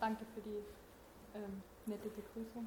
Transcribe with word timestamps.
Danke 0.00 0.24
für 0.34 0.40
die 0.40 0.64
ähm, 1.36 1.62
nette 1.86 2.08
Begrüßung. 2.08 2.66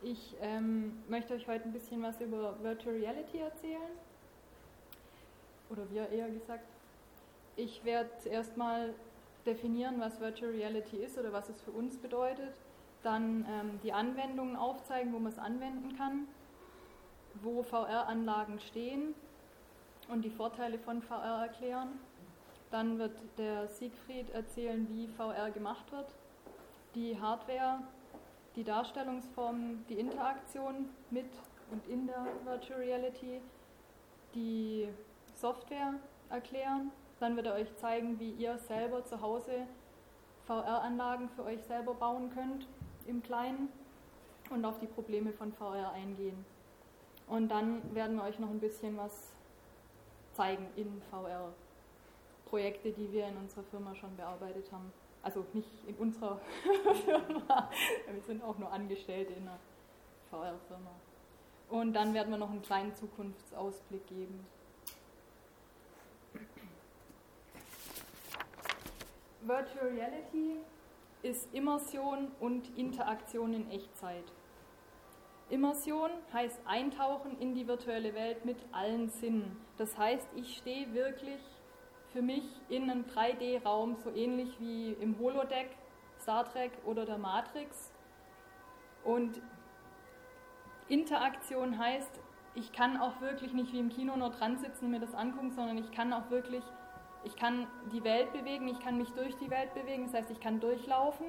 Ich 0.00 0.34
ähm, 0.40 1.02
möchte 1.06 1.34
euch 1.34 1.46
heute 1.46 1.64
ein 1.64 1.74
bisschen 1.74 2.02
was 2.02 2.18
über 2.22 2.56
Virtual 2.62 2.94
Reality 2.94 3.38
erzählen. 3.38 3.92
Oder 5.68 5.90
wir 5.90 6.08
eher 6.08 6.30
gesagt. 6.30 6.64
Ich 7.56 7.84
werde 7.84 8.08
zuerst 8.22 8.56
mal 8.56 8.94
definieren, 9.44 10.00
was 10.00 10.20
Virtual 10.20 10.50
Reality 10.50 10.96
ist 10.96 11.18
oder 11.18 11.34
was 11.34 11.50
es 11.50 11.60
für 11.60 11.70
uns 11.70 11.98
bedeutet. 11.98 12.54
Dann 13.02 13.44
ähm, 13.46 13.80
die 13.82 13.92
Anwendungen 13.92 14.56
aufzeigen, 14.56 15.12
wo 15.12 15.18
man 15.18 15.32
es 15.32 15.38
anwenden 15.38 15.98
kann, 15.98 16.28
wo 17.42 17.62
VR-Anlagen 17.62 18.58
stehen 18.60 19.14
und 20.08 20.24
die 20.24 20.30
Vorteile 20.30 20.78
von 20.78 21.02
VR 21.02 21.42
erklären. 21.42 22.00
Dann 22.70 22.98
wird 22.98 23.18
der 23.36 23.68
Siegfried 23.68 24.30
erzählen, 24.30 24.88
wie 24.88 25.08
VR 25.08 25.50
gemacht 25.50 25.92
wird 25.92 26.17
die 26.98 27.20
Hardware, 27.20 27.78
die 28.56 28.64
Darstellungsformen, 28.64 29.84
die 29.88 30.00
Interaktion 30.00 30.88
mit 31.10 31.30
und 31.70 31.86
in 31.86 32.08
der 32.08 32.26
Virtual 32.44 32.80
Reality, 32.80 33.40
die 34.34 34.88
Software 35.36 35.94
erklären. 36.28 36.90
Dann 37.20 37.36
wird 37.36 37.46
er 37.46 37.54
euch 37.54 37.72
zeigen, 37.76 38.18
wie 38.18 38.32
ihr 38.32 38.58
selber 38.58 39.04
zu 39.04 39.20
Hause 39.20 39.66
VR-Anlagen 40.46 41.28
für 41.28 41.44
euch 41.44 41.62
selber 41.62 41.94
bauen 41.94 42.30
könnt 42.30 42.66
im 43.06 43.22
Kleinen 43.22 43.68
und 44.50 44.64
auf 44.64 44.80
die 44.80 44.86
Probleme 44.86 45.32
von 45.32 45.52
VR 45.52 45.92
eingehen. 45.92 46.44
Und 47.28 47.48
dann 47.48 47.94
werden 47.94 48.16
wir 48.16 48.24
euch 48.24 48.40
noch 48.40 48.50
ein 48.50 48.60
bisschen 48.60 48.96
was 48.96 49.32
zeigen 50.32 50.66
in 50.74 51.00
VR. 51.10 51.52
Projekte, 52.46 52.90
die 52.90 53.12
wir 53.12 53.28
in 53.28 53.36
unserer 53.36 53.62
Firma 53.64 53.94
schon 53.94 54.16
bearbeitet 54.16 54.72
haben. 54.72 54.90
Also 55.22 55.44
nicht 55.52 55.68
in 55.86 55.94
unserer 55.96 56.40
Firma, 57.04 57.70
wir 58.10 58.22
sind 58.22 58.42
auch 58.42 58.58
nur 58.58 58.72
Angestellte 58.72 59.32
in 59.32 59.42
einer 59.42 59.58
VR-Firma. 60.30 60.90
Und 61.68 61.92
dann 61.92 62.14
werden 62.14 62.30
wir 62.30 62.38
noch 62.38 62.50
einen 62.50 62.62
kleinen 62.62 62.94
Zukunftsausblick 62.94 64.06
geben. 64.06 64.46
Virtual 69.42 69.88
Reality 69.88 70.56
ist 71.22 71.48
Immersion 71.52 72.30
und 72.40 72.76
Interaktion 72.76 73.52
in 73.52 73.70
Echtzeit. 73.70 74.24
Immersion 75.50 76.10
heißt 76.32 76.60
Eintauchen 76.66 77.38
in 77.40 77.54
die 77.54 77.66
virtuelle 77.66 78.14
Welt 78.14 78.44
mit 78.44 78.58
allen 78.72 79.08
Sinnen. 79.08 79.56
Das 79.78 79.96
heißt, 79.96 80.28
ich 80.36 80.58
stehe 80.58 80.92
wirklich 80.92 81.40
für 82.18 82.24
mich 82.24 82.42
in 82.68 82.90
einem 82.90 83.04
3D-Raum, 83.04 83.94
so 84.02 84.10
ähnlich 84.10 84.58
wie 84.58 84.90
im 84.94 85.16
Holodeck, 85.20 85.70
Star 86.20 86.44
Trek 86.44 86.72
oder 86.84 87.06
der 87.06 87.16
Matrix. 87.16 87.92
Und 89.04 89.40
Interaktion 90.88 91.78
heißt, 91.78 92.10
ich 92.56 92.72
kann 92.72 92.96
auch 92.96 93.20
wirklich 93.20 93.52
nicht 93.52 93.72
wie 93.72 93.78
im 93.78 93.88
Kino 93.88 94.16
nur 94.16 94.30
dran 94.30 94.58
sitzen 94.58 94.86
und 94.86 94.90
mir 94.90 94.98
das 94.98 95.14
angucken, 95.14 95.52
sondern 95.52 95.78
ich 95.78 95.92
kann 95.92 96.12
auch 96.12 96.28
wirklich, 96.28 96.64
ich 97.22 97.36
kann 97.36 97.68
die 97.92 98.02
Welt 98.02 98.32
bewegen, 98.32 98.66
ich 98.66 98.80
kann 98.80 98.98
mich 98.98 99.10
durch 99.10 99.36
die 99.36 99.48
Welt 99.48 99.72
bewegen, 99.74 100.06
das 100.06 100.14
heißt, 100.14 100.30
ich 100.32 100.40
kann 100.40 100.58
durchlaufen. 100.58 101.26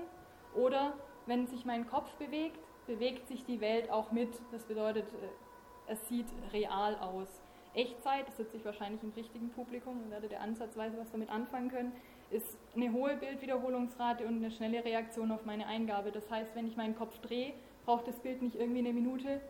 Oder 0.56 0.94
wenn 1.28 1.46
sich 1.46 1.66
mein 1.66 1.86
Kopf 1.86 2.12
bewegt, 2.16 2.66
bewegt 2.88 3.28
sich 3.28 3.46
die 3.46 3.62
Welt 3.62 3.92
auch 3.92 4.12
mit. 4.12 4.42
Das 4.52 4.66
bedeutet, 4.66 5.14
äh, 5.14 5.92
es 5.92 6.08
sieht 6.08 6.30
real 6.52 6.96
aus. 6.96 7.44
Echtzeit, 7.74 8.28
das 8.28 8.38
sitze 8.38 8.58
ich 8.58 8.66
wahrscheinlich 8.66 9.02
im 9.04 9.12
richtigen 9.12 9.50
Publikum 9.50 10.02
und 10.04 10.12
werdet 10.12 10.32
ihr 10.32 10.42
ansatzweise 10.42 10.98
was 10.98 11.12
damit 11.12 11.30
anfangen 11.30 11.70
können, 11.70 11.92
ist 12.32 12.58
eine 12.76 12.92
hohe 12.92 13.16
Bildwiederholungsrate 13.16 14.26
und 14.26 14.38
eine 14.38 14.52
schnelle 14.52 14.84
Reaktion 14.84 15.32
auf 15.32 15.46
meine 15.46 15.68
Eingabe. 15.68 16.12
Das 16.12 16.30
heißt, 16.30 16.56
wenn 16.56 16.68
ich 16.68 16.78
meinen 16.78 16.96
Kopf 16.96 17.18
drehe, 17.20 17.54
braucht 17.86 18.08
das 18.08 18.20
Bild 18.20 18.42
nicht 18.42 18.56
irgendwie 18.56 18.80
eine 18.80 18.94
Minute, 18.94 19.42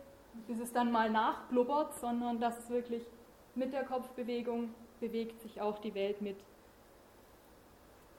bis 0.46 0.60
es 0.60 0.72
dann 0.72 0.92
mal 0.92 1.10
nachblubbert, 1.10 1.94
sondern 1.94 2.40
dass 2.40 2.58
es 2.58 2.70
wirklich 2.70 3.02
mit 3.54 3.72
der 3.72 3.84
Kopfbewegung 3.84 4.74
bewegt 5.00 5.40
sich 5.40 5.60
auch 5.60 5.78
die 5.78 5.94
Welt 5.94 6.22
mit. 6.22 6.36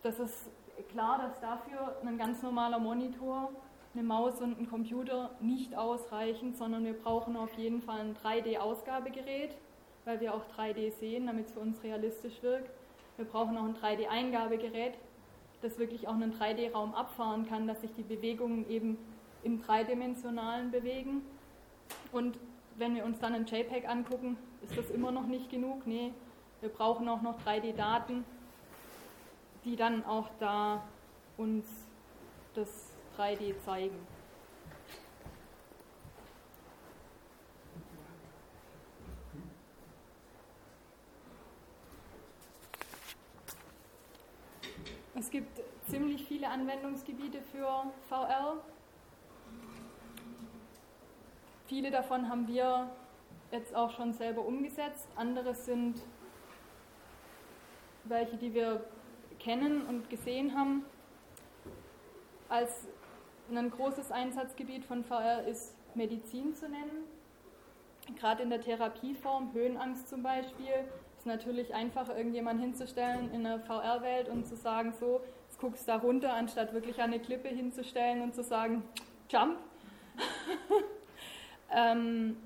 Das 0.03 0.19
ist 0.19 0.49
klar, 0.89 1.19
dass 1.19 1.39
dafür 1.39 1.95
ein 2.05 2.17
ganz 2.17 2.41
normaler 2.41 2.79
Monitor, 2.79 3.51
eine 3.93 4.03
Maus 4.03 4.41
und 4.41 4.59
ein 4.59 4.69
Computer 4.69 5.31
nicht 5.41 5.75
ausreichen, 5.75 6.53
sondern 6.53 6.85
wir 6.85 6.93
brauchen 6.93 7.35
auf 7.35 7.53
jeden 7.55 7.81
Fall 7.81 7.99
ein 7.99 8.15
3D-Ausgabegerät, 8.15 9.55
weil 10.05 10.19
wir 10.19 10.33
auch 10.33 10.43
3D 10.57 10.91
sehen, 10.91 11.27
damit 11.27 11.47
es 11.47 11.53
für 11.53 11.59
uns 11.59 11.83
realistisch 11.83 12.41
wirkt. 12.41 12.69
Wir 13.17 13.25
brauchen 13.25 13.57
auch 13.57 13.65
ein 13.65 13.75
3D-Eingabegerät, 13.75 14.93
das 15.61 15.77
wirklich 15.77 16.07
auch 16.07 16.13
einen 16.13 16.33
3D-Raum 16.33 16.95
abfahren 16.95 17.47
kann, 17.47 17.67
dass 17.67 17.81
sich 17.81 17.93
die 17.93 18.03
Bewegungen 18.03 18.69
eben 18.69 18.97
im 19.43 19.61
dreidimensionalen 19.61 20.71
bewegen. 20.71 21.21
Und 22.11 22.37
wenn 22.77 22.95
wir 22.95 23.05
uns 23.05 23.19
dann 23.19 23.33
ein 23.33 23.45
JPEG 23.45 23.87
angucken, 23.87 24.37
ist 24.63 24.77
das 24.77 24.89
immer 24.89 25.11
noch 25.11 25.27
nicht 25.27 25.49
genug. 25.49 25.85
Nee, 25.85 26.13
wir 26.61 26.69
brauchen 26.69 27.07
auch 27.09 27.21
noch 27.21 27.39
3D-Daten, 27.41 28.23
die 29.65 29.75
dann 29.75 30.05
auch 30.05 30.29
da 30.39 30.83
uns 31.37 31.65
das 32.55 32.91
3D 33.17 33.57
zeigen. 33.65 33.95
Es 45.21 45.29
gibt 45.29 45.61
ziemlich 45.87 46.25
viele 46.25 46.49
Anwendungsgebiete 46.49 47.43
für 47.43 47.85
VR. 48.09 48.57
Viele 51.67 51.91
davon 51.91 52.27
haben 52.27 52.47
wir 52.47 52.89
jetzt 53.51 53.75
auch 53.75 53.91
schon 53.91 54.13
selber 54.13 54.43
umgesetzt. 54.43 55.07
Andere 55.15 55.53
sind 55.53 56.01
welche, 58.05 58.35
die 58.35 58.55
wir 58.55 58.83
kennen 59.37 59.85
und 59.85 60.09
gesehen 60.09 60.57
haben. 60.57 60.85
Als 62.49 62.87
ein 63.51 63.69
großes 63.69 64.11
Einsatzgebiet 64.11 64.85
von 64.85 65.03
VR 65.03 65.45
ist 65.45 65.75
Medizin 65.93 66.55
zu 66.55 66.67
nennen. 66.67 67.03
Gerade 68.15 68.41
in 68.41 68.49
der 68.49 68.59
Therapieform, 68.59 69.53
Höhenangst 69.53 70.09
zum 70.09 70.23
Beispiel, 70.23 70.87
ist 71.21 71.27
natürlich 71.27 71.71
einfacher, 71.75 72.17
irgendjemanden 72.17 72.65
hinzustellen 72.65 73.31
in 73.31 73.45
einer 73.45 73.59
VR-Welt 73.59 74.27
und 74.27 74.47
zu 74.47 74.55
sagen, 74.55 74.91
so, 74.99 75.21
jetzt 75.47 75.59
guckst 75.59 75.87
da 75.87 75.97
runter, 75.97 76.33
anstatt 76.33 76.73
wirklich 76.73 76.99
an 76.99 77.13
eine 77.13 77.19
Klippe 77.19 77.47
hinzustellen 77.47 78.23
und 78.23 78.33
zu 78.33 78.41
sagen, 78.41 78.81
jump. 79.29 79.59
ähm, 81.71 82.37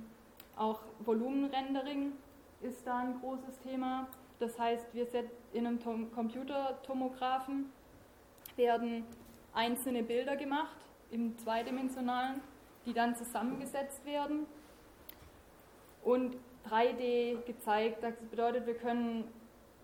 auch 0.58 0.82
Volumenrendering 1.00 2.12
ist 2.60 2.86
da 2.86 2.98
ein 2.98 3.18
großes 3.22 3.60
Thema. 3.60 4.10
Das 4.40 4.60
heißt, 4.60 4.94
wir 4.94 5.08
in 5.54 5.68
einem 5.68 5.80
Computertomographen 6.12 7.72
werden 8.58 9.06
einzelne 9.54 10.04
Bilder 10.04 10.36
gemacht 10.36 10.76
im 11.12 11.38
zweidimensionalen, 11.38 12.42
die 12.86 12.92
dann 12.92 13.16
zusammengesetzt 13.16 14.06
werden 14.06 14.46
und 16.04 16.36
3D 16.70 17.44
gezeigt. 17.46 18.04
Das 18.04 18.14
bedeutet, 18.30 18.66
wir 18.66 18.76
können 18.76 19.26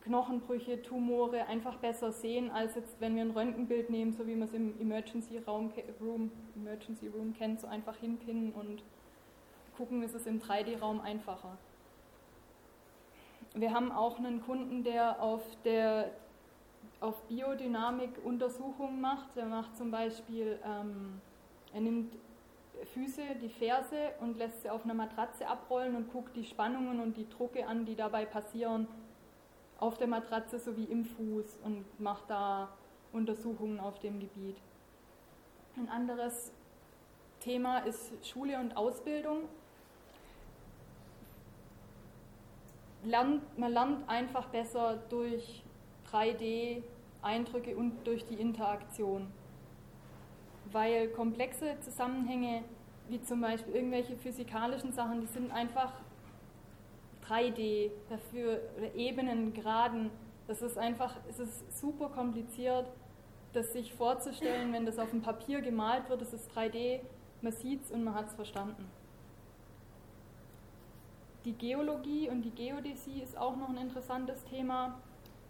Knochenbrüche, 0.04 0.82
Tumore 0.82 1.46
einfach 1.48 1.78
besser 1.78 2.12
sehen, 2.12 2.50
als 2.50 2.76
jetzt, 2.76 3.00
wenn 3.00 3.16
wir 3.16 3.24
ein 3.24 3.32
Röntgenbild 3.32 3.90
nehmen, 3.90 4.14
so 4.14 4.26
wie 4.26 4.36
man 4.36 4.48
es 4.48 4.54
im 4.54 4.80
Emergency 4.80 5.38
Room, 5.38 6.32
Emergency 6.56 7.08
Room 7.08 7.34
kennt, 7.34 7.62
so 7.62 7.68
einfach 7.68 7.96
hinpinnen 7.98 8.52
und 8.52 8.84
gucken, 9.78 10.04
ist 10.04 10.16
es 10.16 10.26
im 10.26 10.42
3D-Raum 10.42 11.02
einfacher. 11.02 11.58
Wir 13.54 13.74
haben 13.74 13.92
auch 13.92 14.18
einen 14.18 14.42
Kunden, 14.42 14.84
der 14.84 15.22
auf, 15.22 15.42
der, 15.66 16.12
auf 17.00 17.22
Biodynamik 17.24 18.12
Untersuchungen 18.24 19.02
macht. 19.02 19.36
Der 19.36 19.46
macht 19.46 19.76
zum 19.76 19.92
Beispiel, 19.92 20.58
ähm, 20.66 21.20
er 21.74 21.82
nimmt 21.82 22.16
Füße, 22.86 23.22
die 23.42 23.50
Ferse 23.50 24.12
und 24.20 24.38
lässt 24.38 24.62
sie 24.62 24.70
auf 24.70 24.84
einer 24.84 24.94
Matratze 24.94 25.48
abrollen 25.48 25.96
und 25.96 26.12
guckt 26.12 26.36
die 26.36 26.44
Spannungen 26.44 27.00
und 27.00 27.18
die 27.18 27.30
Drucke 27.30 27.68
an, 27.68 27.86
die 27.86 27.96
dabei 27.96 28.26
passieren 28.26 28.88
auf 29.80 29.98
der 29.98 30.08
Matratze 30.08 30.60
sowie 30.60 30.86
im 30.86 31.06
Fuß 31.06 31.60
und 31.64 32.00
macht 32.00 32.30
da 32.30 32.70
Untersuchungen 33.12 33.80
auf 33.80 34.00
dem 34.00 34.20
Gebiet. 34.20 34.58
Ein 35.76 35.90
anderes 35.90 36.52
Thema 37.40 37.80
ist 37.80 38.12
Schule 38.26 38.60
und 38.60 38.78
Ausbildung. 38.78 39.50
Lernt, 43.04 43.58
man 43.58 43.72
lernt 43.72 44.08
einfach 44.08 44.48
besser 44.50 44.98
durch 45.10 45.64
3D-Eindrücke 46.12 47.76
und 47.76 48.06
durch 48.06 48.26
die 48.28 48.36
Interaktion 48.36 49.32
weil 50.72 51.10
komplexe 51.10 51.80
Zusammenhänge, 51.82 52.64
wie 53.10 53.22
zum 53.22 53.42
Beispiel 53.42 53.76
irgendwelche 53.76 54.16
physikalischen 54.16 54.94
Sachen, 54.94 55.22
die 55.22 55.28
sind 55.28 55.52
einfach 55.52 55.94
3D, 57.28 57.92
dafür 58.10 58.62
Ebenen, 58.96 59.54
Graden, 59.54 60.10
das 60.48 60.62
ist 60.62 60.78
einfach, 60.78 61.16
es 61.30 61.40
ist 61.40 61.80
super 61.80 62.10
kompliziert 62.10 62.86
das 63.54 63.74
sich 63.74 63.94
vorzustellen, 63.94 64.72
wenn 64.74 64.86
das 64.86 65.00
auf 65.00 65.10
dem 65.10 65.22
Papier 65.22 65.62
gemalt 65.62 66.10
wird, 66.10 66.22
das 66.22 66.34
ist 66.34 66.50
3D, 66.52 67.02
man 67.42 67.52
sieht 67.52 67.84
es 67.84 67.92
und 67.92 68.04
man 68.04 68.14
hat 68.14 68.28
es 68.28 68.36
verstanden. 68.36 68.90
Die 71.46 71.54
Geologie 71.54 72.30
und 72.30 72.44
die 72.44 72.52
Geodäsie 72.52 73.22
ist 73.22 73.38
auch 73.38 73.56
noch 73.58 73.70
ein 73.70 73.78
interessantes 73.78 74.44
Thema. 74.46 75.00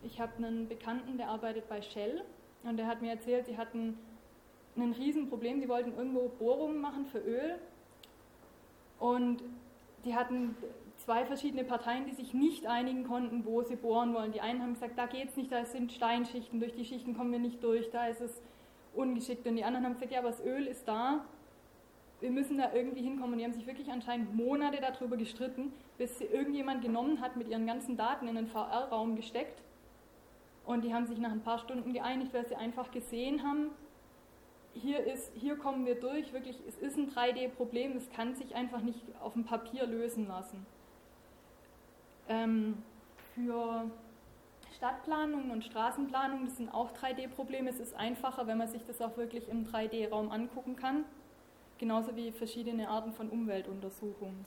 Ich 0.04 0.22
habe 0.22 0.38
einen 0.38 0.68
Bekannten, 0.68 1.18
der 1.18 1.28
arbeitet 1.28 1.68
bei 1.68 1.82
Shell 1.82 2.24
und 2.64 2.78
der 2.78 2.88
hat 2.88 3.02
mir 3.02 3.12
erzählt, 3.12 3.46
sie 3.46 3.58
hatten 3.58 3.98
ein 4.78 4.94
Riesenproblem, 4.94 5.60
sie 5.60 5.70
wollten 5.70 5.96
irgendwo 5.98 6.30
Bohrungen 6.30 6.80
machen 6.80 7.06
für 7.06 7.20
Öl 7.20 7.60
und 9.00 9.44
die 10.06 10.16
hatten 10.16 10.56
zwei 10.98 11.26
verschiedene 11.26 11.64
Parteien, 11.64 12.06
die 12.06 12.14
sich 12.14 12.34
nicht 12.34 12.66
einigen 12.66 13.04
konnten, 13.04 13.46
wo 13.46 13.62
sie 13.64 13.76
bohren 13.76 14.14
wollen. 14.14 14.32
Die 14.32 14.42
einen 14.42 14.62
haben 14.62 14.74
gesagt, 14.74 14.98
da 14.98 15.06
geht 15.06 15.30
es 15.30 15.38
nicht, 15.38 15.52
da 15.52 15.66
sind 15.66 15.92
Steinschichten, 15.92 16.60
durch 16.60 16.74
die 16.74 16.86
Schichten 16.86 17.16
kommen 17.16 17.32
wir 17.32 17.40
nicht 17.40 17.64
durch, 17.64 17.90
da 17.92 18.08
ist 18.08 18.22
es 18.22 18.42
ungeschickt. 18.94 19.46
Und 19.48 19.56
die 19.56 19.64
anderen 19.64 19.86
haben 19.86 19.94
gesagt, 19.94 20.12
ja, 20.12 20.20
aber 20.20 20.30
das 20.30 20.44
Öl 20.44 20.68
ist 20.68 20.88
da, 20.88 21.26
wir 22.20 22.30
müssen 22.30 22.58
da 22.58 22.72
irgendwie 22.74 23.02
hinkommen. 23.02 23.34
Und 23.34 23.40
die 23.40 23.46
haben 23.46 23.54
sich 23.54 23.66
wirklich 23.66 23.92
anscheinend 23.92 24.36
Monate 24.36 24.80
darüber 24.80 25.18
gestritten, 25.18 25.74
bis 25.98 26.18
sie 26.20 26.26
irgendjemand 26.26 26.82
genommen 26.82 27.20
hat, 27.20 27.36
mit 27.36 27.48
ihren 27.48 27.66
ganzen 27.66 27.98
Daten 27.98 28.28
in 28.28 28.36
den 28.36 28.48
VR-Raum 28.48 29.16
gesteckt. 29.16 29.62
Und 30.66 30.84
die 30.84 30.94
haben 30.94 31.08
sich 31.08 31.18
nach 31.18 31.32
ein 31.32 31.42
paar 31.42 31.58
Stunden 31.58 31.94
geeinigt, 31.94 32.34
weil 32.34 32.48
sie 32.48 32.56
einfach 32.56 32.92
gesehen 32.92 33.44
haben, 33.44 33.72
hier, 34.74 35.06
ist, 35.06 35.32
hier 35.36 35.58
kommen 35.58 35.86
wir 35.86 35.96
durch, 35.96 36.32
wirklich, 36.34 36.58
es 36.68 36.78
ist 36.78 36.98
ein 36.98 37.12
3D-Problem, 37.12 37.98
es 37.98 38.10
kann 38.12 38.36
sich 38.36 38.56
einfach 38.56 38.82
nicht 38.82 39.02
auf 39.22 39.34
dem 39.34 39.44
Papier 39.44 39.86
lösen 39.86 40.28
lassen. 40.28 40.66
Ähm, 42.30 42.78
für 43.36 43.90
Stadtplanung 44.76 45.52
und 45.52 45.64
Straßenplanung, 45.64 46.46
das 46.46 46.58
sind 46.58 46.74
auch 46.74 46.92
3D-Probleme. 46.94 47.70
Es 47.70 47.80
ist 47.80 47.96
einfacher, 47.96 48.48
wenn 48.48 48.58
man 48.58 48.68
sich 48.68 48.84
das 48.86 49.02
auch 49.02 49.18
wirklich 49.18 49.48
im 49.50 49.68
3D-Raum 49.68 50.32
angucken 50.32 50.76
kann. 50.76 51.06
Genauso 51.78 52.16
wie 52.16 52.32
verschiedene 52.32 52.90
Arten 52.90 53.12
von 53.14 53.30
Umweltuntersuchungen. 53.30 54.46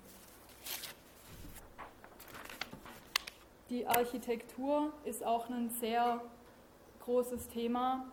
Die 3.70 3.86
Architektur 3.86 4.92
ist 5.04 5.24
auch 5.24 5.48
ein 5.48 5.70
sehr 5.70 6.20
großes 7.04 7.48
Thema, 7.48 8.06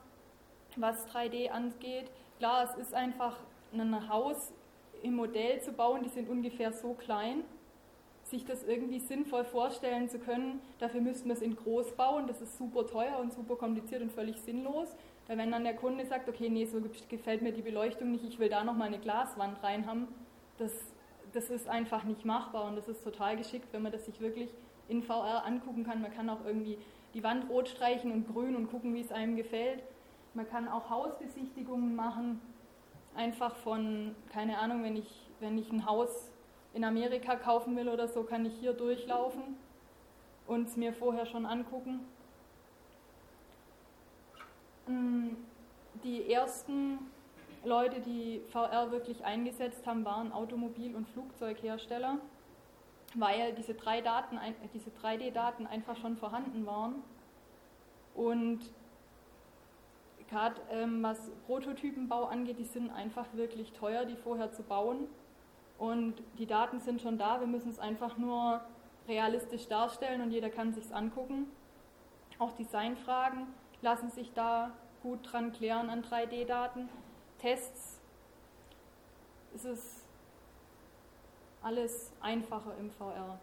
was 0.77 1.07
3D 1.07 1.50
angeht. 1.50 2.12
Klar, 2.38 2.63
es 2.63 2.75
ist 2.75 2.94
einfach 2.94 3.38
ein 3.73 4.09
Haus 4.09 4.51
im 5.03 5.15
Modell 5.15 5.62
zu 5.62 5.71
bauen, 5.71 6.03
die 6.03 6.09
sind 6.09 6.29
ungefähr 6.29 6.71
so 6.71 6.94
klein 6.94 7.44
sich 8.31 8.45
das 8.45 8.63
irgendwie 8.63 9.00
sinnvoll 9.00 9.44
vorstellen 9.44 10.09
zu 10.09 10.18
können, 10.18 10.62
dafür 10.79 11.01
müssten 11.01 11.27
wir 11.27 11.35
es 11.35 11.41
in 11.41 11.56
groß 11.56 11.91
bauen. 11.95 12.27
Das 12.27 12.41
ist 12.41 12.57
super 12.57 12.88
teuer 12.88 13.19
und 13.19 13.33
super 13.33 13.56
kompliziert 13.56 14.01
und 14.01 14.12
völlig 14.12 14.38
sinnlos. 14.41 14.95
Weil 15.27 15.38
wenn 15.38 15.51
dann 15.51 15.63
der 15.63 15.75
Kunde 15.75 16.06
sagt, 16.06 16.27
okay, 16.27 16.50
nee, 16.50 16.65
so 16.65 16.81
gefällt 17.09 17.41
mir 17.41 17.51
die 17.51 17.62
Beleuchtung 17.62 18.12
nicht, 18.12 18.24
ich 18.24 18.39
will 18.39 18.50
da 18.50 18.63
nochmal 18.63 18.88
eine 18.88 19.00
Glaswand 19.00 19.62
rein 19.62 19.85
haben, 19.85 20.07
das, 20.57 20.71
das 21.33 21.50
ist 21.50 21.67
einfach 21.67 22.03
nicht 22.03 22.25
machbar 22.25 22.65
und 22.65 22.75
das 22.75 22.88
ist 22.88 23.03
total 23.03 23.38
geschickt, 23.38 23.67
wenn 23.71 23.83
man 23.83 23.91
das 23.91 24.06
sich 24.06 24.19
wirklich 24.19 24.50
in 24.88 25.03
VR 25.03 25.45
angucken 25.45 25.83
kann. 25.83 26.01
Man 26.01 26.13
kann 26.13 26.29
auch 26.29 26.44
irgendwie 26.45 26.77
die 27.13 27.24
Wand 27.24 27.50
rot 27.50 27.67
streichen 27.67 28.12
und 28.12 28.31
grün 28.31 28.56
und 28.56 28.69
gucken, 28.69 28.94
wie 28.94 29.01
es 29.01 29.12
einem 29.12 29.35
gefällt. 29.35 29.83
Man 30.33 30.47
kann 30.49 30.67
auch 30.67 30.89
Hausbesichtigungen 30.89 31.95
machen, 31.95 32.41
einfach 33.15 33.55
von, 33.57 34.15
keine 34.31 34.59
Ahnung, 34.59 34.83
wenn 34.83 34.95
ich, 34.95 35.29
wenn 35.39 35.57
ich 35.57 35.71
ein 35.71 35.85
Haus 35.85 36.31
in 36.73 36.83
Amerika 36.83 37.35
kaufen 37.35 37.75
will 37.75 37.89
oder 37.89 38.07
so, 38.07 38.23
kann 38.23 38.45
ich 38.45 38.53
hier 38.53 38.73
durchlaufen 38.73 39.57
und 40.47 40.67
es 40.67 40.77
mir 40.77 40.93
vorher 40.93 41.25
schon 41.25 41.45
angucken. 41.45 41.99
Mm, 44.87 45.29
die 46.03 46.31
ersten 46.31 46.99
Leute, 47.63 47.99
die 47.99 48.41
VR 48.51 48.91
wirklich 48.91 49.23
eingesetzt 49.23 49.85
haben, 49.85 50.05
waren 50.05 50.31
Automobil- 50.31 50.95
und 50.95 51.07
Flugzeughersteller, 51.09 52.17
weil 53.15 53.53
diese 53.53 53.73
3D-Daten 53.73 55.67
einfach 55.67 55.97
schon 55.97 56.15
vorhanden 56.17 56.65
waren. 56.65 56.95
Und 58.15 58.59
gerade 60.31 60.55
ähm, 60.71 61.03
was 61.03 61.29
Prototypenbau 61.45 62.25
angeht, 62.25 62.57
die 62.57 62.65
sind 62.65 62.89
einfach 62.89 63.25
wirklich 63.33 63.73
teuer, 63.73 64.05
die 64.05 64.15
vorher 64.15 64.51
zu 64.51 64.63
bauen. 64.63 65.07
Und 65.77 66.15
die 66.37 66.45
Daten 66.45 66.79
sind 66.79 67.01
schon 67.01 67.17
da, 67.17 67.39
wir 67.39 67.47
müssen 67.47 67.69
es 67.69 67.79
einfach 67.79 68.17
nur 68.17 68.61
realistisch 69.07 69.67
darstellen 69.67 70.21
und 70.21 70.31
jeder 70.31 70.49
kann 70.49 70.73
sich 70.73 70.93
angucken. 70.95 71.47
Auch 72.39 72.53
Designfragen 72.53 73.47
lassen 73.81 74.09
sich 74.09 74.31
da 74.33 74.71
gut 75.03 75.19
dran 75.31 75.51
klären 75.51 75.89
an 75.89 76.03
3D-Daten. 76.03 76.87
Tests 77.39 77.99
ist 79.53 79.65
es 79.65 80.03
alles 81.61 82.13
einfacher 82.21 82.73
im 82.79 82.89
VR. 82.91 83.39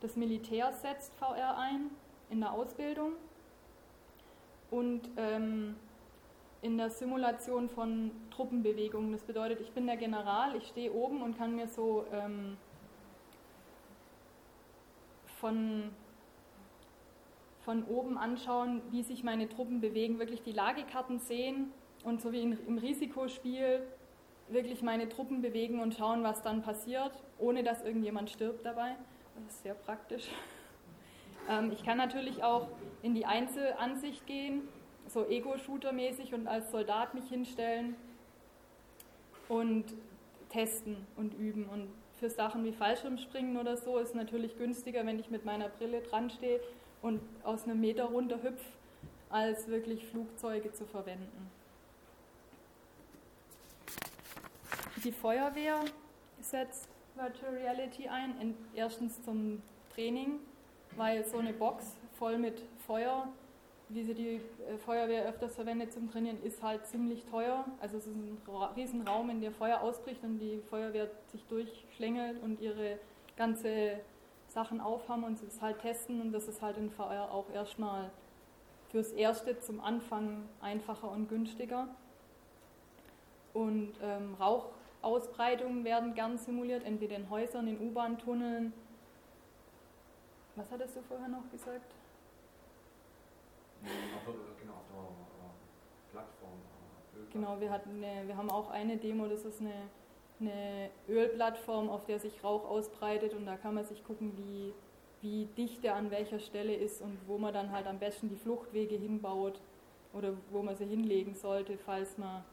Das 0.00 0.16
Militär 0.16 0.72
setzt 0.72 1.14
VR 1.14 1.56
ein 1.56 1.90
in 2.28 2.40
der 2.40 2.52
Ausbildung 2.52 3.12
und 4.74 5.02
ähm, 5.16 5.76
in 6.62 6.76
der 6.78 6.90
Simulation 6.90 7.68
von 7.68 8.10
Truppenbewegungen. 8.30 9.12
Das 9.12 9.22
bedeutet, 9.22 9.60
ich 9.60 9.70
bin 9.70 9.86
der 9.86 9.96
General, 9.96 10.56
ich 10.56 10.66
stehe 10.66 10.92
oben 10.92 11.22
und 11.22 11.38
kann 11.38 11.54
mir 11.54 11.68
so 11.68 12.06
ähm, 12.12 12.56
von, 15.38 15.90
von 17.64 17.84
oben 17.84 18.18
anschauen, 18.18 18.82
wie 18.90 19.02
sich 19.02 19.22
meine 19.22 19.48
Truppen 19.48 19.80
bewegen, 19.80 20.18
wirklich 20.18 20.42
die 20.42 20.52
Lagekarten 20.52 21.18
sehen 21.18 21.70
und 22.02 22.20
so 22.20 22.32
wie 22.32 22.40
in, 22.40 22.58
im 22.66 22.78
Risikospiel 22.78 23.82
wirklich 24.48 24.82
meine 24.82 25.08
Truppen 25.08 25.40
bewegen 25.40 25.80
und 25.80 25.94
schauen, 25.94 26.22
was 26.22 26.42
dann 26.42 26.62
passiert, 26.62 27.12
ohne 27.38 27.62
dass 27.62 27.82
irgendjemand 27.82 28.30
stirbt 28.30 28.64
dabei. 28.64 28.96
Das 29.36 29.54
ist 29.54 29.62
sehr 29.62 29.74
praktisch. 29.74 30.28
Ähm, 31.48 31.72
ich 31.72 31.84
kann 31.84 31.98
natürlich 31.98 32.42
auch 32.42 32.68
in 33.02 33.14
die 33.14 33.26
Einzelansicht 33.26 34.26
gehen 34.26 34.62
so 35.08 35.26
Ego-Shooter-mäßig 35.28 36.34
und 36.34 36.46
als 36.46 36.70
Soldat 36.70 37.14
mich 37.14 37.28
hinstellen 37.28 37.96
und 39.48 39.84
testen 40.48 41.06
und 41.16 41.34
üben. 41.34 41.68
Und 41.68 41.88
für 42.18 42.30
Sachen 42.30 42.64
wie 42.64 42.72
Fallschirmspringen 42.72 43.56
oder 43.56 43.76
so 43.76 43.98
ist 43.98 44.14
natürlich 44.14 44.56
günstiger, 44.56 45.04
wenn 45.04 45.18
ich 45.18 45.30
mit 45.30 45.44
meiner 45.44 45.68
Brille 45.68 46.00
dran 46.00 46.30
stehe 46.30 46.60
und 47.02 47.20
aus 47.42 47.64
einem 47.64 47.80
Meter 47.80 48.04
runter 48.04 48.42
hüpfe, 48.42 48.64
als 49.30 49.68
wirklich 49.68 50.06
Flugzeuge 50.06 50.72
zu 50.72 50.86
verwenden. 50.86 51.50
Die 55.04 55.12
Feuerwehr 55.12 55.80
setzt 56.40 56.88
Virtual 57.14 57.52
Reality 57.52 58.08
ein, 58.08 58.56
erstens 58.74 59.22
zum 59.22 59.60
Training, 59.94 60.40
weil 60.96 61.24
so 61.24 61.38
eine 61.38 61.52
Box 61.52 61.96
voll 62.18 62.38
mit 62.38 62.62
Feuer 62.86 63.28
wie 63.88 64.02
sie 64.02 64.14
die 64.14 64.28
äh, 64.36 64.76
Feuerwehr 64.84 65.24
öfters 65.26 65.54
verwendet 65.54 65.92
zum 65.92 66.10
Trainieren, 66.10 66.42
ist 66.42 66.62
halt 66.62 66.86
ziemlich 66.86 67.24
teuer. 67.26 67.64
Also 67.80 67.98
es 67.98 68.06
ist 68.06 68.16
ein 68.16 68.38
Riesenraum, 68.76 69.30
in 69.30 69.40
dem 69.40 69.52
Feuer 69.52 69.80
ausbricht 69.80 70.22
und 70.22 70.38
die 70.38 70.60
Feuerwehr 70.70 71.10
sich 71.30 71.44
durchschlängelt 71.46 72.42
und 72.42 72.60
ihre 72.60 72.98
ganze 73.36 74.00
Sachen 74.48 74.80
aufhaben 74.80 75.24
und 75.24 75.42
es 75.42 75.60
halt 75.60 75.80
testen 75.80 76.20
und 76.20 76.32
das 76.32 76.48
ist 76.48 76.62
halt 76.62 76.76
in 76.76 76.90
VR 76.90 77.30
auch 77.32 77.50
erstmal 77.52 78.10
fürs 78.90 79.12
Erste 79.12 79.58
zum 79.58 79.80
Anfang 79.80 80.48
einfacher 80.60 81.10
und 81.10 81.28
günstiger. 81.28 81.88
Und 83.52 83.92
ähm, 84.02 84.34
Rauchausbreitungen 84.40 85.84
werden 85.84 86.14
gern 86.14 86.38
simuliert, 86.38 86.84
entweder 86.84 87.16
in 87.16 87.30
Häusern, 87.30 87.68
in 87.68 87.80
U-Bahn-Tunneln. 87.80 88.72
Was 90.56 90.70
hattest 90.70 90.96
du 90.96 91.02
vorher 91.02 91.28
noch 91.28 91.50
gesagt? 91.50 91.94
genau, 94.60 94.74
auf 94.74 94.86
der 96.12 96.12
Plattform. 96.12 96.50
Genau, 97.32 97.60
wir, 97.60 97.70
hatten 97.70 98.02
eine, 98.02 98.26
wir 98.26 98.36
haben 98.36 98.50
auch 98.50 98.70
eine 98.70 98.96
Demo, 98.96 99.26
das 99.26 99.44
ist 99.44 99.60
eine, 99.60 99.74
eine 100.40 100.90
Ölplattform, 101.08 101.88
auf 101.88 102.04
der 102.06 102.18
sich 102.18 102.42
Rauch 102.42 102.64
ausbreitet 102.64 103.34
und 103.34 103.46
da 103.46 103.56
kann 103.56 103.74
man 103.74 103.84
sich 103.84 104.04
gucken, 104.04 104.32
wie, 104.36 104.72
wie 105.20 105.46
dicht 105.56 105.84
er 105.84 105.96
an 105.96 106.10
welcher 106.10 106.38
Stelle 106.38 106.74
ist 106.74 107.02
und 107.02 107.18
wo 107.26 107.38
man 107.38 107.52
dann 107.52 107.72
halt 107.72 107.86
am 107.86 107.98
besten 107.98 108.28
die 108.28 108.36
Fluchtwege 108.36 108.96
hinbaut 108.96 109.60
oder 110.12 110.34
wo 110.50 110.62
man 110.62 110.76
sie 110.76 110.86
hinlegen 110.86 111.34
sollte, 111.34 111.76
falls 111.78 112.16
man 112.16 112.44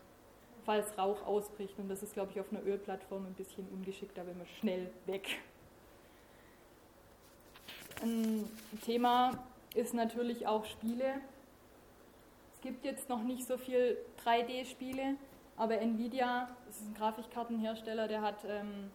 falls 0.64 0.98
Rauch 0.98 1.26
ausbricht. 1.26 1.78
Und 1.80 1.90
das 1.90 2.04
ist, 2.04 2.14
glaube 2.14 2.32
ich, 2.32 2.40
auf 2.40 2.52
einer 2.52 2.64
Ölplattform 2.64 3.26
ein 3.26 3.34
bisschen 3.34 3.68
ungeschickt, 3.70 4.18
da 4.18 4.26
will 4.26 4.36
man 4.36 4.48
schnell 4.60 4.92
weg. 5.06 5.40
Ein 8.02 8.50
Thema, 8.84 9.32
ist 9.76 9.94
natürlich 9.94 10.48
auch 10.48 10.66
Spiele. 10.66 11.22
Es 12.54 12.62
gibt 12.62 12.86
jetzt 12.86 13.10
noch 13.10 13.24
nicht 13.24 13.48
so 13.48 13.58
viel 13.58 13.98
3D-Spiele, 14.26 15.16
aber 15.58 15.80
Nvidia, 15.80 16.50
das 16.68 16.78
ist 16.78 16.88
ein 16.88 16.94
Grafikkartenhersteller, 16.94 18.08
der 18.08 18.22
hat 18.22 18.44
ähm, 18.48 18.92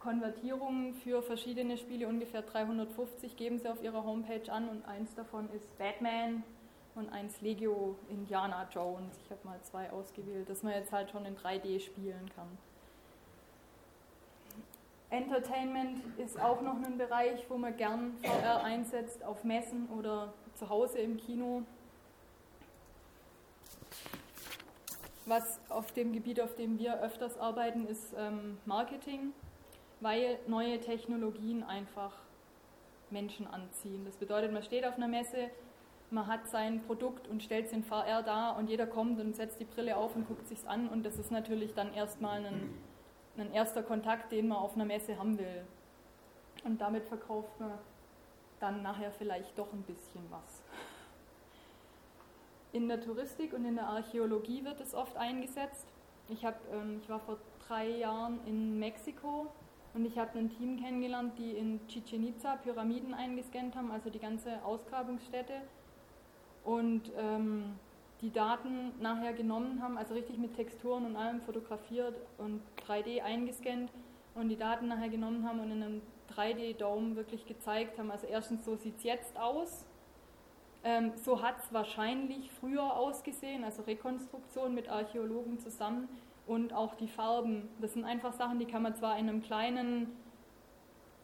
Konvertierungen 0.00 0.94
für 0.94 1.22
verschiedene 1.22 1.78
Spiele, 1.78 2.08
ungefähr 2.08 2.42
350 2.42 3.36
geben 3.36 3.58
sie 3.58 3.68
auf 3.68 3.82
ihrer 3.82 4.04
Homepage 4.04 4.52
an 4.52 4.68
und 4.68 4.84
eins 4.86 5.14
davon 5.14 5.48
ist 5.50 5.78
Batman 5.78 6.42
und 6.94 7.08
eins 7.10 7.40
Legio 7.40 7.96
Indiana 8.08 8.68
Jones. 8.70 9.16
Ich 9.24 9.30
habe 9.30 9.40
mal 9.44 9.60
zwei 9.62 9.90
ausgewählt, 9.90 10.48
dass 10.50 10.62
man 10.62 10.74
jetzt 10.74 10.92
halt 10.92 11.10
schon 11.10 11.24
in 11.24 11.36
3D 11.36 11.80
spielen 11.80 12.30
kann. 12.34 12.58
Entertainment 15.14 16.00
ist 16.18 16.40
auch 16.40 16.60
noch 16.60 16.74
ein 16.82 16.98
Bereich, 16.98 17.48
wo 17.48 17.56
man 17.56 17.76
gern 17.76 18.16
VR 18.22 18.64
einsetzt, 18.64 19.24
auf 19.24 19.44
Messen 19.44 19.88
oder 19.96 20.32
zu 20.54 20.68
Hause 20.68 20.98
im 20.98 21.16
Kino. 21.16 21.62
Was 25.26 25.60
auf 25.68 25.92
dem 25.92 26.12
Gebiet, 26.12 26.40
auf 26.40 26.56
dem 26.56 26.80
wir 26.80 27.00
öfters 27.00 27.38
arbeiten, 27.38 27.86
ist 27.86 28.12
ähm, 28.18 28.58
Marketing, 28.66 29.32
weil 30.00 30.38
neue 30.48 30.80
Technologien 30.80 31.62
einfach 31.62 32.12
Menschen 33.10 33.46
anziehen. 33.46 34.04
Das 34.04 34.16
bedeutet, 34.16 34.52
man 34.52 34.64
steht 34.64 34.84
auf 34.84 34.96
einer 34.96 35.08
Messe, 35.08 35.48
man 36.10 36.26
hat 36.26 36.48
sein 36.48 36.82
Produkt 36.82 37.28
und 37.28 37.42
stellt 37.42 37.66
es 37.66 37.72
in 37.72 37.84
VR 37.84 38.22
da 38.24 38.50
und 38.50 38.68
jeder 38.68 38.86
kommt 38.86 39.20
und 39.20 39.36
setzt 39.36 39.60
die 39.60 39.64
Brille 39.64 39.96
auf 39.96 40.16
und 40.16 40.26
guckt 40.26 40.48
sich's 40.48 40.66
an 40.66 40.88
und 40.88 41.06
das 41.06 41.18
ist 41.18 41.30
natürlich 41.30 41.72
dann 41.72 41.94
erstmal 41.94 42.44
ein, 42.44 42.74
ein 43.36 43.52
erster 43.52 43.82
Kontakt, 43.82 44.32
den 44.32 44.48
man 44.48 44.58
auf 44.58 44.74
einer 44.74 44.84
Messe 44.84 45.18
haben 45.18 45.38
will. 45.38 45.64
Und 46.64 46.80
damit 46.80 47.04
verkauft 47.04 47.60
man 47.60 47.72
dann 48.60 48.82
nachher 48.82 49.10
vielleicht 49.10 49.58
doch 49.58 49.72
ein 49.72 49.82
bisschen 49.82 50.22
was. 50.30 50.62
In 52.72 52.88
der 52.88 53.00
Touristik 53.00 53.52
und 53.52 53.64
in 53.64 53.76
der 53.76 53.86
Archäologie 53.86 54.64
wird 54.64 54.80
es 54.80 54.94
oft 54.94 55.16
eingesetzt. 55.16 55.86
Ich, 56.28 56.44
hab, 56.44 56.60
ähm, 56.72 57.00
ich 57.02 57.08
war 57.08 57.20
vor 57.20 57.38
drei 57.66 57.88
Jahren 57.88 58.40
in 58.46 58.78
Mexiko 58.78 59.46
und 59.92 60.04
ich 60.04 60.18
habe 60.18 60.38
ein 60.38 60.50
Team 60.50 60.80
kennengelernt, 60.80 61.38
die 61.38 61.52
in 61.52 61.86
Chichen 61.86 62.26
Itza 62.26 62.56
Pyramiden 62.56 63.14
eingescannt 63.14 63.76
haben, 63.76 63.92
also 63.92 64.10
die 64.10 64.18
ganze 64.18 64.64
Ausgrabungsstätte. 64.64 65.60
Und 66.64 67.12
ähm, 67.16 67.78
die 68.24 68.32
Daten 68.32 68.92
nachher 69.00 69.32
genommen 69.32 69.82
haben, 69.82 69.96
also 69.96 70.14
richtig 70.14 70.38
mit 70.38 70.54
Texturen 70.54 71.06
und 71.06 71.16
allem 71.16 71.40
fotografiert 71.42 72.16
und 72.38 72.60
3D 72.88 73.22
eingescannt 73.22 73.90
und 74.34 74.48
die 74.48 74.56
Daten 74.56 74.88
nachher 74.88 75.08
genommen 75.08 75.46
haben 75.48 75.60
und 75.60 75.70
in 75.70 75.82
einem 75.82 76.02
3D-Dome 76.34 77.16
wirklich 77.16 77.46
gezeigt 77.46 77.98
haben. 77.98 78.10
Also 78.10 78.26
erstens, 78.26 78.64
so 78.64 78.76
sieht 78.76 78.96
es 78.96 79.04
jetzt 79.04 79.38
aus 79.38 79.84
ähm, 80.84 81.12
so 81.16 81.42
hat 81.42 81.58
es 81.58 81.72
wahrscheinlich 81.72 82.50
früher 82.60 82.94
ausgesehen, 82.94 83.64
also 83.64 83.82
Rekonstruktion 83.82 84.74
mit 84.74 84.90
Archäologen 84.90 85.58
zusammen 85.58 86.08
und 86.46 86.74
auch 86.74 86.94
die 86.94 87.08
Farben. 87.08 87.70
Das 87.80 87.94
sind 87.94 88.04
einfach 88.04 88.34
Sachen, 88.34 88.58
die 88.58 88.66
kann 88.66 88.82
man 88.82 88.94
zwar 88.94 89.18
in 89.18 89.30
einem 89.30 89.42
kleinen 89.42 90.14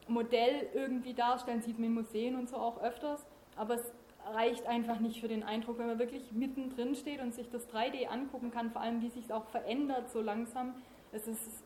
Modell 0.07 0.67
irgendwie 0.73 1.13
darstellen, 1.13 1.61
sieht 1.61 1.77
man 1.77 1.89
in 1.89 1.93
Museen 1.93 2.35
und 2.35 2.49
so 2.49 2.57
auch 2.57 2.81
öfters, 2.81 3.23
aber 3.55 3.75
es 3.75 3.93
reicht 4.33 4.65
einfach 4.67 4.99
nicht 4.99 5.19
für 5.19 5.27
den 5.27 5.43
Eindruck, 5.43 5.77
wenn 5.77 5.87
man 5.87 5.99
wirklich 5.99 6.31
mittendrin 6.31 6.95
steht 6.95 7.21
und 7.21 7.33
sich 7.33 7.49
das 7.49 7.69
3D 7.69 8.07
angucken 8.07 8.51
kann, 8.51 8.71
vor 8.71 8.81
allem 8.81 9.01
wie 9.01 9.09
sich 9.09 9.25
es 9.25 9.31
auch 9.31 9.45
verändert 9.45 10.09
so 10.09 10.21
langsam. 10.21 10.75
Es 11.11 11.27
ist, 11.27 11.63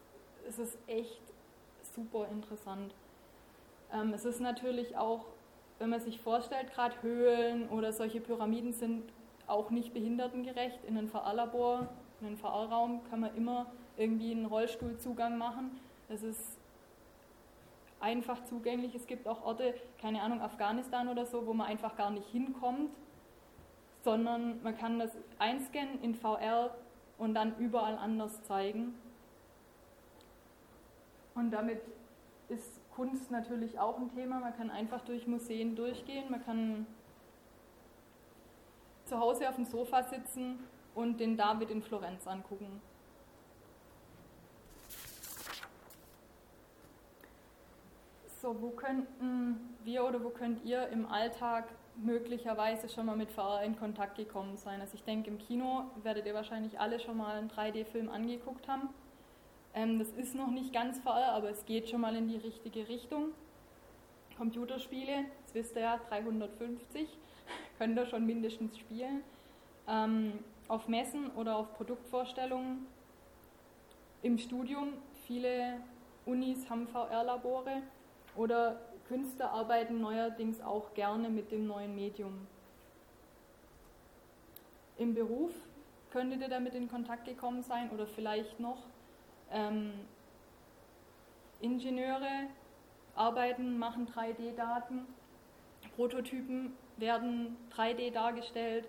es 0.48 0.60
ist 0.60 0.78
echt 0.88 1.22
super 1.84 2.28
interessant. 2.32 2.94
Ähm, 3.94 4.14
es 4.14 4.26
ist 4.26 4.40
natürlich 4.40 4.98
auch 4.98 5.26
wenn 5.80 5.90
man 5.90 6.00
sich 6.00 6.20
vorstellt, 6.22 6.74
gerade 6.74 7.02
Höhlen 7.02 7.68
oder 7.70 7.92
solche 7.92 8.22
Pyramiden 8.22 8.74
sind 8.74 9.04
auch 9.48 9.70
nicht 9.70 9.94
behindertengerecht. 9.94 10.80
In 10.86 10.98
einem 10.98 11.10
VR-Labor, 11.10 11.90
in 12.22 12.28
einem 12.28 12.38
VR-Raum 12.38 13.02
kann 13.10 13.20
man 13.20 13.36
immer 13.36 13.68
irgendwie 13.98 14.32
einen 14.32 14.46
Rollstuhlzugang 14.46 15.38
machen. 15.38 15.80
Das 16.08 16.24
ist 16.24 16.58
einfach 18.06 18.44
zugänglich. 18.44 18.94
Es 18.94 19.08
gibt 19.08 19.28
auch 19.28 19.44
Orte, 19.44 19.74
keine 20.00 20.22
Ahnung, 20.22 20.40
Afghanistan 20.40 21.08
oder 21.08 21.26
so, 21.26 21.48
wo 21.48 21.54
man 21.54 21.66
einfach 21.66 21.96
gar 21.96 22.12
nicht 22.12 22.28
hinkommt, 22.30 22.92
sondern 24.04 24.62
man 24.62 24.78
kann 24.78 25.00
das 25.00 25.18
einscannen 25.40 26.00
in 26.04 26.14
VR 26.14 26.76
und 27.18 27.34
dann 27.34 27.58
überall 27.58 27.98
anders 27.98 28.44
zeigen. 28.44 28.94
Und 31.34 31.50
damit 31.50 31.82
ist 32.48 32.80
Kunst 32.96 33.32
natürlich 33.32 33.80
auch 33.80 33.98
ein 33.98 34.14
Thema. 34.14 34.40
Man 34.40 34.56
kann 34.56 34.70
einfach 34.70 35.02
durch 35.02 35.26
Museen 35.26 35.76
durchgehen. 35.76 36.30
Man 36.30 36.46
kann 36.46 36.86
zu 39.06 39.20
Hause 39.20 39.50
auf 39.50 39.56
dem 39.56 39.66
Sofa 39.66 40.04
sitzen 40.04 40.60
und 40.94 41.20
den 41.20 41.36
David 41.38 41.72
in 41.72 41.82
Florenz 41.82 42.28
angucken. 42.28 42.82
So, 48.46 48.56
wo 48.62 48.70
könnten 48.70 49.76
wir 49.84 50.06
oder 50.06 50.24
wo 50.24 50.30
könnt 50.30 50.64
ihr 50.64 50.88
im 50.90 51.08
Alltag 51.08 51.68
möglicherweise 51.96 52.88
schon 52.90 53.08
mal 53.08 53.18
mit 53.18 53.32
VR 53.32 53.64
in 53.64 53.76
Kontakt 53.76 54.18
gekommen 54.18 54.56
sein? 54.56 54.82
Also 54.82 54.94
ich 54.94 55.04
denke, 55.04 55.32
im 55.32 55.40
Kino 55.40 55.86
werdet 56.04 56.28
ihr 56.28 56.36
wahrscheinlich 56.36 56.80
alle 56.80 57.00
schon 57.00 57.18
mal 57.18 57.38
einen 57.38 57.50
3D-Film 57.50 58.08
angeguckt 58.08 58.68
haben. 58.68 58.90
Ähm, 59.74 59.98
das 59.98 60.10
ist 60.10 60.36
noch 60.36 60.52
nicht 60.52 60.72
ganz 60.72 61.00
VR, 61.00 61.32
aber 61.32 61.50
es 61.50 61.66
geht 61.66 61.90
schon 61.90 62.02
mal 62.02 62.16
in 62.16 62.28
die 62.28 62.38
richtige 62.38 62.88
Richtung. 62.88 63.30
Computerspiele, 64.38 65.26
das 65.42 65.56
wisst 65.56 65.76
ihr 65.76 65.82
ja, 65.82 66.00
350, 66.08 67.18
könnt 67.80 67.98
ihr 67.98 68.06
schon 68.06 68.28
mindestens 68.28 68.78
spielen. 68.78 69.24
Ähm, 69.88 70.34
auf 70.68 70.88
Messen 70.88 71.32
oder 71.32 71.56
auf 71.56 71.74
Produktvorstellungen. 71.74 72.86
Im 74.22 74.38
Studium, 74.38 74.90
viele 75.26 75.80
Unis 76.28 76.70
haben 76.70 76.88
VR-Labore 76.88 77.82
oder 78.36 78.80
Künstler 79.08 79.52
arbeiten 79.52 80.02
neuerdings 80.02 80.62
auch 80.62 80.94
gerne 80.94 81.30
mit 81.30 81.52
dem 81.52 81.68
neuen 81.68 81.96
Medium. 81.96 82.48
Im 84.98 85.14
Beruf 85.14 85.52
könntet 86.12 86.42
ihr 86.42 86.50
damit 86.50 86.74
in 86.74 86.90
Kontakt 86.90 87.26
gekommen 87.26 87.62
sein 87.62 87.90
oder 87.92 88.08
vielleicht 88.08 88.60
noch 88.60 88.84
ähm, 89.52 89.94
Ingenieure 91.62 92.48
arbeiten, 93.16 93.78
machen 93.78 94.08
3D-Daten, 94.08 95.06
Prototypen 95.96 96.74
werden 96.98 97.58
3D 97.76 98.12
dargestellt, 98.12 98.88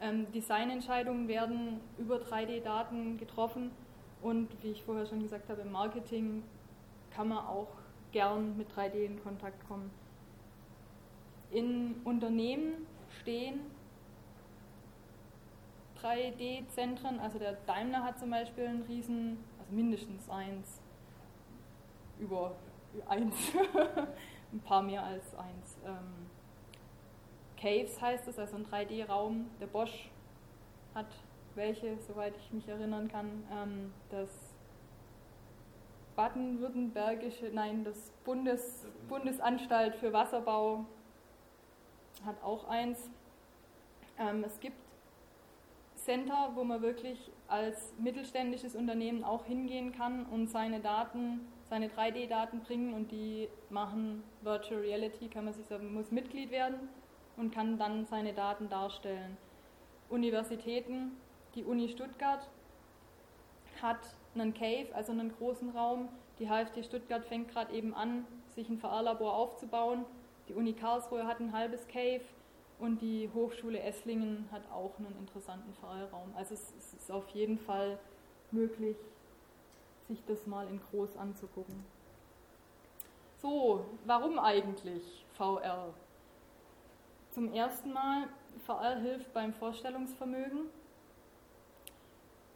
ähm, 0.00 0.30
Designentscheidungen 0.32 1.28
werden 1.28 1.80
über 1.98 2.16
3D-Daten 2.16 3.18
getroffen 3.18 3.70
und 4.22 4.48
wie 4.62 4.72
ich 4.72 4.82
vorher 4.82 5.06
schon 5.06 5.22
gesagt 5.22 5.48
habe, 5.48 5.62
im 5.62 5.72
Marketing 5.72 6.42
kann 7.14 7.28
man 7.28 7.38
auch 7.38 7.68
gern 8.12 8.56
mit 8.56 8.68
3D 8.70 9.04
in 9.04 9.22
Kontakt 9.22 9.66
kommen. 9.68 9.90
In 11.50 12.00
Unternehmen 12.04 12.86
stehen 13.20 13.60
3D-Zentren, 16.02 17.18
also 17.18 17.38
der 17.38 17.54
Daimler 17.66 18.04
hat 18.04 18.18
zum 18.18 18.30
Beispiel 18.30 18.66
einen 18.66 18.82
riesen 18.82 19.38
also 19.58 19.72
mindestens 19.72 20.28
eins, 20.30 20.80
über 22.18 22.54
eins, 23.08 23.34
ein 24.52 24.60
paar 24.60 24.82
mehr 24.82 25.02
als 25.02 25.34
eins. 25.34 25.76
Ähm, 25.84 26.28
Caves 27.56 28.00
heißt 28.00 28.28
es, 28.28 28.38
also 28.38 28.56
ein 28.56 28.66
3D-Raum. 28.66 29.50
Der 29.60 29.66
Bosch 29.66 30.10
hat 30.94 31.06
welche, 31.54 31.98
soweit 31.98 32.34
ich 32.36 32.52
mich 32.52 32.68
erinnern 32.68 33.08
kann. 33.08 33.44
Ähm, 33.52 33.92
das 34.10 34.47
baden-württembergische, 36.18 37.48
nein, 37.52 37.84
das 37.84 38.10
Bundes, 38.24 38.84
Bundesanstalt 39.08 39.94
für 39.94 40.12
Wasserbau 40.12 40.84
hat 42.26 42.42
auch 42.42 42.66
eins. 42.68 43.08
Ähm, 44.18 44.42
es 44.42 44.58
gibt 44.58 44.76
Center, 45.94 46.50
wo 46.56 46.64
man 46.64 46.82
wirklich 46.82 47.30
als 47.46 47.94
mittelständisches 48.00 48.74
Unternehmen 48.74 49.22
auch 49.22 49.44
hingehen 49.44 49.92
kann 49.92 50.26
und 50.26 50.48
seine 50.50 50.80
Daten, 50.80 51.46
seine 51.70 51.86
3D-Daten 51.86 52.60
bringen 52.60 52.94
und 52.94 53.12
die 53.12 53.48
machen 53.70 54.24
Virtual 54.42 54.80
Reality, 54.80 55.28
kann 55.28 55.44
man 55.44 55.54
sich 55.54 55.66
sagen, 55.66 55.94
muss 55.94 56.10
Mitglied 56.10 56.50
werden 56.50 56.88
und 57.36 57.54
kann 57.54 57.78
dann 57.78 58.06
seine 58.06 58.32
Daten 58.32 58.68
darstellen. 58.68 59.36
Universitäten, 60.08 61.12
die 61.54 61.62
Uni 61.62 61.88
Stuttgart 61.88 62.48
hat 63.80 64.00
einen 64.34 64.54
Cave, 64.54 64.88
also 64.94 65.12
einen 65.12 65.34
großen 65.36 65.70
Raum. 65.70 66.08
Die 66.38 66.48
HFT 66.48 66.84
Stuttgart 66.84 67.24
fängt 67.24 67.48
gerade 67.48 67.72
eben 67.72 67.94
an, 67.94 68.26
sich 68.54 68.68
ein 68.68 68.78
VR-Labor 68.78 69.34
aufzubauen. 69.34 70.04
Die 70.48 70.54
Uni 70.54 70.72
Karlsruhe 70.72 71.26
hat 71.26 71.40
ein 71.40 71.52
halbes 71.52 71.86
Cave 71.88 72.22
und 72.78 73.00
die 73.02 73.28
Hochschule 73.34 73.80
Esslingen 73.80 74.48
hat 74.52 74.62
auch 74.72 74.98
einen 74.98 75.16
interessanten 75.18 75.74
VR-Raum. 75.74 76.32
Also 76.36 76.54
es, 76.54 76.72
es 76.78 76.94
ist 76.94 77.10
auf 77.10 77.28
jeden 77.30 77.58
Fall 77.58 77.98
möglich, 78.50 78.96
sich 80.06 80.24
das 80.26 80.46
mal 80.46 80.66
in 80.68 80.80
groß 80.90 81.16
anzugucken. 81.16 81.84
So, 83.40 83.84
warum 84.04 84.38
eigentlich 84.38 85.24
VR? 85.36 85.92
Zum 87.30 87.52
ersten 87.52 87.92
Mal, 87.92 88.28
VR 88.66 88.96
hilft 88.96 89.32
beim 89.32 89.52
Vorstellungsvermögen. 89.52 90.70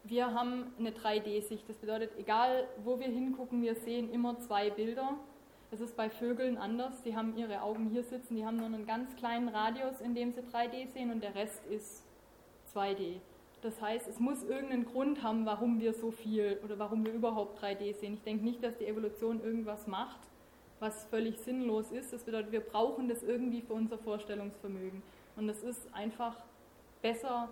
Wir 0.05 0.35
haben 0.35 0.73
eine 0.79 0.91
3D-Sicht. 0.91 1.69
Das 1.69 1.77
bedeutet, 1.77 2.11
egal 2.19 2.67
wo 2.83 2.99
wir 2.99 3.07
hingucken, 3.07 3.63
wir 3.63 3.77
sehen 3.77 4.11
immer 4.13 4.39
zwei 4.41 4.71
Bilder. 4.71 5.17
Das 5.71 5.81
ist 5.81 5.97
bei 5.97 6.11
Vögeln 6.11 6.59
anders. 6.59 7.03
Die 7.03 7.15
haben 7.17 7.37
ihre 7.37 7.63
Augen 7.63 7.89
hier 7.89 8.03
sitzen, 8.03 8.35
die 8.35 8.45
haben 8.45 8.57
nur 8.57 8.67
einen 8.67 8.87
ganz 8.87 9.15
kleinen 9.17 9.49
Radius, 9.49 10.01
in 10.01 10.15
dem 10.15 10.33
sie 10.33 10.41
3D 10.41 10.89
sehen 10.93 11.11
und 11.11 11.23
der 11.23 11.35
Rest 11.35 11.65
ist 11.67 12.05
2D. 12.75 13.21
Das 13.63 13.81
heißt, 13.81 14.09
es 14.09 14.19
muss 14.19 14.43
irgendeinen 14.43 14.87
Grund 14.87 15.23
haben, 15.23 15.47
warum 15.47 15.81
wir 15.81 15.93
so 15.93 16.11
viel 16.11 16.59
oder 16.65 16.81
warum 16.81 17.07
wir 17.07 17.13
überhaupt 17.13 17.63
3D 17.63 17.95
sehen. 17.95 18.15
Ich 18.15 18.23
denke 18.23 18.45
nicht, 18.45 18.63
dass 18.63 18.77
die 18.77 18.87
Evolution 18.87 19.41
irgendwas 19.41 19.87
macht, 19.87 20.19
was 20.81 21.05
völlig 21.07 21.39
sinnlos 21.39 21.93
ist. 21.93 22.13
Das 22.13 22.25
bedeutet, 22.25 22.51
wir 22.51 22.61
brauchen 22.61 23.09
das 23.09 23.23
irgendwie 23.23 23.63
für 23.63 23.75
unser 23.75 23.99
Vorstellungsvermögen. 23.99 25.03
Und 25.37 25.49
es 25.49 25.63
ist 25.63 25.95
einfach 25.95 26.37
besser, 27.03 27.49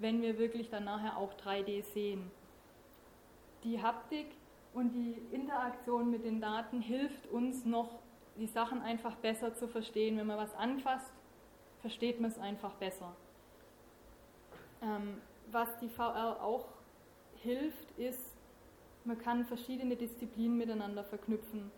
wenn 0.00 0.22
wir 0.22 0.38
wirklich 0.38 0.70
dann 0.70 0.84
nachher 0.84 1.16
auch 1.16 1.32
3D 1.34 1.82
sehen. 1.82 2.30
Die 3.64 3.82
Haptik 3.82 4.26
und 4.72 4.92
die 4.92 5.20
Interaktion 5.30 6.10
mit 6.10 6.24
den 6.24 6.40
Daten 6.40 6.80
hilft 6.80 7.26
uns 7.28 7.64
noch, 7.64 8.00
die 8.36 8.46
Sachen 8.46 8.80
einfach 8.80 9.16
besser 9.16 9.54
zu 9.54 9.68
verstehen. 9.68 10.16
Wenn 10.16 10.26
man 10.26 10.38
was 10.38 10.54
anfasst, 10.54 11.12
versteht 11.82 12.20
man 12.20 12.30
es 12.30 12.38
einfach 12.38 12.72
besser. 12.74 13.14
Ähm, 14.82 15.18
was 15.50 15.68
die 15.78 15.88
VR 15.88 16.42
auch 16.42 16.66
hilft, 17.42 17.98
ist, 17.98 18.34
man 19.04 19.18
kann 19.18 19.44
verschiedene 19.44 19.96
Disziplinen 19.96 20.56
miteinander 20.56 21.04
verknüpfen. 21.04 21.70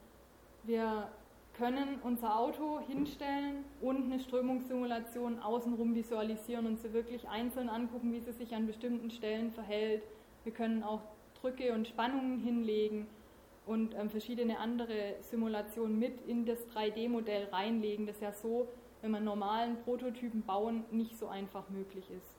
Wir 0.65 1.09
können 1.57 2.01
unser 2.03 2.39
Auto 2.39 2.81
hinstellen 2.81 3.65
und 3.81 4.05
eine 4.05 4.21
Strömungssimulation 4.21 5.41
außenrum 5.41 5.95
visualisieren 5.95 6.67
und 6.67 6.79
sie 6.79 6.93
wirklich 6.93 7.29
einzeln 7.29 7.69
angucken, 7.69 8.13
wie 8.13 8.21
sie 8.21 8.33
sich 8.33 8.55
an 8.55 8.67
bestimmten 8.67 9.11
Stellen 9.11 9.53
verhält. 9.53 10.03
Wir 10.45 10.53
können 10.53 10.83
auch 10.83 11.03
Drücke 11.41 11.73
und 11.75 11.89
Spannungen 11.89 12.39
hinlegen 12.39 13.07
und 13.67 13.95
ähm, 13.95 14.11
verschiedene 14.11 14.59
andere 14.59 15.15
Simulationen 15.21 15.99
mit 15.99 16.27
in 16.27 16.47
das 16.47 16.67
3D-Modell 16.69 17.49
reinlegen, 17.53 18.07
das 18.07 18.21
ja 18.21 18.33
so, 18.33 18.69
wenn 19.03 19.11
man 19.11 19.25
normalen 19.25 19.77
Prototypen 19.85 20.43
bauen, 20.43 20.85
nicht 20.91 21.19
so 21.19 21.29
einfach 21.29 21.69
möglich 21.69 22.05
ist. 22.11 22.35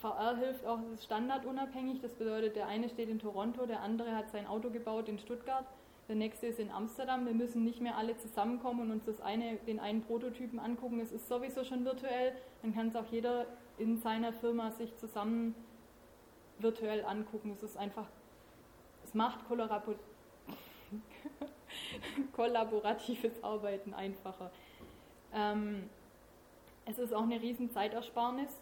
VR 0.00 0.36
hilft 0.36 0.66
auch, 0.66 0.78
es 0.80 1.00
ist 1.00 1.04
standardunabhängig, 1.04 2.00
das 2.00 2.12
bedeutet, 2.14 2.56
der 2.56 2.66
eine 2.66 2.88
steht 2.88 3.08
in 3.08 3.18
Toronto, 3.18 3.64
der 3.66 3.80
andere 3.80 4.14
hat 4.14 4.30
sein 4.30 4.46
Auto 4.46 4.70
gebaut 4.70 5.08
in 5.08 5.18
Stuttgart, 5.18 5.66
der 6.08 6.16
nächste 6.16 6.46
ist 6.46 6.58
in 6.58 6.70
Amsterdam. 6.70 7.26
Wir 7.26 7.34
müssen 7.34 7.64
nicht 7.64 7.80
mehr 7.80 7.96
alle 7.96 8.16
zusammenkommen 8.16 8.80
und 8.82 8.90
uns 8.90 9.04
das 9.04 9.20
eine, 9.20 9.56
den 9.66 9.80
einen 9.80 10.02
Prototypen 10.02 10.58
angucken. 10.58 11.00
Es 11.00 11.12
ist 11.12 11.28
sowieso 11.28 11.64
schon 11.64 11.84
virtuell, 11.84 12.34
dann 12.62 12.74
kann 12.74 12.88
es 12.88 12.96
auch 12.96 13.06
jeder 13.10 13.46
in 13.78 13.98
seiner 13.98 14.32
Firma 14.32 14.70
sich 14.70 14.94
zusammen 14.96 15.54
virtuell 16.58 17.04
angucken. 17.04 17.50
Es 17.52 17.62
ist 17.62 17.76
einfach, 17.76 18.06
es 19.04 19.14
macht 19.14 19.40
kollaboratives 22.32 23.42
Arbeiten 23.42 23.94
einfacher. 23.94 24.50
Ähm, 25.32 25.88
es 26.86 26.98
ist 26.98 27.14
auch 27.14 27.22
eine 27.22 27.40
riesen 27.40 27.70
Zeitersparnis, 27.70 28.60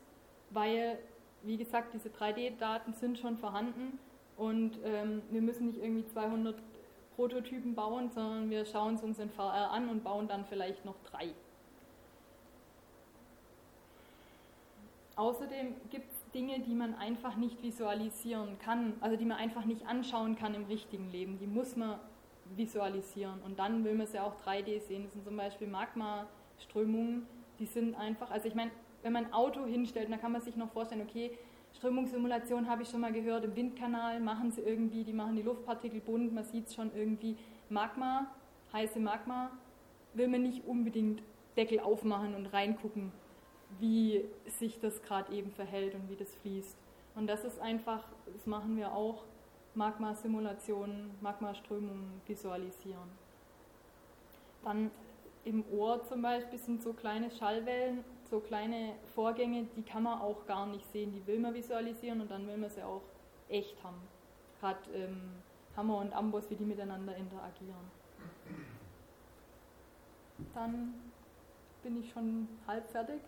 weil 0.51 0.99
wie 1.43 1.57
gesagt, 1.57 1.93
diese 1.95 2.09
3D-Daten 2.09 2.93
sind 2.95 3.19
schon 3.19 3.37
vorhanden 3.37 3.99
und 4.37 4.79
ähm, 4.85 5.23
wir 5.31 5.43
müssen 5.43 5.67
nicht 5.67 5.83
irgendwie 5.83 6.07
200 6.07 6.57
Prototypen 7.17 7.75
bauen, 7.75 8.11
sondern 8.11 8.51
wir 8.51 8.65
schauen 8.65 8.95
es 8.95 9.03
uns 9.03 9.19
in 9.19 9.31
VR 9.31 9.71
an 9.71 9.89
und 9.89 10.05
bauen 10.05 10.29
dann 10.29 10.45
vielleicht 10.45 10.85
noch 10.85 10.97
drei. 11.11 11.35
Außerdem 15.17 15.75
gibt 15.91 16.11
es 16.11 16.33
Dinge, 16.33 16.61
die 16.61 16.75
man 16.75 16.95
einfach 16.95 17.37
nicht 17.37 17.63
visualisieren 17.63 18.59
kann, 18.59 18.95
also 19.01 19.17
die 19.17 19.27
man 19.27 19.37
einfach 19.37 19.65
nicht 19.65 19.87
anschauen 19.87 20.37
kann 20.37 20.55
im 20.55 20.65
richtigen 20.65 21.11
Leben. 21.11 21.39
Die 21.39 21.47
muss 21.47 21.77
man 21.77 21.99
visualisieren 22.57 23.41
und 23.45 23.59
dann 23.59 23.85
will 23.85 23.95
man 23.95 24.07
sie 24.07 24.19
auch 24.19 24.35
3D 24.45 24.81
sehen. 24.81 25.05
Das 25.05 25.13
sind 25.13 25.25
zum 25.25 25.37
Beispiel 25.37 25.69
Magma-Strömungen, 25.69 27.27
die 27.59 27.67
sind 27.67 27.95
einfach, 27.95 28.31
also 28.31 28.49
ich 28.49 28.55
meine, 28.55 28.71
wenn 29.03 29.13
man 29.13 29.27
ein 29.27 29.33
Auto 29.33 29.67
hinstellt, 29.67 30.11
dann 30.11 30.21
kann 30.21 30.33
man 30.33 30.41
sich 30.41 30.57
noch 30.57 30.71
vorstellen, 30.71 31.03
okay, 31.03 31.39
Strömungssimulation 31.83 32.71
habe 32.71 32.85
ich 32.85 32.91
schon 32.91 33.01
mal 33.01 33.13
gehört, 33.13 33.45
im 33.45 33.57
Windkanal 33.57 34.21
machen 34.21 34.53
sie 34.53 34.61
irgendwie, 34.61 35.03
die 35.03 35.13
machen 35.13 35.35
die 35.35 35.43
Luftpartikel 35.43 36.01
bunt, 36.01 36.33
man 36.33 36.45
sieht 36.45 36.69
es 36.69 36.77
schon 36.77 36.93
irgendwie. 36.95 37.37
Magma, 37.71 38.29
heiße 38.73 39.01
Magma, 39.01 39.51
will 40.15 40.29
man 40.29 40.45
nicht 40.45 40.65
unbedingt 40.65 41.25
Deckel 41.57 41.81
aufmachen 41.81 42.37
und 42.37 42.47
reingucken, 42.47 43.11
wie 43.81 44.25
sich 44.47 44.79
das 44.79 45.03
gerade 45.03 45.33
eben 45.33 45.51
verhält 45.51 45.97
und 45.97 46.09
wie 46.09 46.15
das 46.15 46.33
fließt. 46.37 46.77
Und 47.17 47.27
das 47.27 47.43
ist 47.43 47.59
einfach, 47.59 48.05
das 48.33 48.47
machen 48.47 48.77
wir 48.77 48.93
auch, 48.93 49.25
Magma-Simulationen, 49.75 51.11
Magma-Strömungen 51.21 52.21
visualisieren. 52.29 53.11
Dann 54.63 54.93
im 55.45 55.65
Ohr 55.77 56.01
zum 56.05 56.23
Beispiel 56.23 56.61
sind 56.61 56.81
so 56.81 56.93
kleine 56.93 57.33
Schallwellen 57.33 58.05
so 58.33 58.41
kleine 58.41 58.95
Vorgänge, 59.15 59.67
die 59.77 59.83
kann 59.83 60.05
man 60.05 60.19
auch 60.19 60.47
gar 60.47 60.67
nicht 60.67 60.91
sehen, 60.91 61.13
die 61.13 61.27
will 61.27 61.39
man 61.39 61.53
visualisieren 61.53 62.23
und 62.23 62.31
dann 62.31 62.47
will 62.47 62.57
man 62.57 62.71
sie 62.71 62.83
auch 62.83 63.03
echt 63.51 63.77
haben. 63.85 64.01
Gerade 64.59 64.79
ähm, 64.95 65.33
Hammer 65.77 65.99
und 65.99 66.15
Amboss, 66.15 66.49
wie 66.49 66.55
die 66.55 66.65
miteinander 66.65 67.15
interagieren. 67.15 67.91
Dann 70.55 70.95
bin 71.83 72.01
ich 72.01 72.11
schon 72.11 72.49
halb 72.67 72.89
fertig 72.89 73.21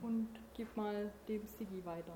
und 0.00 0.28
gebe 0.54 0.70
mal 0.74 1.12
dem 1.28 1.46
Sigi 1.46 1.84
weiter. 1.84 2.14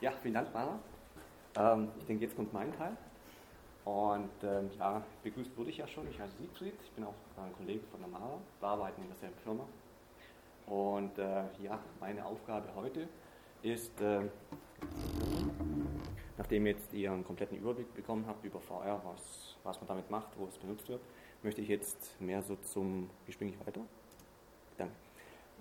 Ja, 0.00 0.12
vielen 0.22 0.34
Dank, 0.34 0.54
Mara. 0.54 0.78
Ähm, 1.56 1.88
ich 1.98 2.06
denke, 2.06 2.26
jetzt 2.26 2.36
kommt 2.36 2.52
mein 2.52 2.72
Teil. 2.76 2.96
Und 3.88 4.30
ähm, 4.42 4.68
ja, 4.78 5.02
begrüßt 5.22 5.56
wurde 5.56 5.70
ich 5.70 5.78
ja 5.78 5.88
schon. 5.88 6.06
Ich 6.10 6.20
heiße 6.20 6.36
Siegfried, 6.36 6.74
ich 6.84 6.90
bin 6.90 7.04
auch 7.04 7.14
ein 7.38 7.54
Kollege 7.56 7.80
von 7.90 8.00
der 8.00 8.10
Mara, 8.10 8.38
wir 8.60 8.68
arbeiten 8.68 9.00
in 9.00 9.08
derselben 9.08 9.38
Firma. 9.38 9.64
Und 10.66 11.18
äh, 11.18 11.44
ja, 11.62 11.78
meine 11.98 12.26
Aufgabe 12.26 12.68
heute 12.76 13.08
ist, 13.62 13.98
äh, 14.02 14.28
nachdem 16.36 16.66
jetzt 16.66 16.92
ihr 16.92 17.12
einen 17.12 17.24
kompletten 17.24 17.56
Überblick 17.56 17.94
bekommen 17.94 18.26
habt 18.26 18.44
über 18.44 18.60
VR, 18.60 19.00
was, 19.06 19.56
was 19.62 19.80
man 19.80 19.88
damit 19.88 20.10
macht, 20.10 20.38
wo 20.38 20.44
es 20.44 20.58
benutzt 20.58 20.86
wird, 20.90 21.00
möchte 21.42 21.62
ich 21.62 21.68
jetzt 21.68 22.20
mehr 22.20 22.42
so 22.42 22.56
zum, 22.56 23.08
wie 23.24 23.32
springe 23.32 23.52
ich 23.52 23.66
weiter? 23.66 23.80
Danke. 24.76 24.92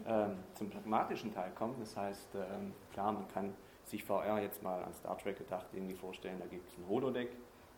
Ähm, 0.05 0.35
zum 0.53 0.69
pragmatischen 0.69 1.33
Teil 1.33 1.51
kommen. 1.51 1.75
Das 1.79 1.95
heißt, 1.95 2.35
ähm, 2.35 2.73
klar, 2.91 3.13
man 3.13 3.25
kann 3.29 3.53
sich 3.85 4.03
VR 4.03 4.41
jetzt 4.41 4.61
mal 4.61 4.83
an 4.83 4.93
Star 4.93 5.17
Trek 5.17 5.37
gedacht 5.37 5.67
irgendwie 5.71 5.95
vorstellen, 5.95 6.39
da 6.39 6.45
gibt 6.45 6.67
es 6.67 6.77
ein 6.77 6.89
Holodeck, 6.89 7.29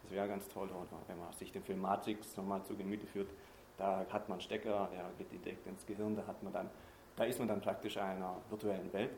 das 0.10 0.16
wäre 0.16 0.28
ganz 0.28 0.48
toll, 0.50 0.68
wenn 1.08 1.20
man 1.20 1.32
sich 1.34 1.52
den 1.52 1.62
Film 1.62 1.82
Matrix 1.82 2.36
nochmal 2.36 2.64
zu 2.64 2.76
Gemüte 2.76 3.06
führt. 3.06 3.30
Da 3.78 4.06
hat 4.10 4.28
man 4.28 4.38
einen 4.38 4.42
Stecker, 4.42 4.90
der 4.92 5.26
geht 5.26 5.46
direkt 5.46 5.68
ins 5.68 5.86
Gehirn, 5.86 6.16
da, 6.16 6.26
hat 6.26 6.42
man 6.42 6.52
dann, 6.52 6.70
da 7.16 7.26
ist 7.26 7.38
man 7.38 7.48
dann 7.48 7.62
praktisch 7.62 7.96
in 7.96 8.02
einer 8.02 8.36
virtuellen 8.50 8.92
Welt. 8.92 9.12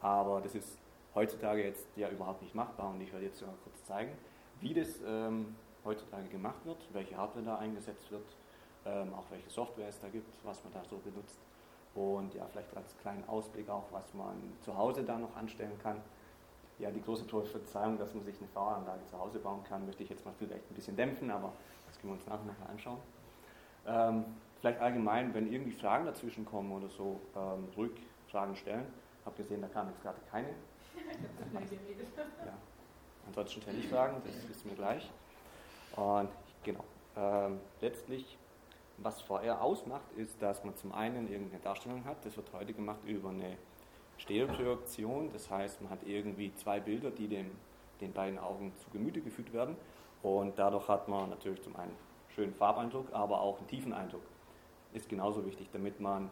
Aber 0.00 0.42
das 0.42 0.54
ist 0.54 0.78
heutzutage 1.14 1.64
jetzt 1.64 1.86
ja 1.96 2.10
überhaupt 2.10 2.42
nicht 2.42 2.54
machbar 2.54 2.90
und 2.90 3.00
ich 3.00 3.10
werde 3.10 3.24
jetzt 3.24 3.40
mal 3.40 3.54
kurz 3.64 3.82
zeigen, 3.84 4.12
wie 4.60 4.74
das 4.74 5.00
ähm, 5.06 5.56
heutzutage 5.82 6.28
gemacht 6.28 6.64
wird, 6.64 6.78
welche 6.92 7.16
Hardware 7.16 7.44
da 7.44 7.56
eingesetzt 7.56 8.10
wird, 8.10 8.26
ähm, 8.84 9.14
auch 9.14 9.24
welche 9.30 9.48
Software 9.48 9.88
es 9.88 9.98
da 9.98 10.08
gibt, 10.08 10.34
was 10.44 10.62
man 10.62 10.74
da 10.74 10.84
so 10.84 10.98
benutzt 10.98 11.38
und 11.94 12.34
ja, 12.34 12.44
vielleicht 12.52 12.76
als 12.76 12.98
kleinen 12.98 13.26
Ausblick 13.28 13.70
auch, 13.70 13.84
was 13.92 14.12
man 14.12 14.36
zu 14.60 14.76
Hause 14.76 15.04
da 15.04 15.16
noch 15.18 15.34
anstellen 15.36 15.78
kann 15.82 16.02
ja, 16.78 16.90
die 16.90 17.02
große 17.02 17.24
Verzeihung, 17.24 17.98
dass 17.98 18.14
man 18.14 18.24
sich 18.24 18.36
eine 18.38 18.48
Fahranlage 18.48 19.04
zu 19.06 19.18
Hause 19.18 19.38
bauen 19.38 19.62
kann, 19.64 19.86
möchte 19.86 20.02
ich 20.02 20.08
jetzt 20.08 20.24
mal 20.24 20.34
vielleicht 20.38 20.70
ein 20.70 20.74
bisschen 20.74 20.96
dämpfen, 20.96 21.30
aber 21.30 21.52
das 21.86 21.98
können 21.98 22.12
wir 22.12 22.18
uns 22.18 22.26
nachher, 22.26 22.44
nachher 22.44 22.68
anschauen. 22.68 22.98
Ähm, 23.86 24.24
vielleicht 24.60 24.80
allgemein, 24.80 25.32
wenn 25.34 25.52
irgendwie 25.52 25.72
Fragen 25.72 26.06
dazwischen 26.06 26.44
kommen 26.44 26.72
oder 26.72 26.88
so, 26.88 27.20
ähm, 27.36 27.68
ruhig 27.76 27.92
Fragen 28.28 28.56
stellen. 28.56 28.86
Ich 29.20 29.26
habe 29.26 29.36
gesehen, 29.36 29.60
da 29.60 29.68
kamen 29.68 29.90
jetzt 29.90 30.02
gerade 30.02 30.18
keine. 30.30 30.48
ja. 32.46 32.52
Ansonsten 33.26 33.62
stelle 33.62 33.78
ich 33.78 33.88
Fragen, 33.88 34.20
das 34.24 34.34
ist 34.50 34.66
mir 34.66 34.74
gleich. 34.74 35.10
Und 35.96 36.28
genau, 36.62 36.84
ähm, 37.16 37.60
letztlich, 37.80 38.36
was 38.98 39.20
VR 39.22 39.62
ausmacht, 39.62 40.12
ist, 40.16 40.40
dass 40.42 40.64
man 40.64 40.76
zum 40.76 40.92
einen 40.92 41.28
irgendeine 41.30 41.62
Darstellung 41.62 42.04
hat. 42.04 42.24
Das 42.24 42.36
wird 42.36 42.52
heute 42.52 42.74
gemacht 42.74 43.00
über 43.04 43.30
eine 43.30 43.56
Stereoprojektion, 44.18 45.30
das 45.32 45.50
heißt, 45.50 45.82
man 45.82 45.90
hat 45.90 46.00
irgendwie 46.06 46.54
zwei 46.54 46.80
Bilder, 46.80 47.10
die 47.10 47.28
dem, 47.28 47.50
den 48.00 48.12
beiden 48.12 48.38
Augen 48.38 48.72
zu 48.76 48.90
Gemüte 48.90 49.20
geführt 49.20 49.52
werden 49.52 49.76
und 50.22 50.58
dadurch 50.58 50.88
hat 50.88 51.08
man 51.08 51.30
natürlich 51.30 51.62
zum 51.62 51.76
einen 51.76 51.94
schönen 52.34 52.54
Farbeindruck, 52.54 53.12
aber 53.12 53.40
auch 53.40 53.58
einen 53.58 53.68
tiefen 53.68 53.92
Eindruck. 53.92 54.22
Ist 54.92 55.08
genauso 55.08 55.44
wichtig, 55.44 55.68
damit 55.72 56.00
man 56.00 56.30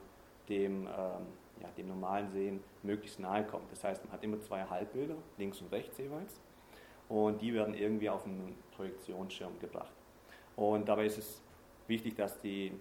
dem, 0.48 0.86
ähm, 0.86 1.26
ja, 1.60 1.68
dem 1.76 1.88
normalen 1.88 2.30
Sehen 2.30 2.62
möglichst 2.82 3.20
nahe 3.20 3.44
kommt. 3.44 3.70
Das 3.70 3.84
heißt, 3.84 4.04
man 4.04 4.12
hat 4.12 4.22
immer 4.22 4.40
zwei 4.40 4.62
Halbbilder, 4.62 5.16
links 5.38 5.60
und 5.60 5.72
rechts 5.72 5.98
jeweils, 5.98 6.40
und 7.08 7.42
die 7.42 7.52
werden 7.52 7.74
irgendwie 7.74 8.08
auf 8.08 8.24
einen 8.24 8.56
Projektionsschirm 8.76 9.58
gebracht. 9.60 9.92
Und 10.56 10.88
dabei 10.88 11.06
ist 11.06 11.18
es 11.18 11.42
wichtig, 11.86 12.16
dass 12.16 12.38
die 12.40 12.72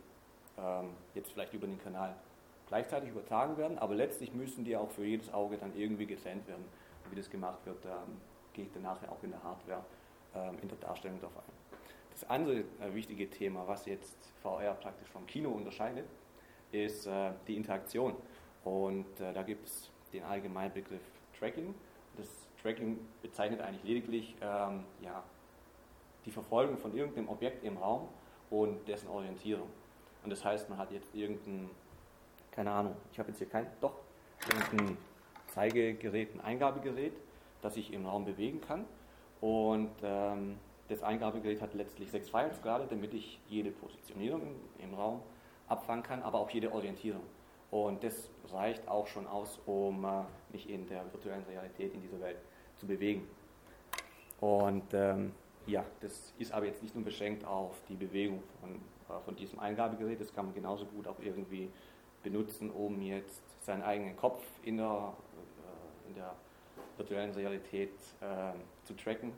ähm, 0.58 0.90
jetzt 1.14 1.32
vielleicht 1.32 1.54
über 1.54 1.68
den 1.68 1.80
Kanal 1.80 2.16
gleichzeitig 2.72 3.10
übertragen 3.10 3.58
werden, 3.58 3.78
aber 3.78 3.96
letztlich 3.96 4.34
müssen 4.34 4.64
die 4.64 4.78
auch 4.78 4.90
für 4.90 5.04
jedes 5.04 5.34
Auge 5.34 5.58
dann 5.58 5.76
irgendwie 5.76 6.06
getrennt 6.06 6.48
werden. 6.48 6.64
Und 7.04 7.12
wie 7.12 7.18
das 7.18 7.30
gemacht 7.30 7.60
wird, 7.66 7.84
da 7.84 8.04
gehe 8.54 8.64
ich 8.64 8.72
dann 8.72 8.84
nachher 8.84 9.12
auch 9.12 9.22
in 9.24 9.32
der 9.32 9.44
Hardware 9.44 9.84
ähm, 10.34 10.58
in 10.62 10.70
der 10.70 10.78
Darstellung 10.78 11.20
darauf 11.20 11.36
ein. 11.36 11.44
Das 12.12 12.30
andere 12.30 12.60
äh, 12.60 12.94
wichtige 12.94 13.30
Thema, 13.30 13.68
was 13.68 13.86
jetzt 13.88 14.16
VR 14.42 14.74
praktisch 14.76 15.10
vom 15.10 15.28
Kino 15.28 15.50
unterscheidet, 15.50 16.06
ist 16.72 17.08
äh, 17.08 17.32
die 17.46 17.58
Interaktion. 17.58 18.16
Und 18.64 19.20
äh, 19.20 19.34
da 19.34 19.44
gibt 19.44 19.68
es 19.68 19.92
den 20.14 20.24
allgemeinen 20.24 20.74
Begriff 20.74 21.02
Tracking. 21.38 21.76
Das 22.16 22.48
Tracking 22.62 23.00
bezeichnet 23.22 23.60
eigentlich 23.60 23.84
lediglich 23.84 24.36
ähm, 24.42 24.86
ja, 25.02 25.22
die 26.26 26.32
Verfolgung 26.32 26.78
von 26.78 26.96
irgendeinem 26.96 27.28
Objekt 27.28 27.66
im 27.66 27.76
Raum 27.76 28.08
und 28.50 28.88
dessen 28.88 29.10
Orientierung. 29.10 29.68
Und 30.24 30.30
das 30.30 30.46
heißt, 30.46 30.70
man 30.70 30.78
hat 30.78 30.92
jetzt 30.92 31.14
irgendein, 31.14 31.70
keine 32.52 32.72
Ahnung, 32.72 32.96
ich 33.12 33.20
habe 33.20 33.30
jetzt 33.30 33.38
hier 33.38 33.50
kein, 33.50 33.68
doch, 33.80 33.96
irgendein 34.50 34.98
Zeigegerät, 35.48 36.36
ein 36.36 36.42
Eingabegerät, 36.42 37.14
das 37.62 37.78
ich 37.78 37.94
im 37.94 38.06
Raum 38.06 38.26
bewegen 38.26 38.62
kann. 38.62 38.86
Und 39.40 39.92
ähm, 40.04 40.58
das 40.90 41.04
Eingabegerät 41.04 41.62
hat 41.62 41.74
letztlich 41.74 42.12
sechs 42.12 42.30
Freiheitsgrade, 42.30 42.86
damit 42.90 43.14
ich 43.14 43.40
jede 43.48 43.72
Positionierung 43.72 44.42
im, 44.42 44.86
im 44.86 44.94
Raum 44.94 45.22
abfangen 45.68 46.04
kann, 46.04 46.22
aber 46.22 46.40
auch 46.40 46.50
jede 46.50 46.72
Orientierung. 46.72 47.24
Und 47.72 48.04
das 48.04 48.30
reicht 48.52 48.88
auch 48.90 49.08
schon 49.08 49.26
aus, 49.28 49.60
um 49.66 50.04
äh, 50.04 50.24
mich 50.52 50.70
in 50.70 50.86
der 50.88 51.04
virtuellen 51.14 51.46
Realität 51.46 51.94
in 51.94 52.02
dieser 52.02 52.20
Welt 52.20 52.38
zu 52.76 52.86
bewegen. 52.86 53.26
Und 54.42 54.94
ähm, 54.94 55.32
ja, 55.68 55.86
das 56.02 56.34
ist 56.38 56.52
aber 56.52 56.66
jetzt 56.66 56.84
nicht 56.84 56.96
nur 56.96 57.06
beschränkt 57.06 57.46
auf 57.46 57.82
die 57.88 57.96
Bewegung 57.96 58.44
von, 58.60 58.76
äh, 58.76 59.22
von 59.24 59.36
diesem 59.36 59.60
Eingabegerät, 59.60 60.20
das 60.20 60.34
kann 60.34 60.46
man 60.46 60.54
genauso 60.54 60.86
gut 60.86 61.08
auch 61.08 61.20
irgendwie 61.22 61.70
benutzen, 62.24 62.70
um 62.70 63.02
jetzt 63.02 63.42
seinen 63.62 63.84
eigenen 63.84 64.16
Kopf 64.16 64.44
in 64.64 64.78
der, 64.78 65.14
äh, 66.06 66.10
in 66.10 66.16
der 66.16 66.34
virtuellen 66.98 67.32
Realität 67.34 67.94
äh, 68.22 68.54
zu 68.86 68.94
tracken 68.96 69.34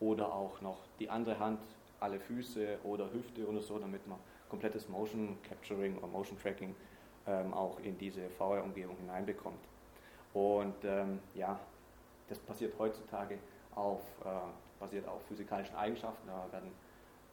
oder 0.00 0.32
auch 0.32 0.60
noch 0.60 0.78
die 0.98 1.08
andere 1.08 1.38
Hand, 1.38 1.60
alle 2.00 2.18
Füße 2.18 2.78
oder 2.84 3.12
Hüfte 3.12 3.46
oder 3.46 3.60
so, 3.60 3.78
damit 3.78 4.06
man 4.06 4.18
komplettes 4.48 4.88
Motion 4.88 5.38
Capturing 5.48 5.96
oder 5.98 6.08
Motion 6.08 6.38
Tracking 6.38 6.74
ähm, 7.26 7.54
auch 7.54 7.78
in 7.80 7.96
diese 7.96 8.28
VR-Umgebung 8.30 8.96
hineinbekommt. 8.96 9.64
Und 10.34 10.74
ähm, 10.84 11.20
ja, 11.34 11.58
das 12.28 12.38
passiert 12.38 12.74
heutzutage 12.78 13.38
auf, 13.74 14.00
äh, 14.24 14.28
basiert 14.80 15.06
auf 15.06 15.22
physikalischen 15.26 15.76
Eigenschaften. 15.76 16.26
Da 16.26 16.46
werden 16.52 16.70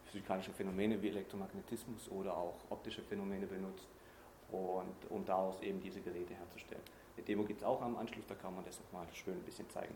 physikalische 0.05 0.51
Phänomene 0.51 1.01
wie 1.01 1.09
Elektromagnetismus 1.09 2.09
oder 2.09 2.35
auch 2.35 2.55
optische 2.69 3.01
Phänomene 3.01 3.45
benutzt, 3.47 3.87
und, 4.51 5.09
um 5.09 5.25
daraus 5.25 5.61
eben 5.61 5.79
diese 5.79 6.01
Geräte 6.01 6.33
herzustellen. 6.33 6.81
Eine 7.15 7.25
Demo 7.25 7.43
gibt 7.43 7.61
es 7.61 7.67
auch 7.67 7.81
am 7.81 7.97
Anschluss, 7.97 8.25
da 8.27 8.35
kann 8.35 8.55
man 8.55 8.63
das 8.65 8.79
nochmal 8.79 9.07
schön 9.13 9.35
ein 9.35 9.43
bisschen 9.43 9.69
zeigen. 9.69 9.95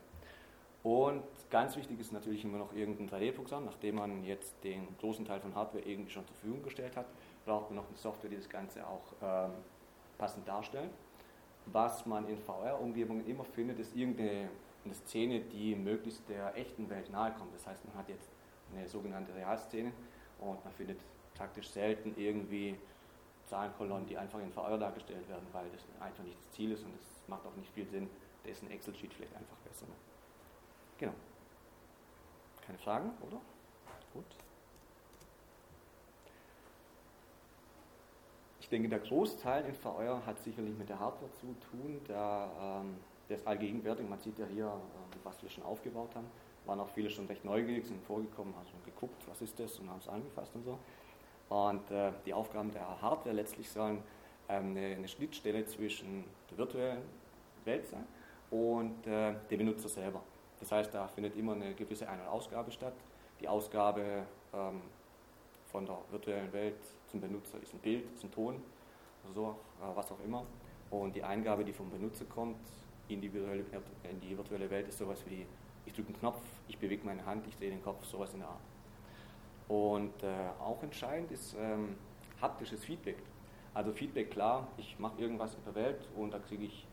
Und 0.83 1.23
ganz 1.49 1.77
wichtig 1.77 1.99
ist 1.99 2.11
natürlich 2.11 2.43
immer 2.43 2.57
noch 2.57 2.73
irgendein 2.73 3.09
3D-Programm. 3.09 3.63
Nachdem 3.63 3.95
man 3.95 4.23
jetzt 4.25 4.53
den 4.65 4.85
großen 4.99 5.23
Teil 5.23 5.39
von 5.39 5.55
Hardware 5.55 5.83
irgendwie 5.85 6.11
schon 6.11 6.27
zur 6.27 6.35
Verfügung 6.35 6.61
gestellt 6.61 6.97
hat, 6.97 7.05
braucht 7.45 7.69
man 7.69 7.77
noch 7.77 7.87
eine 7.87 7.97
Software, 7.97 8.29
die 8.29 8.35
das 8.35 8.49
Ganze 8.49 8.85
auch 8.85 9.13
ähm, 9.21 9.51
passend 10.17 10.45
darstellt. 10.45 10.91
Was 11.67 12.05
man 12.05 12.27
in 12.27 12.37
VR-Umgebungen 12.37 13.25
immer 13.25 13.45
findet, 13.45 13.79
ist 13.79 13.95
irgendeine 13.95 14.49
eine 14.83 14.93
Szene, 14.93 15.39
die 15.39 15.75
möglichst 15.75 16.27
der 16.27 16.55
echten 16.57 16.89
Welt 16.89 17.09
nahe 17.09 17.31
kommt. 17.31 17.55
Das 17.55 17.65
heißt, 17.65 17.85
man 17.85 17.95
hat 17.95 18.09
jetzt 18.09 18.29
eine 18.73 18.87
sogenannte 18.87 19.33
Realszene 19.33 19.93
und 20.39 20.61
man 20.63 20.73
findet 20.73 20.99
praktisch 21.35 21.69
selten 21.69 22.13
irgendwie 22.17 22.75
Zahlenkolonnen, 23.45 24.05
die 24.07 24.17
einfach 24.17 24.39
in 24.39 24.51
VR 24.51 24.77
dargestellt 24.77 25.27
werden, 25.29 25.47
weil 25.51 25.69
das 25.69 25.85
einfach 25.99 26.23
nicht 26.23 26.37
das 26.37 26.51
Ziel 26.51 26.71
ist 26.71 26.83
und 26.83 26.93
es 26.95 27.27
macht 27.27 27.45
auch 27.45 27.55
nicht 27.55 27.71
viel 27.71 27.87
Sinn. 27.87 28.09
Da 28.43 28.49
ist 28.49 28.63
ein 28.63 28.71
Excel-Sheet 28.71 29.13
vielleicht 29.13 29.35
einfach 29.35 29.57
besser. 29.57 29.85
Genau. 30.97 31.13
Keine 32.65 32.77
Fragen, 32.77 33.11
oder? 33.21 33.41
Gut. 34.13 34.25
Ich 38.59 38.69
denke, 38.69 38.89
der 38.89 38.99
Großteil 38.99 39.65
in 39.65 39.75
VR 39.75 40.25
hat 40.25 40.39
sicherlich 40.39 40.75
mit 40.77 40.89
der 40.89 40.99
Hardware 40.99 41.31
zu 41.33 41.53
tun. 41.69 41.99
Da, 42.07 42.79
ähm, 42.81 42.95
der 43.27 43.37
ist 43.37 43.45
allgegenwärtig. 43.45 44.07
Man 44.07 44.19
sieht 44.19 44.39
ja 44.39 44.45
hier, 44.45 44.65
ähm, 44.65 45.19
was 45.23 45.41
wir 45.43 45.49
schon 45.49 45.63
aufgebaut 45.63 46.15
haben. 46.15 46.27
Waren 46.65 46.79
auch 46.79 46.89
viele 46.89 47.09
schon 47.09 47.27
recht 47.27 47.43
neugierig, 47.43 47.85
sind 47.85 48.01
vorgekommen, 48.03 48.55
haben 48.55 48.67
schon 48.67 48.83
geguckt, 48.85 49.21
was 49.27 49.41
ist 49.41 49.59
das 49.59 49.77
und 49.79 49.89
haben 49.89 49.99
es 49.99 50.07
angefasst 50.07 50.55
und 50.55 50.63
so. 50.63 50.79
Und 51.49 51.91
äh, 51.91 52.11
die 52.25 52.33
Aufgaben 52.33 52.71
der 52.71 53.01
Hardware 53.01 53.35
letztlich 53.35 53.69
sollen 53.69 53.99
ähm, 54.49 54.71
eine, 54.71 54.95
eine, 54.95 55.07
Schnittstelle 55.07 55.65
zwischen 55.65 56.23
der 56.49 56.57
virtuellen 56.57 57.01
Welt 57.65 57.87
sein 57.87 58.05
und 58.49 59.05
äh, 59.07 59.33
dem 59.49 59.59
Benutzer 59.59 59.89
selber. 59.89 60.21
Das 60.59 60.71
heißt, 60.71 60.93
da 60.93 61.07
findet 61.07 61.35
immer 61.35 61.53
eine 61.53 61.73
gewisse 61.73 62.07
Ein- 62.07 62.21
und 62.21 62.27
Ausgabe 62.27 62.71
statt. 62.71 62.93
Die 63.39 63.47
Ausgabe 63.47 64.25
ähm, 64.53 64.81
von 65.71 65.85
der 65.85 65.97
virtuellen 66.11 66.51
Welt 66.53 66.77
zum 67.07 67.19
Benutzer 67.19 67.61
ist 67.61 67.73
ein 67.73 67.79
Bild, 67.79 68.11
ist 68.13 68.23
ein 68.23 68.31
Ton, 68.31 68.61
so, 69.33 69.57
äh, 69.81 69.95
was 69.95 70.11
auch 70.11 70.19
immer. 70.25 70.45
Und 70.89 71.15
die 71.15 71.23
Eingabe, 71.23 71.65
die 71.65 71.73
vom 71.73 71.89
Benutzer 71.89 72.25
kommt 72.25 72.57
in 73.07 73.19
die 73.19 73.33
virtuelle, 73.33 73.65
in 74.09 74.19
die 74.21 74.37
virtuelle 74.37 74.69
Welt, 74.69 74.87
ist 74.87 74.97
sowas 74.97 75.23
wie, 75.27 75.45
ich 75.85 75.93
drücke 75.93 76.09
einen 76.09 76.19
Knopf, 76.19 76.41
ich 76.67 76.77
bewege 76.77 77.05
meine 77.05 77.25
Hand, 77.25 77.45
ich 77.47 77.57
drehe 77.57 77.71
den 77.71 77.83
Kopf, 77.83 78.05
sowas 78.05 78.33
in 78.33 78.39
der 78.39 78.49
Art. 78.49 78.61
Und 79.67 80.23
äh, 80.23 80.27
auch 80.61 80.81
entscheidend 80.83 81.31
ist 81.31 81.55
ähm, 81.59 81.95
haptisches 82.41 82.83
Feedback. 82.83 83.17
Also 83.73 83.91
Feedback, 83.91 84.31
klar, 84.31 84.67
ich 84.77 84.99
mache 84.99 85.19
irgendwas 85.21 85.55
in 85.55 85.63
der 85.63 85.75
Welt 85.75 86.07
und 86.15 86.31
da 86.31 86.39
kriege 86.39 86.65
ich 86.65 86.87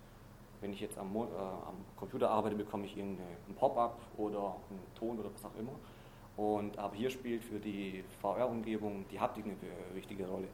wenn 0.61 0.73
ich 0.73 0.81
jetzt 0.81 0.99
am, 0.99 1.15
äh, 1.17 1.21
am 1.21 1.85
Computer 1.97 2.31
arbeite, 2.31 2.57
bekomme 2.57 2.87
ich 2.87 2.97
ein 2.97 3.19
Pop-up 3.57 3.99
oder 4.17 4.57
einen 4.71 4.95
Ton 4.95 5.19
oder 5.19 5.33
was 5.33 5.45
auch 5.45 5.59
immer. 5.59 5.73
Und, 6.37 6.79
aber 6.79 6.95
hier 6.95 7.11
spielt 7.11 7.43
für 7.43 7.59
die 7.59 8.05
VR-Umgebung 8.21 9.05
die 9.11 9.19
Haptik 9.19 9.45
eine 9.45 9.57
wichtige 9.95 10.27
Rolle. 10.27 10.49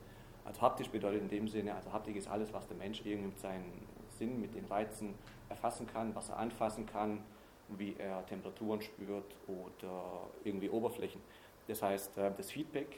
Also 0.44 0.60
haptisch 0.60 0.88
bedeutet 0.88 1.22
in 1.22 1.28
dem 1.28 1.48
Sinne, 1.48 1.74
also 1.74 1.92
Haptik 1.92 2.16
ist 2.16 2.28
alles, 2.28 2.52
was 2.52 2.66
der 2.68 2.76
Mensch 2.76 3.02
irgendwie 3.04 3.28
mit 3.28 3.38
seinen 3.40 3.86
Sinn, 4.18 4.40
mit 4.40 4.54
den 4.54 4.64
Reizen 4.66 5.14
erfassen 5.48 5.86
kann, 5.86 6.14
was 6.14 6.28
er 6.28 6.38
anfassen 6.38 6.86
kann, 6.86 7.18
wie 7.68 7.96
er 7.98 8.24
Temperaturen 8.26 8.80
spürt 8.80 9.34
oder 9.48 10.28
irgendwie 10.44 10.70
Oberflächen. 10.70 11.20
Das 11.68 11.82
heißt, 11.82 12.16
äh, 12.18 12.32
das 12.36 12.50
Feedback 12.50 12.96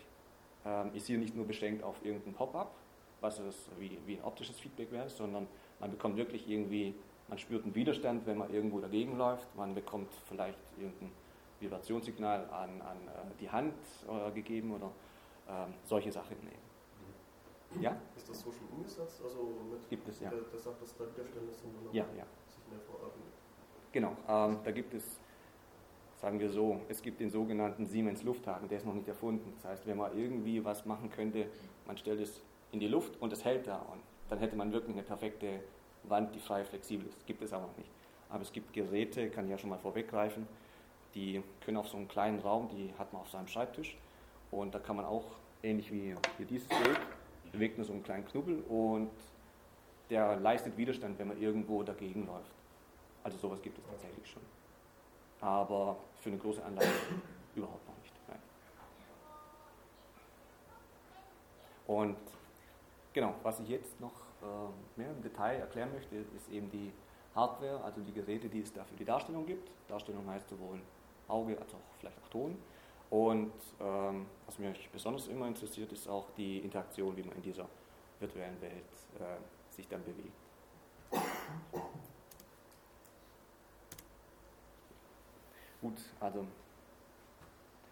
ähm, 0.64 0.90
ist 0.94 1.06
hier 1.06 1.18
nicht 1.18 1.34
nur 1.34 1.46
beschränkt 1.46 1.82
auf 1.82 1.96
irgendein 2.04 2.34
Pop-up, 2.34 2.74
was 3.20 3.38
es 3.38 3.68
wie, 3.78 3.98
wie 4.06 4.16
ein 4.16 4.24
optisches 4.24 4.58
Feedback 4.58 4.92
wäre, 4.92 5.08
sondern 5.08 5.46
man 5.80 5.90
bekommt 5.90 6.16
wirklich 6.16 6.48
irgendwie, 6.48 6.94
man 7.28 7.38
spürt 7.38 7.64
einen 7.64 7.74
Widerstand, 7.74 8.26
wenn 8.26 8.38
man 8.38 8.52
irgendwo 8.52 8.80
dagegen 8.80 9.16
läuft. 9.16 9.54
Man 9.56 9.74
bekommt 9.74 10.12
vielleicht 10.28 10.58
irgendein 10.78 11.12
Vibrationssignal 11.60 12.48
an, 12.50 12.80
an 12.82 12.96
äh, 13.08 13.34
die 13.40 13.50
Hand 13.50 13.74
äh, 14.08 14.30
gegeben 14.32 14.72
oder 14.72 14.86
äh, 15.46 15.66
solche 15.84 16.12
Sachen. 16.12 16.36
Mhm. 17.74 17.82
Ja? 17.82 17.96
Ist 18.16 18.28
das 18.28 18.40
so 18.40 18.52
schon 18.52 18.68
umgesetzt? 18.68 19.20
Also 19.22 19.54
mit 19.70 19.88
gibt 19.88 20.08
es, 20.08 20.20
ja. 20.20 20.30
Der, 20.30 20.40
der 20.40 20.58
sagt, 20.58 20.82
dass 20.82 20.96
da 20.96 21.04
Widerstände 21.04 21.52
sind 21.52 21.74
und 21.76 21.94
ja, 21.94 22.04
ja. 22.16 22.24
sich 22.46 22.66
mehr 22.70 22.80
verordnet. 22.80 23.26
Genau, 23.92 24.16
ähm, 24.28 24.58
da 24.64 24.70
gibt 24.70 24.94
es, 24.94 25.20
sagen 26.20 26.40
wir 26.40 26.50
so, 26.50 26.80
es 26.88 27.02
gibt 27.02 27.20
den 27.20 27.30
sogenannten 27.30 27.86
Siemens 27.86 28.22
Lufthaken, 28.22 28.68
der 28.68 28.78
ist 28.78 28.86
noch 28.86 28.94
nicht 28.94 29.08
erfunden. 29.08 29.52
Das 29.56 29.70
heißt, 29.70 29.86
wenn 29.86 29.96
man 29.96 30.16
irgendwie 30.16 30.64
was 30.64 30.84
machen 30.84 31.10
könnte, 31.10 31.46
man 31.86 31.96
stellt 31.96 32.20
es 32.20 32.40
in 32.72 32.80
die 32.80 32.88
Luft 32.88 33.20
und 33.20 33.32
es 33.32 33.44
hält 33.44 33.66
da. 33.66 33.76
Und 33.76 34.00
dann 34.28 34.38
hätte 34.38 34.56
man 34.56 34.72
wirklich 34.72 34.94
eine 34.94 35.04
perfekte 35.04 35.60
Wand, 36.04 36.34
die 36.34 36.40
frei 36.40 36.64
flexibel 36.64 37.06
ist. 37.08 37.26
Gibt 37.26 37.42
es 37.42 37.52
aber 37.52 37.66
noch 37.66 37.76
nicht. 37.76 37.90
Aber 38.30 38.42
es 38.42 38.52
gibt 38.52 38.72
Geräte, 38.72 39.30
kann 39.30 39.44
ich 39.46 39.50
ja 39.52 39.58
schon 39.58 39.70
mal 39.70 39.78
vorweggreifen, 39.78 40.46
die 41.14 41.42
können 41.64 41.78
auf 41.78 41.88
so 41.88 41.96
einem 41.96 42.08
kleinen 42.08 42.40
Raum, 42.40 42.68
die 42.68 42.92
hat 42.98 43.12
man 43.12 43.22
auf 43.22 43.30
seinem 43.30 43.48
Schreibtisch 43.48 43.96
und 44.50 44.74
da 44.74 44.78
kann 44.78 44.96
man 44.96 45.06
auch, 45.06 45.24
ähnlich 45.62 45.90
wie 45.90 46.14
hier 46.36 46.46
dieses 46.46 46.68
Bild, 46.68 47.00
bewegt 47.52 47.78
man 47.78 47.86
so 47.86 47.94
einen 47.94 48.02
kleinen 48.02 48.26
Knubbel 48.26 48.62
und 48.68 49.10
der 50.10 50.36
leistet 50.36 50.76
Widerstand, 50.76 51.18
wenn 51.18 51.28
man 51.28 51.40
irgendwo 51.40 51.82
dagegen 51.82 52.26
läuft. 52.26 52.52
Also 53.24 53.38
sowas 53.38 53.62
gibt 53.62 53.78
es 53.78 53.84
tatsächlich 53.86 54.26
schon. 54.28 54.42
Aber 55.40 55.96
für 56.20 56.30
eine 56.30 56.38
große 56.38 56.64
Anlage 56.64 56.88
überhaupt 57.54 57.86
noch 57.86 57.96
nicht. 58.02 58.14
Nein. 58.28 58.38
Und 61.86 62.16
Genau, 63.18 63.34
was 63.42 63.58
ich 63.58 63.68
jetzt 63.68 64.00
noch 64.00 64.12
äh, 64.42 64.46
mehr 65.00 65.10
im 65.10 65.20
Detail 65.20 65.56
erklären 65.56 65.92
möchte, 65.92 66.14
ist 66.36 66.48
eben 66.52 66.70
die 66.70 66.92
Hardware, 67.34 67.82
also 67.82 68.00
die 68.00 68.12
Geräte, 68.12 68.48
die 68.48 68.60
es 68.60 68.72
da 68.72 68.84
für 68.84 68.94
die 68.94 69.04
Darstellung 69.04 69.44
gibt. 69.44 69.68
Darstellung 69.88 70.24
heißt 70.28 70.48
sowohl 70.48 70.78
Auge 71.26 71.58
als 71.58 71.74
auch 71.74 71.80
vielleicht 71.98 72.16
auch 72.22 72.28
Ton. 72.28 72.56
Und 73.10 73.52
ähm, 73.80 74.26
was 74.46 74.56
mich 74.60 74.88
besonders 74.90 75.26
immer 75.26 75.48
interessiert, 75.48 75.90
ist 75.90 76.06
auch 76.08 76.26
die 76.36 76.58
Interaktion, 76.58 77.16
wie 77.16 77.24
man 77.24 77.34
in 77.36 77.42
dieser 77.42 77.66
virtuellen 78.20 78.60
Welt 78.60 78.84
äh, 79.18 79.74
sich 79.74 79.88
dann 79.88 80.04
bewegt. 80.04 80.30
Gut, 85.80 85.98
also 86.18 86.44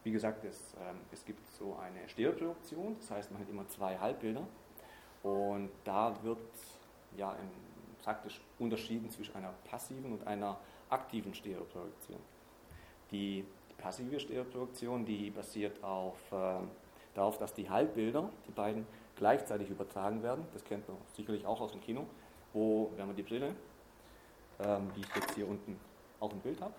wie 0.03 0.11
gesagt, 0.11 0.45
es, 0.45 0.75
ähm, 0.75 0.99
es 1.13 1.25
gibt 1.25 1.47
so 1.51 1.77
eine 1.77 2.09
Stereoproduktion, 2.09 2.97
das 2.99 3.11
heißt, 3.11 3.31
man 3.31 3.41
hat 3.41 3.49
immer 3.49 3.67
zwei 3.69 3.97
Halbbilder 3.97 4.47
und 5.23 5.71
da 5.85 6.15
wird 6.23 6.39
ja 7.17 7.33
im, 7.33 7.49
praktisch 8.03 8.41
unterschieden 8.59 9.09
zwischen 9.11 9.37
einer 9.37 9.53
passiven 9.69 10.13
und 10.13 10.27
einer 10.27 10.59
aktiven 10.91 11.35
Stereoproduktion. 11.35 12.19
Die 13.11 13.45
passive 13.79 14.19
Stereoproduktion, 14.19 15.05
die 15.05 15.31
basiert 15.31 15.83
auf, 15.83 16.17
äh, 16.33 16.59
darauf, 17.15 17.39
dass 17.39 17.55
die 17.55 17.69
Halbbilder, 17.71 18.31
die 18.47 18.53
beiden, 18.53 18.87
gleichzeitig 19.17 19.71
übertragen 19.71 20.23
werden. 20.23 20.45
Das 20.53 20.63
kennt 20.63 20.87
man 20.89 20.99
sicherlich 21.15 21.47
auch 21.47 21.61
aus 21.61 21.73
dem 21.73 21.81
Kino, 21.81 22.07
wo, 22.53 22.93
wenn 22.97 23.07
man 23.07 23.17
die 23.17 23.23
Brille, 23.23 23.55
ähm, 24.61 24.91
die 24.95 25.01
ich 25.01 25.15
jetzt 25.15 25.35
hier 25.35 25.49
unten 25.49 25.81
auch 26.21 26.33
im 26.33 26.41
Bild 26.41 26.61
habe, 26.61 26.75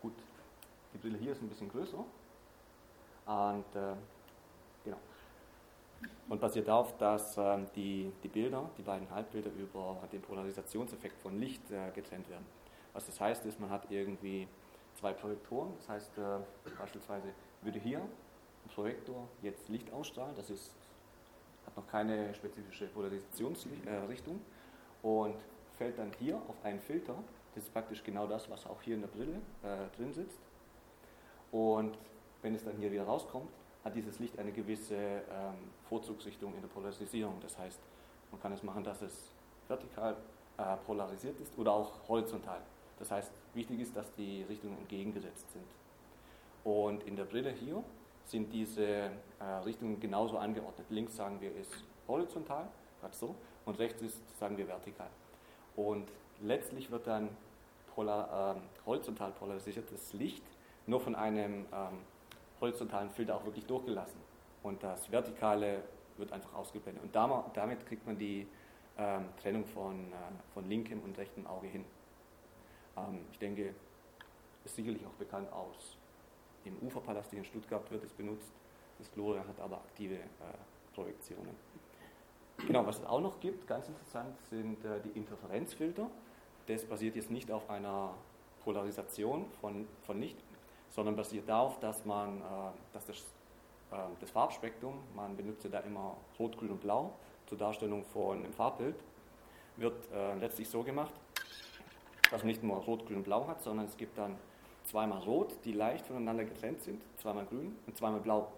Gut, 0.00 0.14
die 0.89 0.89
Brille 1.00 1.18
hier 1.18 1.32
ist 1.32 1.42
ein 1.42 1.48
bisschen 1.48 1.68
größer. 1.68 1.98
Und 3.26 3.76
äh, 3.76 3.94
genau. 4.84 4.98
Und 6.28 6.40
basiert 6.40 6.68
darauf, 6.68 6.96
dass 6.98 7.36
äh, 7.36 7.58
die, 7.74 8.12
die 8.22 8.28
Bilder, 8.28 8.70
die 8.78 8.82
beiden 8.82 9.10
Halbbilder 9.10 9.50
über 9.52 9.98
den 10.12 10.22
Polarisationseffekt 10.22 11.20
von 11.20 11.38
Licht 11.38 11.70
äh, 11.70 11.90
getrennt 11.94 12.28
werden. 12.28 12.46
Was 12.92 13.06
das 13.06 13.20
heißt, 13.20 13.44
ist, 13.46 13.60
man 13.60 13.70
hat 13.70 13.90
irgendwie 13.90 14.48
zwei 14.94 15.12
Projektoren. 15.12 15.72
Das 15.76 15.88
heißt, 15.88 16.18
äh, 16.18 16.38
beispielsweise 16.78 17.28
würde 17.62 17.78
hier 17.78 17.98
ein 17.98 18.70
Projektor 18.74 19.28
jetzt 19.42 19.68
Licht 19.68 19.92
ausstrahlen. 19.92 20.34
Das 20.36 20.50
ist, 20.50 20.74
hat 21.66 21.76
noch 21.76 21.86
keine 21.86 22.34
spezifische 22.34 22.86
Polarisationsrichtung 22.86 24.40
und 25.02 25.36
fällt 25.76 25.98
dann 25.98 26.10
hier 26.18 26.36
auf 26.48 26.56
einen 26.64 26.80
Filter 26.80 27.14
das 27.54 27.64
ist 27.64 27.72
praktisch 27.72 28.02
genau 28.04 28.26
das, 28.26 28.48
was 28.50 28.66
auch 28.66 28.80
hier 28.82 28.94
in 28.94 29.00
der 29.00 29.08
Brille 29.08 29.40
äh, 29.62 29.96
drin 29.96 30.12
sitzt. 30.12 30.38
Und 31.52 31.96
wenn 32.42 32.54
es 32.54 32.64
dann 32.64 32.76
hier 32.76 32.90
wieder 32.92 33.04
rauskommt, 33.04 33.50
hat 33.84 33.94
dieses 33.94 34.18
Licht 34.18 34.38
eine 34.38 34.52
gewisse 34.52 34.94
ähm, 34.94 35.70
Vorzugsrichtung 35.88 36.54
in 36.54 36.60
der 36.60 36.68
Polarisierung. 36.68 37.34
Das 37.40 37.58
heißt, 37.58 37.78
man 38.30 38.40
kann 38.40 38.52
es 38.52 38.62
machen, 38.62 38.84
dass 38.84 39.02
es 39.02 39.30
vertikal 39.68 40.16
äh, 40.58 40.76
polarisiert 40.86 41.40
ist 41.40 41.56
oder 41.58 41.72
auch 41.72 41.92
horizontal. 42.08 42.60
Das 42.98 43.10
heißt, 43.10 43.32
wichtig 43.54 43.80
ist, 43.80 43.96
dass 43.96 44.12
die 44.14 44.42
Richtungen 44.42 44.76
entgegengesetzt 44.78 45.50
sind. 45.52 45.64
Und 46.64 47.02
in 47.04 47.16
der 47.16 47.24
Brille 47.24 47.50
hier 47.50 47.82
sind 48.26 48.52
diese 48.52 48.84
äh, 48.84 49.10
Richtungen 49.64 49.98
genauso 49.98 50.36
angeordnet. 50.36 50.86
Links 50.90 51.16
sagen 51.16 51.40
wir 51.40 51.54
ist 51.56 51.72
horizontal, 52.06 52.68
gerade 53.00 53.16
so, 53.16 53.34
und 53.64 53.78
rechts 53.78 54.02
ist, 54.02 54.38
sagen 54.38 54.56
wir 54.56 54.68
vertikal. 54.68 55.08
Und 55.76 56.08
letztlich 56.42 56.90
wird 56.90 57.06
dann 57.06 57.30
polar, 57.94 58.56
äh, 58.56 58.86
horizontal 58.86 59.32
polarisiertes 59.32 60.12
Licht 60.12 60.44
nur 60.90 61.00
von 61.00 61.14
einem 61.14 61.66
ähm, 61.72 61.98
horizontalen 62.60 63.10
Filter 63.10 63.36
auch 63.36 63.44
wirklich 63.44 63.66
durchgelassen. 63.66 64.20
Und 64.62 64.82
das 64.82 65.10
Vertikale 65.10 65.82
wird 66.18 66.32
einfach 66.32 66.54
ausgeblendet. 66.54 67.02
Und 67.02 67.14
damit 67.56 67.86
kriegt 67.86 68.06
man 68.06 68.18
die 68.18 68.46
ähm, 68.98 69.24
Trennung 69.40 69.64
von, 69.64 70.12
äh, 70.12 70.52
von 70.52 70.68
linkem 70.68 71.00
und 71.00 71.16
rechtem 71.16 71.46
Auge 71.46 71.68
hin. 71.68 71.84
Ähm, 72.96 73.20
ich 73.32 73.38
denke, 73.38 73.74
ist 74.64 74.76
sicherlich 74.76 75.06
auch 75.06 75.12
bekannt 75.12 75.50
aus 75.52 75.96
dem 76.66 76.76
Uferpalast 76.82 77.30
hier 77.30 77.38
in 77.38 77.44
Stuttgart 77.46 77.90
wird 77.90 78.04
es 78.04 78.12
benutzt. 78.12 78.52
Das 78.98 79.10
Gloria 79.12 79.42
hat 79.46 79.58
aber 79.60 79.78
aktive 79.78 80.16
äh, 80.16 80.18
Projektionen. 80.94 81.56
Genau, 82.66 82.84
was 82.84 82.98
es 82.98 83.06
auch 83.06 83.20
noch 83.22 83.40
gibt, 83.40 83.66
ganz 83.66 83.88
interessant, 83.88 84.36
sind 84.50 84.84
äh, 84.84 85.00
die 85.00 85.16
Interferenzfilter 85.16 86.10
das 86.70 86.84
basiert 86.84 87.16
jetzt 87.16 87.30
nicht 87.30 87.50
auf 87.50 87.68
einer 87.68 88.14
Polarisation 88.62 89.46
von, 89.60 89.86
von 90.02 90.20
Licht, 90.20 90.36
sondern 90.90 91.16
basiert 91.16 91.48
darauf, 91.48 91.78
dass 91.80 92.04
man 92.04 92.38
äh, 92.38 92.42
dass 92.92 93.06
das, 93.06 93.16
äh, 93.90 93.96
das 94.20 94.30
Farbspektrum, 94.30 94.94
man 95.14 95.36
benutzt 95.36 95.66
da 95.70 95.80
immer 95.80 96.16
Rot, 96.38 96.56
Grün 96.58 96.70
und 96.70 96.80
Blau 96.80 97.12
zur 97.46 97.58
Darstellung 97.58 98.04
von 98.04 98.38
einem 98.38 98.52
Farbbild, 98.52 98.96
wird 99.76 99.94
äh, 100.12 100.34
letztlich 100.36 100.68
so 100.68 100.82
gemacht, 100.82 101.12
dass 102.30 102.42
man 102.42 102.48
nicht 102.48 102.62
nur 102.62 102.76
Rot, 102.76 103.06
Grün 103.06 103.18
und 103.18 103.24
Blau 103.24 103.46
hat, 103.46 103.62
sondern 103.62 103.86
es 103.86 103.96
gibt 103.96 104.18
dann 104.18 104.36
zweimal 104.84 105.20
Rot, 105.22 105.54
die 105.64 105.72
leicht 105.72 106.06
voneinander 106.06 106.44
getrennt 106.44 106.82
sind, 106.82 107.02
zweimal 107.16 107.46
Grün 107.46 107.76
und 107.86 107.96
zweimal 107.96 108.20
Blau. 108.20 108.48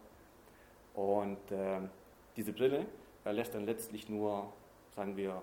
Und 0.95 1.39
diese 2.37 2.53
Brille 2.53 2.85
lässt 3.25 3.55
dann 3.55 3.65
letztlich 3.65 4.11
nur, 4.11 4.53
sagen 4.95 5.17
wir, 5.17 5.41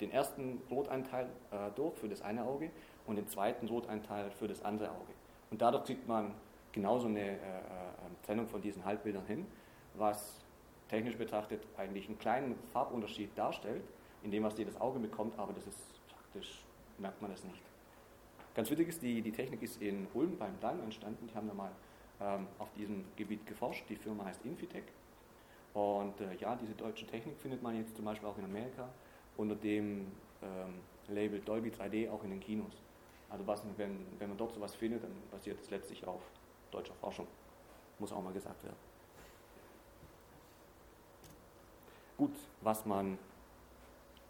den 0.00 0.10
ersten 0.10 0.60
Rotanteil 0.70 1.26
äh, 1.50 1.70
durch 1.76 1.94
für 1.98 2.08
das 2.08 2.22
eine 2.22 2.44
Auge 2.44 2.70
und 3.06 3.16
den 3.16 3.28
zweiten 3.28 3.68
Rotanteil 3.68 4.30
für 4.30 4.48
das 4.48 4.62
andere 4.64 4.90
Auge. 4.90 5.12
Und 5.50 5.60
dadurch 5.60 5.84
kriegt 5.84 6.06
man 6.06 6.32
genauso 6.72 7.08
eine 7.08 7.20
äh, 7.20 7.32
äh, 7.32 7.38
Trennung 8.24 8.46
von 8.46 8.62
diesen 8.62 8.84
Halbbildern 8.84 9.26
hin, 9.26 9.46
was 9.94 10.40
technisch 10.88 11.16
betrachtet 11.16 11.62
eigentlich 11.76 12.06
einen 12.06 12.18
kleinen 12.18 12.56
Farbunterschied 12.72 13.36
darstellt, 13.36 13.82
in 14.22 14.30
dem, 14.30 14.42
was 14.42 14.56
jedes 14.58 14.80
Auge 14.80 14.98
bekommt, 14.98 15.38
aber 15.38 15.52
das 15.52 15.66
ist 15.66 15.78
praktisch, 16.08 16.64
merkt 16.98 17.20
man 17.22 17.30
das 17.30 17.42
nicht. 17.44 17.62
Ganz 18.54 18.68
wichtig 18.70 18.88
ist, 18.88 19.02
die, 19.02 19.22
die 19.22 19.32
Technik 19.32 19.62
ist 19.62 19.80
in 19.80 20.06
Ulm 20.12 20.36
beim 20.36 20.58
DAN 20.60 20.80
entstanden. 20.80 21.28
Die 21.28 21.34
haben 21.34 21.46
da 21.46 21.54
mal 21.54 21.70
ähm, 22.20 22.46
auf 22.58 22.68
diesem 22.72 23.04
Gebiet 23.16 23.46
geforscht. 23.46 23.84
Die 23.88 23.96
Firma 23.96 24.24
heißt 24.24 24.44
Infitec. 24.44 24.84
Und 25.72 26.20
äh, 26.20 26.34
ja, 26.38 26.56
diese 26.56 26.74
deutsche 26.74 27.06
Technik 27.06 27.36
findet 27.38 27.62
man 27.62 27.76
jetzt 27.76 27.94
zum 27.94 28.04
Beispiel 28.04 28.28
auch 28.28 28.36
in 28.38 28.44
Amerika 28.44 28.88
unter 29.36 29.54
dem 29.54 30.08
ähm, 30.42 30.80
Label 31.08 31.40
Dolby 31.40 31.70
3D 31.70 32.10
auch 32.10 32.24
in 32.24 32.30
den 32.30 32.40
Kinos. 32.40 32.82
Also 33.30 33.46
was, 33.46 33.62
wenn, 33.76 34.06
wenn 34.18 34.28
man 34.28 34.38
dort 34.38 34.52
sowas 34.52 34.74
findet, 34.74 35.04
dann 35.04 35.12
basiert 35.30 35.60
es 35.60 35.70
letztlich 35.70 36.06
auf 36.06 36.20
deutscher 36.70 36.94
Forschung. 36.94 37.26
Muss 37.98 38.12
auch 38.12 38.22
mal 38.22 38.32
gesagt 38.32 38.62
werden. 38.64 38.76
Gut, 42.16 42.34
was 42.60 42.84
man 42.84 43.18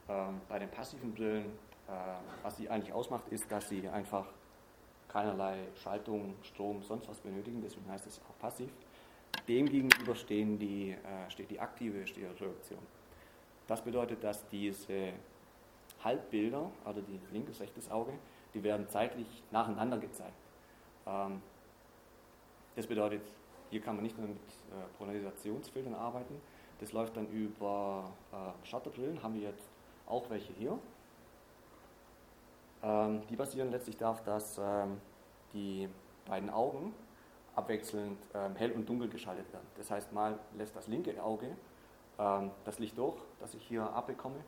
ähm, 0.09 0.41
bei 0.49 0.59
den 0.59 0.71
passiven 0.71 1.13
Brillen, 1.15 1.47
äh, 1.89 1.93
was 2.43 2.57
sie 2.57 2.69
eigentlich 2.69 2.93
ausmacht, 2.93 3.29
ist, 3.31 3.51
dass 3.51 3.69
sie 3.69 3.89
einfach 3.89 4.27
keinerlei 5.09 5.67
Schaltung, 5.75 6.37
Strom, 6.43 6.83
sonst 6.83 7.09
was 7.09 7.19
benötigen, 7.19 7.61
deswegen 7.63 7.91
heißt 7.91 8.07
es 8.07 8.21
auch 8.29 8.39
passiv. 8.39 8.71
Demgegenüber 9.49 10.15
stehen 10.15 10.59
die, 10.59 10.93
äh, 10.93 11.31
steht 11.31 11.51
die 11.51 11.59
aktive 11.59 12.07
Stereoproduktion. 12.07 12.81
Das 13.67 13.83
bedeutet, 13.83 14.23
dass 14.23 14.47
diese 14.49 15.13
Halbbilder, 16.05 16.71
also 16.85 17.01
die 17.01 17.21
linkes, 17.33 17.61
rechtes 17.61 17.91
Auge, 17.91 18.13
die 18.55 18.63
werden 18.63 18.89
zeitlich 18.89 19.43
nacheinander 19.51 19.99
gezeigt. 19.99 20.35
Ähm, 21.07 21.43
das 22.77 22.87
bedeutet, 22.87 23.23
hier 23.71 23.81
kann 23.81 23.97
man 23.97 24.05
nicht 24.05 24.19
nur 24.19 24.29
mit 24.29 24.39
äh, 24.39 24.99
Polarisationsfiltern 24.99 25.95
arbeiten, 25.95 26.41
das 26.79 26.93
läuft 26.93 27.17
dann 27.17 27.29
über 27.29 28.11
äh, 28.33 28.67
Shutterbrillen, 28.67 29.23
haben 29.23 29.35
wir 29.35 29.43
jetzt 29.51 29.69
auch 30.07 30.29
welche 30.31 30.53
hier. 30.55 30.79
Ähm, 32.83 33.23
die 33.29 33.37
basieren 33.37 33.71
letztlich 33.71 33.97
darauf, 33.97 34.23
dass 34.23 34.59
ähm, 34.59 35.01
die 35.53 35.89
beiden 36.27 36.51
Augen 36.51 36.95
abwechselnd 37.57 38.17
hell 38.55 38.71
und 38.71 38.89
dunkel 38.89 39.09
geschaltet 39.09 39.53
werden. 39.53 39.67
Das 39.77 39.91
heißt, 39.91 40.13
mal 40.13 40.39
lässt 40.57 40.75
das 40.77 40.87
linke 40.87 41.21
Auge 41.23 41.57
ähm, 42.21 42.51
das 42.65 42.79
Licht 42.79 42.97
durch, 42.99 43.17
das 43.41 43.55
ich 43.55 43.63
hier 43.67 43.83
abbekomme, 43.83 44.45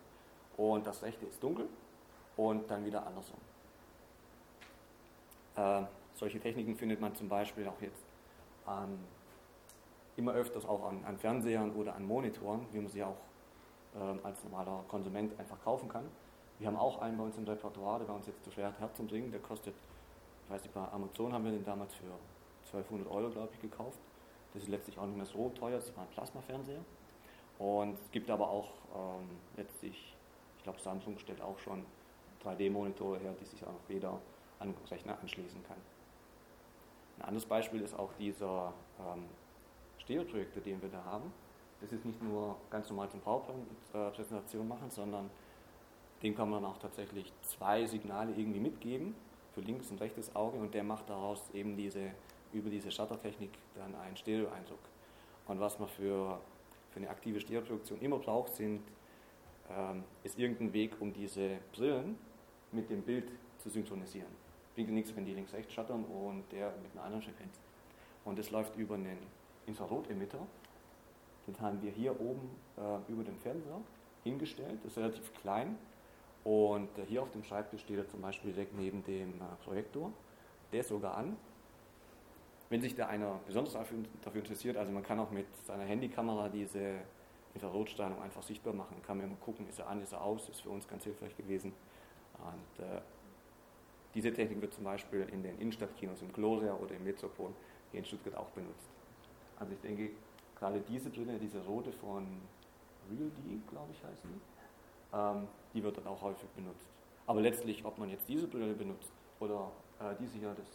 und 0.57 0.87
das 0.87 1.03
rechte 1.03 1.25
ist 1.27 1.43
dunkel 1.43 1.67
und 2.37 2.71
dann 2.71 2.85
wieder 2.85 3.07
andersrum. 3.07 3.41
Äh, 5.57 5.83
solche 6.15 6.41
Techniken 6.41 6.77
findet 6.77 7.01
man 7.01 7.15
zum 7.15 7.29
Beispiel 7.29 7.67
auch 7.69 7.81
jetzt 7.81 8.05
an, 8.67 8.99
immer 10.17 10.33
öfters 10.33 10.67
auch 10.67 10.89
an, 10.89 11.05
an, 11.05 11.19
Fernsehern 11.19 11.73
oder 11.73 11.95
an 11.95 12.07
Monitoren, 12.07 12.67
wie 12.73 12.79
man 12.79 12.89
sie 12.89 13.03
auch 13.03 13.17
äh, 13.95 14.27
als 14.27 14.43
normaler 14.45 14.85
Konsument 14.89 15.39
einfach 15.39 15.61
kaufen 15.63 15.89
kann. 15.89 16.05
Wir 16.59 16.69
haben 16.69 16.77
auch 16.77 17.01
einen 17.01 17.17
bei 17.17 17.25
uns 17.25 17.37
im 17.37 17.45
Repertoire, 17.45 17.99
der 17.99 18.07
bei 18.07 18.15
uns 18.15 18.27
jetzt 18.27 18.45
zu 18.45 18.51
schwer 18.51 18.73
herzubringen, 18.79 19.31
der 19.31 19.41
kostet, 19.41 19.75
ich 20.45 20.51
weiß 20.51 20.63
nicht, 20.63 20.75
bei 20.75 20.87
Amazon 20.93 21.33
haben 21.33 21.45
wir 21.45 21.53
den 21.53 21.65
damals 21.65 21.95
für 21.95 22.07
1200 22.67 23.11
Euro, 23.11 23.31
glaube 23.31 23.49
ich, 23.53 23.61
gekauft. 23.61 23.99
Das 24.55 24.63
ist 24.63 24.69
letztlich 24.69 24.99
auch 24.99 25.07
nicht 25.07 25.17
mehr 25.17 25.27
so 25.27 25.51
teuer, 25.51 25.77
das 25.77 25.97
war 25.97 26.05
ein 26.05 26.11
Plasmafernseher. 26.11 26.85
Und 27.59 27.95
es 27.95 28.11
gibt 28.11 28.31
aber 28.31 28.49
auch 28.49 28.71
ähm, 28.95 29.29
letztlich, 29.57 30.15
ich 30.59 30.63
glaube 30.63 30.81
Samsung 30.81 31.19
stellt 31.19 31.41
auch 31.41 31.59
schon 31.59 31.85
3D-Monitore 32.45 33.19
her, 33.19 33.35
die 33.41 33.45
sich 33.45 33.65
auch 33.65 33.81
jeder 33.89 34.19
an 34.63 34.75
Rechner 34.91 35.19
anschließen 35.21 35.63
kann. 35.65 35.77
Ein 37.19 37.25
anderes 37.27 37.47
Beispiel 37.47 37.83
ist 37.83 37.95
auch 37.99 38.13
dieser 38.19 38.73
ähm, 38.99 39.25
Stereoprojektor, 39.99 40.63
den 40.63 40.81
wir 40.81 40.89
da 40.89 41.05
haben. 41.05 41.33
Das 41.81 41.93
ist 41.93 42.05
nicht 42.05 42.23
nur 42.23 42.57
ganz 42.71 42.89
normal 42.89 43.11
zum 43.11 43.21
PowerPoint-Präsentation 43.21 44.67
machen, 44.67 44.91
sondern 44.91 45.31
dem 46.23 46.35
kann 46.35 46.49
man 46.49 46.65
auch 46.65 46.79
tatsächlich 46.79 47.33
zwei 47.43 47.85
Signale 47.85 48.33
irgendwie 48.33 48.61
mitgeben 48.61 49.15
für 49.55 49.61
linkes 49.61 49.91
und 49.91 50.01
rechtes 50.01 50.35
Auge 50.35 50.57
und 50.59 50.73
der 50.73 50.85
macht 50.85 51.11
daraus 51.11 51.51
eben 51.53 51.77
diese, 51.77 52.13
über 52.53 52.71
diese 52.71 52.91
Shuttertechnik 52.91 53.51
dann 53.75 53.95
einen 53.97 54.17
Stereo-Eindruck. 54.17 54.79
Und 55.49 55.61
was 55.61 55.79
man 55.79 55.89
für 55.89 56.39
für 56.93 57.01
eine 57.01 57.11
aktive 57.11 57.41
Stereoproduktion 57.41 58.01
immer 58.01 58.19
braucht, 58.19 58.55
sind, 58.55 58.83
ähm, 59.71 60.05
ist 60.23 60.39
irgendein 60.39 60.73
Weg, 60.73 61.01
um 61.01 61.13
diese 61.13 61.59
Brillen 61.73 62.19
mit 62.71 62.91
dem 62.91 63.03
Bild 63.03 63.31
zu 63.59 63.71
synchronisieren. 63.71 64.42
Bringt 64.75 64.91
nichts, 64.91 65.15
wenn 65.15 65.25
die 65.25 65.35
links-rechts 65.35 65.73
schattern 65.73 66.05
und 66.05 66.45
der 66.53 66.73
mit 66.83 66.93
einer 66.93 67.05
anderen 67.05 67.23
Frequenz. 67.23 67.61
Und 68.25 68.39
das 68.39 68.51
läuft 68.51 68.77
über 68.77 68.95
einen 68.95 69.19
Infrarotemitter. 69.67 70.39
Den 71.47 71.61
haben 71.61 71.83
wir 71.83 71.91
hier 71.91 72.19
oben 72.21 72.51
äh, 72.77 73.13
über 73.13 73.25
den 73.25 73.37
Fernseher 73.39 73.81
hingestellt. 74.25 74.79
Das 74.83 74.93
ist 74.93 74.99
relativ 74.99 75.35
klein 75.35 75.77
Und 76.45 76.97
äh, 76.99 77.05
hier 77.07 77.23
auf 77.23 77.31
dem 77.31 77.45
Schreibtisch 77.45 77.83
steht 77.83 77.99
er 77.99 78.09
zum 78.09 78.21
Beispiel 78.21 78.53
direkt 78.53 78.77
neben 78.77 79.05
dem 79.05 79.31
äh, 79.41 79.45
Projektor. 79.65 80.13
Der 80.73 80.81
ist 80.81 80.89
sogar 80.89 81.17
an. 81.17 81.37
Wenn 82.71 82.81
sich 82.81 82.95
da 82.95 83.07
einer 83.09 83.39
besonders 83.47 83.75
dafür, 83.75 83.99
dafür 84.23 84.41
interessiert, 84.41 84.77
also 84.77 84.91
man 84.93 85.03
kann 85.03 85.21
auch 85.21 85.31
mit 85.31 85.47
seiner 85.67 85.85
Handykamera 85.85 86.49
diese 86.49 87.01
Infrarotstrahlung 87.55 88.23
einfach 88.23 88.43
sichtbar 88.43 88.73
machen. 88.73 88.97
Kann 89.07 89.19
man 89.19 89.27
immer 89.27 89.37
gucken, 89.37 89.69
ist 89.69 89.79
er 89.79 89.89
an, 89.89 90.01
ist 90.01 90.13
er 90.13 90.23
aus, 90.23 90.49
ist 90.49 90.63
für 90.63 90.71
uns 90.71 90.89
ganz 90.89 91.05
hilfreich 91.05 91.37
gewesen. 91.37 91.75
Und 92.39 92.85
äh, 92.85 93.03
diese 94.15 94.33
Technik 94.33 94.61
wird 94.61 94.75
zum 94.75 94.85
Beispiel 94.85 95.27
in 95.33 95.43
den 95.43 95.59
Innenstadtkinos 95.59 96.23
im 96.23 96.33
Gloria 96.33 96.75
oder 96.75 96.95
im 96.95 97.05
Metropol 97.05 97.51
hier 97.91 98.01
in 98.01 98.05
Stuttgart 98.05 98.37
auch 98.37 98.51
benutzt. 98.51 98.91
Also 99.59 99.73
ich 99.73 99.81
denke, 99.81 100.11
gerade 100.59 100.81
diese 100.81 101.11
Brille, 101.11 101.39
diese 101.39 101.65
rote 101.65 101.93
von 101.93 102.27
Real 103.11 103.31
D, 103.31 103.59
glaube 103.71 103.93
ich 103.93 104.05
heißt 104.05 104.23
die, 104.25 105.17
ähm, 105.17 105.49
die 105.73 105.83
wird 105.83 105.97
dann 105.97 106.07
auch 106.07 106.21
häufig 106.23 106.49
benutzt. 106.51 106.87
Aber 107.27 107.41
letztlich, 107.41 107.85
ob 107.85 107.99
man 107.99 108.11
jetzt 108.11 108.29
diese 108.29 108.47
Brille 108.47 108.75
benutzt 108.75 109.13
oder 109.41 109.71
äh, 110.01 110.15
diese 110.19 110.39
hier, 110.39 110.55
das 110.55 110.67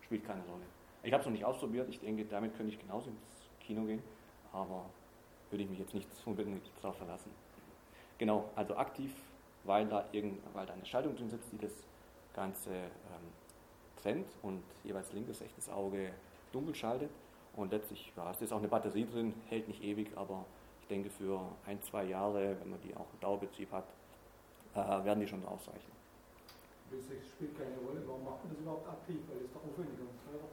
spielt 0.00 0.24
keine 0.24 0.42
Rolle. 0.42 0.64
Ich 1.02 1.12
habe 1.12 1.20
es 1.20 1.26
noch 1.26 1.32
nicht 1.32 1.44
ausprobiert, 1.44 1.88
ich 1.88 2.00
denke, 2.00 2.24
damit 2.24 2.56
könnte 2.56 2.72
ich 2.72 2.78
genauso 2.78 3.10
ins 3.10 3.48
Kino 3.60 3.84
gehen, 3.84 4.02
aber 4.52 4.86
würde 5.50 5.64
ich 5.64 5.70
mich 5.70 5.78
jetzt 5.78 5.94
nicht 5.94 6.08
unbedingt 6.26 6.70
darauf 6.80 6.96
verlassen. 6.96 7.30
Genau, 8.18 8.50
also 8.54 8.76
aktiv, 8.76 9.12
weil 9.64 9.86
da, 9.86 10.04
irgend, 10.12 10.40
weil 10.54 10.66
da 10.66 10.74
eine 10.74 10.86
Schaltung 10.86 11.16
drin 11.16 11.30
sitzt, 11.30 11.52
die 11.52 11.58
das 11.58 11.72
Ganze 12.34 12.70
ähm, 12.70 13.32
trennt 14.00 14.28
und 14.42 14.62
jeweils 14.84 15.12
linkes, 15.12 15.40
rechtes 15.40 15.68
Auge 15.68 16.10
dunkel 16.52 16.74
schaltet. 16.74 17.10
Und 17.54 17.70
letztlich 17.72 18.12
ja, 18.16 18.30
es 18.30 18.40
ist 18.40 18.52
auch 18.52 18.58
eine 18.58 18.68
Batterie 18.68 19.04
drin, 19.04 19.34
hält 19.48 19.68
nicht 19.68 19.82
ewig, 19.82 20.08
aber 20.16 20.44
ich 20.80 20.88
denke 20.88 21.10
für 21.10 21.40
ein, 21.66 21.82
zwei 21.82 22.04
Jahre, 22.04 22.56
wenn 22.60 22.70
man 22.70 22.80
die 22.80 22.94
auch 22.96 23.06
im 23.12 23.20
Dauerbetrieb 23.20 23.70
hat, 23.72 23.84
äh, 24.74 25.04
werden 25.04 25.20
die 25.20 25.26
schon 25.26 25.44
ausreichen. 25.44 25.92
Das 26.90 27.00
spielt 27.26 27.56
keine 27.56 27.76
Rolle. 27.86 28.02
Warum 28.06 28.24
macht 28.24 28.44
man 28.44 28.52
das 28.52 28.60
überhaupt 28.60 28.88
aktiv? 28.88 29.16
Weil 29.28 29.44
es 29.44 29.52
doch 29.52 29.64
aufwendiger 29.64 30.02
und 30.02 30.18
teurer. 30.26 30.48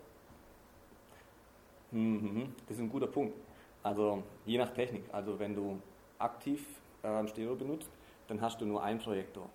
Mhm, 1.92 2.56
das 2.68 2.78
ist 2.78 2.84
ein 2.84 2.89
guter 2.89 3.08
Punkt. 3.08 3.36
Also 3.84 4.24
je 4.46 4.58
nach 4.58 4.70
Technik. 4.70 5.04
Also 5.12 5.38
wenn 5.39 5.56
du 5.56 5.80
aktiv 6.18 6.65
äh, 7.04 7.28
Stereo 7.28 7.56
benutzt, 7.56 7.89
dann 8.28 8.39
hast 8.42 8.62
du 8.62 8.65
nur 8.65 8.84
einen 8.84 9.00
Projektor. 9.00 9.50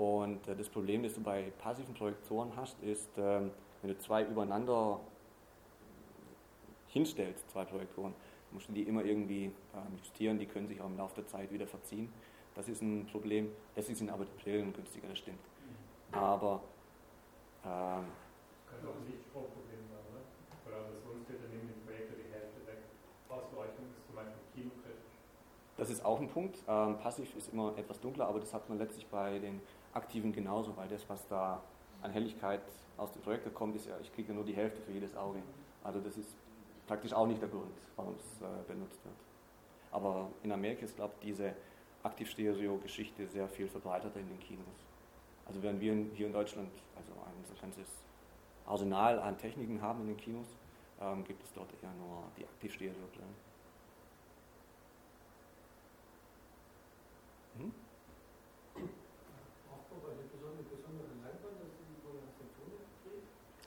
Und 0.00 0.48
äh, 0.48 0.56
das 0.56 0.70
Problem, 0.70 1.02
das 1.02 1.12
du 1.12 1.20
bei 1.20 1.52
passiven 1.58 1.92
Projektoren 1.92 2.56
hast, 2.56 2.82
ist, 2.82 3.18
äh, 3.18 3.42
wenn 3.82 3.90
du 3.90 3.98
zwei 3.98 4.24
übereinander 4.24 4.98
hinstellst, 6.88 7.50
zwei 7.50 7.66
Projektoren, 7.66 8.14
musst 8.50 8.70
du 8.70 8.72
die 8.72 8.84
immer 8.84 9.04
irgendwie 9.04 9.52
ähm, 9.74 9.98
justieren, 9.98 10.38
die 10.38 10.46
können 10.46 10.68
sich 10.68 10.80
auch 10.80 10.86
im 10.86 10.96
Laufe 10.96 11.16
der 11.16 11.26
Zeit 11.26 11.52
wieder 11.52 11.66
verziehen. 11.66 12.10
Das 12.54 12.66
ist 12.66 12.80
ein 12.80 13.08
Problem. 13.12 13.52
Letztlich 13.76 13.98
sind 13.98 14.08
aber 14.08 14.24
die 14.24 14.42
Brillen 14.42 14.72
günstiger, 14.72 15.06
das 15.06 15.18
stimmt. 15.18 15.44
Aber 16.12 16.62
ähm, 17.62 18.06
das 18.08 18.72
könnte 18.72 18.88
auch 18.88 18.96
ein 18.96 19.06
Lichtstromproblem 19.06 19.84
sein, 19.84 20.00
oder? 20.08 20.24
Oder 20.64 20.92
das 20.94 21.04
Unstille 21.12 21.46
nehmen 21.50 21.74
die 21.76 21.80
Projekte 21.84 22.14
die 22.16 22.32
Hälfte 22.32 22.66
weg. 22.66 22.88
Ausleuchtung 23.28 23.84
ist 23.92 24.06
zum 24.06 24.16
Beispiel 24.16 24.40
kinokritisch. 24.54 25.12
Das 25.76 25.90
ist 25.90 26.02
auch 26.02 26.20
ein 26.20 26.28
Punkt. 26.28 26.56
Ähm, 26.66 26.96
passiv 26.96 27.36
ist 27.36 27.52
immer 27.52 27.76
etwas 27.76 28.00
dunkler, 28.00 28.28
aber 28.28 28.40
das 28.40 28.54
hat 28.54 28.66
man 28.70 28.78
letztlich 28.78 29.06
bei 29.06 29.38
den 29.38 29.60
aktiven 29.92 30.32
genauso, 30.32 30.76
weil 30.76 30.88
das, 30.88 31.08
was 31.08 31.26
da 31.28 31.62
an 32.02 32.12
Helligkeit 32.12 32.60
aus 32.96 33.12
dem 33.12 33.22
Projektor 33.22 33.52
kommt, 33.52 33.76
ist 33.76 33.86
ja, 33.86 33.94
ich 34.00 34.12
kriege 34.14 34.32
nur 34.32 34.44
die 34.44 34.54
Hälfte 34.54 34.80
für 34.82 34.92
jedes 34.92 35.16
Auge. 35.16 35.42
Also 35.82 36.00
das 36.00 36.16
ist 36.16 36.36
praktisch 36.86 37.12
auch 37.12 37.26
nicht 37.26 37.40
der 37.40 37.48
Grund, 37.48 37.72
warum 37.96 38.14
es 38.14 38.42
äh, 38.42 38.46
benutzt 38.66 39.04
wird. 39.04 39.16
Aber 39.92 40.28
in 40.42 40.52
Amerika 40.52 40.84
ist, 40.84 40.96
glaube 40.96 41.14
ich, 41.20 41.26
diese 41.26 41.54
Aktiv-Stereo-Geschichte 42.02 43.26
sehr 43.26 43.48
viel 43.48 43.68
verbreiteter 43.68 44.20
in 44.20 44.28
den 44.28 44.40
Kinos. 44.40 44.64
Also 45.46 45.62
während 45.62 45.80
wir 45.80 45.94
hier 46.14 46.26
in 46.26 46.32
Deutschland 46.32 46.70
also 46.96 47.12
ein 47.12 47.60
ganzes 47.60 47.88
Arsenal 48.66 49.18
an 49.18 49.36
Techniken 49.36 49.82
haben 49.82 50.02
in 50.02 50.08
den 50.08 50.16
Kinos, 50.16 50.46
ähm, 51.00 51.24
gibt 51.24 51.42
es 51.42 51.52
dort 51.52 51.70
eher 51.82 51.92
nur 51.94 52.22
die 52.38 52.44
Aktiv-Stereo-Brillen. 52.44 53.49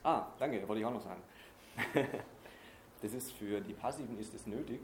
Ah, 0.03 0.27
danke, 0.37 0.67
wollte 0.67 0.81
ich 0.81 0.85
auch 0.85 0.93
noch 0.93 1.01
sagen. 1.01 1.21
Das 3.01 3.13
ist 3.13 3.33
für 3.33 3.59
die 3.59 3.73
Passiven 3.73 4.17
ist 4.17 4.33
es 4.33 4.47
nötig. 4.47 4.79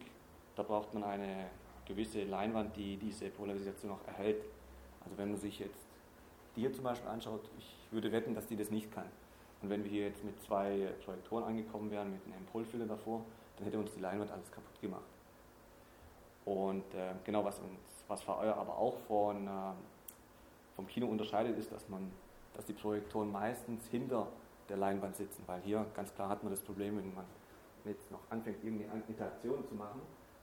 Da 0.58 0.62
braucht 0.62 0.94
man 0.94 1.06
eine 1.06 1.46
gewisse 1.86 2.26
Leinwand, 2.26 2.76
die 2.76 2.98
diese 2.98 3.30
Polarisation 3.30 3.94
auch 3.94 4.08
erhält. 4.08 4.44
Also 5.06 5.18
wenn 5.18 5.30
man 5.30 5.40
sich 5.40 5.58
jetzt 5.58 5.88
hier 6.54 6.74
zum 6.74 6.84
Beispiel 6.84 7.08
anschaut, 7.08 7.50
ich 7.58 7.78
würde 7.92 8.12
wetten, 8.12 8.36
dass 8.36 8.46
die 8.46 8.58
das 8.58 8.72
nicht 8.72 8.92
kann. 8.92 9.06
Und 9.62 9.70
wenn 9.70 9.86
wir 9.86 9.90
hier 9.90 10.08
jetzt 10.08 10.22
mit 10.26 10.38
zwei 10.42 10.90
Projektoren 11.06 11.46
angekommen 11.46 11.90
wären, 11.92 12.12
mit 12.12 12.22
einem 12.26 12.46
Polfilter 12.48 12.88
davor, 12.88 13.24
dann 13.56 13.64
hätte 13.64 13.80
uns 13.80 13.94
die 13.94 14.02
Leinwand 14.02 14.32
alles 14.32 14.52
kaputt 14.52 14.82
gemacht. 14.82 15.02
Und 16.44 16.94
äh, 16.94 17.14
genau, 17.24 17.46
was 17.46 17.58
uns, 17.60 17.80
was 18.10 18.22
VR 18.22 18.58
aber 18.58 18.78
auch 18.78 18.98
von, 19.08 19.48
äh, 19.48 19.72
vom 20.76 20.88
Kino 20.88 21.08
unterscheidet, 21.08 21.58
ist, 21.58 21.72
dass 21.72 21.88
man, 21.88 22.12
dass 22.54 22.66
die 22.66 22.74
Projektoren 22.74 23.32
meistens 23.32 23.88
hinter 23.88 24.28
der 24.70 24.78
Leinwand 24.78 25.16
sitzen, 25.16 25.44
weil 25.48 25.62
hier 25.62 25.86
ganz 25.94 26.14
klar 26.14 26.30
hat 26.30 26.44
man 26.44 26.52
das 26.52 26.62
Problem, 26.62 26.98
wenn 26.98 27.14
man 27.14 27.26
jetzt 27.86 28.12
noch 28.12 28.20
anfängt, 28.30 28.64
irgendeine 28.64 29.04
Interaktion 29.08 29.66
zu 29.66 29.76
machen, 29.76 30.02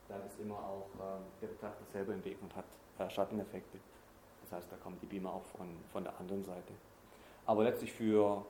dann 0.08 0.24
ist 0.26 0.38
immer 0.40 0.56
auch 0.56 0.88
äh, 0.98 1.20
der 1.40 1.48
Betrachter 1.48 1.84
selber 1.86 2.14
im 2.14 2.24
Weg 2.24 2.38
und 2.42 2.54
hat 2.54 2.64
äh, 2.98 3.10
Schatteneffekte. 3.10 3.78
Das 4.42 4.52
heißt, 4.52 4.70
da 4.70 4.76
kommen 4.76 4.98
die 5.00 5.06
Beamer 5.06 5.32
auch 5.32 5.44
von, 5.44 5.68
von 5.92 6.04
der 6.04 6.18
anderen 6.18 6.44
Seite. 6.44 6.72
Aber 7.46 7.64
letztlich 7.64 7.92
für 7.92 8.44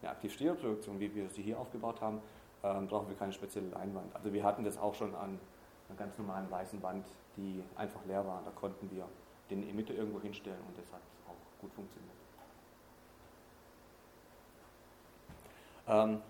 eine 0.00 0.10
Aktiv-Stereoproduktion, 0.10 0.98
wie 1.00 1.14
wir 1.14 1.28
sie 1.28 1.42
hier 1.42 1.58
aufgebaut 1.58 2.00
haben, 2.00 2.20
ähm, 2.62 2.86
brauchen 2.86 3.08
wir 3.08 3.16
keine 3.16 3.32
spezielle 3.32 3.68
Leinwand. 3.68 4.14
Also 4.14 4.32
wir 4.32 4.44
hatten 4.44 4.64
das 4.64 4.78
auch 4.78 4.94
schon 4.94 5.14
an 5.14 5.38
einer 5.88 5.98
ganz 5.98 6.16
normalen 6.18 6.50
weißen 6.50 6.82
Wand, 6.82 7.06
die 7.36 7.62
einfach 7.76 8.04
leer 8.06 8.26
war. 8.26 8.42
Da 8.44 8.50
konnten 8.52 8.90
wir 8.90 9.08
den 9.50 9.68
Emitter 9.68 9.94
irgendwo 9.94 10.20
hinstellen 10.20 10.60
und 10.68 10.78
das 10.78 10.92
hat 10.92 11.00
auch 11.26 11.60
gut 11.60 11.72
funktioniert. 11.72 12.19
Ähm, 15.90 16.22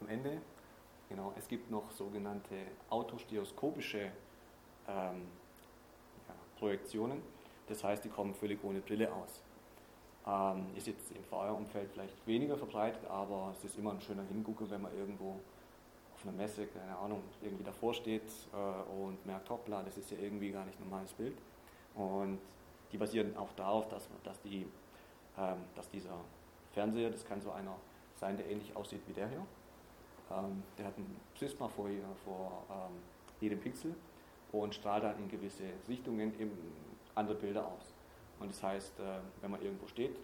am 0.00 0.08
Ende 0.08 0.40
Genau, 1.08 1.32
es 1.36 1.46
gibt 1.46 1.70
noch 1.70 1.90
sogenannte 1.92 2.56
autostereoskopische 2.88 4.10
ähm, 4.88 5.26
ja, 6.26 6.34
Projektionen. 6.58 7.22
Das 7.68 7.84
heißt, 7.84 8.04
die 8.04 8.08
kommen 8.08 8.34
völlig 8.34 8.64
ohne 8.64 8.80
Brille 8.80 9.12
aus. 9.12 9.42
Ähm, 10.26 10.66
ist 10.74 10.86
jetzt 10.86 11.12
im 11.12 11.22
VR-Umfeld 11.24 11.90
vielleicht 11.92 12.26
weniger 12.26 12.56
verbreitet, 12.56 13.06
aber 13.08 13.52
es 13.56 13.64
ist 13.64 13.78
immer 13.78 13.92
ein 13.92 14.00
schöner 14.00 14.24
Hingucker, 14.24 14.68
wenn 14.70 14.82
man 14.82 14.96
irgendwo 14.96 15.38
auf 16.14 16.24
einer 16.24 16.32
Messe, 16.32 16.66
keine 16.66 16.96
Ahnung, 16.96 17.22
irgendwie 17.42 17.64
davor 17.64 17.92
steht 17.92 18.22
äh, 18.52 19.00
und 19.00 19.24
merkt, 19.26 19.50
hoppla, 19.50 19.82
das 19.82 19.98
ist 19.98 20.10
ja 20.10 20.18
irgendwie 20.18 20.50
gar 20.50 20.64
nicht 20.64 20.80
ein 20.80 20.88
normales 20.88 21.12
Bild. 21.12 21.36
Und 21.94 22.40
die 22.90 22.98
basieren 22.98 23.36
auch 23.36 23.52
darauf, 23.52 23.88
dass, 23.88 24.08
dass, 24.24 24.40
die, 24.40 24.66
ähm, 25.38 25.58
dass 25.76 25.88
dieser 25.90 26.18
Fernseher, 26.72 27.10
das 27.10 27.24
kann 27.24 27.40
so 27.40 27.52
einer 27.52 27.76
sein, 28.16 28.36
der 28.36 28.48
ähnlich 28.50 28.74
aussieht 28.76 29.00
wie 29.06 29.12
der 29.12 29.28
hier, 29.28 29.46
ähm, 30.30 30.62
der 30.78 30.86
hat 30.86 30.98
ein 30.98 31.16
Prisma 31.34 31.68
vor, 31.68 31.88
vor 32.24 32.64
ähm, 32.70 32.96
jedem 33.40 33.60
Pixel 33.60 33.94
und 34.52 34.74
strahlt 34.74 35.04
dann 35.04 35.18
in 35.18 35.28
gewisse 35.28 35.64
Richtungen 35.88 36.38
eben 36.40 36.56
andere 37.14 37.36
Bilder 37.36 37.66
aus. 37.66 37.94
Und 38.40 38.50
das 38.50 38.62
heißt, 38.62 39.00
äh, 39.00 39.02
wenn 39.40 39.50
man 39.50 39.62
irgendwo 39.62 39.86
steht, 39.86 40.16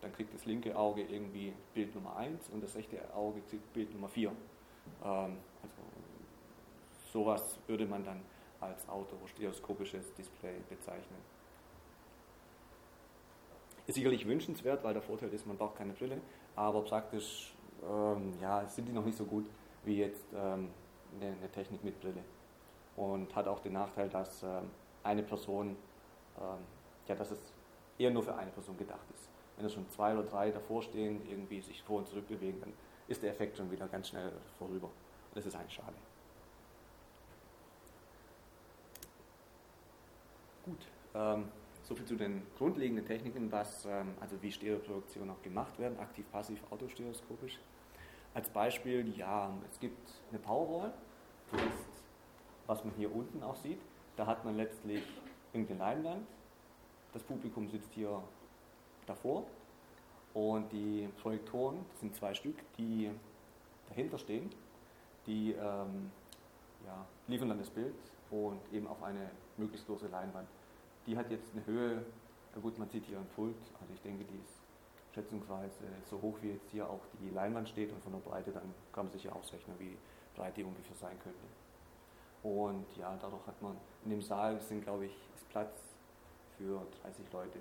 dann 0.00 0.12
kriegt 0.12 0.34
das 0.34 0.44
linke 0.44 0.76
Auge 0.76 1.02
irgendwie 1.02 1.52
Bild 1.74 1.94
Nummer 1.94 2.16
1 2.16 2.50
und 2.50 2.62
das 2.62 2.74
rechte 2.74 2.98
Auge 3.14 3.40
kriegt 3.48 3.72
Bild 3.72 3.92
Nummer 3.92 4.08
4. 4.08 4.30
Ähm, 4.30 4.36
also 5.04 5.36
sowas 7.12 7.58
würde 7.66 7.86
man 7.86 8.04
dann 8.04 8.20
als 8.60 8.88
autostereoskopisches 8.88 10.14
Display 10.14 10.54
bezeichnen. 10.68 11.18
Ist 13.86 13.96
sicherlich 13.96 14.26
wünschenswert, 14.26 14.84
weil 14.84 14.94
der 14.94 15.02
Vorteil 15.02 15.32
ist, 15.32 15.46
man 15.46 15.56
braucht 15.56 15.76
keine 15.76 15.92
Brille, 15.92 16.20
aber 16.56 16.82
praktisch 16.82 17.54
ähm, 17.82 18.34
ja, 18.40 18.66
sind 18.66 18.86
die 18.86 18.92
noch 18.92 19.04
nicht 19.04 19.16
so 19.16 19.24
gut 19.24 19.46
wie 19.84 19.98
jetzt 19.98 20.32
ähm, 20.34 20.70
eine, 21.20 21.50
Technik 21.50 21.82
mit 21.82 22.00
Brille. 22.00 22.22
Und 22.96 23.34
hat 23.34 23.48
auch 23.48 23.60
den 23.60 23.72
Nachteil, 23.72 24.08
dass 24.08 24.42
ähm, 24.42 24.70
eine 25.02 25.22
Person, 25.22 25.76
ähm, 26.38 26.58
ja, 27.08 27.14
dass 27.14 27.30
es 27.30 27.40
eher 27.98 28.10
nur 28.10 28.22
für 28.22 28.34
eine 28.34 28.50
Person 28.50 28.76
gedacht 28.76 29.06
ist. 29.14 29.28
Wenn 29.56 29.66
es 29.66 29.72
schon 29.72 29.88
zwei 29.90 30.12
oder 30.14 30.24
drei 30.24 30.50
davor 30.50 30.82
stehen, 30.82 31.20
irgendwie 31.28 31.60
sich 31.60 31.82
vor 31.82 31.98
und 31.98 32.08
zurück 32.08 32.28
bewegen, 32.28 32.60
dann 32.60 32.72
ist 33.08 33.22
der 33.22 33.30
Effekt 33.30 33.56
schon 33.56 33.70
wieder 33.70 33.88
ganz 33.88 34.08
schnell 34.08 34.32
vorüber. 34.58 34.86
Und 34.86 35.36
das 35.36 35.46
ist 35.46 35.56
eigentlich 35.56 35.74
schade. 35.74 35.94
Gut. 40.64 40.86
Ähm, 41.92 41.96
soviel 41.96 42.04
zu 42.06 42.16
den 42.16 42.42
grundlegenden 42.56 43.06
Techniken, 43.06 43.52
was, 43.52 43.84
ähm, 43.84 44.14
also 44.20 44.40
wie 44.42 44.50
Stereoproduktion 44.50 45.28
auch 45.30 45.42
gemacht 45.42 45.78
werden, 45.78 45.98
aktiv, 45.98 46.24
passiv, 46.32 46.58
autostereoskopisch. 46.70 47.58
Als 48.34 48.48
Beispiel, 48.48 49.14
ja, 49.16 49.52
es 49.70 49.78
gibt 49.78 50.10
eine 50.30 50.38
Powerwall, 50.38 50.92
das 51.50 51.60
ist, 51.60 52.04
was 52.66 52.84
man 52.84 52.94
hier 52.94 53.14
unten 53.14 53.42
auch 53.42 53.56
sieht. 53.56 53.80
Da 54.16 54.26
hat 54.26 54.44
man 54.44 54.56
letztlich 54.56 55.02
irgendeine 55.52 55.80
Leinwand, 55.80 56.26
das 57.12 57.22
Publikum 57.22 57.68
sitzt 57.68 57.92
hier 57.92 58.22
davor 59.06 59.44
und 60.32 60.72
die 60.72 61.08
Projektoren, 61.20 61.84
das 61.90 62.00
sind 62.00 62.14
zwei 62.14 62.32
Stück, 62.32 62.56
die 62.78 63.10
dahinter 63.88 64.16
stehen, 64.16 64.48
die 65.26 65.52
ähm, 65.52 66.10
ja, 66.86 67.04
liefern 67.26 67.50
dann 67.50 67.58
das 67.58 67.68
Bild 67.70 67.94
und 68.30 68.60
eben 68.72 68.86
auf 68.86 69.02
eine 69.02 69.30
möglichst 69.58 69.86
große 69.86 70.06
Leinwand. 70.06 70.48
Die 71.06 71.16
hat 71.16 71.30
jetzt 71.30 71.52
eine 71.52 71.66
Höhe, 71.66 72.04
gut, 72.60 72.78
man 72.78 72.88
sieht 72.88 73.04
hier 73.06 73.18
ein 73.18 73.26
Pult, 73.34 73.56
also 73.80 73.92
ich 73.92 74.00
denke, 74.02 74.24
die 74.24 74.38
ist 74.38 74.62
schätzungsweise 75.14 75.84
so 76.08 76.20
hoch 76.20 76.38
wie 76.42 76.50
jetzt 76.50 76.70
hier 76.70 76.88
auch 76.88 77.00
die 77.20 77.30
Leinwand 77.30 77.68
steht 77.68 77.92
und 77.92 78.02
von 78.02 78.12
der 78.12 78.20
Breite, 78.20 78.52
dann 78.52 78.74
kann 78.92 79.06
man 79.06 79.12
sich 79.12 79.24
ja 79.24 79.32
ausrechnen, 79.32 79.76
wie 79.78 79.96
breit 80.36 80.56
die 80.56 80.64
ungefähr 80.64 80.96
sein 80.96 81.18
könnte. 81.22 81.44
Und 82.42 82.86
ja, 82.96 83.16
dadurch 83.20 83.46
hat 83.46 83.60
man 83.62 83.76
in 84.04 84.10
dem 84.10 84.22
Saal 84.22 84.60
sind, 84.60 84.82
glaube 84.82 85.06
ich, 85.06 85.12
ist 85.34 85.48
Platz 85.50 85.76
für 86.56 86.80
30 87.02 87.32
Leute, 87.32 87.58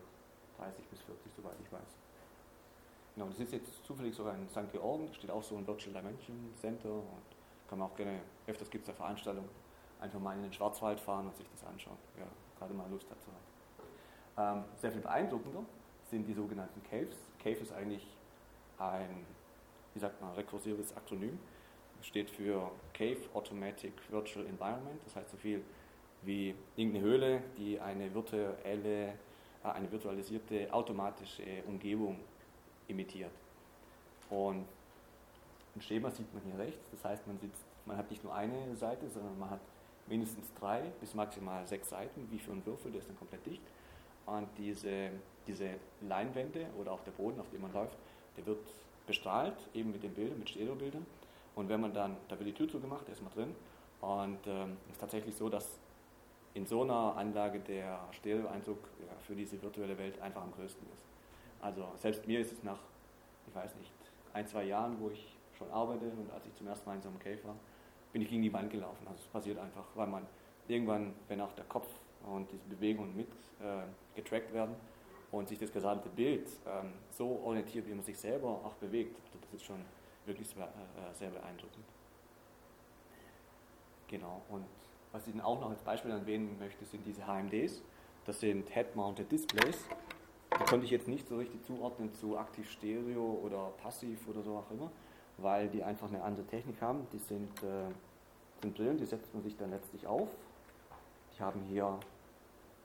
30 0.57 0.85
bis 0.85 1.01
40, 1.01 1.31
soweit 1.35 1.55
ich 1.63 1.71
weiß. 1.71 1.97
Genau, 3.15 3.27
das 3.27 3.39
ist 3.39 3.51
jetzt 3.51 3.85
zufällig 3.85 4.15
sogar 4.15 4.35
in 4.35 4.47
St. 4.49 4.71
Georgen, 4.71 5.07
da 5.07 5.13
steht 5.13 5.29
auch 5.29 5.43
so 5.43 5.57
ein 5.57 5.67
Virtual 5.67 5.93
Dimension 5.93 6.53
Center 6.59 6.93
und 6.93 7.25
kann 7.67 7.79
man 7.79 7.89
auch 7.89 7.95
gerne, 7.95 8.21
öfters 8.47 8.69
gibt 8.69 8.83
es 8.83 8.87
da 8.87 8.93
Veranstaltungen, 8.93 9.49
einfach 9.99 10.19
mal 10.19 10.35
in 10.35 10.43
den 10.43 10.53
Schwarzwald 10.53 10.99
fahren 10.99 11.27
und 11.27 11.35
sich 11.35 11.47
das 11.49 11.63
anschauen, 11.65 11.97
wer 12.15 12.27
gerade 12.62 12.74
mal 12.76 12.89
Lust 12.89 13.07
dazu 13.09 13.28
hat. 13.32 14.55
Ähm, 14.57 14.64
sehr 14.76 14.91
viel 14.91 15.01
beeindruckender 15.01 15.64
sind 16.09 16.28
die 16.28 16.34
sogenannten 16.34 16.82
Caves. 16.84 17.18
Cave 17.39 17.57
ist 17.57 17.74
eigentlich 17.74 18.05
ein, 18.78 19.26
wie 19.93 19.99
sagt 19.99 20.22
man, 20.22 20.34
rekursives 20.34 20.95
Akronym. 20.95 21.39
Das 21.97 22.05
steht 22.07 22.30
für 22.30 22.72
Cave 22.93 23.18
Automatic 23.34 23.93
Virtual 24.09 24.45
Environment, 24.45 25.01
das 25.05 25.16
heißt 25.16 25.32
so 25.32 25.38
viel 25.38 25.64
wie 26.24 26.53
irgendeine 26.76 27.03
Höhle, 27.05 27.43
die 27.57 27.80
eine 27.80 28.14
virtuelle, 28.14 29.07
äh, 29.07 29.14
eine 29.64 29.91
virtualisierte 29.91 30.72
automatische 30.72 31.64
Umgebung 31.68 32.20
imitiert. 32.88 33.32
Und 34.30 34.68
ein 35.76 35.82
Schema 35.82 36.12
sieht 36.12 36.32
man 36.34 36.43
hier 36.43 36.59
rechts, 36.59 36.89
das 36.91 37.03
heißt 37.03 37.26
man, 37.26 37.39
sitzt, 37.39 37.66
man 37.86 37.97
hat 37.97 38.09
nicht 38.12 38.24
nur 38.24 38.36
eine 38.36 38.76
Seite, 38.76 39.09
sondern 39.09 39.39
man 39.39 39.49
hat 39.49 39.62
mindestens 40.12 40.53
drei 40.59 40.82
bis 40.99 41.16
maximal 41.16 41.66
sechs 41.66 41.89
Seiten, 41.89 42.28
wie 42.30 42.38
für 42.38 42.51
einen 42.51 42.66
Würfel, 42.66 42.91
der 42.91 42.99
ist 42.99 43.09
dann 43.09 43.18
komplett 43.18 43.45
dicht. 43.45 43.64
Und 44.26 44.47
diese, 44.57 45.09
diese 45.47 45.70
Leinwände 46.01 46.68
oder 46.78 46.91
auch 46.91 47.03
der 47.03 47.12
Boden, 47.12 47.39
auf 47.39 47.49
dem 47.49 47.62
man 47.62 47.74
läuft, 47.74 47.97
der 48.38 48.45
wird 48.45 48.59
bestrahlt, 49.07 49.55
eben 49.74 49.91
mit 49.91 50.03
den 50.03 50.14
Bildern, 50.14 50.38
mit 50.38 50.49
Stereobildern. 50.49 51.05
Und 51.55 51.70
wenn 51.70 51.82
man 51.82 51.93
dann, 51.93 52.18
da 52.28 52.38
wird 52.38 52.49
die 52.49 52.53
Tür 52.53 52.70
zugemacht, 52.70 53.07
da 53.07 53.14
ist 53.14 53.24
man 53.24 53.34
drin. 53.34 53.55
Und 54.01 54.45
es 54.45 54.53
ähm, 54.53 54.78
ist 54.91 54.99
tatsächlich 54.99 55.36
so, 55.36 55.49
dass 55.49 55.80
in 56.53 56.66
so 56.66 56.84
einer 56.84 57.16
Anlage 57.16 57.59
der 57.59 57.99
Stereoeinzug 58.12 58.78
ja, 58.99 59.14
für 59.26 59.36
diese 59.36 59.62
virtuelle 59.62 59.97
Welt 59.97 60.22
einfach 60.22 60.43
am 60.43 60.51
größten 60.51 60.86
ist. 60.93 61.03
Also 61.62 61.88
selbst 61.97 62.28
mir 62.28 62.39
ist 62.39 62.51
es 62.51 62.64
nach, 62.64 62.80
ich 63.47 63.55
weiß 63.55 63.76
nicht, 63.76 63.91
ein, 64.34 64.45
zwei 64.47 64.66
Jahren, 64.66 64.99
wo 64.99 65.09
ich 65.09 65.38
schon 65.57 65.72
arbeite 65.72 66.05
und 66.05 66.32
als 66.34 66.45
ich 66.45 66.55
zum 66.55 66.68
ersten 66.68 66.89
Mal 66.89 66.95
in 66.95 67.01
so 67.01 67.09
einem 67.09 67.20
Cave 67.20 67.39
war, 67.45 67.55
bin 68.12 68.22
ich 68.22 68.30
gegen 68.30 68.41
die 68.41 68.53
Wand 68.53 68.70
gelaufen. 68.70 69.07
Also 69.07 69.20
es 69.20 69.28
passiert 69.28 69.57
einfach, 69.57 69.86
weil 69.95 70.07
man 70.07 70.26
irgendwann, 70.68 71.14
wenn 71.28 71.41
auch 71.41 71.53
der 71.53 71.66
Kopf 71.66 71.88
und 72.26 72.51
diese 72.51 72.66
Bewegungen 72.66 73.16
mit 73.16 73.30
äh, 73.59 73.84
getrackt 74.16 74.53
werden 74.53 74.76
und 75.32 75.47
sich 75.47 75.57
das 75.57 75.72
gesamte 75.72 76.09
Bild 76.09 76.47
ähm, 76.68 76.93
so 77.09 77.41
orientiert, 77.43 77.88
wie 77.88 77.93
man 77.93 78.03
sich 78.03 78.18
selber 78.18 78.49
auch 78.49 78.74
bewegt, 78.74 79.18
also 79.26 79.39
das 79.41 79.53
ist 79.53 79.64
schon 79.64 79.84
wirklich 80.26 80.47
sehr, 80.47 80.66
äh, 80.66 81.14
sehr 81.14 81.30
beeindruckend. 81.30 81.86
Genau, 84.07 84.41
und 84.49 84.66
was 85.12 85.26
ich 85.28 85.34
dann 85.34 85.41
auch 85.41 85.59
noch 85.59 85.70
als 85.70 85.82
Beispiel 85.82 86.12
erwähnen 86.12 86.57
möchte, 86.59 86.86
sind 86.86 87.05
diese 87.05 87.26
HMDs. 87.26 87.82
Das 88.26 88.39
sind 88.39 88.70
Head-Mounted 88.70 89.32
Displays. 89.32 89.86
Die 90.53 90.64
konnte 90.66 90.86
ich 90.86 90.91
jetzt 90.91 91.07
nicht 91.07 91.28
so 91.28 91.38
richtig 91.38 91.64
zuordnen 91.64 92.14
zu 92.14 92.38
aktiv 92.38 92.70
Stereo 92.70 93.39
oder 93.43 93.72
passiv 93.82 94.28
oder 94.28 94.43
so 94.43 94.57
auch 94.57 94.70
immer, 94.70 94.91
weil 95.41 95.69
die 95.69 95.83
einfach 95.83 96.07
eine 96.07 96.23
andere 96.23 96.45
Technik 96.47 96.81
haben. 96.81 97.07
Die 97.11 97.19
sind, 97.19 97.63
äh, 97.63 97.91
sind 98.61 98.75
Brillen, 98.75 98.97
die 98.97 99.05
setzt 99.05 99.33
man 99.33 99.43
sich 99.43 99.57
dann 99.57 99.71
letztlich 99.71 100.07
auf. 100.07 100.29
Die 101.35 101.43
haben 101.43 101.61
hier 101.69 101.97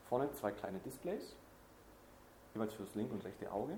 vorne 0.09 0.31
zwei 0.33 0.51
kleine 0.51 0.79
Displays, 0.79 1.35
jeweils 2.53 2.73
fürs 2.73 2.95
linke 2.95 3.13
und 3.13 3.23
rechte 3.25 3.51
Auge. 3.51 3.73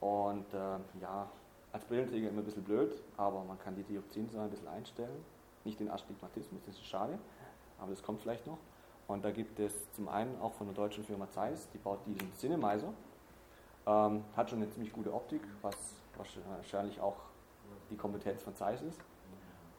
Und 0.00 0.52
äh, 0.54 1.00
ja, 1.00 1.28
als 1.72 1.84
Brillenträger 1.84 2.28
immer 2.28 2.40
ein 2.40 2.44
bisschen 2.44 2.64
blöd, 2.64 3.00
aber 3.16 3.44
man 3.44 3.58
kann 3.60 3.76
die 3.76 3.82
Dioptrienzahl 3.82 4.44
ein 4.44 4.50
bisschen 4.50 4.68
einstellen. 4.68 5.24
Nicht 5.64 5.78
den 5.78 5.90
Astigmatismus, 5.90 6.62
das 6.66 6.74
ist 6.74 6.86
schade, 6.86 7.18
aber 7.78 7.90
das 7.90 8.02
kommt 8.02 8.22
vielleicht 8.22 8.46
noch. 8.46 8.58
Und 9.06 9.24
da 9.24 9.30
gibt 9.30 9.58
es 9.58 9.92
zum 9.92 10.08
einen 10.08 10.40
auch 10.40 10.52
von 10.54 10.66
der 10.68 10.74
deutschen 10.74 11.04
Firma 11.04 11.28
Zeiss, 11.30 11.68
die 11.74 11.78
baut 11.78 11.98
diesen 12.06 12.32
Cinemizer. 12.38 12.92
Ähm, 13.86 14.24
hat 14.36 14.48
schon 14.48 14.62
eine 14.62 14.70
ziemlich 14.70 14.92
gute 14.92 15.12
Optik, 15.12 15.42
was 15.62 15.76
wahrscheinlich 16.16 17.00
auch 17.00 17.16
die 17.90 17.96
Kompetenz 17.96 18.42
von 18.42 18.54
Zeiss 18.54 18.82
ist. 18.82 19.00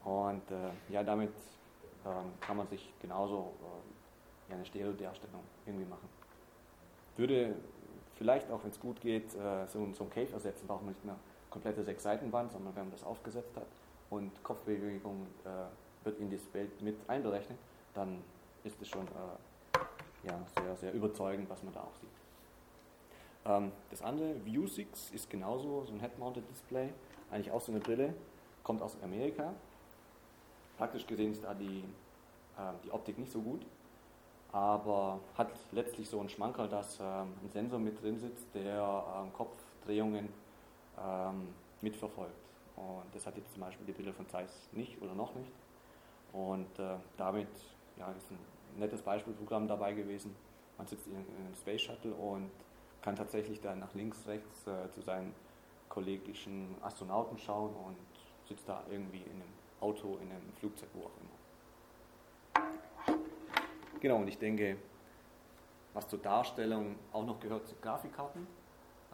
Und 0.04 0.50
äh, 0.52 0.72
ja, 0.90 1.04
damit 1.04 1.32
ähm, 2.06 2.34
kann 2.40 2.58
man 2.58 2.68
sich 2.68 2.94
genauso 3.00 3.54
äh, 4.50 4.54
eine 4.54 4.66
Stereo-Darstellung 4.66 5.42
irgendwie 5.66 5.86
machen. 5.86 6.10
Würde 7.18 7.56
vielleicht 8.16 8.50
auch, 8.52 8.64
wenn 8.64 8.72
es 8.72 8.80
gut 8.80 9.00
geht, 9.02 9.34
äh, 9.36 9.68
so, 9.68 9.88
so 9.94 10.04
ein 10.04 10.10
Cave 10.10 10.32
ersetzen, 10.34 10.68
braucht 10.68 10.84
man 10.84 10.94
nicht 10.94 11.06
mehr 11.06 11.18
komplette 11.50 11.84
sechs 11.84 12.04
Seitenwand, 12.04 12.52
sondern 12.52 12.76
wenn 12.76 12.84
man 12.84 12.92
das 12.92 13.04
aufgesetzt 13.04 13.56
hat 13.56 13.68
und 14.10 14.44
Kopfbewegung 14.44 15.28
äh, 15.46 16.06
wird 16.06 16.20
in 16.20 16.32
das 16.32 16.42
Bild 16.44 16.82
mit 16.82 16.98
einberechnet, 17.08 17.58
dann 17.94 18.24
ist 18.64 18.82
es 18.82 18.88
schon 18.88 19.08
äh, 19.08 20.28
ja, 20.28 20.40
sehr, 20.58 20.76
sehr 20.78 20.94
überzeugend, 20.94 21.50
was 21.50 21.62
man 21.64 21.74
da 21.74 21.82
auch 21.82 21.96
sieht. 22.00 22.10
Ähm, 23.46 23.72
das 23.90 24.02
andere, 24.02 24.44
View 24.46 24.68
6, 24.68 25.12
ist 25.12 25.30
genauso 25.30 25.84
so 25.86 25.94
ein 25.94 26.00
Head-Mounted 26.00 26.50
Display, 26.50 26.94
eigentlich 27.32 27.52
auch 27.52 27.62
so 27.62 27.72
eine 27.72 27.82
Brille, 27.82 28.14
kommt 28.64 28.82
aus 28.82 28.98
Amerika. 29.04 29.54
Praktisch 30.78 31.08
gesehen 31.08 31.32
ist 31.32 31.44
da 31.44 31.54
die, 31.54 31.84
äh, 32.58 32.74
die 32.84 32.92
Optik 32.92 33.18
nicht 33.18 33.32
so 33.32 33.42
gut, 33.42 33.66
aber 34.52 35.20
hat 35.38 35.52
letztlich 35.72 36.10
so 36.10 36.20
einen 36.20 36.30
Schmankerl, 36.30 36.68
dass 36.68 37.00
äh, 37.00 37.04
ein 37.04 37.50
Sensor 37.52 37.80
mit 37.80 38.02
drin 38.02 38.20
sitzt, 38.20 38.54
der 38.54 39.04
ähm, 39.16 39.34
Kopfdrehungen 39.34 40.30
ähm, 41.00 41.48
mitverfolgt. 41.82 42.34
Und 42.76 43.14
das 43.14 43.26
hat 43.26 43.38
jetzt 43.38 43.52
zum 43.54 43.62
Beispiel 43.62 43.86
die 43.86 43.94
Bilder 43.94 44.14
von 44.14 44.28
Zeiss 44.28 44.70
nicht 44.72 45.02
oder 45.02 45.14
noch 45.14 45.34
nicht. 45.36 45.52
Und 46.34 46.80
äh, 46.80 46.96
damit 47.18 47.50
ja, 47.98 48.12
ist 48.12 48.32
ein 48.32 48.40
nettes 48.80 49.02
Beispielprogramm 49.02 49.68
dabei 49.68 49.94
gewesen. 49.94 50.36
Man 50.78 50.88
sitzt 50.88 51.08
in, 51.08 51.14
in 51.14 51.46
einem 51.46 51.56
Space 51.56 51.82
Shuttle 51.82 52.14
und 52.14 52.50
kann 53.02 53.16
tatsächlich 53.16 53.62
dann 53.62 53.80
nach 53.80 53.94
links, 53.94 54.26
rechts 54.28 54.68
äh, 54.68 54.90
zu 54.92 55.02
seinen 55.02 55.34
kollegischen 55.92 56.76
Astronauten 56.82 57.38
schauen 57.38 57.76
und 57.76 57.98
sitzt 58.48 58.68
da 58.68 58.82
irgendwie 58.90 59.20
in 59.20 59.34
einem 59.34 59.54
Auto, 59.82 60.18
in 60.22 60.32
einem 60.32 60.54
Flugzeug, 60.58 60.90
wo 60.94 61.02
auch 61.02 61.12
immer. 61.20 61.42
Genau, 64.00 64.16
und 64.18 64.28
ich 64.28 64.38
denke, 64.38 64.78
was 65.94 66.08
zur 66.08 66.20
Darstellung 66.20 66.96
auch 67.12 67.26
noch 67.26 67.40
gehört, 67.40 67.68
sind 67.68 67.82
Grafikkarten. 67.82 68.48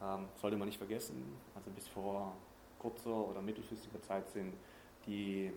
Ähm, 0.01 0.27
sollte 0.35 0.55
man 0.55 0.67
nicht 0.67 0.77
vergessen. 0.77 1.35
Also 1.55 1.71
bis 1.71 1.87
vor 1.87 2.33
kurzer 2.77 3.27
oder 3.27 3.41
mittelfristiger 3.41 4.01
Zeit 4.03 4.29
sind 4.29 4.53
die 5.07 5.51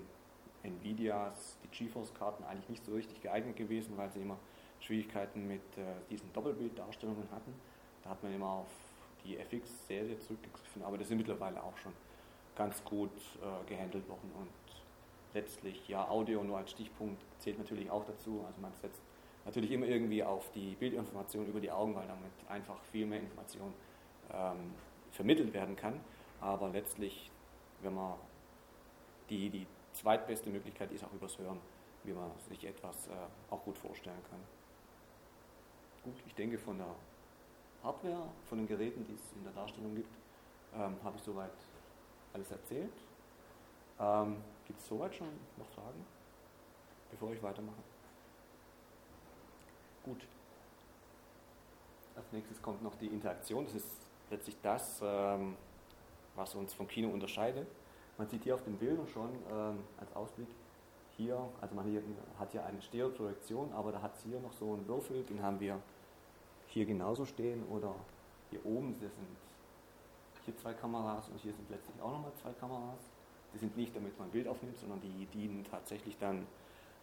Nvidias, 0.62 1.58
die 1.62 1.68
GeForce-Karten 1.68 2.44
eigentlich 2.44 2.68
nicht 2.70 2.84
so 2.84 2.94
richtig 2.94 3.20
geeignet 3.20 3.56
gewesen, 3.56 3.96
weil 3.98 4.10
sie 4.10 4.20
immer 4.20 4.38
Schwierigkeiten 4.80 5.46
mit 5.46 5.60
äh, 5.76 5.84
diesen 6.08 6.32
Doppelbilddarstellungen 6.32 7.30
hatten. 7.30 7.52
Da 8.02 8.10
hat 8.10 8.22
man 8.22 8.34
immer 8.34 8.48
auf 8.48 8.68
die 9.24 9.36
FX-Serie 9.38 10.18
zurückgegriffen, 10.18 10.82
aber 10.82 10.98
das 10.98 11.08
sind 11.08 11.18
mittlerweile 11.18 11.62
auch 11.62 11.76
schon 11.78 11.92
ganz 12.56 12.82
gut 12.84 13.10
äh, 13.42 13.68
gehandelt 13.68 14.08
worden 14.08 14.30
und 14.38 14.50
letztlich, 15.34 15.88
ja, 15.88 16.08
Audio 16.08 16.42
nur 16.42 16.58
als 16.58 16.70
Stichpunkt 16.72 17.22
zählt 17.38 17.58
natürlich 17.58 17.90
auch 17.90 18.04
dazu. 18.04 18.44
Also 18.46 18.60
man 18.60 18.72
setzt 18.74 19.00
natürlich 19.44 19.70
immer 19.70 19.86
irgendwie 19.86 20.22
auf 20.22 20.50
die 20.52 20.74
Bildinformation 20.74 21.46
über 21.46 21.60
die 21.60 21.70
Augen, 21.70 21.94
weil 21.94 22.06
damit 22.06 22.32
einfach 22.48 22.80
viel 22.90 23.06
mehr 23.06 23.20
Information 23.20 23.72
ähm, 24.32 24.74
vermittelt 25.12 25.52
werden 25.52 25.76
kann. 25.76 26.00
Aber 26.40 26.68
letztlich, 26.68 27.30
wenn 27.82 27.94
man 27.94 28.14
die, 29.28 29.50
die 29.50 29.66
zweitbeste 29.92 30.50
Möglichkeit 30.50 30.90
ist 30.92 31.04
auch 31.04 31.12
übers 31.12 31.38
Hören, 31.38 31.60
wie 32.04 32.12
man 32.12 32.30
sich 32.48 32.64
etwas 32.64 33.08
äh, 33.08 33.10
auch 33.50 33.62
gut 33.64 33.78
vorstellen 33.78 34.22
kann. 34.30 34.40
Gut, 36.04 36.14
ich 36.26 36.34
denke 36.34 36.58
von 36.58 36.78
der 36.78 36.94
Hardware, 37.82 38.28
von 38.48 38.58
den 38.58 38.66
Geräten, 38.66 39.06
die 39.06 39.14
es 39.14 39.32
in 39.36 39.44
der 39.44 39.52
Darstellung 39.52 39.94
gibt, 39.94 40.14
ähm, 40.74 40.96
habe 41.02 41.16
ich 41.16 41.22
soweit 41.22 41.50
alles 42.32 42.50
erzählt. 42.50 42.92
Ähm, 43.98 44.36
gibt 44.66 44.80
es 44.80 44.86
soweit 44.86 45.14
schon 45.14 45.28
noch 45.56 45.66
Fragen, 45.68 46.04
bevor 47.10 47.32
ich 47.32 47.42
weitermache? 47.42 47.82
Gut. 50.04 50.26
Als 52.16 52.32
nächstes 52.32 52.60
kommt 52.62 52.82
noch 52.82 52.94
die 52.96 53.06
Interaktion. 53.06 53.64
Das 53.64 53.74
ist 53.74 54.06
letztlich 54.30 54.56
das, 54.62 55.00
ähm, 55.02 55.56
was 56.36 56.54
uns 56.54 56.72
vom 56.74 56.86
Kino 56.86 57.08
unterscheidet. 57.08 57.66
Man 58.16 58.28
sieht 58.28 58.44
hier 58.44 58.54
auf 58.54 58.64
den 58.64 58.76
Bildern 58.76 59.08
schon 59.08 59.30
ähm, 59.50 59.78
als 59.98 60.14
Ausblick 60.14 60.48
hier, 61.16 61.38
also 61.60 61.74
man 61.74 61.84
hier, 61.86 62.02
hat 62.38 62.52
hier 62.52 62.64
eine 62.64 62.80
Stereoprojektion, 62.80 63.72
aber 63.72 63.92
da 63.92 64.02
hat 64.02 64.14
es 64.14 64.22
hier 64.22 64.40
noch 64.40 64.52
so 64.52 64.72
einen 64.74 64.86
Würfel, 64.86 65.22
den 65.24 65.42
haben 65.42 65.60
wir 65.60 65.80
hier 66.70 66.86
genauso 66.86 67.24
stehen 67.24 67.64
oder 67.68 67.94
hier 68.50 68.64
oben, 68.64 68.94
das 69.00 69.14
sind 69.14 69.26
hier 70.44 70.56
zwei 70.56 70.72
Kameras 70.72 71.28
und 71.28 71.38
hier 71.40 71.52
sind 71.52 71.68
letztlich 71.70 72.00
auch 72.00 72.12
nochmal 72.12 72.32
zwei 72.40 72.52
Kameras. 72.52 73.00
Die 73.52 73.58
sind 73.58 73.76
nicht, 73.76 73.94
damit 73.94 74.16
man 74.18 74.28
ein 74.28 74.30
Bild 74.30 74.48
aufnimmt, 74.48 74.78
sondern 74.78 75.00
die 75.00 75.26
dienen 75.26 75.64
tatsächlich 75.68 76.16
dann 76.18 76.46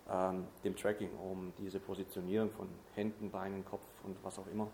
ähm, 0.09 0.45
dem 0.63 0.75
Tracking, 0.75 1.09
um 1.17 1.53
diese 1.57 1.79
Positionierung 1.79 2.49
von 2.51 2.69
Händen, 2.95 3.29
Beinen, 3.29 3.65
Kopf 3.65 3.85
und 4.03 4.15
was 4.23 4.39
auch 4.39 4.47
immer 4.47 4.67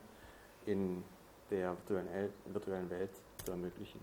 in 0.65 1.03
der 1.49 1.75
virtuellen 1.87 2.89
Welt 2.89 3.11
zu 3.43 3.51
ermöglichen. 3.51 3.99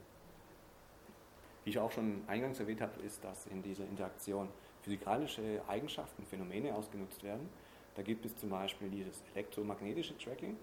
Wie 1.65 1.71
ich 1.71 1.79
auch 1.79 1.91
schon 1.91 2.23
eingangs 2.27 2.59
erwähnt 2.59 2.81
habe, 2.81 3.01
ist, 3.03 3.23
dass 3.23 3.47
in 3.47 3.63
dieser 3.63 3.85
Interaktion 3.85 4.49
physikalische 4.83 5.63
Eigenschaften, 5.69 6.25
Phänomene 6.27 6.75
ausgenutzt 6.75 7.23
werden. 7.23 7.49
Da 7.95 8.03
gibt 8.03 8.25
es 8.25 8.37
zum 8.37 8.51
Beispiel 8.51 8.89
dieses 8.89 9.23
elektromagnetische 9.35 10.17
Tracking, 10.17 10.57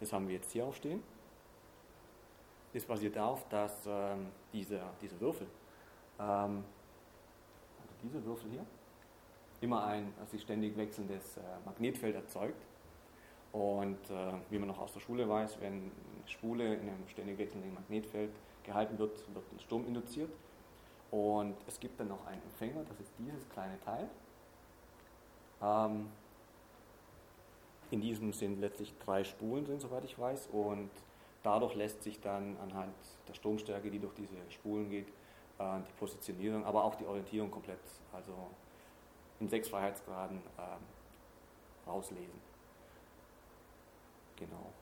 das 0.00 0.12
haben 0.12 0.28
wir 0.28 0.36
jetzt 0.36 0.52
hier 0.52 0.64
auch 0.64 0.74
stehen. 0.74 1.02
Das 2.72 2.84
basiert 2.84 3.16
darauf, 3.16 3.48
dass 3.48 3.86
ähm, 3.86 4.26
dieser, 4.52 4.90
dieser 5.00 5.18
Würfel, 5.20 5.46
ähm, 6.18 6.64
also 7.80 7.94
dieser 8.02 8.24
Würfel 8.24 8.50
hier, 8.50 8.64
immer 9.60 9.84
ein 9.84 10.12
sich 10.30 10.42
ständig 10.42 10.76
wechselndes 10.76 11.36
äh, 11.36 11.40
Magnetfeld 11.64 12.14
erzeugt. 12.14 12.62
Und 13.52 14.10
äh, 14.10 14.32
wie 14.50 14.58
man 14.58 14.68
noch 14.68 14.78
aus 14.78 14.92
der 14.92 15.00
Schule 15.00 15.28
weiß, 15.28 15.60
wenn 15.60 15.72
eine 15.72 15.90
Spule 16.26 16.74
in 16.74 16.88
einem 16.88 17.08
ständig 17.08 17.38
wechselnden 17.38 17.72
Magnetfeld 17.74 18.30
gehalten 18.62 18.98
wird, 18.98 19.16
wird 19.34 19.52
ein 19.52 19.60
Sturm 19.60 19.86
induziert. 19.86 20.30
Und 21.10 21.56
es 21.66 21.80
gibt 21.80 21.98
dann 21.98 22.08
noch 22.08 22.26
einen 22.26 22.42
Empfänger, 22.42 22.84
das 22.86 23.00
ist 23.00 23.12
dieses 23.18 23.48
kleine 23.48 23.80
Teil. 23.80 24.08
Ähm, 25.62 26.08
in 27.90 28.00
diesem 28.00 28.32
sind 28.32 28.60
letztlich 28.60 28.92
drei 29.04 29.24
Spulen 29.24 29.64
drin, 29.64 29.80
soweit 29.80 30.04
ich 30.04 30.18
weiß, 30.18 30.48
und 30.52 30.90
dadurch 31.42 31.74
lässt 31.74 32.02
sich 32.02 32.20
dann 32.20 32.56
anhand 32.58 32.94
der 33.26 33.34
Stromstärke, 33.34 33.90
die 33.90 33.98
durch 33.98 34.14
diese 34.14 34.36
Spulen 34.50 34.90
geht, 34.90 35.08
äh, 35.58 35.78
die 35.80 35.92
Positionierung, 35.98 36.64
aber 36.64 36.84
auch 36.84 36.94
die 36.96 37.06
Orientierung 37.06 37.50
komplett, 37.50 37.80
also 38.12 38.32
in 39.40 39.48
sechs 39.48 39.68
Freiheitsgraden 39.68 40.38
äh, 40.58 41.88
rauslesen. 41.88 42.48
Genau. 44.36 44.72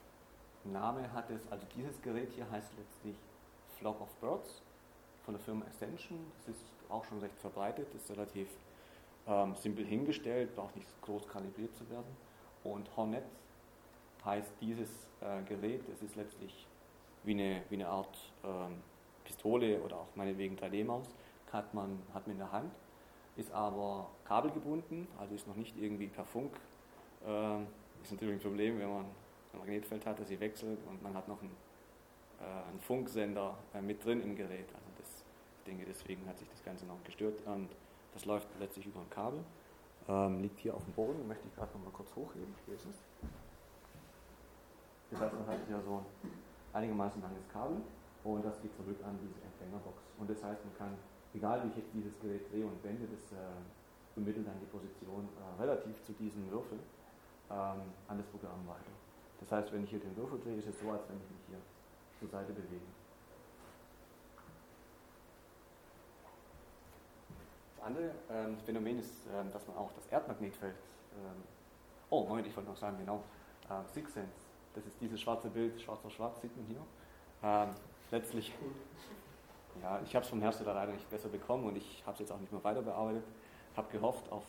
Name 0.65 1.13
hat 1.13 1.31
es, 1.31 1.41
also 1.51 1.65
dieses 1.77 2.01
Gerät 2.03 2.31
hier 2.33 2.51
heißt 2.51 2.73
letztlich 2.77 3.17
Flock 3.79 4.01
of 4.01 4.13
Birds 4.17 4.63
von 5.25 5.35
der 5.35 5.43
Firma 5.43 5.65
Ascension. 5.67 6.19
Das 6.39 6.57
ist 6.57 6.65
auch 6.89 7.05
schon 7.05 7.21
recht 7.21 7.39
verbreitet, 7.39 7.87
ist 7.95 8.11
relativ 8.11 8.49
ähm, 9.27 9.55
simpel 9.57 9.85
hingestellt, 9.85 10.55
braucht 10.55 10.77
nicht 10.77 10.89
groß 11.03 11.29
kalibriert 11.29 11.75
zu 11.77 11.89
werden. 11.91 12.17
Und 12.73 12.95
Hornet 12.97 13.25
heißt 14.25 14.53
dieses 14.61 14.89
äh, 15.21 15.43
Gerät, 15.43 15.83
es 15.93 16.03
ist 16.03 16.17
letztlich 16.17 16.67
wie 17.25 17.33
eine, 17.33 17.63
wie 17.69 17.77
eine 17.77 17.89
Art 17.89 18.17
ähm, 18.45 18.83
Pistole 19.25 19.81
oder 19.81 19.97
auch 19.97 20.15
meinetwegen 20.15 20.57
3D-Maus, 20.57 21.09
hat 21.53 21.75
man, 21.75 22.03
hat 22.15 22.27
man 22.27 22.33
in 22.35 22.39
der 22.39 22.53
Hand, 22.53 22.73
ist 23.37 23.53
aber 23.53 24.09
kabelgebunden, 24.25 25.07
also 25.19 25.35
ist 25.35 25.47
noch 25.47 25.57
nicht 25.57 25.77
irgendwie 25.77 26.07
per 26.07 26.25
Funk. 26.25 26.53
Ähm, 27.27 27.67
ist 28.03 28.13
natürlich 28.13 28.35
ein 28.35 28.41
Problem, 28.41 28.79
wenn 28.79 28.89
man 28.89 29.05
ein 29.05 29.59
Magnetfeld 29.59 30.07
hat, 30.07 30.19
das 30.21 30.29
sie 30.29 30.39
wechselt 30.39 30.79
und 30.89 31.03
man 31.03 31.15
hat 31.15 31.29
noch 31.29 31.41
einen 31.41 31.55
äh, 32.41 32.45
ein 32.45 32.81
Funksender 32.81 33.57
äh, 33.75 33.81
mit 33.81 34.05
drin 34.05 34.23
im 34.23 34.37
Gerät. 34.37 34.69
Also 34.75 34.89
das, 34.99 35.25
ich 35.59 35.65
denke, 35.65 35.85
deswegen 35.87 36.27
hat 36.29 36.39
sich 36.39 36.49
das 36.49 36.63
Ganze 36.63 36.85
noch 36.87 37.03
gestört. 37.05 37.41
Und 37.47 37.71
das 38.13 38.25
läuft 38.25 38.49
letztlich 38.61 38.87
über 38.87 39.01
ein 39.01 39.11
Kabel. 39.11 39.41
Ähm, 40.09 40.41
liegt 40.41 40.61
hier 40.61 40.75
auf 40.75 40.85
dem 40.85 40.93
Boden, 40.95 41.27
möchte 41.27 41.47
ich 41.49 41.55
gerade 41.55 41.73
noch 41.77 41.85
mal 41.85 41.91
kurz 41.91 42.15
hochheben. 42.15 42.55
Hier 42.65 42.75
ist 42.75 42.87
es. 42.87 42.97
Das 45.11 45.21
heißt, 45.21 45.35
man 45.35 45.47
hat 45.47 45.59
hier 45.67 45.81
so 45.83 45.99
ein 45.99 46.31
einigermaßen 46.73 47.21
langes 47.23 47.49
Kabel 47.53 47.79
und 48.23 48.45
das 48.45 48.61
geht 48.63 48.75
zurück 48.75 48.99
an 49.03 49.19
diese 49.23 49.39
Empfängerbox. 49.43 49.99
Und 50.19 50.31
das 50.31 50.43
heißt, 50.43 50.65
man 50.65 50.75
kann, 50.79 50.99
egal 51.35 51.63
wie 51.65 51.69
ich 51.69 51.77
jetzt 51.77 51.93
dieses 51.95 52.19
Gerät 52.21 52.51
drehe 52.51 52.67
und 52.67 52.83
wende, 52.85 53.07
das 53.07 53.33
äh, 53.33 53.59
vermittelt 54.15 54.47
dann 54.47 54.59
die 54.61 54.67
Position 54.67 55.29
äh, 55.39 55.63
relativ 55.63 55.95
zu 56.05 56.13
diesem 56.15 56.51
Würfel 56.51 56.79
ähm, 57.51 57.91
an 58.09 58.19
das 58.19 58.27
Programm 58.27 58.67
weiter. 58.67 58.95
Das 59.41 59.53
heißt, 59.53 59.73
wenn 59.73 59.85
ich 59.85 59.91
hier 59.91 60.01
den 60.01 60.17
Würfel 60.17 60.41
drehe, 60.41 60.57
ist 60.57 60.69
es 60.69 60.81
so, 60.81 60.91
als 60.91 61.03
wenn 61.09 61.19
ich 61.19 61.31
mich 61.31 61.45
hier 61.49 61.61
zur 62.19 62.29
Seite 62.29 62.53
bewegen. 62.53 62.96
Andere 67.87 68.11
ähm, 68.31 68.59
Phänomen 68.65 68.99
ist, 68.99 69.27
ähm, 69.35 69.51
dass 69.53 69.67
man 69.67 69.77
auch 69.77 69.91
das 69.93 70.07
Erdmagnetfeld, 70.07 70.75
ähm, 70.75 71.43
oh 72.11 72.25
Moment, 72.25 72.47
ich 72.47 72.57
wollte 72.57 72.71
noch 72.71 72.77
sagen, 72.77 72.99
genau, 72.99 73.23
äh, 73.71 73.93
Six 73.93 74.13
Sense, 74.13 74.33
das 74.75 74.85
ist 74.87 75.01
dieses 75.01 75.21
schwarze 75.21 75.49
Bild, 75.49 75.81
schwarz 75.81 76.05
auf 76.05 76.13
schwarz, 76.13 76.41
sieht 76.41 76.55
man 76.57 76.67
hier. 76.67 76.81
Ähm, 77.43 77.75
letztlich, 78.11 78.53
ja, 79.83 80.01
ich 80.05 80.15
habe 80.15 80.25
es 80.25 80.31
vom 80.31 80.41
Hersteller 80.41 80.75
leider 80.75 80.93
nicht 80.93 81.09
besser 81.09 81.29
bekommen 81.29 81.65
und 81.65 81.77
ich 81.77 82.03
habe 82.05 82.15
es 82.15 82.21
jetzt 82.21 82.33
auch 82.33 82.41
nicht 82.41 82.53
mehr 82.53 82.63
weiter 82.65 82.83
bearbeitet, 82.83 83.25
habe 83.77 83.91
gehofft 83.91 84.31
auf, 84.31 84.45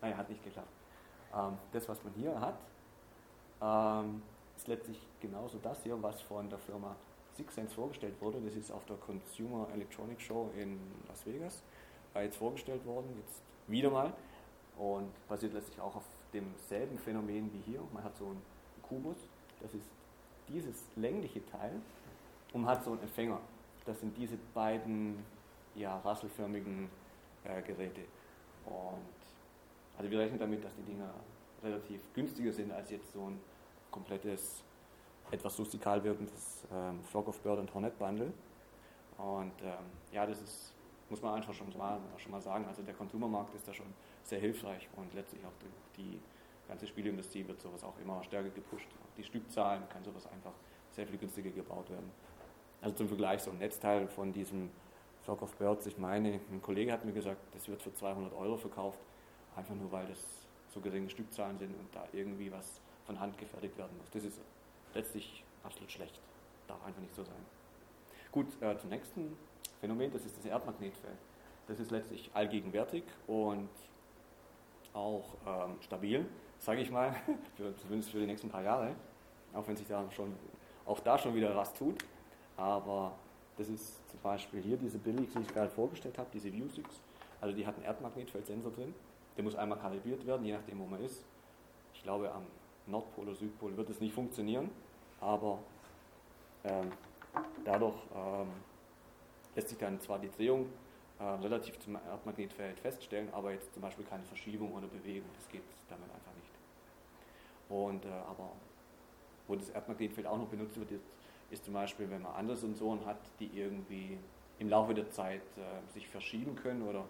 naja, 0.00 0.16
hat 0.16 0.28
nicht 0.28 0.42
geklappt. 0.44 0.68
Ähm, 1.34 1.58
das, 1.72 1.88
was 1.88 2.02
man 2.04 2.12
hier 2.14 2.40
hat, 2.40 2.58
ähm, 3.62 4.22
ist 4.56 4.68
letztlich 4.68 5.00
genauso 5.20 5.58
das 5.58 5.82
hier, 5.82 6.00
was 6.02 6.20
von 6.22 6.48
der 6.48 6.58
Firma 6.58 6.94
Sixsense 7.36 7.74
vorgestellt 7.74 8.20
wurde. 8.20 8.40
Das 8.40 8.54
ist 8.54 8.70
auf 8.70 8.84
der 8.86 8.96
Consumer 8.96 9.68
Electronics 9.74 10.22
Show 10.22 10.50
in 10.56 10.78
Las 11.08 11.24
Vegas 11.26 11.62
war 12.12 12.22
jetzt 12.22 12.36
vorgestellt 12.36 12.84
worden, 12.86 13.08
jetzt 13.18 13.42
wieder 13.66 13.90
mal 13.90 14.12
und 14.76 15.10
basiert 15.28 15.52
letztlich 15.52 15.80
auch 15.80 15.96
auf 15.96 16.04
demselben 16.32 16.98
Phänomen 16.98 17.52
wie 17.52 17.72
hier. 17.72 17.80
Man 17.92 18.02
hat 18.02 18.16
so 18.16 18.26
einen 18.26 18.42
Kubus, 18.82 19.16
das 19.60 19.74
ist 19.74 19.90
dieses 20.48 20.84
längliche 20.96 21.44
Teil 21.46 21.80
und 22.52 22.62
man 22.62 22.70
hat 22.70 22.84
so 22.84 22.92
einen 22.92 23.02
Empfänger. 23.02 23.40
Das 23.84 24.00
sind 24.00 24.16
diese 24.16 24.36
beiden 24.54 25.24
ja, 25.74 25.98
rasselförmigen 25.98 26.88
äh, 27.44 27.62
Geräte. 27.62 28.02
Und 28.66 29.20
also 29.96 30.10
wir 30.10 30.18
rechnen 30.18 30.38
damit, 30.38 30.64
dass 30.64 30.74
die 30.76 30.82
Dinger 30.82 31.10
relativ 31.62 32.00
günstiger 32.14 32.52
sind 32.52 32.72
als 32.72 32.90
jetzt 32.90 33.12
so 33.12 33.26
ein 33.26 33.40
komplettes, 33.90 34.62
etwas 35.30 35.58
rustikal 35.58 36.02
wirkendes 36.02 36.66
ähm, 36.72 37.02
Flock 37.04 37.28
of 37.28 37.40
Bird 37.40 37.58
und 37.58 37.72
Hornet 37.74 37.98
Bundle. 37.98 38.32
Und 39.18 39.52
ähm, 39.62 39.84
ja, 40.12 40.26
das 40.26 40.40
ist, 40.40 40.72
muss 41.10 41.22
man 41.22 41.34
einfach 41.34 41.52
schon 41.52 41.66
mal, 41.76 42.00
schon 42.18 42.30
mal 42.30 42.40
sagen, 42.40 42.64
also 42.66 42.82
der 42.82 42.94
Consumermarkt 42.94 43.54
ist 43.54 43.66
da 43.66 43.74
schon 43.74 43.92
sehr 44.22 44.38
hilfreich 44.38 44.88
und 44.96 45.12
letztlich 45.14 45.44
auch 45.44 45.52
die, 45.96 46.02
die 46.02 46.20
ganze 46.68 46.86
Spielindustrie 46.86 47.46
wird 47.46 47.60
sowas 47.60 47.82
auch 47.82 47.98
immer 48.00 48.22
stärker 48.22 48.50
gepusht. 48.50 48.88
Die 49.16 49.24
Stückzahlen 49.24 49.88
kann 49.88 50.04
sowas 50.04 50.26
einfach 50.26 50.52
sehr 50.92 51.06
viel 51.06 51.18
günstiger 51.18 51.50
gebaut 51.50 51.90
werden. 51.90 52.10
Also 52.80 52.96
zum 52.96 53.08
Vergleich 53.08 53.42
so 53.42 53.50
ein 53.50 53.58
Netzteil 53.58 54.06
von 54.08 54.32
diesem 54.32 54.70
Flock 55.22 55.42
of 55.42 55.54
Birds, 55.56 55.86
ich 55.86 55.98
meine, 55.98 56.40
ein 56.50 56.62
Kollege 56.62 56.92
hat 56.92 57.04
mir 57.04 57.12
gesagt, 57.12 57.40
das 57.52 57.68
wird 57.68 57.82
für 57.82 57.92
200 57.92 58.32
Euro 58.32 58.56
verkauft, 58.56 58.98
einfach 59.54 59.74
nur 59.74 59.92
weil 59.92 60.06
das 60.06 60.46
so 60.72 60.80
geringe 60.80 61.10
Stückzahlen 61.10 61.58
sind 61.58 61.74
und 61.76 61.94
da 61.94 62.04
irgendwie 62.12 62.50
was 62.50 62.80
von 63.04 63.18
Hand 63.18 63.36
gefertigt 63.36 63.76
werden 63.76 63.96
muss. 63.98 64.08
Das 64.10 64.24
ist 64.24 64.40
letztlich 64.94 65.44
absolut 65.64 65.90
schlecht. 65.90 66.20
Darf 66.68 66.82
einfach 66.84 67.00
nicht 67.00 67.14
so 67.14 67.24
sein. 67.24 67.44
Gut, 68.32 68.46
äh, 68.62 68.78
zum 68.78 68.90
nächsten 68.90 69.36
Phänomen, 69.80 70.12
das 70.12 70.24
ist 70.24 70.36
das 70.36 70.44
Erdmagnetfeld. 70.44 71.18
Das 71.66 71.80
ist 71.80 71.90
letztlich 71.90 72.30
allgegenwärtig 72.34 73.04
und 73.26 73.68
auch 74.92 75.24
ähm, 75.46 75.76
stabil, 75.80 76.26
sage 76.58 76.80
ich 76.80 76.90
mal, 76.90 77.14
für, 77.56 77.74
zumindest 77.76 78.10
für 78.10 78.18
die 78.18 78.26
nächsten 78.26 78.48
paar 78.48 78.62
Jahre, 78.62 78.94
auch 79.54 79.66
wenn 79.66 79.76
sich 79.76 79.86
da 79.86 80.04
schon, 80.10 80.34
auch 80.84 81.00
da 81.00 81.16
schon 81.16 81.34
wieder 81.34 81.54
was 81.54 81.72
tut. 81.72 82.04
Aber 82.56 83.12
das 83.56 83.68
ist 83.68 84.08
zum 84.10 84.20
Beispiel 84.20 84.60
hier 84.60 84.76
diese 84.76 84.98
Billig, 84.98 85.30
die 85.34 85.42
ich 85.42 85.48
gerade 85.48 85.70
vorgestellt 85.70 86.18
habe, 86.18 86.28
diese 86.32 86.48
View6, 86.48 86.84
also 87.40 87.56
die 87.56 87.66
hat 87.66 87.76
einen 87.76 87.84
Erdmagnetfeldsensor 87.84 88.72
drin. 88.72 88.94
Der 89.36 89.44
muss 89.44 89.54
einmal 89.54 89.78
kalibriert 89.78 90.26
werden, 90.26 90.44
je 90.44 90.52
nachdem, 90.52 90.80
wo 90.80 90.86
man 90.86 91.02
ist. 91.02 91.24
Ich 91.94 92.02
glaube, 92.02 92.30
am 92.32 92.42
Nordpol 92.86 93.24
oder 93.26 93.34
Südpol 93.34 93.76
wird 93.76 93.88
es 93.90 94.00
nicht 94.00 94.14
funktionieren, 94.14 94.70
aber 95.20 95.58
ähm, 96.64 96.90
dadurch 97.64 97.94
ähm, 98.14 98.48
lässt 99.54 99.68
sich 99.68 99.78
dann 99.78 100.00
zwar 100.00 100.18
die 100.18 100.30
Drehung 100.30 100.66
äh, 101.18 101.24
relativ 101.24 101.78
zum 101.80 101.96
Erdmagnetfeld 101.96 102.80
feststellen, 102.80 103.28
aber 103.32 103.52
jetzt 103.52 103.72
zum 103.72 103.82
Beispiel 103.82 104.04
keine 104.04 104.24
Verschiebung 104.24 104.72
oder 104.72 104.86
Bewegung, 104.86 105.28
das 105.34 105.48
geht 105.48 105.62
damit 105.88 106.08
einfach 106.10 106.34
nicht. 106.34 106.50
Und 107.68 108.04
äh, 108.04 108.08
aber 108.28 108.50
wo 109.46 109.56
das 109.56 109.70
Erdmagnetfeld 109.70 110.26
auch 110.26 110.38
noch 110.38 110.48
benutzt 110.48 110.78
wird, 110.78 110.92
ist, 111.50 111.64
zum 111.64 111.74
Beispiel, 111.74 112.08
wenn 112.08 112.22
man 112.22 112.32
andere 112.34 112.56
Sensoren 112.56 113.04
hat, 113.04 113.18
die 113.40 113.50
irgendwie 113.54 114.16
im 114.60 114.68
Laufe 114.68 114.94
der 114.94 115.10
Zeit 115.10 115.42
äh, 115.56 115.92
sich 115.92 116.06
verschieben 116.06 116.54
können 116.54 116.82
oder 116.82 117.04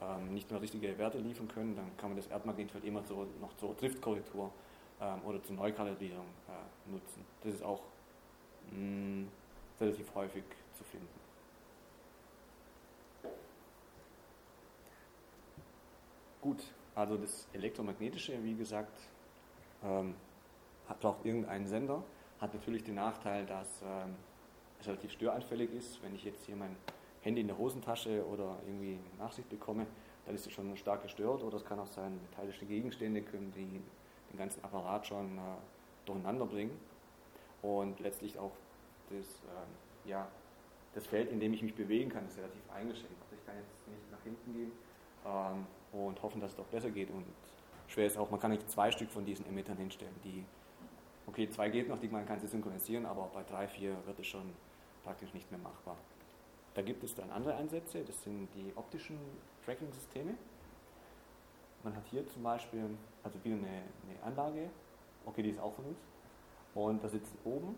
ähm, 0.00 0.32
nicht 0.32 0.50
mehr 0.50 0.62
richtige 0.62 0.96
Werte 0.98 1.18
liefern 1.18 1.48
können, 1.48 1.74
dann 1.74 1.96
kann 1.96 2.10
man 2.10 2.16
das 2.16 2.28
Erdmagnetfeld 2.28 2.84
immer 2.84 3.02
so 3.02 3.26
noch 3.40 3.56
zur 3.56 3.74
Driftkorrektur 3.74 4.52
ähm, 5.00 5.20
oder 5.24 5.42
zur 5.42 5.56
Neukalibrierung 5.56 6.26
äh, 6.48 6.90
nutzen. 6.90 7.24
Das 7.42 7.54
ist 7.54 7.62
auch 7.62 7.82
mh, 8.70 8.78
mm, 8.78 9.28
relativ 9.80 10.14
häufig 10.14 10.44
zu 10.74 10.84
finden. 10.84 11.21
Gut, 16.42 16.60
also 16.96 17.16
das 17.16 17.46
Elektromagnetische, 17.52 18.42
wie 18.42 18.54
gesagt, 18.54 18.98
ähm, 19.84 20.16
braucht 21.00 21.24
irgendeinen 21.24 21.68
Sender, 21.68 22.02
hat 22.40 22.52
natürlich 22.52 22.82
den 22.82 22.96
Nachteil, 22.96 23.46
dass 23.46 23.80
ähm, 23.80 24.16
es 24.80 24.88
relativ 24.88 25.12
störanfällig 25.12 25.72
ist. 25.72 26.02
Wenn 26.02 26.16
ich 26.16 26.24
jetzt 26.24 26.44
hier 26.44 26.56
mein 26.56 26.74
Handy 27.20 27.42
in 27.42 27.46
der 27.46 27.56
Hosentasche 27.56 28.26
oder 28.26 28.58
irgendwie 28.66 28.98
Nachsicht 29.20 29.48
bekomme, 29.50 29.86
dann 30.26 30.34
ist 30.34 30.44
es 30.44 30.52
schon 30.52 30.76
stark 30.76 31.04
gestört. 31.04 31.44
Oder 31.44 31.58
es 31.58 31.64
kann 31.64 31.78
auch 31.78 31.86
sein, 31.86 32.18
metallische 32.28 32.66
Gegenstände 32.66 33.22
können 33.22 33.52
die, 33.54 33.80
den 34.32 34.36
ganzen 34.36 34.64
Apparat 34.64 35.06
schon 35.06 35.38
äh, 35.38 35.40
durcheinander 36.06 36.46
bringen. 36.46 36.76
Und 37.62 38.00
letztlich 38.00 38.36
auch 38.40 38.56
das, 39.10 39.26
äh, 39.26 40.10
ja, 40.10 40.26
das 40.92 41.06
Feld, 41.06 41.30
in 41.30 41.38
dem 41.38 41.54
ich 41.54 41.62
mich 41.62 41.76
bewegen 41.76 42.10
kann, 42.10 42.26
ist 42.26 42.36
relativ 42.36 42.68
eingeschränkt. 42.74 43.22
Also 43.22 43.36
ich 43.36 43.46
kann 43.46 43.54
jetzt 43.54 43.86
nicht 43.86 44.10
nach 44.10 44.22
hinten 44.24 44.52
gehen 44.52 44.72
ähm, 45.26 45.66
und 45.92 46.22
hoffen, 46.22 46.40
dass 46.40 46.52
es 46.52 46.56
doch 46.56 46.66
besser 46.66 46.90
geht. 46.90 47.10
Und 47.10 47.24
schwer 47.88 48.06
ist 48.06 48.16
auch, 48.16 48.30
man 48.30 48.40
kann 48.40 48.50
nicht 48.50 48.68
zwei 48.70 48.90
Stück 48.90 49.10
von 49.10 49.24
diesen 49.24 49.46
Emittern 49.46 49.76
hinstellen. 49.76 50.14
Die, 50.24 50.44
okay, 51.26 51.48
zwei 51.50 51.68
geht 51.68 51.88
noch, 51.88 51.98
die 51.98 52.08
man 52.08 52.26
kann 52.26 52.40
sie 52.40 52.46
synchronisieren, 52.46 53.06
aber 53.06 53.30
bei 53.32 53.42
drei, 53.42 53.68
vier 53.68 53.96
wird 54.06 54.18
es 54.18 54.26
schon 54.26 54.52
praktisch 55.04 55.32
nicht 55.34 55.50
mehr 55.50 55.60
machbar. 55.60 55.96
Da 56.74 56.82
gibt 56.82 57.04
es 57.04 57.14
dann 57.14 57.30
andere 57.30 57.54
Ansätze, 57.54 58.02
das 58.02 58.22
sind 58.22 58.48
die 58.54 58.72
optischen 58.76 59.18
Tracking-Systeme. 59.64 60.34
Man 61.82 61.94
hat 61.94 62.06
hier 62.10 62.26
zum 62.28 62.42
Beispiel, 62.42 62.96
also 63.22 63.42
wieder 63.44 63.56
eine, 63.56 63.66
eine 63.66 64.22
Anlage, 64.24 64.70
okay, 65.26 65.42
die 65.42 65.50
ist 65.50 65.60
auch 65.60 65.74
von 65.74 65.84
uns, 65.86 65.98
und 66.74 67.04
da 67.04 67.08
sitzen 67.08 67.36
oben 67.44 67.76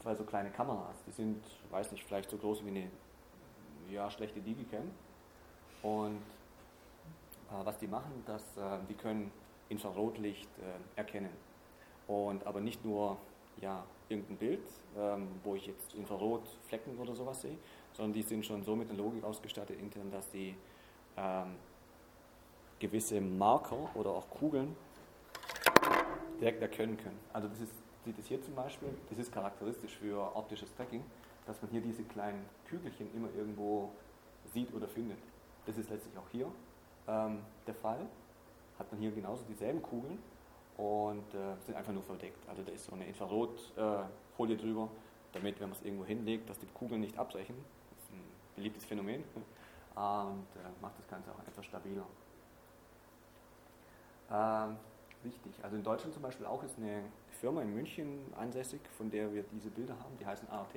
zwei 0.00 0.14
so 0.14 0.24
kleine 0.24 0.50
Kameras, 0.50 1.02
die 1.06 1.10
sind, 1.10 1.42
weiß 1.70 1.90
nicht, 1.90 2.04
vielleicht 2.04 2.30
so 2.30 2.36
groß 2.36 2.64
wie 2.64 2.68
eine 2.68 2.90
ja, 3.90 4.10
schlechte 4.10 4.40
Digicam. 4.40 4.90
Und 5.82 6.22
was 7.64 7.78
die 7.78 7.86
machen, 7.86 8.22
dass 8.26 8.42
äh, 8.56 8.78
die 8.88 8.94
können 8.94 9.30
Infrarotlicht 9.68 10.50
äh, 10.58 10.98
erkennen. 10.98 11.30
Und 12.06 12.46
aber 12.46 12.60
nicht 12.60 12.84
nur 12.84 13.16
ja, 13.60 13.84
irgendein 14.08 14.36
Bild, 14.36 14.62
ähm, 14.96 15.28
wo 15.42 15.54
ich 15.54 15.66
jetzt 15.66 15.94
Infrarotflecken 15.94 16.98
oder 16.98 17.14
sowas 17.14 17.42
sehe, 17.42 17.56
sondern 17.92 18.12
die 18.12 18.22
sind 18.22 18.44
schon 18.44 18.62
so 18.62 18.76
mit 18.76 18.88
der 18.88 18.96
Logik 18.96 19.24
ausgestattet 19.24 19.78
intern, 19.80 20.10
dass 20.10 20.28
die 20.30 20.54
ähm, 21.16 21.56
gewisse 22.78 23.20
Marker 23.20 23.88
oder 23.94 24.10
auch 24.10 24.28
Kugeln 24.30 24.76
direkt 26.40 26.60
erkennen 26.60 26.96
können. 26.96 27.18
Also 27.32 27.48
das 27.48 27.60
ist, 27.60 27.72
sieht 28.04 28.18
es 28.18 28.26
hier 28.26 28.42
zum 28.42 28.54
Beispiel, 28.54 28.88
das 29.08 29.18
ist 29.18 29.32
charakteristisch 29.32 29.96
für 29.96 30.36
optisches 30.36 30.72
Tracking, 30.74 31.02
dass 31.46 31.60
man 31.62 31.70
hier 31.70 31.80
diese 31.80 32.02
kleinen 32.04 32.44
Kügelchen 32.68 33.08
immer 33.14 33.28
irgendwo 33.34 33.90
sieht 34.52 34.72
oder 34.74 34.86
findet. 34.86 35.18
Das 35.64 35.78
ist 35.78 35.90
letztlich 35.90 36.16
auch 36.18 36.28
hier 36.30 36.52
ähm, 37.08 37.40
der 37.66 37.74
Fall. 37.74 38.06
Hat 38.78 38.90
man 38.92 39.00
hier 39.00 39.10
genauso 39.10 39.44
dieselben 39.44 39.82
Kugeln, 39.82 40.18
und 40.76 41.34
äh, 41.34 41.56
sind 41.64 41.74
einfach 41.74 41.92
nur 41.92 42.02
verdeckt. 42.02 42.48
Also 42.48 42.62
da 42.62 42.72
ist 42.72 42.84
so 42.84 42.92
eine 42.92 43.06
Infrarotfolie 43.06 44.54
äh, 44.54 44.58
drüber, 44.58 44.88
damit, 45.32 45.58
wenn 45.60 45.70
man 45.70 45.78
es 45.78 45.84
irgendwo 45.84 46.04
hinlegt, 46.04 46.48
dass 46.50 46.58
die 46.58 46.66
Kugeln 46.66 47.00
nicht 47.00 47.18
abbrechen. 47.18 47.56
Das 47.90 48.04
ist 48.04 48.12
ein 48.12 48.24
beliebtes 48.54 48.84
Phänomen 48.84 49.24
und 49.94 50.46
äh, 50.56 50.82
macht 50.82 50.98
das 50.98 51.08
Ganze 51.08 51.30
auch 51.30 51.48
etwas 51.48 51.64
stabiler. 51.64 52.04
Ähm, 54.30 54.76
wichtig, 55.22 55.52
also 55.62 55.76
in 55.76 55.82
Deutschland 55.82 56.12
zum 56.12 56.22
Beispiel 56.22 56.46
auch 56.46 56.62
ist 56.62 56.76
eine 56.78 57.04
Firma 57.40 57.62
in 57.62 57.72
München 57.74 58.18
ansässig, 58.36 58.80
von 58.98 59.10
der 59.10 59.32
wir 59.32 59.44
diese 59.52 59.70
Bilder 59.70 59.94
haben, 59.98 60.16
die 60.18 60.26
heißen 60.26 60.48
ART 60.50 60.74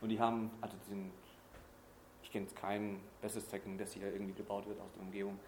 und 0.00 0.08
die 0.08 0.20
haben, 0.20 0.50
also 0.60 0.76
die 0.76 0.88
sind, 0.90 1.12
ich 2.22 2.30
kenne 2.30 2.44
jetzt 2.44 2.56
kein 2.56 3.00
besseres 3.20 3.48
Tracking, 3.48 3.78
das 3.78 3.92
hier 3.92 4.12
irgendwie 4.12 4.34
gebaut 4.34 4.66
wird 4.68 4.78
aus 4.80 4.92
der 4.92 5.02
Umgebung, 5.02 5.38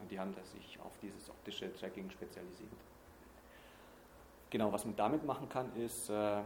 und 0.00 0.10
die 0.10 0.18
haben 0.18 0.34
sich 0.44 0.78
auf 0.80 0.92
dieses 1.02 1.30
optische 1.30 1.72
Tracking 1.74 2.10
spezialisiert. 2.10 2.70
Genau, 4.50 4.72
was 4.72 4.84
man 4.84 4.94
damit 4.96 5.24
machen 5.24 5.48
kann, 5.48 5.74
ist, 5.76 6.08
äh, 6.10 6.42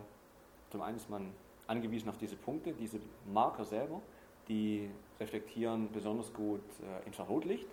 zum 0.70 0.80
einen 0.80 0.96
ist 0.96 1.10
man 1.10 1.32
angewiesen 1.66 2.08
auf 2.08 2.16
diese 2.16 2.36
Punkte, 2.36 2.72
diese 2.72 3.00
Marker 3.26 3.64
selber, 3.64 4.00
die 4.48 4.88
reflektieren 5.20 5.90
besonders 5.92 6.32
gut 6.32 6.62
äh, 6.80 7.06
Infrarotlicht. 7.06 7.66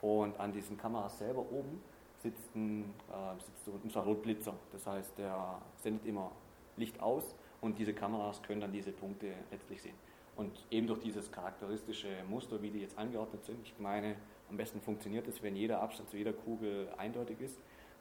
Und 0.00 0.38
an 0.40 0.52
diesen 0.52 0.78
Kameras 0.78 1.18
selber 1.18 1.40
oben 1.40 1.82
sitzt 2.22 2.54
ein, 2.56 2.94
äh, 3.10 3.40
sitzt 3.40 3.64
so 3.64 3.72
ein 3.72 3.80
Infrarotblitzer. 3.84 4.54
Das 4.72 4.86
heißt, 4.86 5.18
der 5.18 5.60
sendet 5.76 6.06
immer 6.06 6.32
Licht 6.76 7.00
aus 7.00 7.34
und 7.60 7.78
diese 7.78 7.92
Kameras 7.92 8.42
können 8.42 8.60
dann 8.60 8.72
diese 8.72 8.92
Punkte 8.92 9.34
letztlich 9.50 9.82
sehen. 9.82 9.94
Und 10.36 10.64
eben 10.70 10.86
durch 10.86 11.00
dieses 11.00 11.30
charakteristische 11.30 12.08
Muster, 12.28 12.60
wie 12.62 12.70
die 12.70 12.80
jetzt 12.80 12.96
angeordnet 12.96 13.44
sind, 13.44 13.58
ich 13.64 13.78
meine, 13.78 14.16
am 14.48 14.56
besten 14.56 14.80
funktioniert 14.80 15.28
es, 15.28 15.42
wenn 15.42 15.56
jeder 15.56 15.80
Abstand 15.80 16.08
zu 16.10 16.16
jeder 16.16 16.32
Kugel 16.32 16.88
eindeutig 16.96 17.40
ist. 17.40 17.58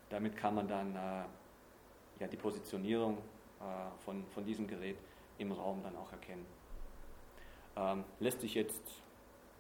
Damit 0.10 0.38
kann 0.38 0.56
man 0.56 0.68
dann 0.68 0.96
äh, 0.96 1.24
ja, 2.20 2.28
die 2.30 2.38
Positionierung 2.38 3.18
äh, 3.18 4.04
von, 4.06 4.24
von 4.34 4.46
diesem 4.46 4.68
Gerät 4.68 4.98
im 5.38 5.52
Raum 5.52 5.82
dann 5.84 5.96
auch 5.98 6.12
erkennen. 6.12 6.46
Ähm, 7.76 8.04
lässt 8.20 8.42
sich 8.42 8.54
jetzt 8.54 8.82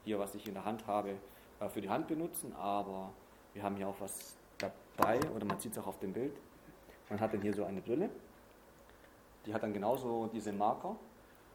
hier, 0.03 0.19
was 0.19 0.35
ich 0.35 0.47
in 0.47 0.53
der 0.53 0.65
Hand 0.65 0.85
habe, 0.87 1.15
äh, 1.59 1.69
für 1.69 1.81
die 1.81 1.89
Hand 1.89 2.07
benutzen, 2.07 2.53
aber 2.55 3.11
wir 3.53 3.63
haben 3.63 3.75
hier 3.75 3.87
auch 3.87 3.99
was 3.99 4.35
dabei, 4.57 5.19
oder 5.35 5.45
man 5.45 5.59
sieht 5.59 5.73
es 5.73 5.77
auch 5.77 5.87
auf 5.87 5.99
dem 5.99 6.13
Bild. 6.13 6.33
Man 7.09 7.19
hat 7.19 7.33
dann 7.33 7.41
hier 7.41 7.53
so 7.53 7.63
eine 7.63 7.81
Brille, 7.81 8.09
die 9.45 9.53
hat 9.53 9.63
dann 9.63 9.73
genauso 9.73 10.27
diese 10.27 10.53
Marker 10.53 10.95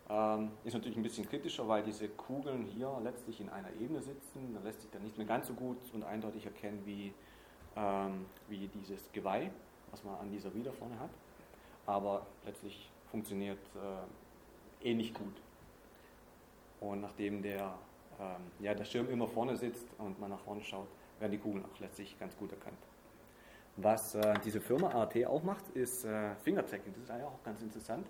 ähm, 0.09 0.53
ist 0.65 0.75
natürlich 0.75 0.97
ein 0.97 1.03
bisschen 1.03 1.29
kritischer, 1.29 1.67
weil 1.67 1.83
diese 1.83 2.09
Kugeln 2.09 2.65
hier 2.65 3.01
letztlich 3.03 3.41
in 3.41 3.49
einer 3.49 3.73
Ebene 3.81 4.01
sitzen. 4.01 4.55
Da 4.55 4.61
lässt 4.61 4.83
sich 4.83 4.91
dann 4.91 5.03
nicht 5.03 5.17
mehr 5.19 5.27
ganz 5.27 5.49
so 5.49 5.55
gut 5.55 5.79
und 5.93 6.05
eindeutig 6.05 6.47
erkennen 6.47 6.81
wie, 6.85 7.13
ähm, 7.77 8.27
wie 8.49 8.69
dieses 8.69 9.11
Geweih, 9.13 9.51
was 9.91 10.05
man 10.05 10.15
an 10.17 10.31
dieser 10.31 10.55
Wieder 10.55 10.73
vorne 10.73 10.99
hat. 11.01 11.11
Aber 11.87 12.27
letztlich 12.45 12.91
funktioniert 13.11 13.59
äh, 13.75 14.89
ähnlich 14.89 15.13
gut. 15.13 15.35
Und 16.81 17.01
nachdem 17.01 17.43
der, 17.43 17.75
ähm, 18.21 18.43
ja, 18.61 18.75
der 18.75 18.85
Schirm 18.85 19.11
immer 19.11 19.27
vorne 19.27 19.57
sitzt 19.57 19.89
und 19.99 20.21
man 20.21 20.31
nach 20.31 20.41
vorne 20.41 20.63
schaut, 20.63 20.89
werden 21.19 21.33
die 21.33 21.39
Kugeln 21.39 21.65
auch 21.65 21.81
letztlich 21.81 22.19
ganz 22.19 22.37
gut 22.37 22.53
erkannt. 22.53 22.79
Was 23.77 24.15
äh, 24.15 24.35
diese 24.45 24.61
Firma 24.61 24.91
AT 24.91 25.17
auch 25.27 25.43
macht, 25.43 25.69
ist 25.71 26.05
äh, 26.05 26.35
Fingertracking. 26.37 26.93
Das 26.95 27.03
ist 27.03 27.11
eigentlich 27.11 27.27
auch 27.27 27.43
ganz 27.43 27.61
interessant. 27.61 28.07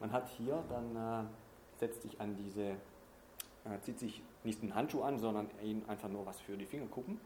Man 0.00 0.12
hat 0.12 0.28
hier 0.28 0.62
dann, 0.68 0.96
äh, 0.96 1.28
setzt 1.78 2.02
sich 2.02 2.20
an 2.20 2.36
diese, 2.36 2.70
äh, 3.64 3.80
zieht 3.82 3.98
sich 3.98 4.22
nicht 4.42 4.62
einen 4.62 4.74
Handschuh 4.74 5.02
an, 5.02 5.18
sondern 5.18 5.48
einfach 5.88 6.08
nur 6.08 6.26
was 6.26 6.40
für 6.40 6.56
die 6.56 6.66
Fingerkuppen. 6.66 7.20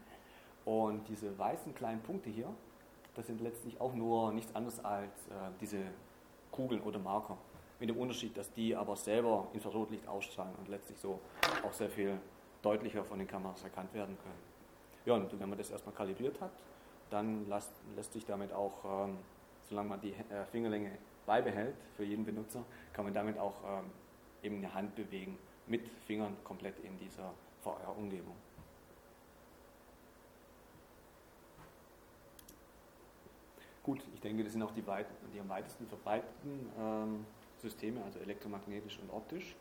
Und 0.65 1.07
diese 1.07 1.37
weißen 1.37 1.73
kleinen 1.75 2.01
Punkte 2.01 2.29
hier, 2.29 2.47
das 3.15 3.27
sind 3.27 3.41
letztlich 3.41 3.79
auch 3.81 3.93
nur 3.93 4.31
nichts 4.31 4.55
anderes 4.55 4.83
als 4.83 5.27
äh, 5.27 5.31
diese 5.59 5.77
Kugeln 6.51 6.81
oder 6.81 6.99
Marker. 6.99 7.37
Mit 7.79 7.89
dem 7.89 7.97
Unterschied, 7.97 8.37
dass 8.37 8.51
die 8.53 8.75
aber 8.75 8.95
selber 8.95 9.47
Infrarotlicht 9.53 10.07
ausstrahlen 10.07 10.53
und 10.59 10.67
letztlich 10.67 10.99
so 10.99 11.19
auch 11.65 11.73
sehr 11.73 11.89
viel 11.89 12.19
deutlicher 12.61 13.03
von 13.03 13.19
den 13.19 13.27
Kameras 13.27 13.63
erkannt 13.63 13.93
werden 13.93 14.17
können. 14.21 14.39
Ja, 15.05 15.15
und 15.15 15.39
wenn 15.39 15.49
man 15.49 15.57
das 15.57 15.71
erstmal 15.71 15.95
kalibriert 15.95 16.39
hat, 16.41 16.51
dann 17.09 17.47
lässt, 17.47 17.71
lässt 17.95 18.13
sich 18.13 18.25
damit 18.25 18.51
auch, 18.53 19.05
ähm, 19.05 19.17
solange 19.69 19.89
man 19.89 20.01
die 20.01 20.11
äh, 20.11 20.45
Fingerlänge 20.51 20.91
beibehält 21.29 21.75
für 21.95 22.03
jeden 22.03 22.25
Benutzer, 22.25 22.65
kann 22.91 23.05
man 23.05 23.13
damit 23.13 23.37
auch 23.37 23.53
ähm, 23.63 23.91
eben 24.41 24.57
eine 24.57 24.73
Hand 24.73 24.95
bewegen, 24.95 25.37
mit 25.67 25.87
Fingern 26.07 26.35
komplett 26.43 26.79
in 26.79 26.97
dieser 26.97 27.31
VR-Umgebung. 27.61 28.35
Gut, 33.83 34.03
ich 34.15 34.21
denke, 34.21 34.43
das 34.43 34.53
sind 34.53 34.63
auch 34.63 34.71
die, 34.71 34.85
weit, 34.87 35.05
die 35.31 35.39
am 35.39 35.49
weitesten 35.49 35.85
verbreiteten 35.85 36.69
ähm, 36.79 37.25
Systeme, 37.57 38.03
also 38.03 38.17
elektromagnetisch 38.19 38.97
und 38.97 39.11
optisch. 39.11 39.55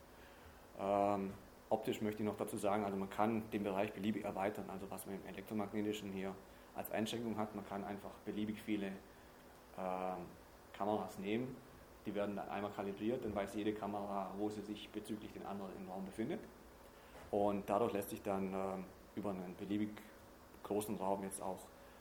Ähm, 0.80 1.34
optisch 1.68 2.00
möchte 2.00 2.22
ich 2.22 2.26
noch 2.26 2.38
dazu 2.38 2.56
sagen, 2.56 2.84
also 2.84 2.96
man 2.96 3.10
kann 3.10 3.42
den 3.50 3.62
Bereich 3.62 3.92
beliebig 3.92 4.24
erweitern, 4.24 4.64
also 4.70 4.90
was 4.90 5.04
man 5.04 5.16
im 5.16 5.26
elektromagnetischen 5.26 6.12
hier 6.12 6.34
als 6.74 6.90
Einschränkung 6.92 7.36
hat, 7.36 7.54
man 7.54 7.66
kann 7.66 7.84
einfach 7.84 8.12
beliebig 8.24 8.62
viele 8.62 8.86
ähm, 9.78 10.24
Kameras 10.78 11.18
nehmen. 11.18 11.56
Die 12.06 12.14
werden 12.14 12.36
dann 12.36 12.48
einmal 12.48 12.70
kalibriert, 12.70 13.24
dann 13.24 13.34
weiß 13.34 13.54
jede 13.54 13.74
Kamera, 13.74 14.30
wo 14.38 14.48
sie 14.48 14.62
sich 14.62 14.88
bezüglich 14.90 15.32
den 15.32 15.44
anderen 15.44 15.70
im 15.76 15.90
Raum 15.90 16.06
befindet. 16.06 16.40
Und 17.30 17.68
dadurch 17.68 17.92
lässt 17.92 18.10
sich 18.10 18.22
dann 18.22 18.54
äh, 18.54 18.56
über 19.16 19.30
einen 19.30 19.54
beliebig 19.58 19.90
großen 20.62 20.96
Raum 20.96 21.22
jetzt 21.24 21.42
auch 21.42 21.58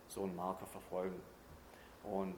so 0.07 0.23
ein 0.23 0.33
Marker 0.35 0.65
verfolgen. 0.67 1.19
Und 2.03 2.35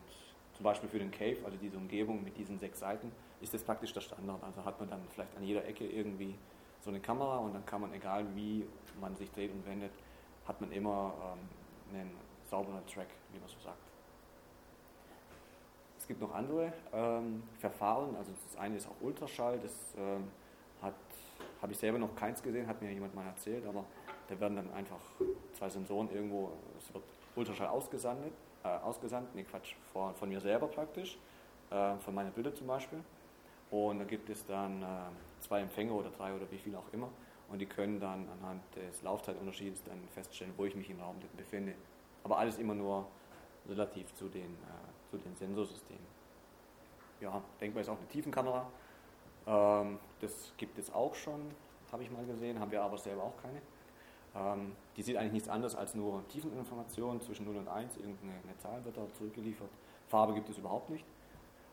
zum 0.54 0.64
Beispiel 0.64 0.90
für 0.90 0.98
den 0.98 1.12
Cave, 1.12 1.38
also 1.46 1.58
diese 1.58 1.78
Umgebung 1.78 2.24
mit 2.24 2.36
diesen 2.38 2.58
sechs 2.58 2.80
Seiten, 2.80 3.12
ist 3.42 3.54
das 3.54 3.64
praktisch 3.64 3.94
der 3.94 4.02
Standard. 4.02 4.44
Also 4.44 4.66
hat 4.66 4.80
man 4.80 4.90
dann 4.90 5.02
vielleicht 5.10 5.36
an 5.38 5.44
jeder 5.44 5.64
Ecke 5.66 5.86
irgendwie 5.86 6.34
so 6.82 6.90
eine 6.90 7.00
Kamera 7.00 7.38
und 7.38 7.54
dann 7.54 7.66
kann 7.66 7.82
man, 7.82 7.94
egal 7.94 8.26
wie 8.36 8.66
man 9.00 9.16
sich 9.16 9.30
dreht 9.32 9.52
und 9.52 9.66
wendet, 9.68 9.92
hat 10.48 10.60
man 10.60 10.72
immer 10.72 11.14
ähm, 11.22 11.96
einen 11.96 12.12
sauberen 12.50 12.86
Track, 12.88 13.10
wie 13.32 13.40
man 13.40 13.48
so 13.48 13.60
sagt 13.60 13.89
gibt 16.10 16.20
noch 16.20 16.34
andere 16.34 16.74
ähm, 16.92 17.44
Verfahren. 17.60 18.18
Also 18.18 18.34
das 18.34 18.60
eine 18.60 18.76
ist 18.76 18.88
auch 18.88 19.02
Ultraschall. 19.02 19.60
Das 19.60 19.96
ähm, 19.98 20.28
habe 20.82 21.72
ich 21.72 21.78
selber 21.78 21.98
noch 21.98 22.14
keins 22.16 22.44
gesehen, 22.44 22.68
hat 22.68 22.82
mir 22.82 22.92
jemand 22.92 23.16
mal 23.16 23.26
erzählt. 23.26 23.66
Aber 23.66 23.86
da 24.28 24.38
werden 24.38 24.58
dann 24.58 24.74
einfach 24.74 25.00
zwei 25.54 25.70
Sensoren 25.70 26.10
irgendwo, 26.12 26.52
es 26.78 26.94
wird 26.94 27.06
Ultraschall 27.36 27.68
ausgesandet 27.68 28.34
äh, 28.64 28.68
ausgesandt, 28.68 29.34
nee 29.36 29.44
Quatsch, 29.44 29.76
von, 29.94 30.14
von 30.16 30.30
mir 30.30 30.42
selber 30.42 30.68
praktisch, 30.68 31.18
äh, 31.70 31.96
von 31.98 32.14
meinen 32.14 32.32
Bildern 32.32 32.56
zum 32.56 32.68
Beispiel. 32.68 33.00
Und 33.72 34.00
da 34.00 34.06
gibt 34.06 34.30
es 34.30 34.46
dann 34.46 34.82
äh, 34.82 34.86
zwei 35.40 35.62
Empfänger 35.62 35.94
oder 35.94 36.10
drei 36.10 36.34
oder 36.34 36.50
wie 36.52 36.58
viel 36.58 36.76
auch 36.76 36.92
immer. 36.92 37.10
Und 37.50 37.60
die 37.60 37.66
können 37.66 38.00
dann 38.00 38.28
anhand 38.30 38.62
des 38.76 39.02
Laufzeitunterschiedes 39.02 39.84
dann 39.84 40.00
feststellen, 40.14 40.54
wo 40.58 40.66
ich 40.66 40.76
mich 40.76 40.90
im 40.90 41.00
Raum 41.00 41.16
befinde. 41.36 41.74
Aber 42.24 42.38
alles 42.38 42.58
immer 42.58 42.76
nur 42.76 43.08
relativ 43.68 44.14
zu 44.14 44.28
den, 44.28 44.54
äh, 44.54 44.89
zu 45.10 45.18
den 45.18 45.36
Sensorsystemen. 45.36 46.04
Ja, 47.22 47.42
denkbar 47.60 47.82
ist 47.82 47.90
auch 47.90 47.98
eine 47.98 48.08
Tiefenkamera. 48.08 48.66
Ähm, 49.48 50.00
das 50.22 50.54
gibt 50.58 50.78
es 50.78 50.94
auch 50.94 51.16
schon, 51.16 51.42
habe 51.92 52.04
ich 52.04 52.12
mal 52.12 52.26
gesehen, 52.26 52.60
haben 52.60 52.72
wir 52.72 52.82
aber 52.82 52.98
selber 52.98 53.24
auch 53.24 53.38
keine. 53.42 53.62
Ähm, 54.36 54.74
die 54.96 55.02
sieht 55.02 55.18
eigentlich 55.18 55.34
nichts 55.34 55.50
anderes 55.50 55.76
als 55.76 55.96
nur 55.96 56.28
Tiefeninformationen 56.28 57.22
zwischen 57.22 57.46
0 57.46 57.58
und 57.58 57.68
1, 57.68 57.98
irgendeine 57.98 58.58
Zahl 58.58 58.84
wird 58.86 58.96
da 58.98 59.02
zurückgeliefert. 59.18 59.70
Farbe 60.08 60.34
gibt 60.34 60.50
es 60.50 60.58
überhaupt 60.58 60.90
nicht. 60.90 61.06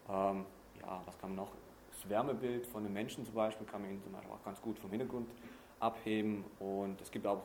Ähm, 0.09 0.45
ja, 0.81 1.03
was 1.05 1.19
kann 1.19 1.31
man 1.31 1.45
noch? 1.45 1.53
Das 1.91 2.09
Wärmebild 2.09 2.67
von 2.67 2.85
einem 2.85 2.93
Menschen 2.93 3.25
zum 3.25 3.35
Beispiel 3.35 3.67
kann 3.67 3.83
man 3.83 4.03
zum 4.03 4.13
Beispiel 4.13 4.31
auch 4.31 4.45
ganz 4.45 4.61
gut 4.61 4.79
vom 4.79 4.91
Hintergrund 4.91 5.29
abheben 5.81 6.45
und 6.59 7.01
es 7.01 7.11
gibt 7.11 7.27
auch 7.27 7.43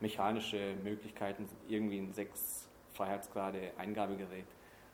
mechanische 0.00 0.74
Möglichkeiten, 0.82 1.48
irgendwie 1.68 1.98
ein 1.98 2.12
6 2.12 2.68
Freiheitsgrade 2.92 3.72
Eingabegerät 3.78 4.46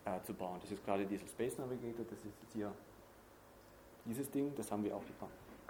äh, 0.07 0.23
zu 0.23 0.33
bauen. 0.33 0.59
Das 0.61 0.71
ist 0.71 0.85
gerade 0.85 1.05
dieser 1.05 1.27
Space 1.27 1.59
Navigator, 1.59 2.05
das 2.09 2.19
ist 2.19 2.41
jetzt 2.43 2.53
hier 2.53 2.73
dieses 4.05 4.31
Ding, 4.31 4.55
das 4.55 4.71
haben 4.71 4.85
wir 4.85 4.97
auch 4.97 5.03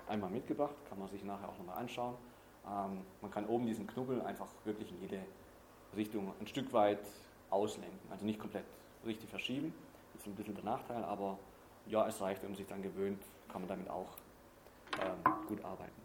einmal 0.09 0.31
mitgebracht, 0.31 0.75
kann 0.89 0.99
man 0.99 1.09
sich 1.09 1.25
nachher 1.25 1.49
auch 1.49 1.59
nochmal 1.59 1.79
anschauen. 1.79 2.15
Ähm, 2.67 3.01
man 3.23 3.31
kann 3.31 3.47
oben 3.47 3.67
diesen 3.67 3.87
Knubbel 3.87 4.21
einfach 4.23 4.49
wirklich 4.65 4.91
in 4.91 5.01
jede 5.01 5.21
Richtung 5.97 6.33
ein 6.39 6.47
Stück 6.47 6.73
weit 6.73 7.01
auslenken, 7.51 7.99
also 8.11 8.25
nicht 8.25 8.39
komplett 8.39 8.65
richtig 9.05 9.31
verschieben, 9.31 9.73
das 10.13 10.23
ist 10.23 10.27
ein 10.27 10.35
bisschen 10.35 10.55
der 10.55 10.65
Nachteil, 10.65 11.03
aber 11.05 11.39
ja, 11.87 12.07
es 12.07 12.21
reicht, 12.21 12.43
wenn 12.43 12.51
man 12.51 12.57
sich 12.57 12.67
dann 12.67 12.83
gewöhnt, 12.83 13.23
kann 13.49 13.63
man 13.63 13.69
damit 13.69 13.89
auch 13.89 14.09
ähm, 15.01 15.47
gut 15.47 15.65
arbeiten. 15.65 16.03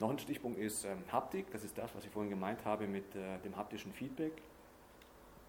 Noch 0.00 0.10
ein 0.10 0.18
Stichpunkt 0.18 0.58
ist 0.58 0.84
ähm, 0.84 1.04
Haptik, 1.10 1.50
das 1.52 1.62
ist 1.62 1.78
das, 1.78 1.94
was 1.94 2.04
ich 2.04 2.10
vorhin 2.10 2.30
gemeint 2.30 2.64
habe 2.64 2.88
mit 2.88 3.14
äh, 3.14 3.38
dem 3.38 3.56
haptischen 3.56 3.92
Feedback. 3.92 4.32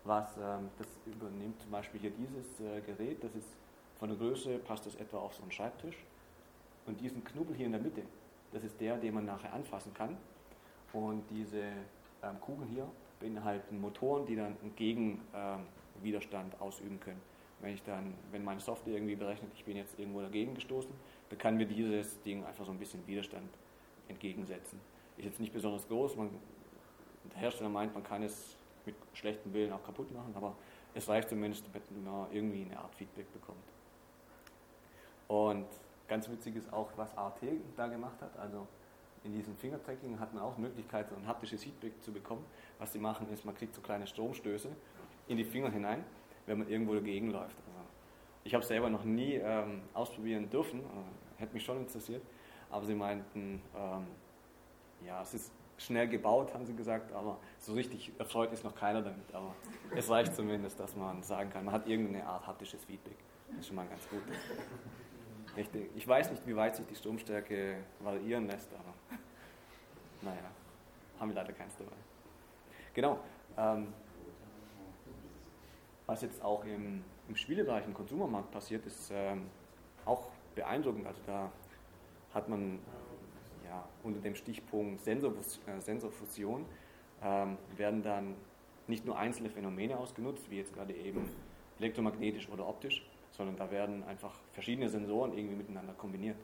Was, 0.06 0.36
ähm, 0.38 0.70
das 0.78 0.88
übernimmt 1.06 1.62
zum 1.62 1.72
Beispiel 1.72 2.02
hier 2.02 2.12
dieses 2.12 2.60
äh, 2.60 2.82
Gerät, 2.82 3.24
das 3.24 3.36
ist 3.36 3.48
von 3.96 4.10
der 4.10 4.18
Größe, 4.18 4.60
passt 4.60 4.86
das 4.86 4.96
etwa 4.96 5.20
auf 5.20 5.34
so 5.34 5.42
einen 5.44 5.52
Schreibtisch. 5.52 5.96
Und 6.86 7.00
diesen 7.00 7.24
Knubbel 7.24 7.56
hier 7.56 7.68
in 7.68 7.72
der 7.72 7.82
Mitte, 7.82 8.02
das 8.52 8.64
ist 8.64 8.80
der, 8.82 8.98
den 8.98 9.14
man 9.14 9.26
nachher 9.26 9.54
anfassen 9.54 9.94
kann. 9.94 10.18
Und 10.92 11.24
diese 11.30 11.62
ähm, 12.22 12.40
Kugeln 12.42 12.70
hier 12.70 12.88
beinhalten 13.20 13.80
Motoren, 13.80 14.26
die 14.26 14.36
dann 14.36 14.58
einen 14.62 14.76
Gegenwiderstand 14.76 16.54
ähm, 16.54 16.62
ausüben 16.62 17.00
können. 17.00 17.22
Wenn 17.62 17.74
ich 17.74 17.84
dann, 17.84 18.14
wenn 18.32 18.44
meine 18.44 18.60
Software 18.60 18.96
irgendwie 18.96 19.16
berechnet, 19.16 19.52
ich 19.56 19.64
bin 19.64 19.78
jetzt 19.78 19.98
irgendwo 19.98 20.20
dagegen 20.20 20.54
gestoßen, 20.54 20.92
dann 21.30 21.40
kann 21.40 21.56
mir 21.56 21.66
dieses 21.66 22.22
Ding 22.24 22.44
einfach 22.44 22.66
so 22.66 22.72
ein 22.72 22.78
bisschen 22.78 23.08
Widerstand 23.08 23.50
entgegensetzen. 24.10 24.82
Ist 25.18 25.26
jetzt 25.26 25.40
nicht 25.40 25.54
besonders 25.54 25.88
groß, 25.88 26.18
man, 26.18 26.30
der 27.32 27.40
Hersteller 27.40 27.70
meint, 27.70 27.94
man 27.94 28.04
kann 28.04 28.22
es 28.22 28.58
mit 28.86 28.96
schlechtem 29.14 29.54
Willen 29.54 29.72
auch 29.72 29.84
kaputt 29.84 30.12
machen, 30.14 30.34
aber 30.36 30.56
es 30.94 31.08
reicht 31.08 31.30
zumindest, 31.30 31.66
wenn 31.74 32.04
man 32.04 32.32
irgendwie 32.32 32.66
eine 32.66 32.80
Art 32.80 32.94
Feedback 32.96 33.32
bekommt. 33.34 33.64
Und 35.28 35.66
ganz 36.08 36.30
witzig 36.30 36.56
ist 36.56 36.72
auch, 36.72 36.90
was 36.96 37.18
AT 37.18 37.42
da 37.76 37.88
gemacht 37.88 38.22
hat. 38.22 38.38
Also 38.38 38.68
in 39.24 39.34
diesem 39.34 39.56
Fingertracking 39.56 40.20
hat 40.20 40.34
man 40.34 40.44
auch 40.44 40.58
Möglichkeit, 40.58 41.10
so 41.10 41.16
ein 41.16 41.26
haptisches 41.26 41.64
Feedback 41.64 41.94
zu 42.04 42.12
bekommen. 42.12 42.46
Was 42.78 42.94
sie 42.94 43.00
machen, 43.00 43.28
ist, 43.32 43.46
man 43.46 43.56
kriegt 43.56 43.74
so 43.74 43.82
kleine 43.82 44.06
Stromstöße 44.06 44.70
in 45.28 45.38
die 45.38 45.46
Finger 45.46 45.72
hinein, 45.72 46.04
wenn 46.46 46.60
man 46.60 46.68
irgendwo 46.68 46.94
dagegen 46.94 47.32
läuft. 47.32 47.58
Also 47.66 47.80
ich 48.44 48.54
habe 48.54 48.62
es 48.62 48.68
selber 48.68 48.90
noch 48.90 49.06
nie 49.06 49.36
ähm, 49.36 49.82
ausprobieren 49.94 50.50
dürfen, 50.50 50.82
äh, 50.82 51.42
hätte 51.42 51.54
mich 51.54 51.64
schon 51.64 51.78
interessiert. 51.78 52.22
Aber 52.70 52.86
sie 52.86 52.96
meinten, 52.96 53.62
ähm, 53.76 54.08
ja, 55.06 55.22
es 55.22 55.34
ist 55.34 55.52
schnell 55.78 56.08
gebaut, 56.08 56.54
haben 56.54 56.66
sie 56.66 56.76
gesagt, 56.76 57.12
aber 57.14 57.38
so 57.60 57.74
richtig 57.74 58.12
erfreut 58.20 58.52
ist 58.54 58.64
noch 58.64 58.76
keiner 58.76 59.02
damit. 59.02 59.34
Aber 59.34 59.56
es 59.96 60.10
reicht 60.10 60.36
zumindest, 60.36 60.80
dass 60.80 60.96
man 60.96 61.24
sagen 61.24 61.50
kann, 61.50 61.66
man 61.66 61.74
hat 61.74 61.88
irgendeine 61.88 62.26
Art 62.26 62.46
haptisches 62.48 62.84
Feedback. 62.86 63.18
Das 63.50 63.60
ist 63.60 63.68
schon 63.68 63.76
mal 63.76 63.88
ganz 63.88 64.08
gut. 64.10 64.22
Ich 65.96 66.08
weiß 66.08 66.32
nicht, 66.32 66.48
wie 66.48 66.56
weit 66.56 66.76
sich 66.76 66.86
die 66.88 66.96
Stromstärke 66.96 67.78
variieren 68.00 68.48
lässt, 68.48 68.74
aber 68.74 69.20
naja, 70.22 70.50
haben 71.20 71.30
wir 71.30 71.36
leider 71.36 71.54
keins 71.54 71.76
dabei. 71.78 71.96
Genau. 72.94 73.20
Ähm, 73.58 73.94
was 76.06 76.22
jetzt 76.22 76.44
auch 76.44 76.66
im, 76.66 77.04
im 77.28 77.36
Spielebereich, 77.36 77.86
im 77.86 77.94
Konsumermarkt 77.94 78.52
passiert, 78.52 78.86
ist 78.86 79.12
ähm, 79.14 79.50
auch 80.06 80.30
beeindruckend. 80.56 81.08
Also 81.08 81.22
da 81.26 81.52
hat 82.34 82.50
man 82.50 82.80
ja, 83.74 83.84
unter 84.04 84.20
dem 84.20 84.36
Stichpunkt 84.36 85.06
äh, 85.08 85.80
Sensorfusion 85.80 86.66
ähm, 87.24 87.58
werden 87.76 88.04
dann 88.04 88.36
nicht 88.88 89.06
nur 89.06 89.18
einzelne 89.18 89.50
Phänomene 89.50 89.98
ausgenutzt, 89.98 90.50
wie 90.50 90.58
jetzt 90.58 90.74
gerade 90.74 90.94
eben 90.94 91.28
elektromagnetisch 91.80 92.50
oder 92.50 92.68
optisch, 92.68 93.06
sondern 93.32 93.56
da 93.56 93.72
werden 93.72 94.04
einfach 94.04 94.36
verschiedene 94.52 94.90
Sensoren 94.90 95.36
irgendwie 95.36 95.56
miteinander 95.56 95.94
kombiniert. 95.94 96.38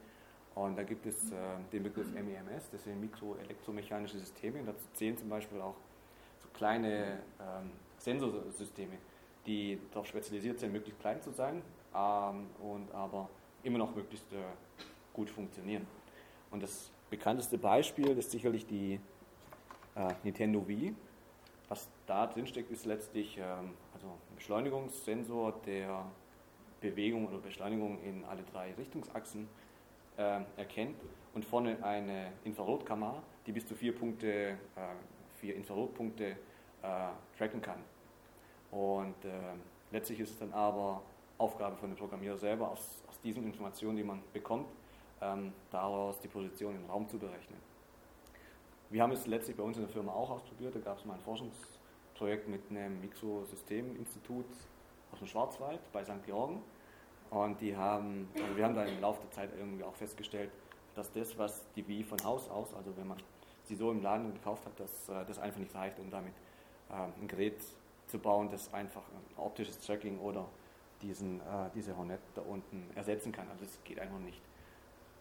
Und 0.55 0.77
da 0.77 0.84
gibt 0.84 1.05
es 1.05 1.32
äh, 1.32 1.36
den 1.71 1.84
Begriff 1.84 2.07
MEMS, 2.11 2.69
das 2.71 2.84
sind 2.84 2.99
mikroelektromechanische 2.99 4.17
Systeme. 4.17 4.59
Und 4.59 4.67
dazu 4.67 4.86
zählen 4.93 5.15
zum 5.17 5.30
Beispiel 5.30 5.61
auch 5.61 5.75
so 6.39 6.49
kleine 6.53 7.19
ähm, 7.39 7.69
Sensorsysteme, 7.97 8.97
die 9.45 9.80
darauf 9.91 10.07
spezialisiert 10.07 10.59
sind, 10.59 10.73
möglichst 10.73 10.99
klein 10.99 11.21
zu 11.21 11.32
sein 11.32 11.61
ähm, 11.93 12.47
und 12.59 12.91
aber 12.93 13.30
immer 13.63 13.77
noch 13.77 13.95
möglichst 13.95 14.32
äh, 14.34 14.38
gut 15.13 15.30
funktionieren. 15.30 15.86
Und 16.51 16.63
das 16.63 16.89
bekannteste 17.10 17.57
Beispiel 17.57 18.18
ist 18.18 18.32
sicherlich 18.32 18.66
die 18.66 18.99
äh, 19.95 20.14
Nintendo 20.24 20.68
Wii. 20.68 20.95
Was 21.68 21.88
da 22.07 22.28
drin 22.28 22.47
steckt, 22.47 22.72
ist 22.72 22.86
letztlich 22.86 23.38
ähm, 23.38 23.72
also 23.93 24.07
ein 24.07 24.36
Beschleunigungssensor, 24.36 25.53
der 25.66 26.05
Bewegung 26.82 27.28
oder 27.28 27.38
Beschleunigung 27.38 28.01
in 28.03 28.24
alle 28.26 28.43
drei 28.51 28.74
Richtungsachsen 28.74 29.47
äh, 30.18 30.41
erkennt 30.57 30.95
und 31.34 31.45
vorne 31.45 31.78
eine 31.84 32.32
Infrarotkamera, 32.43 33.22
die 33.45 33.51
bis 33.51 33.68
zu 33.68 33.76
vier 33.76 33.95
Punkte, 33.95 34.28
äh, 34.28 34.55
vier 35.39 35.55
Infrarotpunkte 35.55 36.26
äh, 36.26 36.36
tracken 37.38 37.62
kann. 37.62 37.84
Und 38.72 39.26
äh, 39.26 39.30
letztlich 39.91 40.20
ist 40.20 40.32
es 40.32 40.39
dann 40.39 40.53
aber 40.53 41.01
Aufgabe 41.38 41.76
von 41.78 41.89
dem 41.89 41.97
Programmierer 41.97 42.38
selber, 42.38 42.70
aus, 42.70 43.03
aus 43.07 43.20
diesen 43.22 43.43
Informationen, 43.45 43.97
die 43.97 44.03
man 44.03 44.22
bekommt, 44.34 44.68
ähm, 45.22 45.53
daraus 45.72 46.20
die 46.20 46.28
Position 46.28 46.76
im 46.76 46.86
Raum 46.86 47.07
zu 47.07 47.17
berechnen. 47.17 47.59
Wir 48.89 49.03
haben 49.03 49.11
es 49.11 49.28
letztlich 49.28 49.55
bei 49.55 49.63
uns 49.63 49.78
in 49.78 49.84
der 49.84 49.91
Firma 49.91 50.13
auch 50.13 50.30
ausprobiert. 50.32 50.76
Da 50.76 50.80
gab 50.80 50.97
es 50.97 51.05
mal 51.05 51.13
ein 51.13 51.20
Forschungsprojekt 51.20 52.47
mit 52.47 52.61
einem 52.70 52.99
Mikrosysteminstitut 53.01 54.45
aus 55.11 55.20
dem 55.20 55.28
Schwarzwald 55.28 55.80
bei 55.91 56.03
St. 56.03 56.24
Georgen. 56.26 56.61
Und 57.30 57.61
die 57.61 57.76
haben, 57.76 58.28
also 58.34 58.57
wir 58.57 58.65
haben 58.65 58.74
da 58.74 58.86
im 58.86 58.99
Laufe 58.99 59.22
der 59.22 59.32
Zeit 59.32 59.49
irgendwie 59.55 59.84
auch 59.84 59.93
festgestellt, 59.93 60.49
dass 60.95 61.11
das, 61.11 61.38
was 61.38 61.72
die 61.76 61.88
Wii 61.88 62.03
von 62.03 62.24
Haus 62.24 62.49
aus, 62.49 62.74
also 62.74 62.95
wenn 62.97 63.07
man 63.07 63.17
sie 63.63 63.76
so 63.76 63.91
im 63.91 64.01
Laden 64.01 64.34
gekauft 64.34 64.65
hat, 64.65 64.80
dass 64.80 65.09
äh, 65.09 65.26
das 65.26 65.38
einfach 65.38 65.59
nicht 65.59 65.74
reicht, 65.76 65.99
um 65.99 66.09
damit 66.09 66.34
äh, 66.89 66.93
ein 67.22 67.28
Gerät 67.28 67.61
zu 68.07 68.17
bauen, 68.17 68.49
das 68.49 68.74
einfach 68.74 69.03
ein 69.03 69.38
optisches 69.38 69.80
Tracking 69.80 70.20
oder 70.20 70.45
diesen, 71.03 71.39
äh, 71.39 71.70
diese 71.76 71.95
Hornet 71.95 72.22
da 72.34 72.41
unten 72.41 72.89
ersetzen 72.95 73.32
kann. 73.32 73.47
Also 73.49 73.65
das 73.65 73.80
geht 73.84 73.99
einfach 73.99 74.20
nicht. 74.20 74.41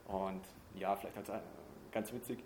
Und 0.08 0.40
ja, 0.74 0.96
vielleicht 0.96 1.16
als 1.16 1.30
ganz 1.92 2.12
witzig, 2.12 2.42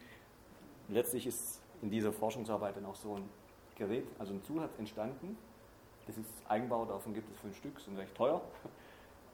letztlich 0.88 1.26
ist 1.26 1.60
in 1.80 1.90
dieser 1.90 2.12
Forschungsarbeit 2.12 2.76
dann 2.76 2.86
auch 2.86 2.94
so 2.94 3.16
ein 3.16 3.28
Gerät, 3.76 4.06
also 4.18 4.34
ein 4.34 4.42
Zusatz 4.42 4.78
entstanden. 4.78 5.36
Das 6.06 6.18
ist 6.18 6.28
Eigenbau, 6.48 6.84
davon 6.84 7.14
gibt 7.14 7.30
es 7.30 7.36
fünf 7.40 7.56
Stück, 7.56 7.80
sind 7.80 7.96
recht 7.96 8.14
teuer. 8.14 8.40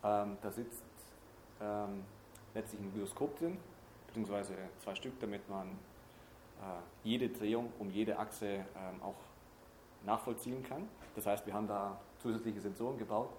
Ähm, 0.04 0.36
da 0.42 0.50
sitzt 0.52 0.84
ähm, 1.60 2.04
letztlich 2.54 2.80
ein 2.80 2.92
Gyroskop 2.94 3.36
drin, 3.38 3.58
beziehungsweise 4.06 4.54
zwei 4.78 4.94
Stück, 4.94 5.18
damit 5.18 5.48
man 5.48 5.66
äh, 5.66 6.80
jede 7.02 7.28
Drehung 7.28 7.72
um 7.80 7.90
jede 7.90 8.16
Achse 8.16 8.46
ähm, 8.46 9.02
auch 9.02 9.16
nachvollziehen 10.04 10.62
kann. 10.62 10.88
Das 11.16 11.26
heißt, 11.26 11.46
wir 11.46 11.54
haben 11.54 11.66
da 11.66 11.98
zusätzliche 12.20 12.60
Sensoren 12.60 12.96
gebaut 12.96 13.30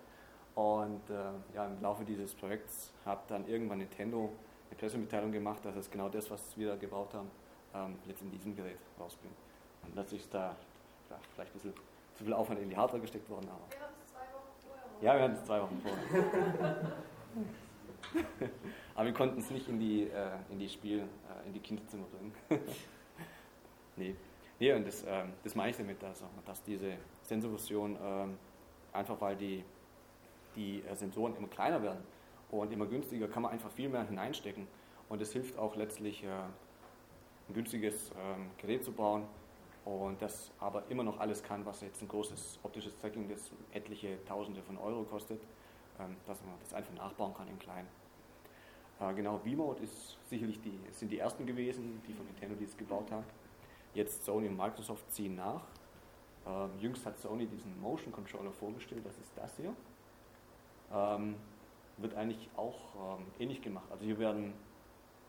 und 0.55 1.09
äh, 1.09 1.55
ja, 1.55 1.65
im 1.65 1.81
Laufe 1.81 2.03
dieses 2.03 2.35
Projekts 2.35 2.91
hat 3.05 3.31
dann 3.31 3.47
irgendwann 3.47 3.77
Nintendo 3.77 4.29
eine 4.69 4.77
Pressemitteilung 4.77 5.31
gemacht, 5.31 5.63
dass 5.65 5.75
es 5.75 5.89
genau 5.89 6.09
das, 6.09 6.29
was 6.29 6.57
wir 6.57 6.69
da 6.69 6.75
gebaut 6.75 7.13
haben, 7.13 7.29
ähm, 7.73 7.95
jetzt 8.07 8.21
in 8.21 8.31
diesem 8.31 8.55
Gerät 8.55 8.79
rausbringt. 8.99 9.35
Und 9.83 9.95
letztlich 9.95 10.21
ist 10.21 10.33
da 10.33 10.55
ja, 11.09 11.19
vielleicht 11.33 11.51
ein 11.51 11.53
bisschen 11.53 11.73
zu 12.15 12.23
viel 12.23 12.33
Aufwand 12.33 12.59
in 12.61 12.69
die 12.69 12.77
Hardware 12.77 13.01
gesteckt 13.01 13.29
worden. 13.29 13.47
Aber 13.49 13.61
wir 13.69 13.79
hatten 13.81 13.93
es 14.01 14.11
zwei 14.11 14.19
Wochen 14.33 14.53
vorher. 14.67 14.85
Ja, 15.01 15.15
wir 15.15 15.23
hatten 15.23 15.33
es 15.33 15.43
zwei 15.45 15.61
Wochen 15.61 15.81
vorher. 15.81 16.91
aber 18.95 19.05
wir 19.05 19.13
konnten 19.13 19.39
es 19.39 19.49
nicht 19.49 19.67
in 19.67 19.79
die, 19.79 20.03
äh, 20.03 20.31
in 20.49 20.59
die 20.59 20.69
Spiel, 20.69 20.99
äh, 20.99 21.47
in 21.47 21.53
die 21.53 21.59
Kinderzimmer 21.59 22.05
bringen. 22.05 22.33
nee. 23.95 24.15
Nee, 24.59 24.73
und 24.73 24.85
das, 24.85 25.05
ähm, 25.07 25.31
das 25.43 25.55
meine 25.55 25.71
ich 25.71 25.77
damit, 25.77 26.03
also, 26.03 26.25
dass 26.45 26.61
diese 26.63 26.97
Sensorfusion 27.21 27.97
ähm, 28.03 28.37
einfach 28.91 29.19
weil 29.21 29.37
die, 29.37 29.63
die 30.55 30.83
äh, 30.83 30.95
Sensoren 30.95 31.35
immer 31.37 31.47
kleiner 31.47 31.81
werden 31.81 32.03
und 32.51 32.71
immer 32.71 32.85
günstiger, 32.85 33.27
kann 33.27 33.43
man 33.43 33.51
einfach 33.51 33.71
viel 33.71 33.89
mehr 33.89 34.05
hineinstecken. 34.05 34.67
Und 35.07 35.21
es 35.21 35.33
hilft 35.33 35.57
auch 35.57 35.75
letztlich, 35.75 36.23
äh, 36.23 36.27
ein 36.27 37.53
günstiges 37.53 38.11
ähm, 38.11 38.51
Gerät 38.57 38.83
zu 38.83 38.91
bauen 38.91 39.23
und 39.85 40.21
das 40.21 40.51
aber 40.59 40.83
immer 40.89 41.03
noch 41.03 41.19
alles 41.19 41.41
kann, 41.41 41.65
was 41.65 41.81
jetzt 41.81 42.01
ein 42.01 42.07
großes 42.07 42.59
optisches 42.63 42.97
Tracking, 42.99 43.27
das 43.27 43.51
etliche 43.73 44.23
Tausende 44.25 44.61
von 44.61 44.77
Euro 44.77 45.03
kostet, 45.03 45.41
ähm, 45.99 46.15
dass 46.27 46.39
man 46.43 46.53
das 46.59 46.73
einfach 46.73 46.93
nachbauen 46.93 47.33
kann 47.33 47.47
im 47.47 47.57
Kleinen. 47.57 47.87
Äh, 48.99 49.13
genau, 49.15 49.39
V-Mode 49.39 49.83
ist 49.83 50.17
sicherlich 50.29 50.61
die, 50.61 50.79
sind 50.91 51.11
die 51.11 51.19
ersten 51.19 51.45
gewesen, 51.45 52.01
die 52.07 52.13
von 52.13 52.25
Nintendo 52.25 52.55
die 52.55 52.65
es 52.65 52.77
gebaut 52.77 53.11
haben. 53.11 53.25
Jetzt 53.93 54.23
Sony 54.23 54.47
und 54.47 54.57
Microsoft 54.57 55.11
ziehen 55.11 55.35
nach. 55.35 55.63
Ähm, 56.45 56.69
jüngst 56.79 57.05
hat 57.05 57.17
Sony 57.17 57.47
diesen 57.47 57.79
Motion 57.81 58.13
Controller 58.13 58.51
vorgestellt, 58.51 59.05
das 59.05 59.17
ist 59.17 59.31
das 59.35 59.57
hier. 59.57 59.73
Wird 62.01 62.15
eigentlich 62.15 62.49
auch 62.55 63.17
ähm, 63.17 63.25
ähnlich 63.39 63.61
gemacht. 63.61 63.85
Also 63.91 64.05
hier 64.05 64.17
werden, 64.19 64.53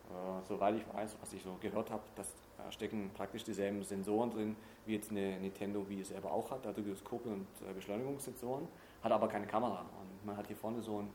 äh, 0.08 0.46
soweit 0.46 0.76
ich 0.76 0.94
weiß, 0.94 1.16
was 1.20 1.32
ich 1.32 1.42
so 1.42 1.56
gehört 1.60 1.90
habe, 1.90 2.02
da 2.14 2.22
äh, 2.22 2.72
stecken 2.72 3.10
praktisch 3.14 3.44
dieselben 3.44 3.82
Sensoren 3.82 4.30
drin, 4.30 4.56
wie 4.86 4.94
jetzt 4.94 5.10
eine 5.10 5.38
Nintendo, 5.40 5.88
wie 5.88 6.00
es 6.00 6.08
selber 6.08 6.32
auch 6.32 6.50
hat, 6.50 6.66
also 6.66 6.82
Gyroskope 6.82 7.28
und 7.28 7.46
äh, 7.68 7.72
Beschleunigungssensoren, 7.72 8.68
hat 9.02 9.12
aber 9.12 9.28
keine 9.28 9.46
Kamera. 9.46 9.80
Und 9.80 10.26
man 10.26 10.36
hat 10.36 10.46
hier 10.46 10.56
vorne 10.56 10.80
so 10.80 10.98
einen 10.98 11.10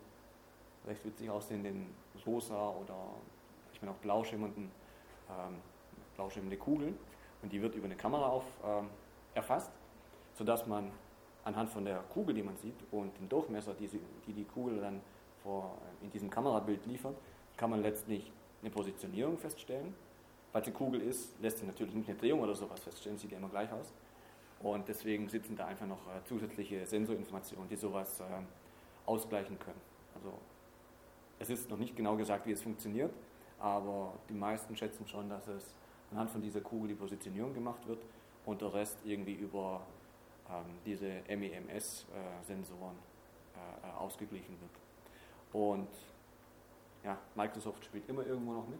recht 0.86 1.04
witzig 1.06 1.30
aussehenden 1.30 1.88
rosa 2.26 2.70
oder 2.70 2.96
ich 3.74 3.82
meine 3.82 3.94
auch 3.94 4.00
blau 4.00 4.24
schimmernden, 4.24 4.70
ähm, 5.30 5.56
blau 6.16 6.30
schimmernde 6.30 6.58
Kugel 6.58 6.94
und 7.42 7.52
die 7.52 7.62
wird 7.62 7.76
über 7.76 7.86
eine 7.86 7.96
Kamera 7.96 8.28
auf, 8.28 8.46
ähm, 8.64 8.90
erfasst 9.34 9.72
sodass 10.36 10.68
man 10.68 10.92
anhand 11.44 11.70
von 11.70 11.86
der 11.86 12.00
Kugel, 12.14 12.36
die 12.36 12.44
man 12.44 12.56
sieht, 12.58 12.76
und 12.92 13.18
dem 13.18 13.30
Durchmesser, 13.30 13.74
die 13.74 13.88
die, 13.88 14.34
die 14.34 14.44
Kugel 14.44 14.80
dann 14.80 15.02
vor, 15.46 15.78
in 16.02 16.10
diesem 16.10 16.30
Kamerabild 16.30 16.86
liefert, 16.88 17.16
kann 17.56 17.70
man 17.70 17.82
letztlich 17.82 18.32
eine 18.62 18.72
Positionierung 18.72 19.38
feststellen. 19.38 19.94
Es 20.52 20.64
eine 20.64 20.74
Kugel 20.74 21.02
ist, 21.02 21.40
lässt 21.42 21.60
sich 21.60 21.68
natürlich 21.68 21.94
nicht 21.94 22.10
eine 22.10 22.18
Drehung 22.18 22.40
oder 22.40 22.56
sowas 22.56 22.80
feststellen, 22.80 23.18
sieht 23.18 23.32
ja 23.32 23.38
immer 23.38 23.50
gleich 23.50 23.72
aus. 23.72 23.94
Und 24.62 24.88
deswegen 24.88 25.30
sitzen 25.30 25.56
da 25.56 25.68
einfach 25.68 25.86
noch 25.86 26.08
äh, 26.08 26.24
zusätzliche 26.26 26.86
Sensorinformationen, 26.88 27.70
die 27.70 27.76
sowas 27.76 28.22
äh, 28.22 28.24
ausgleichen 29.06 29.60
können. 29.60 29.82
Also 30.16 30.34
es 31.40 31.50
ist 31.50 31.70
noch 31.70 31.78
nicht 31.78 31.96
genau 31.96 32.16
gesagt, 32.16 32.48
wie 32.48 32.52
es 32.52 32.62
funktioniert, 32.62 33.14
aber 33.60 34.14
die 34.30 34.34
meisten 34.34 34.76
schätzen 34.76 35.06
schon, 35.08 35.30
dass 35.30 35.48
es 35.48 35.76
anhand 36.12 36.32
von 36.32 36.42
dieser 36.42 36.62
Kugel 36.62 36.88
die 36.88 36.96
Positionierung 36.96 37.54
gemacht 37.54 37.86
wird 37.88 38.00
und 38.46 38.62
der 38.62 38.74
Rest 38.74 38.98
irgendwie 39.04 39.34
über 39.34 39.82
ähm, 40.50 40.78
diese 40.86 41.22
MEMS-Sensoren 41.28 42.96
äh, 43.56 43.88
äh, 43.88 43.92
ausgeglichen 43.98 44.60
wird. 44.62 44.85
Und 45.56 45.88
ja, 47.06 47.18
Microsoft 47.34 47.86
spielt 47.86 48.10
immer 48.10 48.26
irgendwo 48.26 48.52
noch 48.52 48.68
mit. 48.68 48.80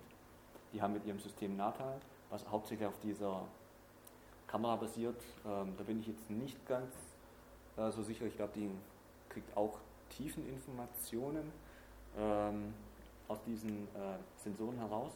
Die 0.74 0.82
haben 0.82 0.92
mit 0.92 1.06
ihrem 1.06 1.20
System 1.20 1.56
Natal, 1.56 2.02
was 2.30 2.46
hauptsächlich 2.50 2.86
auf 2.86 3.00
dieser 3.02 3.44
Kamera 4.46 4.76
basiert. 4.76 5.22
Ähm, 5.46 5.74
da 5.78 5.84
bin 5.86 6.02
ich 6.02 6.08
jetzt 6.08 6.30
nicht 6.30 6.68
ganz 6.68 6.94
äh, 7.78 7.90
so 7.92 8.04
sicher. 8.04 8.26
Ich 8.26 8.36
glaube, 8.36 8.52
die 8.56 8.70
kriegt 9.30 9.56
auch 9.56 9.80
Tiefeninformationen 10.10 11.50
ähm, 12.18 12.74
aus 13.30 13.42
diesen 13.44 13.88
äh, 13.96 14.18
Sensoren 14.44 14.78
heraus 14.78 15.14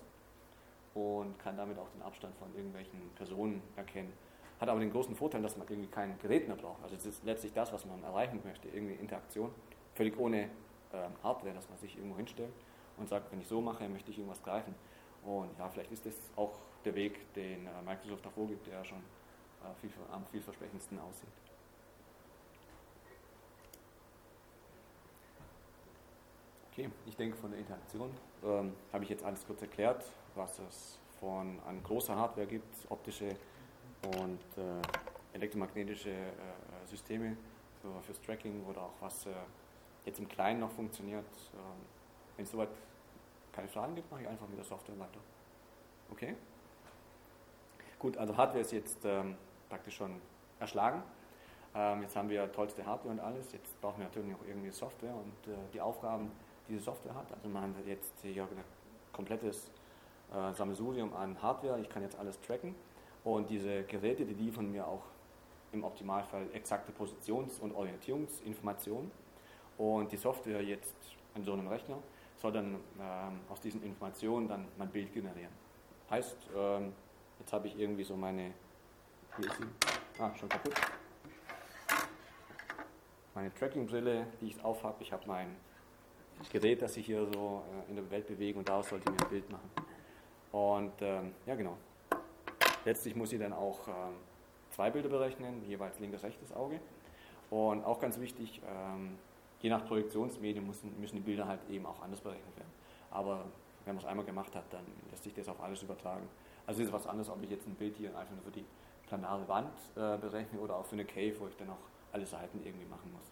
und 0.93 1.38
kann 1.39 1.57
damit 1.57 1.78
auch 1.78 1.89
den 1.89 2.03
Abstand 2.03 2.34
von 2.38 2.47
irgendwelchen 2.55 3.01
Personen 3.16 3.62
erkennen. 3.76 4.14
Hat 4.62 4.70
aber 4.70 4.80
den 4.80 4.91
großen 4.91 5.14
Vorteil, 5.14 5.41
dass 5.41 5.57
man 5.57 5.68
irgendwie 5.68 5.89
kein 5.89 6.18
Gerät 6.20 6.47
mehr 6.47 6.55
braucht. 6.55 6.82
Also 6.84 6.95
es 6.95 7.05
ist 7.05 7.26
letztlich 7.26 7.51
das, 7.51 7.74
was 7.74 7.86
man 7.86 8.01
erreichen 8.01 8.39
möchte, 8.45 8.70
irgendwie 8.70 8.93
Interaktion. 8.93 9.51
Völlig 9.93 10.18
ohne 10.18 10.49
Hardware, 11.24 11.54
dass 11.54 11.70
man 11.70 11.78
sich 11.78 11.96
irgendwo 11.96 12.18
hinstellt 12.18 12.54
und 12.98 13.08
sagt, 13.08 13.32
wenn 13.32 13.40
ich 13.40 13.48
so 13.48 13.62
mache, 13.62 13.88
möchte 13.90 14.12
ich 14.12 14.18
irgendwas 14.18 14.44
greifen. 14.44 14.74
Und 15.24 15.50
ja, 15.58 15.70
vielleicht 15.70 15.92
ist 15.92 16.06
das 16.06 16.16
auch 16.36 16.54
der 16.86 16.96
Weg, 16.96 17.34
den 17.34 17.68
äh, 17.68 17.70
Microsoft 17.86 18.26
davor 18.26 18.48
gibt, 18.48 18.66
der 18.68 18.76
ja 18.76 18.86
schon 18.86 18.98
äh, 18.98 19.74
viel, 19.82 19.92
am 20.12 20.26
vielversprechendsten 20.28 21.00
aussieht. 21.00 21.30
Okay, 26.72 26.90
ich 27.06 27.16
denke 27.18 27.36
von 27.36 27.52
der 27.52 27.60
Interaktion 27.60 28.10
ähm, 28.44 28.74
habe 28.94 29.04
ich 29.04 29.10
jetzt 29.10 29.24
alles 29.24 29.46
kurz 29.46 29.62
erklärt, 29.62 30.06
was 30.36 30.60
es 30.60 30.98
von 31.20 31.60
an 31.68 31.84
großer 31.84 32.16
Hardware 32.16 32.48
gibt, 32.48 32.74
optische 32.90 33.36
und 34.18 34.40
äh, 34.58 35.36
elektromagnetische 35.36 36.10
äh, 36.10 36.14
äh, 36.14 36.88
Systeme 36.88 37.36
für, 37.82 38.02
fürs 38.04 38.22
Tracking 38.22 38.66
oder 38.66 38.84
auch 38.84 38.94
was 39.02 39.26
äh, 39.26 39.32
jetzt 40.10 40.20
im 40.20 40.28
Kleinen 40.28 40.60
noch 40.60 40.72
funktioniert. 40.72 41.26
Ähm, 41.53 41.86
Wenn 42.36 42.45
es 42.45 42.51
soweit 42.51 42.70
keine 43.53 43.68
Fragen 43.68 43.95
gibt, 43.95 44.12
mache 44.12 44.22
ich 44.22 44.28
einfach 44.28 44.47
mit 44.47 44.57
der 44.57 44.66
Software 44.66 44.97
weiter. 44.99 45.20
Okay? 46.12 46.36
Gut, 47.97 48.18
also 48.18 48.36
Hardware 48.36 48.62
ist 48.62 48.72
jetzt 48.72 49.03
ähm, 49.05 49.36
praktisch 49.70 49.95
schon 49.95 50.22
erschlagen. 50.60 51.03
Ähm, 51.76 52.01
jetzt 52.01 52.16
haben 52.16 52.30
wir 52.30 52.51
tollste 52.51 52.86
Hardware 52.86 53.14
und 53.14 53.20
alles. 53.20 53.51
Jetzt 53.51 53.80
brauchen 53.82 53.99
wir 53.99 54.05
natürlich 54.05 54.34
auch 54.34 54.47
irgendwie 54.47 54.72
Software 54.72 55.14
und 55.14 55.51
äh, 55.51 55.57
die 55.74 55.82
Aufgaben, 55.82 56.32
die 56.68 56.74
die 56.74 56.80
Software 56.80 57.14
hat. 57.14 57.32
Also 57.32 57.49
man 57.49 57.76
hat 57.76 57.86
jetzt 57.86 58.14
hier 58.22 58.43
ein 58.43 58.64
komplettes 59.12 59.70
äh, 60.34 60.53
Sammelsurium 60.53 61.14
an 61.14 61.41
Hardware. 61.41 61.80
Ich 61.80 61.89
kann 61.89 62.01
jetzt 62.01 62.18
alles 62.18 62.39
tracken. 62.41 62.74
Und 63.24 63.49
diese 63.49 63.84
Geräte, 63.84 64.26
die 64.26 64.34
liefern 64.34 64.72
mir 64.72 64.88
auch 64.88 65.03
im 65.72 65.84
Optimalfall 65.84 66.47
exakte 66.53 66.91
Positions- 66.91 67.60
und 67.60 67.74
Orientierungsinformationen. 67.76 69.12
Und 69.80 70.12
die 70.12 70.18
Software 70.18 70.62
jetzt 70.62 70.94
an 71.34 71.44
so 71.46 71.54
einem 71.54 71.68
Rechner 71.70 71.98
soll 72.36 72.52
dann 72.52 72.76
ähm, 73.00 73.40
aus 73.50 73.62
diesen 73.62 73.82
Informationen 73.82 74.46
dann 74.46 74.68
mein 74.78 74.90
Bild 74.90 75.14
generieren. 75.14 75.54
Heißt, 76.10 76.36
ähm, 76.54 76.92
jetzt 77.40 77.54
habe 77.54 77.68
ich 77.68 77.80
irgendwie 77.80 78.04
so 78.04 78.18
meine, 78.18 78.52
wie 79.38 79.48
ist 79.48 79.56
sie? 79.56 80.22
Ah, 80.22 80.36
schon 80.36 80.50
kaputt. 80.50 80.74
Meine 83.34 83.54
Tracking-Brille, 83.54 84.28
die 84.42 84.48
ich 84.48 84.62
auf 84.66 84.84
habe. 84.84 85.02
Ich 85.02 85.14
habe 85.14 85.24
mein 85.28 85.56
Gerät, 86.52 86.82
das 86.82 86.98
ich 86.98 87.06
hier 87.06 87.26
so 87.34 87.64
äh, 87.88 87.90
in 87.90 87.96
der 87.96 88.12
Welt 88.12 88.28
bewege 88.28 88.60
und 88.60 88.68
daraus 88.68 88.90
sollte 88.90 89.06
ich 89.06 89.18
mir 89.18 89.26
ein 89.26 89.30
Bild 89.30 89.50
machen. 89.50 89.70
Und 90.52 91.02
ähm, 91.02 91.34
ja, 91.46 91.56
genau. 91.56 91.78
Letztlich 92.84 93.16
muss 93.16 93.30
sie 93.30 93.38
dann 93.38 93.54
auch 93.54 93.88
ähm, 93.88 94.16
zwei 94.72 94.90
Bilder 94.90 95.08
berechnen, 95.08 95.64
jeweils 95.66 96.00
linkes, 96.00 96.22
rechtes 96.22 96.52
Auge. 96.52 96.82
Und 97.50 97.86
auch 97.86 98.02
ganz 98.02 98.20
wichtig, 98.20 98.62
ähm, 98.68 99.18
je 99.62 99.70
nach 99.70 99.86
Projektionsmedium 99.86 100.68
müssen, 100.68 100.99
müssen 100.99 101.16
die 101.18 101.22
Bilder 101.22 101.47
halt 101.47 101.60
eben 101.70 101.86
auch 101.86 102.01
anders 102.01 102.22
berechnet 102.22 102.55
werden. 102.57 102.72
Aber 103.12 103.45
wenn 103.86 103.95
man 103.95 104.03
es 104.03 104.10
einmal 104.10 104.26
gemacht 104.26 104.55
hat, 104.55 104.66
dann 104.72 104.86
lässt 105.10 105.24
sich 105.24 105.34
das 105.34 105.47
auf 105.47 105.62
alles 105.62 105.82
übertragen. 105.84 106.28
Also 106.66 106.82
es 106.82 106.88
ist 106.88 106.93
was 106.93 107.07
anderes, 107.07 107.30
ob 107.30 107.41
ich 107.43 107.49
jetzt 107.49 107.68
ein 107.68 107.76
Bild 107.76 107.95
hier 107.95 108.16
einfach 108.18 108.34
nur 108.34 108.43
für 108.43 108.51
die 108.51 108.66
planare 109.07 109.47
Wand 109.47 109.74
äh, 109.95 110.18
berechne 110.18 110.60
oder 110.60 110.76
auch 110.76 110.86
für 110.86 110.93
eine 110.93 111.05
Cave, 111.05 111.34
wo 111.39 111.47
ich 111.47 111.55
dann 111.57 111.70
auch 111.70 111.89
alle 112.12 112.26
Seiten 112.26 112.60
irgendwie 112.64 112.86
machen 112.86 113.12
muss. 113.12 113.32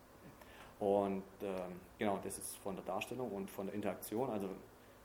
Und 0.79 1.23
ähm, 1.41 1.79
genau, 1.97 2.19
das 2.23 2.37
ist 2.37 2.57
von 2.57 2.75
der 2.75 2.85
Darstellung 2.85 3.31
und 3.31 3.49
von 3.49 3.67
der 3.67 3.75
Interaktion. 3.75 4.29
Also 4.29 4.49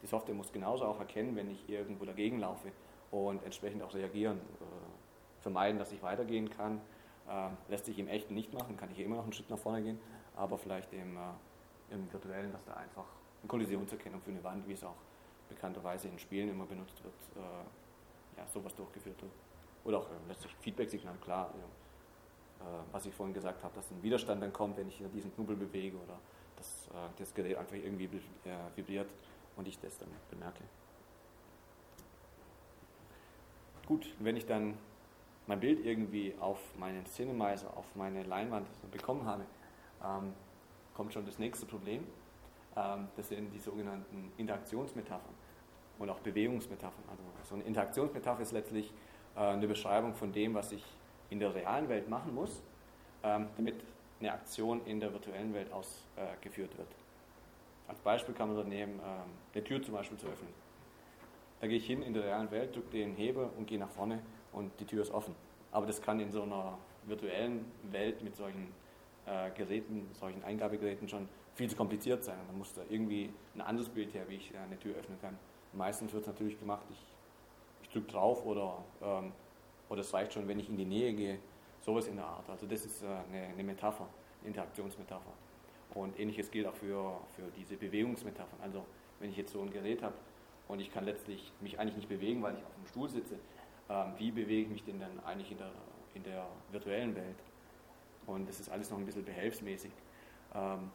die 0.02 0.06
Software 0.06 0.34
muss 0.34 0.52
genauso 0.52 0.84
auch 0.84 0.98
erkennen, 0.98 1.36
wenn 1.36 1.50
ich 1.50 1.68
irgendwo 1.68 2.04
dagegen 2.04 2.40
laufe 2.40 2.68
und 3.10 3.42
entsprechend 3.44 3.82
auch 3.82 3.94
reagieren. 3.94 4.38
Äh, 4.38 5.42
vermeiden, 5.42 5.78
dass 5.78 5.92
ich 5.92 6.02
weitergehen 6.02 6.48
kann. 6.50 6.80
Äh, 7.28 7.48
lässt 7.70 7.84
sich 7.84 7.98
im 7.98 8.08
Echten 8.08 8.34
nicht 8.34 8.52
machen, 8.54 8.76
kann 8.76 8.90
ich 8.90 8.98
immer 9.00 9.16
noch 9.16 9.24
einen 9.24 9.32
Schritt 9.32 9.50
nach 9.50 9.58
vorne 9.58 9.82
gehen, 9.82 9.98
aber 10.36 10.58
vielleicht 10.58 10.92
im, 10.92 11.16
äh, 11.16 11.94
im 11.94 12.10
Virtuellen, 12.12 12.52
dass 12.52 12.64
da 12.64 12.74
einfach 12.74 13.04
eine 13.42 13.48
Kollisionserkennung 13.48 14.20
für 14.20 14.30
eine 14.30 14.42
Wand, 14.44 14.66
wie 14.66 14.72
es 14.72 14.84
auch 14.84 14.96
bekannterweise 15.48 16.08
in 16.08 16.18
Spielen 16.18 16.48
immer 16.50 16.64
benutzt 16.64 17.02
wird, 17.02 17.14
äh, 17.36 18.38
ja, 18.38 18.46
sowas 18.46 18.74
durchgeführt 18.74 19.20
wird. 19.20 19.32
Oder 19.84 19.98
auch 19.98 20.06
äh, 20.06 20.28
letztlich 20.28 20.54
Feedback-Signal, 20.60 21.16
klar. 21.20 21.50
Äh, 21.50 21.62
was 22.92 23.04
ich 23.06 23.12
vorhin 23.12 23.34
gesagt 23.34 23.64
habe, 23.64 23.74
dass 23.74 23.90
ein 23.90 24.00
Widerstand 24.04 24.40
dann 24.40 24.52
kommt, 24.52 24.76
wenn 24.76 24.86
ich 24.86 24.96
hier 24.96 25.08
diesen 25.08 25.34
Knubbel 25.34 25.56
bewege 25.56 25.96
oder 25.96 26.16
dass 26.54 26.88
das 27.16 27.34
Gerät 27.34 27.56
einfach 27.56 27.74
irgendwie 27.74 28.08
vibriert 28.76 29.10
und 29.56 29.66
ich 29.66 29.80
das 29.80 29.98
dann 29.98 30.08
bemerke. 30.30 30.62
Gut, 33.84 34.14
wenn 34.20 34.36
ich 34.36 34.46
dann 34.46 34.78
mein 35.48 35.58
Bild 35.58 35.84
irgendwie 35.84 36.36
auf 36.38 36.60
meinen 36.78 37.04
Cinemizer, 37.06 37.76
auf 37.76 37.96
meine 37.96 38.22
Leinwand 38.22 38.68
bekommen 38.92 39.26
habe, 39.26 39.44
ähm, 40.04 40.32
kommt 40.94 41.12
schon 41.12 41.26
das 41.26 41.38
nächste 41.38 41.66
Problem. 41.66 42.06
Ähm, 42.76 43.08
das 43.16 43.28
sind 43.28 43.52
die 43.52 43.58
sogenannten 43.58 44.32
Interaktionsmetaphern 44.36 45.34
und 45.98 46.10
auch 46.10 46.18
Bewegungsmetaphern. 46.20 47.04
Also 47.10 47.22
so 47.48 47.54
eine 47.54 47.64
Interaktionsmetapher 47.64 48.42
ist 48.42 48.52
letztlich 48.52 48.92
äh, 49.36 49.40
eine 49.40 49.66
Beschreibung 49.66 50.14
von 50.14 50.32
dem, 50.32 50.54
was 50.54 50.72
ich 50.72 50.84
in 51.30 51.38
der 51.38 51.54
realen 51.54 51.88
Welt 51.88 52.08
machen 52.08 52.34
muss, 52.34 52.62
ähm, 53.22 53.48
damit 53.56 53.76
eine 54.20 54.32
Aktion 54.32 54.84
in 54.86 55.00
der 55.00 55.12
virtuellen 55.12 55.54
Welt 55.54 55.72
ausgeführt 55.72 56.74
äh, 56.74 56.78
wird. 56.78 56.88
Als 57.88 57.98
Beispiel 58.00 58.34
kann 58.34 58.48
man 58.48 58.56
da 58.56 58.64
nehmen, 58.64 59.00
ähm, 59.04 59.30
eine 59.52 59.64
Tür 59.64 59.82
zum 59.82 59.94
Beispiel 59.94 60.18
zu 60.18 60.26
öffnen. 60.26 60.52
Da 61.60 61.66
gehe 61.66 61.76
ich 61.76 61.86
hin 61.86 62.02
in 62.02 62.14
der 62.14 62.24
realen 62.24 62.50
Welt, 62.50 62.74
drücke 62.74 62.90
den 62.90 63.14
Hebel 63.14 63.48
und 63.56 63.66
gehe 63.66 63.78
nach 63.78 63.90
vorne 63.90 64.20
und 64.52 64.72
die 64.80 64.84
Tür 64.84 65.02
ist 65.02 65.12
offen. 65.12 65.34
Aber 65.70 65.86
das 65.86 66.02
kann 66.02 66.20
in 66.20 66.30
so 66.30 66.42
einer 66.42 66.76
virtuellen 67.04 67.64
Welt 67.90 68.22
mit 68.22 68.36
solchen 68.36 68.68
äh, 69.26 69.50
Geräten, 69.50 70.08
solchen 70.12 70.42
Eingabegeräten 70.44 71.08
schon 71.08 71.28
viel 71.54 71.68
zu 71.68 71.76
kompliziert 71.76 72.24
sein. 72.24 72.38
Und 72.40 72.48
dann 72.48 72.58
muss 72.58 72.74
da 72.74 72.82
irgendwie 72.88 73.32
ein 73.54 73.60
anderes 73.60 73.88
Bild 73.88 74.14
her, 74.14 74.24
wie 74.28 74.36
ich 74.36 74.52
eine 74.56 74.78
Tür 74.78 74.96
öffnen 74.96 75.20
kann. 75.20 75.38
Meistens 75.72 76.12
wird 76.12 76.22
es 76.22 76.26
natürlich 76.26 76.58
gemacht, 76.58 76.84
ich, 76.90 77.04
ich 77.82 77.88
drücke 77.90 78.10
drauf 78.10 78.44
oder, 78.44 78.84
ähm, 79.02 79.32
oder 79.88 80.00
es 80.00 80.12
reicht 80.12 80.32
schon, 80.32 80.48
wenn 80.48 80.58
ich 80.58 80.68
in 80.68 80.76
die 80.76 80.84
Nähe 80.84 81.12
gehe. 81.12 81.38
Sowas 81.80 82.06
in 82.06 82.16
der 82.16 82.26
Art. 82.26 82.48
Also 82.48 82.66
das 82.66 82.84
ist 82.84 83.02
äh, 83.02 83.06
eine, 83.06 83.48
eine 83.48 83.64
Metapher, 83.64 84.08
eine 84.40 84.48
Interaktionsmetapher. 84.48 85.32
Und 85.94 86.18
ähnliches 86.18 86.50
gilt 86.50 86.66
auch 86.66 86.74
für, 86.74 87.20
für 87.36 87.50
diese 87.56 87.76
Bewegungsmetaphern. 87.76 88.60
Also 88.62 88.84
wenn 89.18 89.30
ich 89.30 89.36
jetzt 89.36 89.52
so 89.52 89.60
ein 89.60 89.70
Gerät 89.70 90.02
habe 90.02 90.14
und 90.68 90.80
ich 90.80 90.92
kann 90.92 91.04
letztlich 91.04 91.52
mich 91.60 91.78
eigentlich 91.78 91.96
nicht 91.96 92.08
bewegen, 92.08 92.42
weil 92.42 92.54
ich 92.54 92.64
auf 92.64 92.74
dem 92.74 92.86
Stuhl 92.86 93.08
sitze, 93.08 93.38
ähm, 93.88 94.12
wie 94.16 94.30
bewege 94.30 94.62
ich 94.62 94.68
mich 94.68 94.84
denn 94.84 95.00
dann 95.00 95.20
eigentlich 95.24 95.50
in 95.50 95.58
der, 95.58 95.70
in 96.14 96.22
der 96.22 96.46
virtuellen 96.70 97.14
Welt? 97.14 97.36
Und 98.26 98.48
das 98.48 98.60
ist 98.60 98.70
alles 98.70 98.90
noch 98.90 98.98
ein 98.98 99.06
bisschen 99.06 99.24
behelfsmäßig. 99.24 99.90
Ähm, 100.54 100.90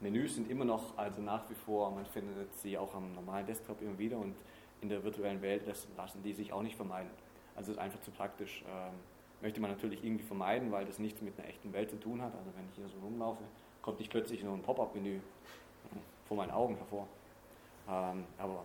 Menüs 0.00 0.34
sind 0.34 0.50
immer 0.50 0.64
noch, 0.64 0.96
also 0.96 1.20
nach 1.20 1.48
wie 1.50 1.54
vor, 1.54 1.90
man 1.90 2.06
findet 2.06 2.54
sie 2.58 2.78
auch 2.78 2.94
am 2.94 3.14
normalen 3.14 3.46
Desktop 3.46 3.82
immer 3.82 3.98
wieder 3.98 4.16
und 4.16 4.34
in 4.80 4.88
der 4.88 5.04
virtuellen 5.04 5.42
Welt 5.42 5.66
lassen 5.66 6.22
die 6.22 6.32
sich 6.32 6.52
auch 6.52 6.62
nicht 6.62 6.76
vermeiden. 6.76 7.10
Also 7.54 7.72
es 7.72 7.76
ist 7.76 7.82
einfach 7.82 8.00
zu 8.00 8.10
praktisch. 8.10 8.64
Ähm, 8.66 8.94
möchte 9.42 9.60
man 9.60 9.70
natürlich 9.70 10.04
irgendwie 10.04 10.24
vermeiden, 10.24 10.70
weil 10.70 10.84
das 10.84 10.98
nichts 10.98 11.22
mit 11.22 11.38
einer 11.38 11.48
echten 11.48 11.72
Welt 11.72 11.90
zu 11.90 11.98
tun 11.98 12.20
hat. 12.22 12.34
Also 12.34 12.50
wenn 12.56 12.64
ich 12.70 12.76
hier 12.76 12.88
so 12.88 12.98
rumlaufe, 13.04 13.42
kommt 13.82 13.98
nicht 13.98 14.10
plötzlich 14.10 14.42
nur 14.42 14.54
ein 14.54 14.62
Pop-up-Menü 14.62 15.20
vor 16.26 16.36
meinen 16.36 16.50
Augen 16.50 16.76
hervor. 16.76 17.06
Ähm, 17.88 18.24
aber 18.38 18.64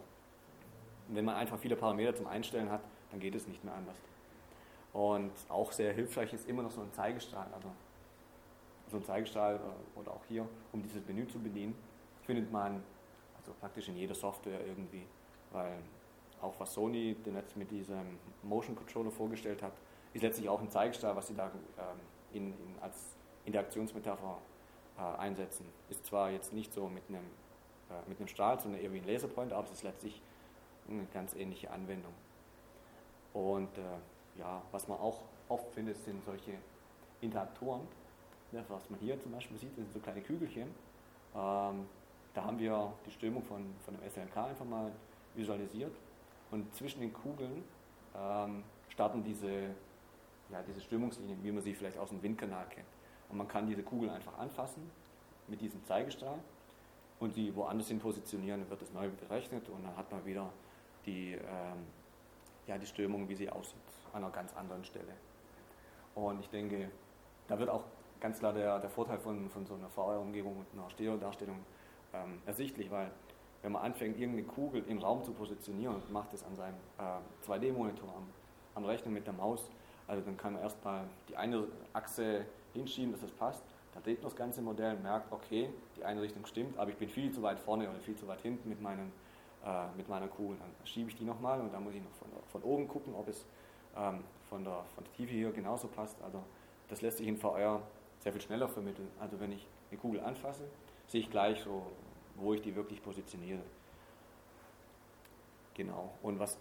wenn 1.08 1.26
man 1.26 1.36
einfach 1.36 1.58
viele 1.58 1.76
Parameter 1.76 2.16
zum 2.16 2.28
Einstellen 2.28 2.70
hat, 2.70 2.82
dann 3.12 3.20
geht 3.20 3.36
es 3.36 3.48
nicht 3.48 3.64
mehr 3.64 3.74
anders. 3.74 3.98
Und 4.96 5.34
auch 5.50 5.74
sehr 5.74 5.92
hilfreich 5.92 6.32
ist 6.32 6.48
immer 6.48 6.64
noch 6.64 6.72
so 6.72 6.80
ein 6.80 6.94
Zeigestrahl. 6.94 7.48
Also 7.54 7.68
so 8.90 8.96
ein 8.96 9.04
Zeigestrahl 9.04 9.56
äh, 9.56 10.00
oder 10.00 10.12
auch 10.12 10.24
hier, 10.30 10.48
um 10.72 10.82
dieses 10.82 11.06
Menü 11.06 11.28
zu 11.28 11.38
bedienen, 11.38 11.76
findet 12.22 12.50
man 12.50 12.82
also 13.38 13.52
praktisch 13.60 13.90
in 13.90 13.98
jeder 13.98 14.16
Software 14.16 14.66
irgendwie. 14.66 15.06
Weil 15.52 15.80
auch 16.42 16.54
was 16.60 16.74
Sony 16.74 17.14
jetzt 17.26 17.58
mit 17.58 17.72
diesem 17.72 18.18
Motion 18.42 18.74
Controller 18.74 19.12
vorgestellt 19.12 19.62
hat, 19.62 19.74
ist 20.14 20.22
letztlich 20.22 20.48
auch 20.48 20.62
ein 20.62 20.70
Zeigestrahl, 20.70 21.14
was 21.14 21.28
sie 21.28 21.36
da 21.36 21.48
ähm, 21.48 22.00
in, 22.32 22.48
in, 22.54 22.80
als 22.80 23.18
Interaktionsmetapher 23.44 24.38
äh, 24.98 25.02
einsetzen. 25.20 25.66
Ist 25.90 26.06
zwar 26.06 26.32
jetzt 26.32 26.54
nicht 26.54 26.74
so 26.74 26.88
mit 26.88 27.04
einem, 27.10 27.26
äh, 27.90 28.08
mit 28.08 28.18
einem 28.18 28.30
Strahl, 28.30 28.62
sondern 28.62 28.80
eher 28.80 28.94
wie 28.94 29.00
ein 29.00 29.08
Laserpointer, 29.08 29.58
aber 29.58 29.66
es 29.66 29.74
ist 29.74 29.84
letztlich 29.84 30.22
eine 30.88 31.06
ganz 31.14 31.36
ähnliche 31.36 31.70
Anwendung. 31.72 32.14
Und 33.34 33.78
ja, 34.38 34.62
was 34.72 34.88
man 34.88 35.00
auch 35.00 35.22
oft 35.50 35.72
findet, 35.74 35.98
sind 36.04 36.24
solche 36.24 36.54
Interaktoren. 37.22 37.82
Ja, 38.52 38.64
was 38.70 38.90
man 38.90 39.00
hier 39.00 39.20
zum 39.20 39.32
Beispiel 39.32 39.58
sieht, 39.58 39.76
sind 39.76 39.92
so 39.92 40.00
kleine 40.00 40.22
Kügelchen. 40.22 40.68
Ähm, 41.36 41.86
da 42.34 42.44
haben 42.44 42.60
wir 42.60 42.94
die 43.06 43.12
Strömung 43.12 43.44
von, 43.44 43.66
von 43.84 43.96
dem 43.96 44.10
SLK 44.10 44.38
einfach 44.38 44.66
mal 44.66 44.92
visualisiert. 45.36 45.96
Und 46.52 46.74
zwischen 46.76 47.02
den 47.02 47.14
Kugeln 47.14 47.64
ähm, 48.16 48.64
starten 48.90 49.24
diese, 49.24 49.50
ja, 50.50 50.62
diese 50.68 50.82
Strömungslinien, 50.82 51.44
wie 51.44 51.52
man 51.52 51.64
sie 51.64 51.74
vielleicht 51.74 51.98
aus 51.98 52.10
dem 52.10 52.22
Windkanal 52.22 52.66
kennt. 52.70 52.88
Und 53.30 53.38
man 53.38 53.48
kann 53.48 53.68
diese 53.68 53.84
Kugeln 53.84 54.12
einfach 54.12 54.38
anfassen 54.38 54.90
mit 55.48 55.62
diesem 55.62 55.84
Zeigestrahl 55.86 56.40
und 57.20 57.34
sie 57.34 57.56
woanders 57.56 57.88
hin 57.88 58.00
positionieren, 58.00 58.62
dann 58.62 58.70
wird 58.70 58.82
es 58.82 58.94
neu 58.94 59.10
berechnet 59.10 59.68
und 59.70 59.84
dann 59.84 59.96
hat 59.96 60.12
man 60.12 60.26
wieder 60.26 60.50
die, 61.06 61.34
ähm, 61.34 61.86
ja, 62.68 62.78
die 62.78 62.86
Strömung, 62.86 63.28
wie 63.30 63.36
sie 63.36 63.50
aussieht, 63.50 63.82
an 64.16 64.24
einer 64.24 64.32
ganz 64.32 64.56
anderen 64.56 64.84
Stelle. 64.84 65.14
Und 66.16 66.40
ich 66.40 66.50
denke, 66.50 66.90
da 67.48 67.60
wird 67.60 67.70
auch 67.70 67.84
ganz 68.20 68.40
klar 68.40 68.54
der, 68.54 68.80
der 68.80 68.90
Vorteil 68.90 69.20
von, 69.20 69.50
von 69.50 69.66
so 69.66 69.76
einer 69.76 69.90
VR-Umgebung 69.90 70.58
und 70.58 70.66
einer 70.74 70.90
Stereodarstellung 70.90 71.58
ähm, 72.14 72.42
ersichtlich, 72.46 72.90
weil 72.90 73.12
wenn 73.62 73.74
man 73.74 73.84
anfängt, 73.84 74.18
irgendeine 74.18 74.48
Kugel 74.48 74.84
im 74.88 75.00
Raum 75.00 75.24
zu 75.24 75.34
positionieren 75.34 75.96
und 75.96 76.12
macht 76.12 76.32
das 76.34 76.44
an 76.46 76.56
seinem 76.56 76.76
äh, 76.98 77.48
2D-Monitor 77.48 78.10
am, 78.16 78.28
am 78.76 78.86
Rechner 78.86 79.12
mit 79.12 79.26
der 79.28 79.34
Maus, 79.34 79.70
also 80.08 80.24
dann 80.24 80.38
kann 80.38 80.54
man 80.54 80.62
erstmal 80.62 81.06
die 81.28 81.36
eine 81.36 81.68
Achse 81.94 82.46
hinschieben, 82.74 83.12
dass 83.12 83.22
das 83.22 83.32
passt. 83.32 83.64
Dann 83.94 84.04
dreht 84.04 84.18
man 84.18 84.26
das 84.26 84.36
ganze 84.36 84.62
Modell, 84.62 84.98
merkt, 84.98 85.32
okay, 85.32 85.70
die 85.98 86.04
eine 86.04 86.22
Richtung 86.22 86.46
stimmt, 86.46 86.78
aber 86.78 86.92
ich 86.92 86.98
bin 86.98 87.10
viel 87.10 87.32
zu 87.32 87.42
weit 87.42 87.60
vorne 87.60 87.90
oder 87.90 88.00
viel 88.00 88.16
zu 88.16 88.28
weit 88.28 88.42
hinten 88.42 88.70
mit 88.70 88.82
meinen 88.82 89.12
äh, 89.66 89.88
mit 89.98 90.08
meiner 90.08 90.28
Kugel. 90.28 90.58
Dann 90.60 90.70
schiebe 90.86 91.10
ich 91.10 91.16
die 91.16 91.24
nochmal 91.24 91.60
und 91.60 91.74
dann 91.74 91.84
muss 91.84 91.96
ich 91.96 92.04
noch 92.04 92.12
von, 92.12 92.30
von 92.52 92.62
oben 92.62 92.88
gucken, 92.88 93.16
ob 93.16 93.28
es 93.28 93.48
ähm, 93.98 94.24
von, 94.50 94.64
der, 94.64 94.84
von 94.96 95.04
der 95.04 95.14
Tiefe 95.14 95.34
hier 95.34 95.52
genauso 95.52 95.88
passt. 95.88 96.22
Also 96.24 96.44
das 96.90 97.02
lässt 97.02 97.18
sich 97.18 97.28
in 97.28 97.38
VR 97.38 97.82
sehr 98.20 98.32
viel 98.32 98.42
schneller 98.42 98.68
vermitteln. 98.68 99.10
Also 99.20 99.40
wenn 99.40 99.52
ich 99.52 99.68
eine 99.92 100.00
Kugel 100.00 100.20
anfasse, 100.22 100.64
sehe 101.08 101.22
ich 101.22 101.30
gleich 101.30 101.62
so, 101.62 101.86
wo 102.36 102.54
ich 102.54 102.62
die 102.62 102.76
wirklich 102.76 103.02
positioniere. 103.02 103.62
Genau. 105.76 106.12
Und 106.22 106.40
was 106.40 106.58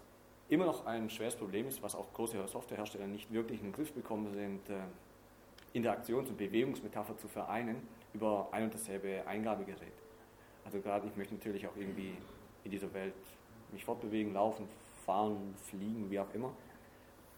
immer 0.49 0.65
noch 0.65 0.85
ein 0.85 1.09
schweres 1.09 1.35
Problem 1.35 1.67
ist, 1.67 1.81
was 1.81 1.95
auch 1.95 2.11
große 2.13 2.47
Softwarehersteller 2.47 3.07
nicht 3.07 3.31
wirklich 3.31 3.59
in 3.61 3.67
den 3.67 3.73
Griff 3.73 3.93
bekommen, 3.93 4.31
sind 4.33 4.69
äh, 4.69 4.83
Interaktions- 5.73 6.29
und 6.29 6.37
Bewegungsmetapher 6.37 7.17
zu 7.17 7.27
vereinen 7.27 7.87
über 8.13 8.47
ein 8.51 8.65
und 8.65 8.73
dasselbe 8.73 9.25
Eingabegerät. 9.27 9.93
Also 10.63 10.79
gerade 10.79 11.07
ich 11.07 11.15
möchte 11.15 11.35
natürlich 11.35 11.67
auch 11.67 11.75
irgendwie 11.75 12.15
in 12.63 12.71
dieser 12.71 12.93
Welt 12.93 13.13
mich 13.71 13.83
fortbewegen, 13.83 14.33
laufen, 14.33 14.67
fahren, 15.05 15.53
fliegen, 15.69 16.09
wie 16.09 16.19
auch 16.19 16.33
immer. 16.33 16.53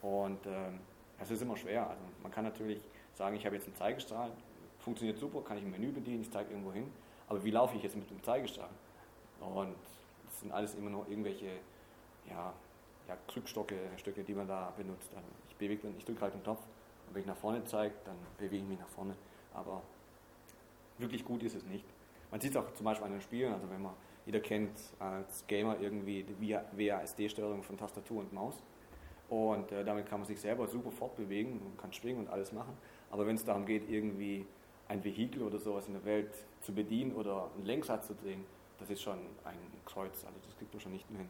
Und 0.01 0.45
ähm, 0.45 0.79
es 1.19 1.31
ist 1.31 1.41
immer 1.41 1.57
schwer. 1.57 1.89
Also 1.89 2.01
man 2.21 2.31
kann 2.31 2.43
natürlich 2.43 2.81
sagen, 3.13 3.35
ich 3.35 3.45
habe 3.45 3.55
jetzt 3.55 3.65
einen 3.65 3.75
Zeigestrahl, 3.75 4.31
funktioniert 4.79 5.17
super, 5.19 5.41
kann 5.41 5.57
ich 5.57 5.63
ein 5.63 5.71
Menü 5.71 5.91
bedienen, 5.91 6.21
ich 6.21 6.31
zeige 6.31 6.51
irgendwo 6.51 6.71
hin. 6.71 6.91
Aber 7.27 7.43
wie 7.43 7.51
laufe 7.51 7.75
ich 7.75 7.83
jetzt 7.83 7.95
mit 7.95 8.09
dem 8.09 8.23
Zeigestrahl? 8.23 8.69
Und 9.39 9.75
das 10.25 10.39
sind 10.39 10.51
alles 10.51 10.75
immer 10.75 10.89
nur 10.89 11.07
irgendwelche 11.09 11.47
ja, 12.29 12.53
ja, 13.07 13.17
Krückstocke, 13.27 13.75
die 14.27 14.33
man 14.33 14.47
da 14.47 14.73
benutzt. 14.77 15.09
Also 15.15 15.27
ich 15.49 15.55
bewege 15.55 15.87
ich 15.97 16.05
drücke 16.05 16.21
halt 16.21 16.33
den 16.33 16.43
Knopf 16.43 16.61
und 17.07 17.15
wenn 17.15 17.21
ich 17.21 17.27
nach 17.27 17.37
vorne 17.37 17.63
zeige, 17.65 17.95
dann 18.05 18.15
bewege 18.37 18.63
ich 18.63 18.69
mich 18.69 18.79
nach 18.79 18.89
vorne. 18.89 19.15
Aber 19.53 19.81
wirklich 20.97 21.23
gut 21.25 21.43
ist 21.43 21.55
es 21.55 21.65
nicht. 21.65 21.85
Man 22.31 22.41
sieht 22.41 22.51
es 22.51 22.57
auch 22.57 22.73
zum 22.73 22.85
Beispiel 22.85 23.05
an 23.05 23.13
den 23.13 23.21
Spielen, 23.21 23.53
also 23.53 23.69
wenn 23.69 23.81
man 23.81 23.93
jeder 24.25 24.41
kennt 24.41 24.77
als 24.99 25.47
Gamer 25.47 25.79
irgendwie 25.79 26.23
die 26.23 26.37
WASD-Steuerung 26.41 27.63
von 27.63 27.77
Tastatur 27.77 28.19
und 28.19 28.33
Maus. 28.33 28.61
Und 29.29 29.71
äh, 29.71 29.83
damit 29.83 30.05
kann 30.07 30.19
man 30.19 30.27
sich 30.27 30.39
selber 30.39 30.67
super 30.67 30.91
fortbewegen 30.91 31.59
und 31.59 31.77
kann 31.77 31.91
springen 31.91 32.19
und 32.19 32.29
alles 32.29 32.51
machen. 32.51 32.77
Aber 33.11 33.27
wenn 33.27 33.35
es 33.35 33.43
darum 33.43 33.65
geht, 33.65 33.89
irgendwie 33.89 34.45
ein 34.87 35.03
Vehikel 35.03 35.43
oder 35.43 35.59
sowas 35.59 35.87
in 35.87 35.93
der 35.93 36.05
Welt 36.05 36.33
zu 36.61 36.73
bedienen 36.73 37.13
oder 37.13 37.49
einen 37.55 37.65
Lenkrad 37.65 38.05
zu 38.05 38.13
drehen, 38.15 38.45
das 38.79 38.89
ist 38.89 39.01
schon 39.01 39.17
ein 39.43 39.57
Kreuz. 39.85 40.23
Also 40.25 40.39
das 40.45 40.57
kriegt 40.57 40.73
man 40.73 40.79
schon 40.79 40.93
nicht 40.93 41.09
mehr 41.09 41.21
hin. 41.21 41.29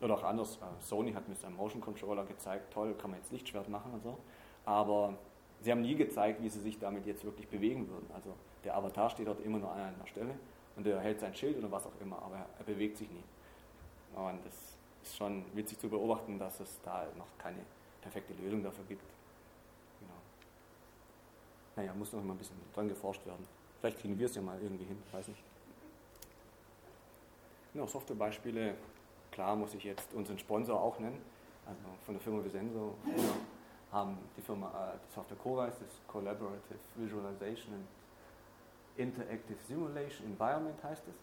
Oder 0.00 0.14
auch 0.14 0.24
anders. 0.24 0.56
Äh, 0.56 0.82
Sony 0.82 1.12
hat 1.12 1.28
mit 1.28 1.40
seinem 1.40 1.56
Motion 1.56 1.80
Controller 1.80 2.24
gezeigt, 2.24 2.72
toll, 2.72 2.94
kann 2.94 3.10
man 3.10 3.20
jetzt 3.20 3.32
Lichtschwert 3.32 3.68
machen 3.68 3.92
und 3.92 4.02
so. 4.02 4.18
Aber 4.64 5.14
sie 5.60 5.70
haben 5.70 5.80
nie 5.80 5.94
gezeigt, 5.94 6.42
wie 6.42 6.48
sie 6.48 6.60
sich 6.60 6.78
damit 6.78 7.06
jetzt 7.06 7.24
wirklich 7.24 7.48
bewegen 7.48 7.88
würden. 7.88 8.08
Also 8.14 8.34
der 8.64 8.76
Avatar 8.76 9.10
steht 9.10 9.28
dort 9.28 9.40
immer 9.44 9.58
nur 9.58 9.72
an 9.72 9.80
einer 9.80 10.06
Stelle 10.06 10.34
und 10.76 10.86
er 10.86 11.00
hält 11.00 11.20
sein 11.20 11.34
Schild 11.34 11.56
oder 11.58 11.70
was 11.70 11.86
auch 11.86 12.00
immer, 12.00 12.20
aber 12.22 12.36
er 12.58 12.64
bewegt 12.64 12.98
sich 12.98 13.10
nie. 13.10 13.24
Und 14.14 14.44
das 14.44 14.67
ist 15.08 15.16
schon 15.16 15.44
witzig 15.54 15.78
zu 15.78 15.88
beobachten, 15.88 16.38
dass 16.38 16.60
es 16.60 16.78
da 16.84 17.06
noch 17.16 17.26
keine 17.38 17.60
perfekte 18.02 18.34
Lösung 18.34 18.62
dafür 18.62 18.84
gibt. 18.84 19.02
Genau. 20.00 20.14
Naja, 21.76 21.94
muss 21.94 22.12
noch 22.12 22.22
mal 22.22 22.34
ein 22.34 22.38
bisschen 22.38 22.56
dran 22.74 22.88
geforscht 22.88 23.24
werden. 23.26 23.46
Vielleicht 23.80 23.98
kriegen 24.00 24.18
wir 24.18 24.26
es 24.26 24.34
ja 24.34 24.42
mal 24.42 24.60
irgendwie 24.60 24.84
hin, 24.84 25.00
weiß 25.12 25.28
nicht. 25.28 25.42
Genau, 27.72 27.86
Softwarebeispiele, 27.86 28.74
klar 29.30 29.54
muss 29.56 29.74
ich 29.74 29.84
jetzt 29.84 30.12
unseren 30.14 30.38
Sponsor 30.38 30.80
auch 30.80 30.98
nennen, 30.98 31.20
also 31.66 31.82
von 32.04 32.14
der 32.14 32.22
Firma 32.22 32.44
Visenso 32.44 32.94
haben 33.92 34.18
die 34.36 34.42
Firma 34.42 34.68
äh, 34.68 34.98
die 35.06 35.14
Software 35.14 35.38
Coreis, 35.38 35.74
das 35.78 36.00
Collaborative 36.06 36.78
Visualization 36.96 37.74
and 37.74 37.86
Interactive 38.96 39.58
Simulation 39.66 40.26
Environment 40.26 40.82
heißt 40.82 41.04
es. 41.06 41.14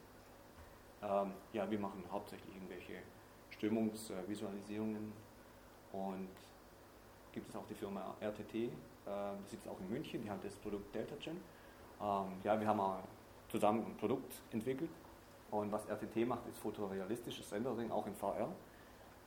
Ähm, 1.03 1.33
ja, 1.51 1.69
wir 1.69 1.77
machen 1.77 2.03
hauptsächlich 2.11 2.55
irgendwelche 2.55 3.01
Stimmungsvisualisierungen 3.65 5.11
und 5.91 6.29
gibt 7.31 7.49
es 7.49 7.55
auch 7.55 7.65
die 7.67 7.73
Firma 7.73 8.13
RTT, 8.21 8.53
äh, 8.53 8.69
die 9.43 9.49
sitzt 9.49 9.67
auch 9.67 9.79
in 9.79 9.89
München, 9.89 10.21
die 10.21 10.29
hat 10.29 10.43
das 10.43 10.53
Produkt 10.55 10.93
DeltaGen. 10.93 11.37
Ähm, 12.01 12.25
ja, 12.43 12.59
wir 12.59 12.67
haben 12.67 13.03
zusammen 13.49 13.85
ein 13.87 13.97
Produkt 13.97 14.33
entwickelt 14.51 14.91
und 15.49 15.71
was 15.71 15.85
RTT 15.87 16.27
macht, 16.27 16.47
ist 16.47 16.59
fotorealistisches 16.59 17.51
Rendering, 17.51 17.89
auch 17.91 18.05
in 18.05 18.13
VR. 18.13 18.49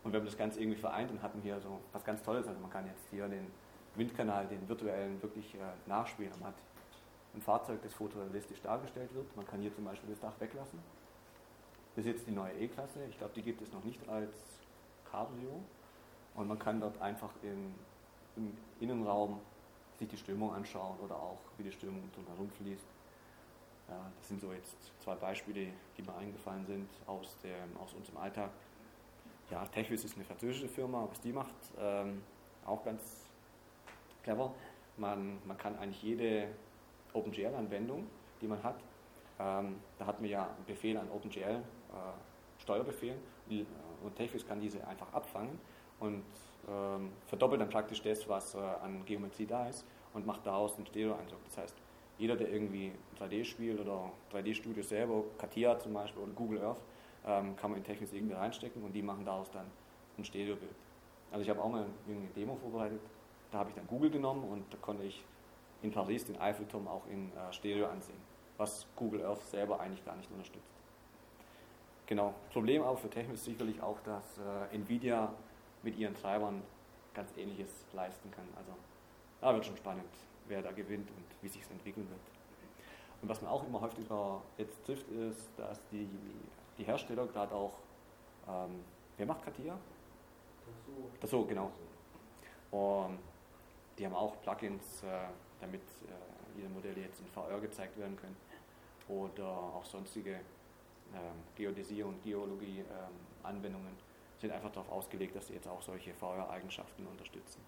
Und 0.04 0.12
wir 0.12 0.20
haben 0.20 0.26
das 0.26 0.38
Ganze 0.38 0.60
irgendwie 0.60 0.78
vereint 0.78 1.10
und 1.10 1.20
hatten 1.20 1.40
hier 1.42 1.60
so 1.60 1.80
was 1.92 2.04
ganz 2.04 2.22
Tolles. 2.22 2.46
Also 2.46 2.60
man 2.60 2.70
kann 2.70 2.86
jetzt 2.86 3.08
hier 3.10 3.26
den 3.26 3.46
Windkanal, 3.96 4.46
den 4.46 4.68
virtuellen, 4.68 5.20
wirklich 5.20 5.52
äh, 5.56 5.58
nachspielen. 5.86 6.32
Man 6.38 6.50
hat 6.50 6.58
ein 7.34 7.42
Fahrzeug, 7.42 7.82
das 7.82 7.92
fotorealistisch 7.92 8.62
dargestellt 8.62 9.12
wird. 9.14 9.36
Man 9.36 9.46
kann 9.46 9.60
hier 9.60 9.74
zum 9.74 9.84
Beispiel 9.84 10.10
das 10.10 10.20
Dach 10.20 10.34
weglassen. 10.38 10.78
Das 11.98 12.06
ist 12.06 12.12
jetzt 12.12 12.28
die 12.28 12.30
neue 12.30 12.52
E-Klasse. 12.52 13.00
Ich 13.10 13.18
glaube, 13.18 13.32
die 13.34 13.42
gibt 13.42 13.60
es 13.60 13.72
noch 13.72 13.82
nicht 13.82 14.08
als 14.08 14.30
Cabrio. 15.10 15.60
Und 16.36 16.46
man 16.46 16.56
kann 16.56 16.80
dort 16.80 17.02
einfach 17.02 17.30
im, 17.42 17.74
im 18.36 18.56
Innenraum 18.78 19.40
sich 19.98 20.06
die 20.06 20.16
Stimmung 20.16 20.54
anschauen 20.54 20.96
oder 21.00 21.16
auch 21.16 21.40
wie 21.56 21.64
die 21.64 21.72
Stimmung 21.72 22.08
drumherum 22.14 22.48
fließt. 22.50 22.86
Ja, 23.88 24.12
das 24.16 24.28
sind 24.28 24.40
so 24.40 24.52
jetzt 24.52 24.76
zwei 25.02 25.16
Beispiele, 25.16 25.72
die 25.96 26.02
mir 26.02 26.14
eingefallen 26.14 26.64
sind 26.66 26.88
aus, 27.08 27.36
dem, 27.42 27.76
aus 27.82 27.92
unserem 27.94 28.18
Alltag. 28.18 28.50
Ja, 29.50 29.66
Techvis 29.66 30.04
ist 30.04 30.14
eine 30.14 30.24
französische 30.24 30.68
Firma, 30.68 31.04
was 31.10 31.20
die 31.20 31.32
macht, 31.32 31.56
ähm, 31.80 32.22
auch 32.64 32.84
ganz 32.84 33.24
clever. 34.22 34.54
Man, 34.98 35.40
man 35.44 35.58
kann 35.58 35.76
eigentlich 35.80 36.04
jede 36.04 36.46
OpenGL-Anwendung, 37.12 38.06
die 38.40 38.46
man 38.46 38.62
hat, 38.62 38.78
ähm, 39.40 39.80
da 39.98 40.06
hatten 40.06 40.22
wir 40.22 40.30
ja 40.30 40.44
einen 40.44 40.64
Befehl 40.64 40.96
an 40.96 41.10
OpenGL, 41.10 41.60
äh, 41.90 42.62
Steuerbefehl, 42.62 43.16
äh, 43.50 43.64
und 44.02 44.16
Techvis 44.16 44.46
kann 44.46 44.60
diese 44.60 44.86
einfach 44.86 45.12
abfangen 45.12 45.58
und 46.00 46.22
ähm, 46.68 47.10
verdoppelt 47.26 47.60
dann 47.60 47.70
praktisch 47.70 48.02
das, 48.02 48.28
was 48.28 48.54
äh, 48.54 48.58
an 48.58 49.04
Geometrie 49.04 49.46
da 49.46 49.68
ist 49.68 49.84
und 50.14 50.26
macht 50.26 50.46
daraus 50.46 50.76
einen 50.76 50.86
Stereo-Eindruck. 50.86 51.40
Das 51.46 51.58
heißt, 51.58 51.76
jeder, 52.18 52.36
der 52.36 52.50
irgendwie 52.50 52.92
3D 53.20 53.44
spielt 53.44 53.80
oder 53.80 54.10
3D-Studio 54.32 54.82
selber, 54.82 55.24
Katia 55.38 55.78
zum 55.78 55.94
Beispiel 55.94 56.22
oder 56.22 56.32
Google 56.32 56.62
Earth, 56.62 56.80
ähm, 57.26 57.56
kann 57.56 57.70
man 57.70 57.78
in 57.78 57.84
Technik 57.84 58.12
irgendwie 58.12 58.34
reinstecken 58.34 58.82
und 58.82 58.92
die 58.92 59.02
machen 59.02 59.24
daraus 59.24 59.50
dann 59.50 59.66
ein 60.16 60.24
Stereobild. 60.24 60.74
Also 61.30 61.42
ich 61.42 61.50
habe 61.50 61.62
auch 61.62 61.68
mal 61.68 61.86
eine 62.06 62.28
Demo 62.34 62.56
vorbereitet, 62.56 63.00
da 63.50 63.58
habe 63.58 63.70
ich 63.70 63.76
dann 63.76 63.86
Google 63.86 64.10
genommen 64.10 64.44
und 64.44 64.72
da 64.72 64.78
konnte 64.78 65.04
ich 65.04 65.24
in 65.82 65.92
Paris 65.92 66.24
den 66.24 66.40
Eiffelturm 66.40 66.88
auch 66.88 67.06
in 67.08 67.30
äh, 67.32 67.52
Stereo 67.52 67.86
ansehen, 67.86 68.18
was 68.56 68.86
Google 68.96 69.24
Earth 69.24 69.42
selber 69.42 69.80
eigentlich 69.80 70.04
gar 70.04 70.16
nicht 70.16 70.30
unterstützt. 70.30 70.77
Genau, 72.08 72.32
Problem 72.54 72.82
aber 72.82 72.96
für 72.96 73.10
Technik 73.10 73.34
ist 73.34 73.44
sicherlich 73.44 73.82
auch, 73.82 74.00
dass 74.00 74.38
äh, 74.38 74.74
Nvidia 74.74 75.30
mit 75.82 75.98
ihren 75.98 76.14
Treibern 76.14 76.62
ganz 77.12 77.36
ähnliches 77.36 77.68
leisten 77.92 78.30
kann. 78.30 78.46
Also 78.56 78.72
da 79.42 79.52
wird 79.52 79.66
schon 79.66 79.76
spannend, 79.76 80.08
wer 80.46 80.62
da 80.62 80.72
gewinnt 80.72 81.10
und 81.10 81.24
wie 81.42 81.48
sich 81.48 81.60
es 81.60 81.70
entwickeln 81.70 82.08
wird. 82.08 82.20
Und 83.20 83.28
was 83.28 83.42
man 83.42 83.50
auch 83.50 83.62
immer 83.66 83.82
häufiger 83.82 84.40
jetzt 84.56 84.82
trifft, 84.86 85.06
ist, 85.10 85.50
dass 85.58 85.80
die, 85.92 86.08
die 86.78 86.84
Hersteller 86.84 87.26
gerade 87.26 87.54
auch, 87.54 87.74
ähm, 88.48 88.82
wer 89.18 89.26
macht 89.26 89.44
Katia? 89.44 89.76
Das 91.20 91.28
so, 91.28 91.44
genau. 91.44 91.70
Und 92.70 93.18
die 93.98 94.06
haben 94.06 94.14
auch 94.14 94.40
Plugins, 94.40 95.02
äh, 95.02 95.28
damit 95.60 95.82
äh, 95.82 96.60
ihre 96.60 96.70
Modelle 96.70 97.02
jetzt 97.02 97.20
in 97.20 97.26
VR 97.26 97.60
gezeigt 97.60 97.98
werden 97.98 98.16
können 98.16 98.36
oder 99.08 99.46
auch 99.46 99.84
sonstige 99.84 100.40
Geodäsie 101.54 102.02
und 102.02 102.22
Geologie-Anwendungen 102.22 103.88
ähm, 103.88 104.40
sind 104.40 104.52
einfach 104.52 104.70
darauf 104.70 104.90
ausgelegt, 104.90 105.34
dass 105.34 105.48
sie 105.48 105.54
jetzt 105.54 105.66
auch 105.66 105.82
solche 105.82 106.14
VR-Eigenschaften 106.14 107.06
unterstützen. 107.06 107.60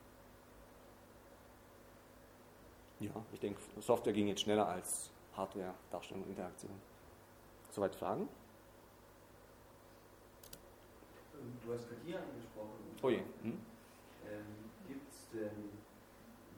Ja, 3.00 3.10
ich 3.32 3.40
denke, 3.40 3.60
Software 3.80 4.12
ging 4.12 4.28
jetzt 4.28 4.42
schneller 4.42 4.68
als 4.68 5.10
Hardware, 5.34 5.74
Darstellung 5.90 6.22
und 6.24 6.30
Interaktion. 6.30 6.72
Soweit 7.70 7.94
Fragen? 7.94 8.28
Ähm, 11.34 11.52
du 11.64 11.72
hast 11.72 11.88
Katia 11.88 12.18
angesprochen. 12.18 12.96
Oh 13.02 13.08
je. 13.08 13.18
Hm? 13.42 13.58
Ähm, 14.28 14.44
Gibt 14.86 15.10
es 15.10 15.28
denn 15.32 15.70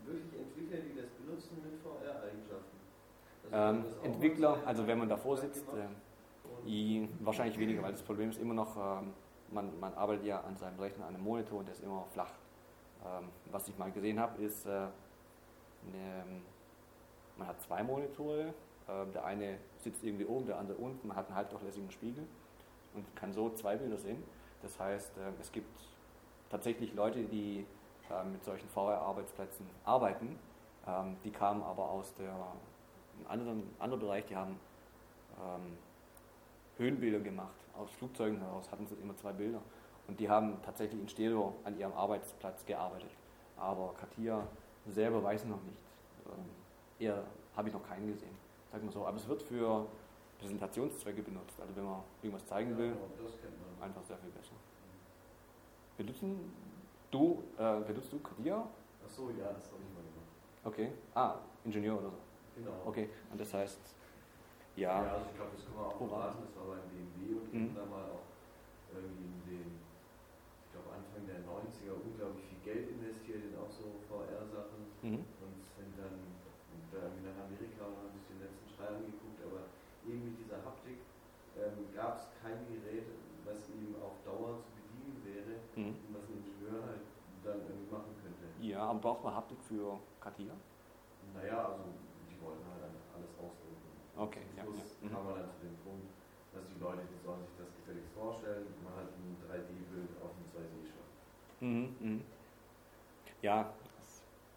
wirklich 0.05 0.41
Entwickler, 0.41 0.79
die 0.79 1.01
das 1.01 1.11
benutzen 1.11 1.63
mit 1.63 1.81
VR-Eigenschaften? 1.81 2.83
Also 3.53 3.79
ähm, 3.79 3.85
Entwickler, 4.03 4.59
also 4.67 4.87
wenn 4.87 4.99
man 4.99 5.09
davor 5.09 5.37
sitzt, 5.37 5.69
äh, 5.69 5.89
wahrscheinlich 7.21 7.59
weniger, 7.59 7.83
weil 7.83 7.93
das 7.93 8.03
Problem 8.03 8.31
ist 8.31 8.41
immer 8.41 8.55
noch, 8.55 8.77
äh, 8.77 9.03
man, 9.53 9.79
man 9.81 9.95
arbeitet 9.95 10.27
ja 10.27 10.41
an 10.41 10.57
seinem 10.57 10.79
Rechner 10.79 11.07
an 11.07 11.15
einem 11.15 11.25
Monitor 11.25 11.59
und 11.59 11.67
der 11.67 11.75
ist 11.75 11.83
immer 11.83 12.05
flach. 12.13 12.33
Ähm, 13.05 13.29
was 13.51 13.69
ich 13.69 13.77
mal 13.79 13.91
gesehen 13.91 14.21
habe, 14.21 14.43
ist, 14.43 14.67
äh, 14.67 14.71
eine, 14.71 16.25
man 17.37 17.49
hat 17.49 17.61
zwei 17.63 17.83
Monitore, 17.83 18.55
äh, 18.89 19.07
der 19.13 19.25
eine 19.25 19.59
sitzt 19.79 20.05
irgendwie 20.05 20.25
oben, 20.25 20.47
der 20.47 20.59
andere 20.59 20.77
unten, 20.79 21.09
man 21.09 21.17
hat 21.17 21.27
einen 21.27 21.37
halbdurchlässigen 21.37 21.91
Spiegel 21.91 22.27
und 22.95 23.17
kann 23.17 23.33
so 23.33 23.51
zwei 23.51 23.77
Bilder 23.77 23.99
sehen. 23.99 24.23
Das 24.63 24.79
heißt, 24.79 25.19
äh, 25.19 25.41
es 25.41 25.51
gibt 25.51 25.81
tatsächlich 26.51 26.95
Leute, 26.95 27.25
die 27.25 27.67
äh, 28.11 28.25
mit 28.25 28.45
solchen 28.45 28.69
VR-Arbeitsplätzen 28.69 29.67
arbeiten, 29.85 30.39
ähm, 30.87 31.17
die 31.25 31.31
kamen 31.31 31.63
aber 31.63 31.91
aus 31.91 32.15
der, 32.15 32.33
einem 32.33 33.27
anderen, 33.29 33.63
anderen 33.79 34.01
Bereich, 34.01 34.27
die 34.27 34.37
haben 34.37 34.59
ähm, 35.39 35.79
Höhenbilder 36.83 37.21
gemacht. 37.21 37.55
Aus 37.75 37.91
Flugzeugen 37.93 38.39
heraus 38.41 38.71
hatten 38.71 38.87
sie 38.87 38.95
immer 38.97 39.17
zwei 39.17 39.33
Bilder. 39.33 39.61
Und 40.09 40.19
die 40.19 40.29
haben 40.29 40.61
tatsächlich 40.63 41.01
in 41.01 41.09
Stereo 41.09 41.55
an 41.65 41.79
ihrem 41.79 41.93
Arbeitsplatz 41.93 42.67
gearbeitet. 42.67 43.11
Aber 43.57 43.95
Katia 43.95 44.47
selber 44.87 45.23
weiß 45.23 45.45
ich 45.45 45.49
noch 45.49 45.63
nicht. 45.63 45.83
Ähm, 46.27 46.45
eher 46.99 47.25
habe 47.57 47.69
ich 47.69 47.75
noch 47.75 47.87
keinen 47.89 48.09
gesehen, 48.09 48.37
sagen 48.71 48.85
wir 48.85 48.93
so. 48.93 49.07
Aber 49.07 49.17
es 49.17 49.29
wird 49.29 49.43
für 49.43 49.87
Präsentationszwecke 50.41 51.23
benutzt. 51.23 51.61
Also 51.61 51.75
wenn 51.77 51.85
man 51.85 52.01
irgendwas 52.21 52.45
zeigen 52.47 52.77
will, 52.77 52.89
ja, 52.89 53.85
einfach 53.85 54.03
sehr 54.03 54.19
viel 54.19 54.31
besser. 54.31 54.55
Benutzen 55.97 56.53
du, 57.11 57.45
äh, 57.59 57.81
benutzt 57.81 58.13
du 58.13 58.19
Katia? 58.19 58.67
Ach 59.05 59.11
so, 59.11 59.31
ja, 59.31 59.53
das 59.53 59.71
habe 59.71 59.83
ich 59.83 59.95
mal 59.95 60.03
gemacht. 60.03 60.65
Okay. 60.65 60.93
Ah, 61.15 61.37
Ingenieur 61.65 61.99
oder 61.99 62.11
so. 62.11 62.17
Genau. 62.57 62.73
Okay, 62.85 63.09
und 63.31 63.41
das 63.41 63.55
heißt, 63.55 63.79
ja. 64.77 65.05
Ja, 65.05 65.13
also 65.19 65.27
ich 65.31 65.37
glaube, 65.37 65.53
das 65.57 65.65
kann 65.67 65.77
man 65.77 65.85
auch 65.93 65.99
beraten. 66.01 66.39
Das 66.45 66.53
war 66.57 66.67
beim 66.73 66.87
BMW 66.89 67.37
und 67.37 67.53
mhm. 67.53 67.75
da 67.77 67.85
mal 67.87 68.07
auch 68.09 68.27
irgendwie 68.93 69.29
in 69.29 69.41
den, 69.49 69.69
ich 69.77 70.71
glaube, 70.73 70.89
Anfang 70.97 71.25
der 71.29 71.41
90er 71.45 71.97
unglaublich 71.97 72.45
viel 72.49 72.63
Geld 72.65 72.85
investiert 72.93 73.45
in 73.45 73.57
auch 73.57 73.73
so 73.73 74.01
VR-Sachen 74.09 74.81
mhm. 75.05 75.25
und 75.41 75.57
sind 75.77 75.93
dann 75.97 76.17
da 76.93 77.09
irgendwie 77.09 77.25
nach 77.25 77.41
Amerika 77.49 77.89
und 77.89 77.97
haben 78.05 78.13
sich 78.13 78.25
den 78.29 78.41
letzten 78.45 78.69
Schrei 78.69 78.89
angeguckt, 78.93 79.41
aber 79.49 79.73
eben 80.05 80.21
mit 80.29 80.37
dieser 80.37 80.61
Haptik 80.61 81.01
ähm, 81.57 81.89
gab 81.97 82.21
es 82.21 82.29
kein 82.41 82.61
Gerät, 82.69 83.09
was 83.49 83.69
eben 83.73 83.97
auf 84.01 84.21
Dauer 84.25 84.61
zu 84.61 84.69
bedienen 84.77 85.17
wäre 85.25 85.53
mhm. 85.77 85.97
und 85.97 86.11
was 86.13 86.29
ein 86.29 86.37
Ingenieur 86.45 86.85
halt 86.85 87.05
dann 87.45 87.61
irgendwie 87.65 87.91
machen 87.91 88.13
könnte. 88.21 88.45
Ja, 88.61 88.93
aber 88.93 89.01
braucht 89.01 89.25
man 89.25 89.35
Haptik 89.35 89.61
für 89.65 89.99
Katia? 90.21 90.53
Naja, 91.35 91.73
also 91.73 91.89
die 92.29 92.37
wollten 92.45 92.65
halt 92.69 92.93
alles 93.17 93.33
ausdrücken. 93.41 93.89
Okay, 94.17 94.45
ja. 95.03 95.17
kam 95.17 95.25
man 95.25 95.35
dann 95.37 95.51
zu 95.51 95.61
dem 95.67 95.77
Punkt, 95.85 96.09
dass 96.53 96.65
die 96.69 96.79
Leute, 96.81 97.03
die 97.09 97.21
sollen 97.25 97.43
sich 97.45 97.57
das 97.59 97.71
gefälligst 97.81 98.13
vorstellen, 98.15 98.67
man 98.85 98.95
hat 98.95 99.09
ein 99.11 99.37
3D-Bild 99.49 100.13
auf 100.23 100.33
dem 100.37 100.47
2D 100.53 100.75
schafft. 100.87 101.15
Mhm, 101.61 101.89
mh. 102.01 102.21
Ja, 103.43 103.73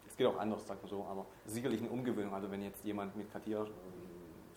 es 0.06 0.16
geht 0.16 0.26
auch 0.26 0.38
anders, 0.38 0.66
sagt 0.66 0.82
man 0.82 0.90
so, 0.90 1.04
aber 1.04 1.26
sicherlich 1.44 1.80
eine 1.80 1.90
Umgewöhnung. 1.90 2.32
Also 2.32 2.50
wenn 2.50 2.62
jetzt 2.62 2.84
jemand 2.84 3.16
mit 3.16 3.30
Katia 3.32 3.62
äh, 3.62 3.66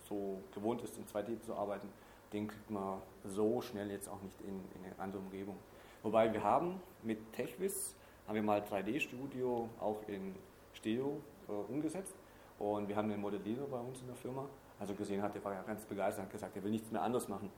so 0.08 0.40
gewohnt 0.54 0.82
ist, 0.82 0.96
in 0.96 1.04
2D 1.04 1.40
zu 1.40 1.54
arbeiten, 1.54 1.88
den 2.32 2.48
kriegt 2.48 2.70
man 2.70 3.00
so 3.24 3.60
schnell 3.60 3.90
jetzt 3.90 4.08
auch 4.08 4.22
nicht 4.22 4.40
in, 4.42 4.60
in 4.76 4.84
eine 4.84 4.98
andere 4.98 5.20
Umgebung. 5.20 5.56
Wobei 6.02 6.32
wir 6.32 6.42
haben 6.42 6.80
mit 7.02 7.32
TechWiz, 7.32 7.94
haben 8.26 8.36
wir 8.36 8.42
mal 8.42 8.60
3D-Studio 8.60 9.68
auch 9.80 10.00
in 10.06 10.34
Stereo 10.72 11.20
äh, 11.48 11.52
umgesetzt 11.52 12.14
und 12.58 12.88
wir 12.88 12.96
haben 12.96 13.10
einen 13.10 13.20
Modellierer 13.20 13.66
bei 13.66 13.78
uns 13.78 14.00
in 14.00 14.06
der 14.06 14.16
Firma, 14.16 14.48
also 14.80 14.94
gesehen 14.94 15.22
hat, 15.22 15.34
der 15.34 15.44
war 15.44 15.52
ja 15.52 15.62
ganz 15.62 15.84
begeistert, 15.84 16.24
hat 16.24 16.32
gesagt, 16.32 16.56
er 16.56 16.64
will 16.64 16.70
nichts 16.70 16.90
mehr 16.90 17.02
anders 17.02 17.28
machen. 17.28 17.50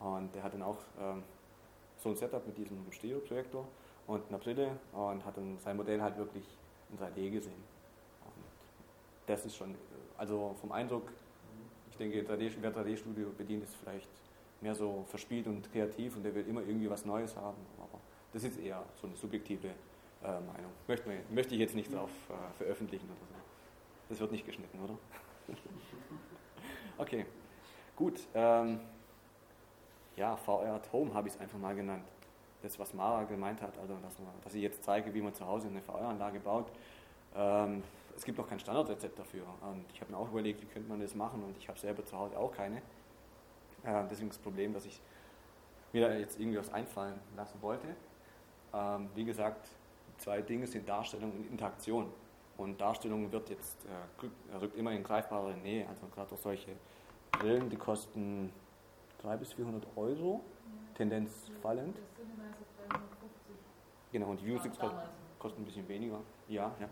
Und 0.00 0.34
der 0.34 0.42
hat 0.42 0.52
dann 0.52 0.62
auch 0.62 0.78
ähm, 1.00 1.22
so 1.96 2.10
ein 2.10 2.16
Setup 2.16 2.44
mit 2.46 2.58
diesem 2.58 2.90
Stereo-Projektor 2.90 3.66
und 4.06 4.28
einer 4.28 4.38
Brille 4.38 4.72
und 4.92 5.24
hat 5.24 5.36
dann 5.36 5.58
sein 5.58 5.76
Modell 5.76 6.02
halt 6.02 6.16
wirklich 6.18 6.44
in 6.90 6.98
3D 6.98 7.30
gesehen. 7.30 7.62
Und 8.24 8.44
das 9.26 9.46
ist 9.46 9.56
schon, 9.56 9.74
also 10.16 10.54
vom 10.60 10.72
Eindruck, 10.72 11.12
ich 11.90 11.96
denke, 11.96 12.22
3D, 12.22 12.52
wer 12.60 12.74
3D-Studio 12.74 13.30
bedient, 13.36 13.62
ist 13.62 13.76
vielleicht 13.76 14.10
mehr 14.60 14.74
so 14.74 15.04
verspielt 15.08 15.46
und 15.46 15.70
kreativ 15.72 16.16
und 16.16 16.24
der 16.24 16.34
will 16.34 16.46
immer 16.48 16.62
irgendwie 16.62 16.90
was 16.90 17.04
Neues 17.04 17.36
haben. 17.36 17.58
Aber 17.78 18.00
das 18.32 18.42
ist 18.42 18.58
eher 18.58 18.84
so 19.00 19.06
eine 19.06 19.16
subjektive 19.16 19.68
äh, 19.68 20.26
Meinung. 20.26 20.72
Möchte, 20.88 21.08
möchte 21.30 21.54
ich 21.54 21.60
jetzt 21.60 21.76
nicht 21.76 21.92
darauf 21.92 22.10
äh, 22.28 22.56
veröffentlichen 22.56 23.06
oder 23.06 23.26
so. 23.28 23.34
Das 24.08 24.20
wird 24.20 24.32
nicht 24.32 24.46
geschnitten, 24.46 24.80
oder? 24.80 24.98
okay, 26.98 27.26
gut. 27.96 28.20
Ähm, 28.34 28.80
ja, 30.16 30.36
VR 30.36 30.74
at 30.74 30.92
Home 30.92 31.14
habe 31.14 31.28
ich 31.28 31.34
es 31.34 31.40
einfach 31.40 31.58
mal 31.58 31.74
genannt 31.74 32.04
das, 32.62 32.78
was 32.78 32.92
Mara 32.94 33.24
gemeint 33.24 33.62
hat, 33.62 33.78
also 33.78 33.94
dass, 34.02 34.18
man, 34.18 34.28
dass 34.42 34.54
ich 34.54 34.62
jetzt 34.62 34.82
zeige, 34.82 35.12
wie 35.14 35.22
man 35.22 35.34
zu 35.34 35.46
Hause 35.46 35.68
eine 35.68 35.80
VR-Anlage 35.80 36.40
baut. 36.40 36.66
Ähm, 37.36 37.82
es 38.16 38.24
gibt 38.24 38.36
noch 38.36 38.48
kein 38.48 38.58
Standardrezept 38.58 39.18
dafür. 39.18 39.44
Und 39.62 39.84
ich 39.92 40.00
habe 40.00 40.10
mir 40.10 40.18
auch 40.18 40.28
überlegt, 40.28 40.60
wie 40.60 40.66
könnte 40.66 40.88
man 40.88 41.00
das 41.00 41.14
machen 41.14 41.42
und 41.44 41.56
ich 41.56 41.68
habe 41.68 41.78
selber 41.78 42.04
zu 42.04 42.18
Hause 42.18 42.36
auch 42.36 42.52
keine. 42.52 42.78
Äh, 43.84 44.04
deswegen 44.10 44.28
das 44.28 44.38
Problem, 44.38 44.72
dass 44.72 44.86
ich 44.86 45.00
mir 45.92 46.08
da 46.08 46.14
jetzt 46.14 46.38
irgendwie 46.40 46.58
was 46.58 46.72
einfallen 46.72 47.18
lassen 47.36 47.62
wollte. 47.62 47.86
Ähm, 48.74 49.08
wie 49.14 49.24
gesagt, 49.24 49.68
zwei 50.18 50.42
Dinge 50.42 50.66
sind 50.66 50.88
Darstellung 50.88 51.30
und 51.30 51.50
Interaktion. 51.50 52.10
Und 52.58 52.80
Darstellung 52.80 53.30
wird 53.30 53.50
jetzt, 53.50 53.78
äh, 53.86 54.56
rückt 54.56 54.76
immer 54.76 54.92
in 54.92 55.02
greifbare 55.04 55.54
Nähe. 55.54 55.88
Also 55.88 56.06
gerade 56.08 56.34
auch 56.34 56.38
solche 56.38 56.72
Brillen, 57.30 57.70
die 57.70 57.76
kosten 57.76 58.52
300 59.22 59.40
bis 59.40 59.52
400 59.52 59.86
Euro, 59.96 60.40
Tendenz 60.94 61.50
fallend. 61.62 61.96
Genau, 64.10 64.26
und 64.26 64.40
die 64.40 64.46
View-Sticks 64.46 64.78
kosten, 64.78 64.98
kosten 65.38 65.62
ein 65.62 65.64
bisschen 65.64 65.88
weniger. 65.88 66.20
Ja, 66.48 66.74
ja. 66.80 66.88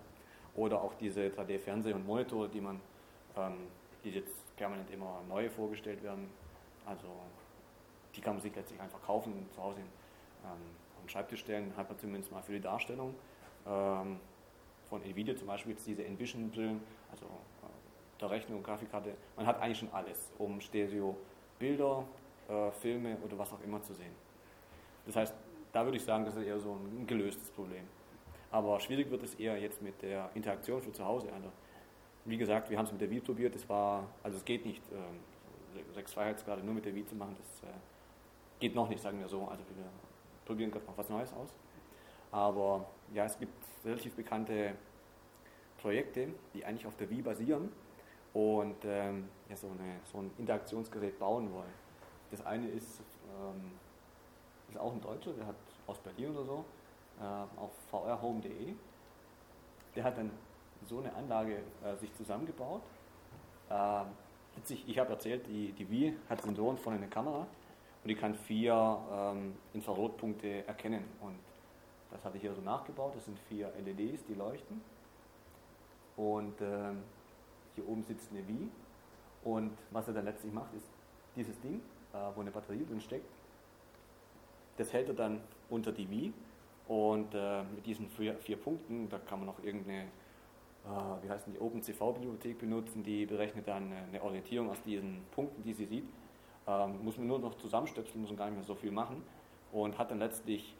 Oder 0.54 0.80
auch 0.80 0.94
diese 0.94 1.30
3D-Fernseh- 1.30 1.92
und 1.92 2.06
Monitore, 2.06 2.48
die 2.48 2.60
man, 2.60 2.80
ähm, 3.36 3.66
die 4.04 4.10
jetzt 4.10 4.56
permanent 4.56 4.88
immer 4.90 5.20
neu 5.28 5.50
vorgestellt 5.50 6.02
werden. 6.02 6.30
Also 6.84 7.08
die 8.14 8.20
kann 8.20 8.34
man 8.34 8.42
sich 8.42 8.54
letztlich 8.54 8.80
einfach 8.80 9.02
kaufen 9.02 9.32
und 9.32 9.52
zu 9.52 9.62
Hause 9.62 9.80
ähm, 9.80 11.02
den 11.02 11.08
Schreibtisch 11.08 11.40
stellen, 11.40 11.72
hat 11.76 11.88
man 11.88 11.98
zumindest 11.98 12.30
mal 12.30 12.42
für 12.42 12.52
die 12.52 12.60
Darstellung. 12.60 13.14
Ähm, 13.66 14.20
von 14.88 15.02
Nvidia 15.02 15.36
zum 15.36 15.46
Beispiel 15.46 15.72
jetzt 15.72 15.86
diese 15.86 16.04
Envision-Brillen, 16.04 16.80
also 17.10 17.24
äh, 17.26 18.20
der 18.20 18.30
Rechner 18.30 18.56
und 18.56 18.62
Grafikkarte. 18.62 19.14
Man 19.36 19.46
hat 19.46 19.60
eigentlich 19.60 19.78
schon 19.78 19.92
alles, 19.92 20.32
um 20.38 20.60
Stereo 20.60 21.16
Bilder, 21.58 22.04
äh, 22.48 22.70
Filme 22.72 23.16
oder 23.24 23.38
was 23.38 23.52
auch 23.52 23.62
immer 23.62 23.82
zu 23.82 23.94
sehen. 23.94 24.12
Das 25.06 25.16
heißt, 25.16 25.34
da 25.72 25.84
würde 25.84 25.96
ich 25.96 26.04
sagen, 26.04 26.24
das 26.24 26.36
ist 26.36 26.44
eher 26.44 26.58
so 26.58 26.74
ein 26.74 27.06
gelöstes 27.06 27.50
Problem. 27.50 27.84
Aber 28.50 28.80
schwierig 28.80 29.10
wird 29.10 29.22
es 29.22 29.34
eher 29.34 29.58
jetzt 29.58 29.82
mit 29.82 30.00
der 30.02 30.30
Interaktion 30.34 30.80
für 30.80 30.92
zu 30.92 31.04
Hause. 31.04 31.28
Also, 31.32 31.50
wie 32.24 32.36
gesagt, 32.36 32.70
wir 32.70 32.78
haben 32.78 32.86
es 32.86 32.92
mit 32.92 33.00
der 33.00 33.10
Wii 33.10 33.20
probiert, 33.20 33.54
das 33.54 33.68
war, 33.68 34.08
also 34.22 34.36
es 34.38 34.44
geht 34.44 34.64
nicht, 34.64 34.82
äh, 34.92 35.94
sechs 35.94 36.12
Freiheitsgrade 36.12 36.62
nur 36.62 36.74
mit 36.74 36.84
der 36.84 36.94
Wii 36.94 37.04
zu 37.04 37.14
machen, 37.14 37.36
das 37.38 37.68
äh, 37.68 37.72
geht 38.60 38.74
noch 38.74 38.88
nicht, 38.88 39.00
sagen 39.00 39.20
wir 39.20 39.28
so. 39.28 39.46
Also 39.46 39.62
wir 39.76 39.84
probieren 40.44 40.70
gerade 40.70 40.86
noch 40.86 40.96
was 40.96 41.08
Neues 41.08 41.32
aus. 41.34 41.54
Aber 42.30 42.86
ja, 43.14 43.24
es 43.24 43.38
gibt 43.38 43.54
relativ 43.84 44.14
bekannte 44.14 44.74
Projekte, 45.78 46.28
die 46.54 46.64
eigentlich 46.64 46.86
auf 46.86 46.96
der 46.96 47.08
Wii 47.10 47.22
basieren 47.22 47.70
und 48.32 48.84
ähm, 48.84 49.28
ja, 49.48 49.56
so, 49.56 49.68
eine, 49.68 50.00
so, 50.12 50.18
ein 50.18 50.30
Interaktionsgerät 50.38 51.18
bauen 51.18 51.52
wollen. 51.52 51.72
Das 52.30 52.44
eine 52.44 52.68
ist, 52.68 53.00
ähm, 53.40 53.72
ist 54.68 54.78
auch 54.78 54.92
ein 54.92 55.00
Deutscher, 55.00 55.32
der 55.32 55.46
hat 55.46 55.56
aus 55.86 55.98
Berlin 56.00 56.36
oder 56.36 56.44
so, 56.44 56.64
äh, 57.20 57.60
auf 57.60 57.70
vrhome.de. 57.90 58.74
Der 59.94 60.04
hat 60.04 60.18
dann 60.18 60.30
so 60.86 60.98
eine 60.98 61.14
Anlage 61.14 61.62
äh, 61.84 61.96
sich 61.96 62.12
zusammengebaut. 62.14 62.82
Äh, 63.70 64.02
witzig, 64.56 64.84
ich 64.86 64.98
habe 64.98 65.10
erzählt, 65.10 65.46
die, 65.46 65.72
die 65.72 65.88
Wii 65.88 66.16
hat 66.28 66.42
Sensoren 66.42 66.76
vorne 66.76 66.96
in 66.96 67.02
der 67.02 67.10
Kamera 67.10 67.46
und 68.02 68.08
die 68.08 68.14
kann 68.14 68.34
vier 68.34 68.98
ähm, 69.12 69.54
Infrarotpunkte 69.72 70.66
erkennen. 70.66 71.04
Und 71.20 71.38
das 72.16 72.24
hatte 72.24 72.36
ich 72.36 72.42
hier 72.42 72.54
so 72.54 72.62
nachgebaut. 72.62 73.14
Das 73.14 73.24
sind 73.24 73.38
vier 73.48 73.70
LEDs, 73.84 74.24
die 74.24 74.34
leuchten. 74.34 74.80
Und 76.16 76.60
ähm, 76.62 77.02
hier 77.74 77.86
oben 77.86 78.02
sitzt 78.04 78.30
eine 78.30 78.46
Wii. 78.48 78.70
Und 79.44 79.72
was 79.90 80.08
er 80.08 80.14
dann 80.14 80.24
letztlich 80.24 80.52
macht, 80.52 80.72
ist 80.74 80.86
dieses 81.36 81.60
Ding, 81.60 81.80
äh, 82.12 82.16
wo 82.34 82.40
eine 82.40 82.50
Batterie 82.50 82.84
drin 82.86 83.00
steckt. 83.00 83.28
Das 84.78 84.92
hält 84.92 85.08
er 85.08 85.14
dann 85.14 85.40
unter 85.68 85.92
die 85.92 86.10
Wii. 86.10 86.32
Und 86.88 87.34
äh, 87.34 87.64
mit 87.64 87.84
diesen 87.84 88.08
vier, 88.08 88.34
vier, 88.36 88.56
Punkten, 88.56 89.08
da 89.08 89.18
kann 89.18 89.40
man 89.40 89.46
noch 89.46 89.62
irgendeine, 89.62 90.04
äh, 90.04 91.22
wie 91.22 91.28
heißt 91.28 91.48
die, 91.48 91.58
OpenCV-Bibliothek 91.58 92.58
benutzen, 92.58 93.02
die 93.02 93.26
berechnet 93.26 93.68
dann 93.68 93.92
eine 93.92 94.22
Orientierung 94.22 94.70
aus 94.70 94.80
diesen 94.82 95.22
Punkten, 95.32 95.62
die 95.62 95.74
sie 95.74 95.84
sieht. 95.84 96.08
Ähm, 96.66 97.04
muss 97.04 97.18
man 97.18 97.26
nur 97.26 97.40
noch 97.40 97.56
zusammenstöpseln, 97.56 98.22
muss 98.22 98.30
man 98.30 98.38
gar 98.38 98.46
nicht 98.46 98.56
mehr 98.56 98.64
so 98.64 98.74
viel 98.74 98.90
machen. 98.90 99.22
Und 99.72 99.98
hat 99.98 100.10
dann 100.10 100.20
letztlich, 100.20 100.74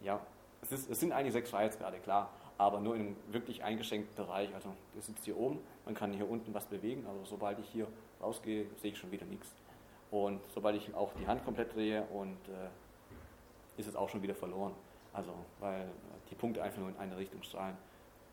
ja, 0.00 0.20
es, 0.62 0.72
ist, 0.72 0.90
es 0.90 1.00
sind 1.00 1.12
eigentlich 1.12 1.32
sechs 1.32 1.50
Freiheitsgrade, 1.50 1.98
klar, 1.98 2.30
aber 2.58 2.80
nur 2.80 2.94
in 2.94 3.00
einem 3.00 3.16
wirklich 3.28 3.64
eingeschränkten 3.64 4.14
Bereich. 4.14 4.54
Also 4.54 4.74
das 4.94 5.06
sitzt 5.06 5.24
hier 5.24 5.36
oben, 5.36 5.60
man 5.84 5.94
kann 5.94 6.12
hier 6.12 6.28
unten 6.28 6.52
was 6.52 6.66
bewegen, 6.66 7.06
aber 7.06 7.24
sobald 7.24 7.58
ich 7.58 7.68
hier 7.68 7.86
rausgehe, 8.20 8.66
sehe 8.76 8.92
ich 8.92 8.98
schon 8.98 9.10
wieder 9.10 9.26
nichts. 9.26 9.54
Und 10.10 10.40
sobald 10.52 10.76
ich 10.76 10.94
auch 10.94 11.12
die 11.14 11.26
Hand 11.26 11.44
komplett 11.44 11.74
drehe 11.74 12.02
und 12.12 12.36
äh, 12.48 13.80
ist 13.80 13.86
es 13.86 13.96
auch 13.96 14.08
schon 14.08 14.22
wieder 14.22 14.34
verloren. 14.34 14.74
Also 15.12 15.32
weil 15.60 15.88
die 16.30 16.34
Punkte 16.34 16.62
einfach 16.62 16.78
nur 16.78 16.90
in 16.90 16.96
eine 16.96 17.16
Richtung 17.16 17.42
strahlen. 17.42 17.76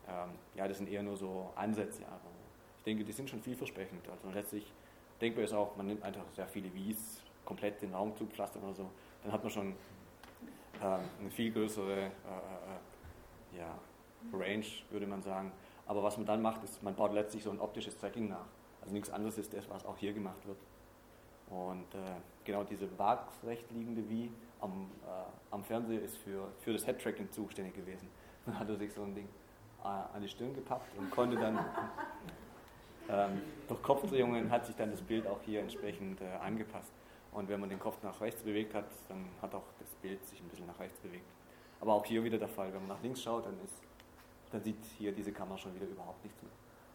Ähm, 0.08 0.30
ja, 0.54 0.68
das 0.68 0.78
sind 0.78 0.88
eher 0.88 1.02
nur 1.02 1.16
so 1.16 1.50
Ansätze, 1.56 2.02
aber 2.06 2.30
ich 2.78 2.84
denke, 2.84 3.04
die 3.04 3.12
sind 3.12 3.28
schon 3.28 3.40
vielversprechend. 3.40 4.08
Also 4.08 4.30
letztlich 4.30 4.72
denkbar 5.20 5.44
ist 5.44 5.52
auch, 5.52 5.76
man 5.76 5.86
nimmt 5.86 6.02
einfach 6.02 6.24
sehr 6.34 6.46
viele 6.46 6.72
Wies, 6.74 7.22
komplett 7.44 7.80
den 7.82 7.94
Raum 7.94 8.16
zupflastern 8.16 8.62
oder 8.62 8.74
so, 8.74 8.90
dann 9.22 9.32
hat 9.32 9.42
man 9.42 9.50
schon 9.50 9.74
eine 10.80 11.30
viel 11.30 11.52
größere 11.52 11.92
äh, 11.92 12.06
äh, 12.06 13.58
ja, 13.58 13.78
Range, 14.32 14.66
würde 14.90 15.06
man 15.06 15.22
sagen. 15.22 15.52
Aber 15.86 16.02
was 16.02 16.16
man 16.16 16.26
dann 16.26 16.42
macht, 16.42 16.62
ist, 16.64 16.82
man 16.82 16.94
baut 16.94 17.12
letztlich 17.12 17.42
so 17.42 17.50
ein 17.50 17.60
optisches 17.60 17.96
Tracking 17.96 18.28
nach. 18.28 18.46
Also 18.82 18.92
nichts 18.92 19.10
anderes 19.10 19.38
ist 19.38 19.52
das, 19.54 19.68
was 19.70 19.84
auch 19.86 19.96
hier 19.96 20.12
gemacht 20.12 20.46
wird. 20.46 20.58
Und 21.50 21.94
äh, 21.94 22.20
genau 22.44 22.62
diese 22.64 22.86
waagrecht 22.98 23.70
liegende 23.72 24.08
Wie 24.08 24.30
am, 24.60 24.90
äh, 25.06 25.54
am 25.54 25.64
Fernseher 25.64 26.02
ist 26.02 26.18
für, 26.18 26.48
für 26.58 26.72
das 26.72 26.84
Head-Tracking 26.84 27.30
zuständig 27.30 27.74
gewesen. 27.74 28.08
Dann 28.46 28.58
hat 28.58 28.68
er 28.68 28.76
sich 28.76 28.92
so 28.92 29.02
ein 29.02 29.14
Ding 29.14 29.28
äh, 29.82 29.86
an 29.86 30.22
die 30.22 30.28
Stirn 30.28 30.54
gepackt 30.54 30.96
und 30.98 31.10
konnte 31.10 31.36
dann 31.36 31.58
ähm, 33.08 33.42
durch 33.66 33.82
Kopfdrehungen 33.82 34.50
hat 34.50 34.66
sich 34.66 34.74
dann 34.76 34.90
das 34.90 35.02
Bild 35.02 35.26
auch 35.26 35.40
hier 35.44 35.60
entsprechend 35.60 36.20
äh, 36.20 36.26
angepasst. 36.42 36.92
Und 37.38 37.48
wenn 37.48 37.60
man 37.60 37.68
den 37.68 37.78
Kopf 37.78 38.02
nach 38.02 38.20
rechts 38.20 38.42
bewegt 38.42 38.74
hat, 38.74 38.86
dann 39.08 39.24
hat 39.40 39.54
auch 39.54 39.62
das 39.78 39.94
Bild 40.02 40.24
sich 40.26 40.40
ein 40.40 40.48
bisschen 40.48 40.66
nach 40.66 40.80
rechts 40.80 40.98
bewegt. 40.98 41.30
Aber 41.80 41.94
auch 41.94 42.04
hier 42.04 42.24
wieder 42.24 42.36
der 42.36 42.48
Fall, 42.48 42.66
wenn 42.72 42.80
man 42.80 42.88
nach 42.88 43.02
links 43.02 43.22
schaut, 43.22 43.46
dann, 43.46 43.54
ist, 43.62 43.80
dann 44.50 44.60
sieht 44.60 44.84
hier 44.98 45.12
diese 45.12 45.30
Kamera 45.30 45.56
schon 45.56 45.72
wieder 45.76 45.86
überhaupt 45.86 46.20
nichts 46.24 46.42
mehr. 46.42 46.50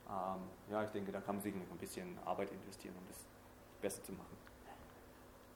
Ähm, 0.10 0.42
ja, 0.70 0.84
ich 0.84 0.90
denke, 0.90 1.14
da 1.14 1.22
kann 1.22 1.36
man 1.36 1.44
sich 1.44 1.54
ein 1.54 1.78
bisschen 1.80 2.18
Arbeit 2.26 2.52
investieren, 2.52 2.94
um 3.00 3.08
das 3.08 3.26
besser 3.82 4.04
zu 4.04 4.12
machen. 4.12 4.36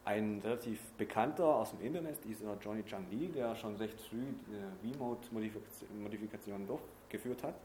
Ein 0.05 0.39
relativ 0.41 0.80
bekannter 0.93 1.43
aus 1.43 1.72
dem 1.72 1.81
Internet, 1.81 2.23
dieser 2.23 2.55
Johnny 2.61 2.85
Chang 2.85 3.07
Lee, 3.11 3.27
der 3.27 3.57
schon 3.57 3.76
recht 3.76 3.99
früh 3.99 4.23
äh, 4.23 4.93
V-Mode-Modifikationen 4.93 6.65
durchgeführt 6.65 7.43
hat. 7.43 7.55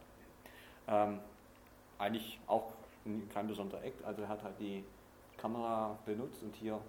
Ähm, 0.89 1.21
eigentlich 1.99 2.41
auch 2.49 2.73
kein 3.33 3.47
besonderer 3.47 3.85
Act. 3.85 4.05
Also 4.05 4.23
er 4.23 4.29
hat 4.29 4.43
halt 4.43 4.59
die 4.59 4.83
Kamera 5.37 5.97
benutzt 6.05 6.43
und 6.43 6.57
hier 6.57 6.81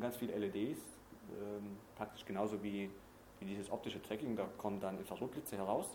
sind 0.00 0.02
ganz 0.02 0.16
viele 0.16 0.36
LEDs, 0.38 0.80
ähm, 1.30 1.76
praktisch 1.96 2.24
genauso 2.24 2.62
wie, 2.62 2.90
wie 3.38 3.44
dieses 3.44 3.70
optische 3.70 4.02
Tracking, 4.02 4.34
da 4.34 4.46
kommen 4.56 4.80
dann 4.80 4.98
Infrarotblitze 4.98 5.56
heraus. 5.56 5.86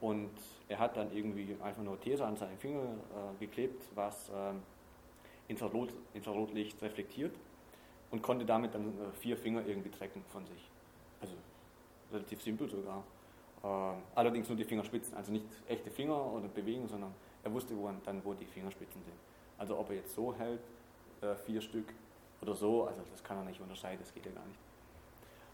Und 0.00 0.30
er 0.68 0.78
hat 0.78 0.96
dann 0.96 1.12
irgendwie 1.12 1.54
einfach 1.62 1.82
nur 1.82 2.00
Tesa 2.00 2.26
an 2.26 2.36
seinen 2.36 2.56
Finger 2.56 2.82
äh, 2.82 3.38
geklebt, 3.38 3.82
was 3.94 4.30
äh, 4.30 4.54
Infrarot, 5.48 5.92
Infrarotlicht 6.14 6.80
reflektiert 6.80 7.36
und 8.10 8.22
konnte 8.22 8.46
damit 8.46 8.74
dann 8.74 8.88
äh, 8.88 9.12
vier 9.18 9.36
Finger 9.36 9.66
irgendwie 9.66 9.90
tracken 9.90 10.24
von 10.28 10.46
sich. 10.46 10.70
Also 11.20 11.34
relativ 12.10 12.40
simpel 12.40 12.70
sogar. 12.70 13.04
Äh, 13.62 14.00
allerdings 14.14 14.48
nur 14.48 14.56
die 14.56 14.64
Fingerspitzen, 14.64 15.14
also 15.14 15.30
nicht 15.30 15.44
echte 15.68 15.90
Finger 15.90 16.32
oder 16.32 16.48
Bewegen, 16.48 16.88
sondern 16.88 17.12
er 17.44 17.52
wusste 17.52 17.76
wo, 17.76 17.90
dann, 18.06 18.24
wo 18.24 18.32
die 18.32 18.46
Fingerspitzen 18.46 19.02
sind. 19.02 19.16
Also 19.58 19.78
ob 19.78 19.90
er 19.90 19.96
jetzt 19.96 20.14
so 20.14 20.34
hält, 20.34 20.62
äh, 21.20 21.34
vier 21.44 21.60
Stück 21.60 21.92
oder 22.42 22.54
so, 22.54 22.86
also 22.86 23.02
das 23.10 23.22
kann 23.22 23.36
er 23.36 23.44
nicht 23.44 23.60
unterscheiden, 23.60 23.98
das 24.00 24.12
geht 24.12 24.26
ja 24.26 24.32
gar 24.32 24.46
nicht. 24.46 24.58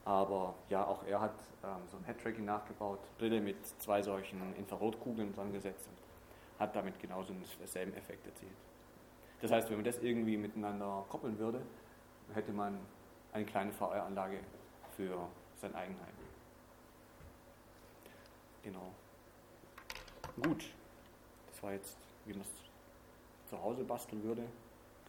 Aber 0.05 0.55
ja, 0.69 0.87
auch 0.87 1.05
er 1.05 1.21
hat 1.21 1.35
ähm, 1.65 1.83
so 1.91 1.97
ein 1.97 2.05
Head-Tracking 2.05 2.45
nachgebaut, 2.45 3.01
Brille 3.19 3.41
mit 3.41 3.57
zwei 3.81 4.03
solchen 4.03 4.55
Infrarotkugeln 4.57 5.35
dran 5.35 5.53
gesetzt 5.53 5.89
und 5.89 6.61
hat 6.61 6.75
damit 6.77 6.99
genauso 7.01 7.35
denselben 7.59 7.95
Effekt 7.95 8.27
erzielt. 8.27 8.53
Das 9.41 9.51
heißt, 9.51 9.69
wenn 9.69 9.77
man 9.77 9.85
das 9.85 9.99
irgendwie 9.99 10.37
miteinander 10.37 11.05
koppeln 11.09 11.39
würde, 11.39 11.61
hätte 12.35 12.53
man 12.53 12.79
eine 13.33 13.45
kleine 13.45 13.73
VR-Anlage 13.73 14.39
für 14.97 15.29
sein 15.57 15.75
Eigenheim. 15.75 16.15
Genau. 18.63 18.93
Gut 20.43 20.65
das 21.57 21.63
war 21.63 21.73
jetzt, 21.73 21.97
wie 22.27 22.33
man 22.33 22.43
es 22.43 23.49
zu 23.49 23.63
Hause 23.63 23.83
basteln 23.83 24.23
würde. 24.23 24.43
Können 24.43 24.51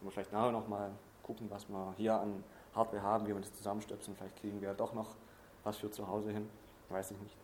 wir 0.00 0.10
vielleicht 0.10 0.32
nachher 0.32 0.52
nochmal 0.52 0.90
gucken, 1.28 1.50
was 1.50 1.68
wir 1.68 1.94
hier 1.98 2.14
an 2.14 2.42
Hardware 2.74 3.02
haben, 3.02 3.26
wie 3.26 3.34
wir 3.34 3.40
das 3.40 3.52
zusammenstöpseln. 3.52 4.16
Vielleicht 4.16 4.36
kriegen 4.40 4.60
wir 4.62 4.72
doch 4.72 4.94
noch 4.94 5.14
was 5.62 5.76
für 5.76 5.90
zu 5.90 6.08
Hause 6.08 6.32
hin. 6.32 6.48
Weiß 6.88 7.10
ich 7.10 7.20
nicht. 7.20 7.36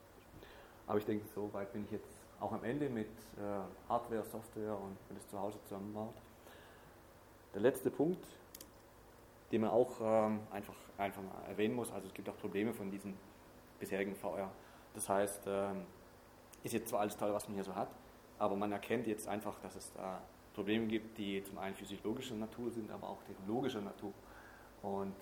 Aber 0.87 0.99
ich 0.99 1.05
denke, 1.05 1.27
so 1.35 1.53
weit 1.53 1.71
bin 1.73 1.85
ich 1.85 1.91
jetzt 1.91 2.09
auch 2.41 2.53
am 2.53 2.65
Ende 2.65 2.89
mit 2.89 3.09
äh, 3.09 3.89
Hardware, 3.89 4.25
Software 4.25 4.75
und 4.75 4.97
wenn 5.09 5.17
das 5.17 5.29
zu 5.29 5.39
Hause 5.39 5.59
zusammenbaut. 5.65 6.15
Der 7.55 7.61
letzte 7.61 7.91
Punkt, 7.91 8.25
den 9.53 9.61
man 9.61 9.71
auch 9.71 9.93
ähm, 10.01 10.41
einfach, 10.51 10.75
einfach 10.97 11.23
erwähnen 11.47 11.75
muss, 11.75 11.93
also 11.93 12.09
es 12.09 12.15
gibt 12.15 12.29
auch 12.29 12.37
Probleme 12.39 12.73
von 12.73 12.91
diesem 12.91 13.15
bisherigen 13.79 14.17
VR. 14.17 14.51
Das 14.95 15.09
heißt, 15.09 15.43
ähm, 15.47 15.83
ist 16.63 16.73
jetzt 16.73 16.89
zwar 16.89 17.01
alles 17.01 17.17
toll, 17.17 17.33
was 17.35 17.47
man 17.49 17.55
hier 17.55 17.65
so 17.65 17.75
hat, 17.75 17.89
aber 18.39 18.57
man 18.57 18.73
erkennt 18.73 19.07
jetzt 19.07 19.29
einfach, 19.29 19.59
dass 19.61 19.77
es 19.77 19.93
da 19.93 20.21
Probleme 20.55 20.87
gibt, 20.87 21.19
die 21.19 21.43
zum 21.45 21.59
einen 21.59 21.75
physiologischer 21.75 22.35
Natur 22.35 22.71
sind, 22.71 22.91
aber 22.91 23.09
auch 23.09 23.23
technologischer 23.25 23.81
Natur. 23.81 24.13
Und 24.83 25.15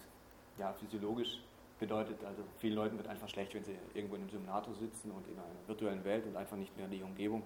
ja, 0.59 0.73
physiologisch 0.75 1.41
bedeutet, 1.79 2.23
also 2.25 2.43
vielen 2.59 2.75
Leuten 2.75 2.97
wird 2.97 3.09
einfach 3.09 3.29
schlecht, 3.29 3.55
wenn 3.55 3.65
sie 3.65 3.77
irgendwo 3.95 4.17
in 4.17 4.23
einem 4.23 4.31
Simulator 4.31 4.75
sitzen 4.75 5.11
und 5.11 5.27
in 5.27 5.35
einer 5.35 5.67
virtuellen 5.67 6.05
Welt 6.05 6.27
und 6.27 6.37
einfach 6.37 6.57
nicht 6.57 6.77
mehr 6.77 6.87
die 6.87 7.03
Umgebung 7.03 7.43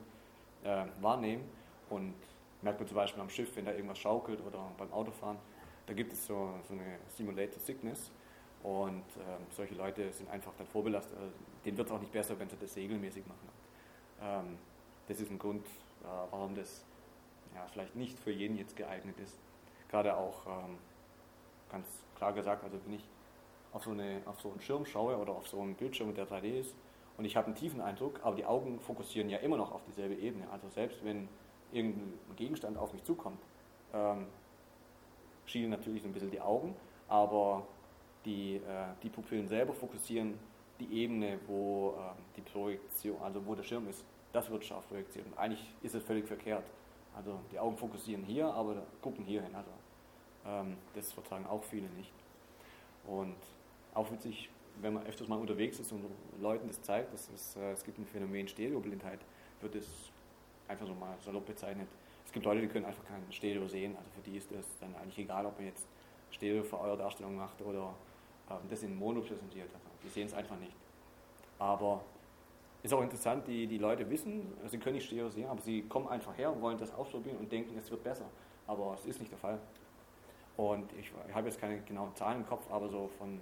äh, 0.65 0.85
wahrnehmen. 1.01 1.45
Und 1.89 2.15
merkt 2.63 2.81
man 2.81 2.89
zum 2.89 2.97
Beispiel 2.97 3.23
am 3.23 3.31
Schiff, 3.31 3.55
wenn 3.57 3.65
da 3.65 3.73
irgendwas 3.73 3.99
schaukelt 3.99 4.41
oder 4.45 4.71
beim 4.77 4.93
Autofahren, 4.93 5.39
da 5.87 5.95
gibt 5.95 6.13
es 6.13 6.27
so, 6.27 6.55
so 6.69 6.75
eine 6.75 6.99
Simulated 7.09 7.63
Sickness. 7.63 8.11
Und 8.63 9.05
ähm, 9.17 9.47
solche 9.51 9.75
Leute 9.75 10.13
sind 10.13 10.29
einfach 10.29 10.53
dann 10.59 10.67
vorbelastet. 10.67 11.17
Also, 11.17 11.33
denen 11.65 11.79
wird 11.79 11.89
es 11.89 11.95
auch 11.95 12.01
nicht 12.01 12.13
besser, 12.13 12.39
wenn 12.39 12.49
sie 12.49 12.57
das 12.57 12.75
regelmäßig 12.75 13.25
machen. 13.27 13.49
Ähm, 14.21 14.59
das 15.07 15.21
ist 15.21 15.31
ein 15.31 15.39
Grund, 15.39 15.65
äh, 15.67 16.09
warum 16.31 16.55
das 16.57 16.85
ja, 17.57 17.66
vielleicht 17.73 17.97
nicht 17.97 18.19
für 18.19 18.31
jeden 18.31 18.57
jetzt 18.57 18.77
geeignet 18.77 19.19
ist. 19.19 19.37
Gerade 19.89 20.16
auch 20.16 20.47
ähm, 20.47 20.78
ganz 21.70 21.87
klar 22.16 22.33
gesagt, 22.33 22.62
also 22.65 22.78
wenn 22.85 22.95
ich 22.95 23.05
auf 23.73 23.85
so, 23.85 23.91
eine, 23.91 24.23
auf 24.27 24.41
so 24.41 24.51
einen 24.51 24.61
Schirm 24.61 24.87
schaue 24.87 25.16
oder 25.16 25.33
auf 25.33 25.49
so 25.49 25.61
einen 25.61 25.74
Bildschirm, 25.74 26.15
der 26.15 26.28
3D 26.28 26.61
ist, 26.61 26.74
und 27.16 27.24
ich 27.24 27.37
habe 27.37 27.47
einen 27.47 27.57
tiefen 27.57 27.81
Eindruck, 27.81 28.20
aber 28.23 28.37
die 28.37 28.45
Augen 28.45 28.78
fokussieren 28.81 29.31
ja 29.31 29.39
immer 29.39 29.57
noch 29.57 29.73
auf 29.73 29.83
dieselbe 29.87 30.15
Ebene. 30.15 30.45
Also 30.51 30.69
selbst 30.69 31.03
wenn 31.03 31.28
irgendein 31.73 32.12
Gegenstand 32.37 32.77
auf 32.77 32.93
mich 32.93 33.05
zukommt, 33.05 33.39
ähm, 33.95 34.27
schielen 35.47 35.70
natürlich 35.70 36.03
so 36.03 36.09
ein 36.09 36.12
bisschen 36.12 36.31
die 36.31 36.41
Augen, 36.41 36.77
aber 37.09 37.66
die, 38.24 38.57
äh, 38.57 38.61
die 39.03 39.09
Pupillen 39.09 39.49
selber 39.49 39.73
fokussieren 39.73 40.39
die 40.78 41.03
Ebene, 41.03 41.39
wo 41.47 41.95
äh, 41.97 42.37
die 42.37 42.43
Projektion, 42.43 43.16
also 43.23 43.45
wo 43.47 43.55
der 43.55 43.62
Schirm 43.62 43.89
ist, 43.89 44.05
das 44.33 44.51
wird 44.51 44.65
scharf 44.65 44.87
projiziert. 44.89 45.27
Und 45.27 45.39
eigentlich 45.39 45.65
ist 45.83 45.95
es 45.95 46.03
völlig 46.03 46.27
verkehrt. 46.27 46.65
Also 47.16 47.40
die 47.51 47.59
Augen 47.59 47.76
fokussieren 47.76 48.22
hier, 48.24 48.47
aber 48.47 48.82
gucken 49.01 49.24
hier 49.24 49.43
hin. 49.43 49.55
Also 49.55 49.70
ähm, 50.47 50.76
das 50.94 51.12
vertragen 51.12 51.47
auch 51.47 51.64
viele 51.64 51.88
nicht. 51.90 52.12
Und 53.06 53.36
auch 53.94 54.10
witzig, 54.12 54.51
wenn 54.80 54.93
man 54.94 55.06
öfters 55.06 55.28
mal 55.28 55.38
unterwegs 55.38 55.80
ist 55.80 55.90
und 55.93 56.05
Leuten 56.40 56.66
das 56.66 56.82
zeigt, 56.82 57.12
dass 57.12 57.28
es, 57.30 57.56
äh, 57.56 57.72
es 57.72 57.82
gibt 57.82 57.98
ein 57.98 58.06
Phänomen 58.06 58.47
Stereoblindheit, 58.47 59.20
wird 59.60 59.74
es 59.76 60.10
einfach 60.68 60.86
so 60.86 60.94
mal 60.94 61.16
salopp 61.24 61.47
bezeichnet. 61.47 61.88
Es 62.26 62.32
gibt 62.32 62.44
Leute, 62.44 62.60
die 62.60 62.68
können 62.68 62.84
einfach 62.84 63.05
kein 63.05 63.22
Stereo 63.30 63.66
sehen, 63.68 63.97
also 63.97 64.10
für 64.10 64.20
die 64.28 64.36
ist 64.36 64.52
es 64.52 64.66
dann 64.80 64.94
eigentlich 64.97 65.18
egal, 65.18 65.47
ob 65.47 65.56
man 65.56 65.66
jetzt 65.66 65.86
Stereo 66.30 66.62
für 66.64 66.78
eure 66.78 66.98
Darstellung 66.98 67.36
macht 67.36 67.60
oder 67.62 67.94
ähm, 68.51 68.59
das 68.68 68.82
in 68.82 68.97
Mono 68.98 69.20
präsentiert. 69.20 69.70
Also 69.72 69.86
die 70.05 70.09
sehen 70.09 70.26
es 70.26 70.34
einfach 70.34 70.59
nicht. 70.59 70.74
Aber 71.59 72.05
ist 72.87 72.93
auch 72.93 73.03
interessant, 73.03 73.47
die, 73.47 73.67
die 73.67 73.79
Leute 73.79 74.09
wissen, 74.09 74.53
sie 74.67 74.79
können 74.79 74.97
nicht 74.97 75.07
Stereo 75.07 75.29
sehen, 75.29 75.49
aber 75.49 75.61
sie 75.61 75.83
kommen 75.83 76.09
einfach 76.09 76.37
her 76.37 76.53
und 76.53 76.61
wollen 76.61 76.79
das 76.79 76.93
ausprobieren 76.95 77.37
und 77.39 77.51
denken, 77.51 77.77
es 77.79 77.91
wird 77.91 78.03
besser. 78.03 78.27
Aber 78.67 78.95
es 78.95 79.07
ist 79.07 79.21
nicht 79.21 79.31
der 79.31 79.39
Fall. 79.39 79.59
Und 80.57 80.91
ich, 80.95 81.13
ich 81.29 81.35
habe 81.35 81.49
jetzt 81.49 81.61
keine 81.61 81.81
genauen 81.81 82.15
Zahlen 82.15 82.39
im 82.39 82.47
Kopf, 82.47 82.71
aber 82.71 82.89
so 82.89 83.09
von 83.19 83.41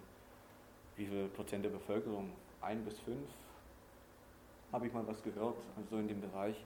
wie 0.97 1.07
viel 1.07 1.27
Prozent 1.29 1.65
der 1.65 1.71
Bevölkerung, 1.71 2.31
ein 2.61 2.85
bis 2.85 2.99
fünf, 3.01 3.29
habe 4.73 4.87
ich 4.87 4.93
mal 4.93 5.07
was 5.07 5.23
gehört, 5.23 5.57
also 5.77 5.91
so 5.91 5.99
in 5.99 6.09
dem 6.09 6.21
Bereich. 6.21 6.57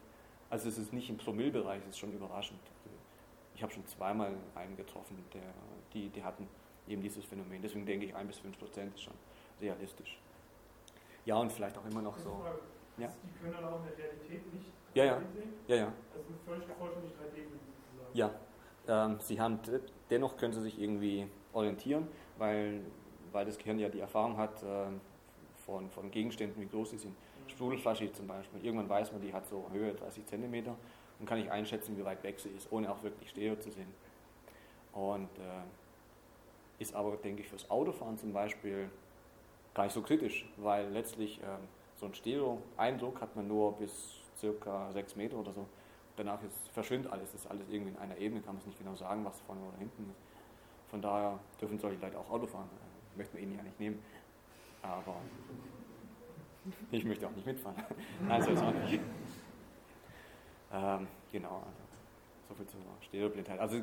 Also 0.51 0.69
es 0.69 0.79
ist 0.79 0.93
nicht 0.93 1.11
im 1.11 1.19
Promillbereich, 1.19 1.83
es 1.83 1.91
ist 1.91 1.99
schon 1.99 2.13
überraschend. 2.13 2.61
Ich 3.55 3.63
habe 3.63 3.73
schon 3.73 3.87
zweimal 3.87 4.33
einen 4.55 4.77
getroffen, 4.77 5.19
der, 5.35 5.43
die, 5.93 6.09
die 6.09 6.23
hatten 6.23 6.49
eben 6.87 7.03
dieses 7.03 7.25
Phänomen. 7.25 7.61
Deswegen 7.61 7.85
denke 7.85 8.07
ich, 8.07 8.15
ein 8.15 8.27
bis 8.27 8.39
fünf 8.39 8.59
Prozent 8.59 8.95
ist 8.95 9.03
schon 9.03 9.15
realistisch. 9.61 10.19
Ja, 11.29 11.37
und 11.37 11.53
vielleicht 11.53 11.77
auch 11.77 11.85
immer 11.85 12.01
noch 12.01 12.17
so. 12.17 12.43
Ja? 12.97 13.09
Die 13.23 13.39
können 13.39 13.53
dann 13.53 13.65
auch 13.65 13.81
in 13.81 13.87
der 13.87 13.99
Realität 13.99 14.51
nicht 14.55 14.73
ja, 14.95 15.05
ja. 15.05 15.19
sehen? 15.35 15.53
Ja, 15.67 15.77
ja. 15.77 15.93
Also 16.15 16.25
völlig 16.47 16.65
vollständig 16.79 17.11
3D 17.13 17.45
sozusagen. 17.45 18.15
Ja. 18.15 18.31
Ähm, 18.89 19.17
sie 19.21 19.39
haben, 19.39 19.59
dennoch 20.09 20.39
können 20.39 20.55
sie 20.55 20.63
sich 20.63 20.81
irgendwie 20.81 21.29
orientieren, 21.53 22.09
weil 22.39 22.81
weil 23.31 23.45
das 23.45 23.59
Gehirn 23.59 23.79
ja 23.79 23.91
die 23.91 24.01
Erfahrung 24.01 24.39
hat 24.39 24.63
äh, 24.63 24.87
von, 25.67 25.91
von 25.91 26.11
Gegenständen, 26.11 26.63
wie 26.63 26.67
groß 26.67 26.93
sie 26.93 26.97
sind. 26.99 27.11
Mhm. 27.11 27.51
Sprudelflasche 27.51 28.11
zum 28.11 28.27
Beispiel, 28.27 28.65
irgendwann 28.65 28.89
weiß 28.89 29.13
man, 29.13 29.21
die 29.21 29.31
hat 29.31 29.47
so 29.47 29.69
Höhe 29.71 29.93
30 29.93 30.25
cm 30.25 30.75
und 31.19 31.27
kann 31.27 31.39
ich 31.39 31.51
einschätzen, 31.51 31.95
wie 31.99 32.05
weit 32.07 32.23
weg 32.23 32.41
sie 32.41 32.49
ist, 32.49 32.73
ohne 32.73 32.91
auch 32.91 33.03
wirklich 33.03 33.29
Stereo 33.29 33.57
zu 33.57 33.71
sehen. 33.71 33.93
Und 34.95 35.29
äh, 35.39 36.83
ist 36.83 36.95
aber, 36.95 37.17
denke 37.17 37.43
ich, 37.43 37.49
fürs 37.49 37.71
Autofahren 37.71 38.17
zum 38.17 38.33
Beispiel 38.33 38.89
gar 39.79 39.85
nicht 39.85 39.95
so 39.95 40.03
kritisch, 40.03 40.45
weil 40.57 40.89
letztlich 40.89 41.41
äh, 41.41 41.47
so 41.95 42.07
ein 42.07 42.13
Stereo-Eindruck 42.13 43.21
hat 43.21 43.37
man 43.37 43.47
nur 43.47 43.79
bis 43.79 44.19
circa 44.37 44.91
6 44.91 45.15
Meter 45.15 45.37
oder 45.37 45.53
so. 45.53 45.67
Danach 46.17 46.43
ist, 46.43 46.69
verschwindet 46.73 47.13
alles, 47.13 47.33
ist 47.33 47.49
alles 47.49 47.69
irgendwie 47.71 47.93
in 47.93 47.99
einer 47.99 48.19
Ebene, 48.19 48.41
kann 48.41 48.55
man 48.55 48.61
es 48.61 48.67
nicht 48.67 48.79
genau 48.79 48.97
sagen, 48.97 49.25
was 49.25 49.39
vorne 49.43 49.61
oder 49.63 49.79
hinten 49.79 50.11
ist. 50.11 50.21
Von 50.91 51.01
daher 51.01 51.39
dürfen 51.61 51.79
solche 51.79 52.01
Leute 52.01 52.19
auch 52.19 52.29
Auto 52.29 52.49
fahren 52.49 52.69
möchten 53.15 53.37
wir 53.37 53.45
ihn 53.45 53.55
ja 53.55 53.63
nicht 53.63 53.79
nehmen. 53.79 54.03
Aber 54.83 55.17
ich 56.91 57.05
möchte 57.05 57.29
auch 57.29 57.33
nicht 57.33 57.47
mitfahren. 57.47 57.77
Nein, 58.29 58.43
so 58.43 58.51
ist 58.51 58.63
auch 58.63 58.73
nicht. 58.73 59.01
Ähm, 60.73 61.07
genau, 61.31 61.63
also 61.67 61.83
so 62.49 62.55
viel 62.55 62.67
zur 62.67 62.81
Stereoblindheit. 63.03 63.61
Also 63.61 63.81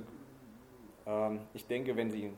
ähm, 1.05 1.39
ich 1.53 1.65
denke, 1.67 1.95
wenn 1.95 2.11
Sie 2.11 2.33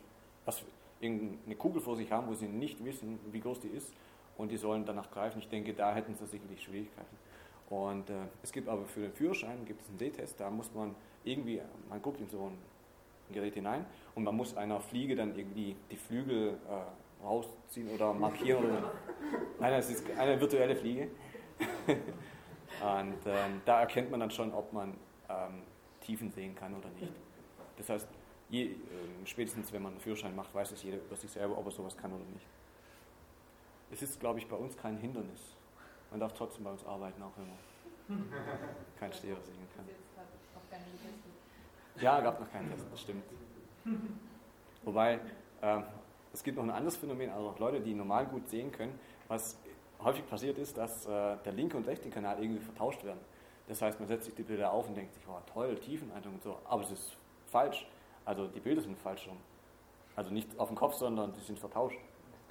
was, 0.46 0.64
eine 1.02 1.56
Kugel 1.58 1.82
vor 1.82 1.96
sich 1.96 2.12
haben, 2.12 2.28
wo 2.28 2.34
Sie 2.34 2.48
nicht 2.48 2.84
wissen, 2.84 3.20
wie 3.32 3.40
groß 3.40 3.60
die 3.62 3.70
ist, 3.70 3.94
und 4.38 4.52
die 4.52 4.58
sollen 4.58 4.86
danach 4.86 5.10
greifen, 5.10 5.40
ich 5.40 5.50
denke, 5.50 5.74
da 5.74 5.94
hätten 5.94 6.16
Sie 6.16 6.26
sicherlich 6.26 6.62
Schwierigkeiten. 6.64 7.18
Und 7.70 8.10
äh, 8.10 8.14
es 8.44 8.52
gibt 8.52 8.70
aber 8.70 8.86
für 8.86 9.02
den 9.02 9.14
Führerschein 9.14 9.66
gibt 9.66 9.82
es 9.82 9.90
einen 9.90 9.98
Sehtest, 9.98 10.40
da 10.40 10.50
muss 10.50 10.74
man 10.74 10.96
irgendwie, 11.24 11.62
man 11.90 12.02
guckt 12.02 12.22
in 12.22 12.30
so 12.30 12.46
ein 12.46 12.58
Gerät 13.34 13.56
hinein 13.56 13.86
und 14.16 14.24
man 14.24 14.36
muss 14.36 14.56
einer 14.56 14.80
Fliege 14.80 15.16
dann 15.16 15.36
irgendwie 15.36 15.76
die 15.92 15.98
Flügel 15.98 16.58
äh, 16.70 17.26
rausziehen 17.26 17.90
oder 17.90 18.14
markieren. 18.14 18.66
Oder, 18.66 18.92
nein, 19.60 19.74
es 19.74 19.90
ist 19.90 20.10
eine 20.18 20.40
virtuelle 20.40 20.76
Fliege. 20.76 21.10
und 21.90 23.18
ähm, 23.26 23.62
da 23.66 23.82
erkennt 23.82 24.12
man 24.12 24.22
dann 24.22 24.32
schon, 24.32 24.54
ob 24.54 24.72
man 24.72 24.94
ähm, 25.30 25.64
Tiefen 26.00 26.32
sehen 26.32 26.56
kann 26.56 26.74
oder 26.74 26.90
nicht. 26.90 27.12
Das 27.78 27.90
heißt, 27.90 28.08
je, 28.50 28.66
äh, 28.66 28.76
spätestens 29.26 29.72
wenn 29.72 29.82
man 29.82 29.94
einen 29.94 30.02
Führerschein 30.02 30.36
macht, 30.36 30.54
weiß 30.54 30.72
es 30.72 30.84
jeder 30.84 30.98
über 30.98 31.16
sich 31.16 31.30
selber, 31.30 31.58
ob 31.58 31.66
er 31.66 31.72
sowas 31.72 31.96
kann 31.98 32.12
oder 32.12 32.24
nicht. 32.34 32.46
Es 33.92 34.02
ist, 34.02 34.20
glaube 34.20 34.40
ich, 34.40 34.48
bei 34.48 34.56
uns 34.56 34.76
kein 34.78 34.98
Hindernis. 34.98 35.56
Man 36.12 36.20
darf 36.20 36.34
trotzdem 36.34 36.64
bei 36.64 36.72
uns 36.72 36.86
arbeiten, 36.86 37.22
auch 37.22 37.32
wenn 37.38 37.48
man 38.20 38.30
kein 39.00 39.12
Stereo 39.14 39.38
sehen 39.42 39.68
kann. 39.76 39.86
Ja, 42.00 42.22
gab 42.22 42.40
noch 42.40 42.52
keinen 42.52 42.70
Test, 42.70 42.86
das 42.92 43.02
stimmt. 43.02 43.24
Wobei, 44.84 45.20
äh, 45.62 45.82
es 46.34 46.44
gibt 46.44 46.58
noch 46.58 46.64
ein 46.64 46.70
anderes 46.70 46.98
Phänomen, 46.98 47.30
also 47.32 47.50
auch 47.50 47.60
Leute, 47.60 47.80
die 47.80 47.94
normal 47.94 48.26
gut 48.28 48.48
sehen 48.48 48.72
können, 48.72 48.98
was 49.28 49.58
häufig 50.04 50.28
passiert 50.28 50.58
ist, 50.58 50.78
dass 50.78 51.06
äh, 51.06 51.38
der 51.44 51.54
linke 51.54 51.76
und 51.78 51.88
rechte 51.88 52.10
Kanal 52.10 52.42
irgendwie 52.42 52.62
vertauscht 52.62 53.04
werden. 53.04 53.20
Das 53.68 53.82
heißt, 53.82 54.00
man 54.00 54.08
setzt 54.08 54.26
sich 54.26 54.36
die 54.36 54.44
Bilder 54.44 54.72
auf 54.72 54.88
und 54.88 54.96
denkt 54.96 55.14
sich, 55.14 55.24
oh 55.28 55.42
toll, 55.52 55.76
Tiefeneindruck 55.78 56.34
und 56.34 56.44
so, 56.44 56.58
aber 56.66 56.84
es 56.84 56.92
ist 56.92 57.18
falsch. 57.48 57.88
Also 58.28 58.46
die 58.48 58.60
Bilder 58.60 58.82
sind 58.82 59.00
falsch 59.00 59.26
rum. 59.26 59.38
Also 60.18 60.32
nicht 60.34 60.60
auf 60.60 60.68
dem 60.68 60.76
Kopf, 60.76 60.96
sondern 60.96 61.32
die 61.32 61.40
sind 61.40 61.58
vertauscht. 61.60 61.98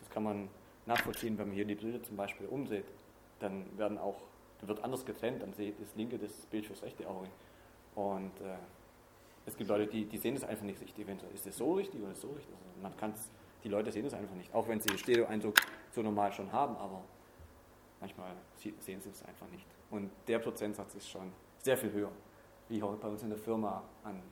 Das 0.00 0.08
kann 0.08 0.22
man 0.22 0.48
nachvollziehen, 0.86 1.36
wenn 1.36 1.48
man 1.48 1.54
hier 1.54 1.66
die 1.66 1.74
Bilder 1.74 2.02
zum 2.02 2.16
Beispiel 2.16 2.46
umsieht. 2.46 2.86
Dann 3.40 3.66
werden 3.76 3.98
auch, 3.98 4.16
wird 4.62 4.82
anders 4.82 5.04
getrennt, 5.04 5.42
dann 5.42 5.52
sieht 5.52 5.78
das 5.78 5.94
linke 5.94 6.18
das 6.18 6.32
Bild 6.46 6.64
fürs 6.64 6.82
rechte 6.82 7.06
Auge. 7.06 7.28
Und 7.94 8.40
äh, 8.40 8.56
es 9.44 9.54
gibt 9.54 9.68
Leute, 9.68 9.86
die, 9.86 10.06
die 10.06 10.16
sehen 10.16 10.34
es 10.34 10.44
einfach 10.44 10.64
nicht 10.64 10.80
richtig. 10.80 11.06
Ist 11.34 11.46
es 11.46 11.58
so 11.58 11.74
richtig 11.74 12.02
oder 12.02 12.14
so 12.14 12.28
richtig. 12.28 12.54
Also 12.54 12.80
man 12.80 12.96
kann 12.96 13.12
die 13.62 13.68
Leute 13.68 13.92
sehen 13.92 14.06
es 14.06 14.14
einfach 14.14 14.34
nicht. 14.34 14.54
Auch 14.54 14.66
wenn 14.68 14.80
sie 14.80 14.88
den 14.88 14.98
Stereo-Eindruck 14.98 15.56
so 15.90 16.00
normal 16.00 16.32
schon 16.32 16.50
haben, 16.52 16.74
aber 16.76 17.02
manchmal 18.00 18.30
sehen 18.56 19.02
sie 19.02 19.10
es 19.10 19.22
einfach 19.24 19.48
nicht. 19.50 19.66
Und 19.90 20.10
der 20.26 20.38
Prozentsatz 20.38 20.94
ist 20.94 21.10
schon 21.10 21.32
sehr 21.58 21.76
viel 21.76 21.92
höher, 21.92 22.12
wie 22.70 22.82
auch 22.82 22.94
bei 22.96 23.08
uns 23.08 23.22
in 23.22 23.28
der 23.28 23.38
Firma 23.38 23.82
an 24.04 24.22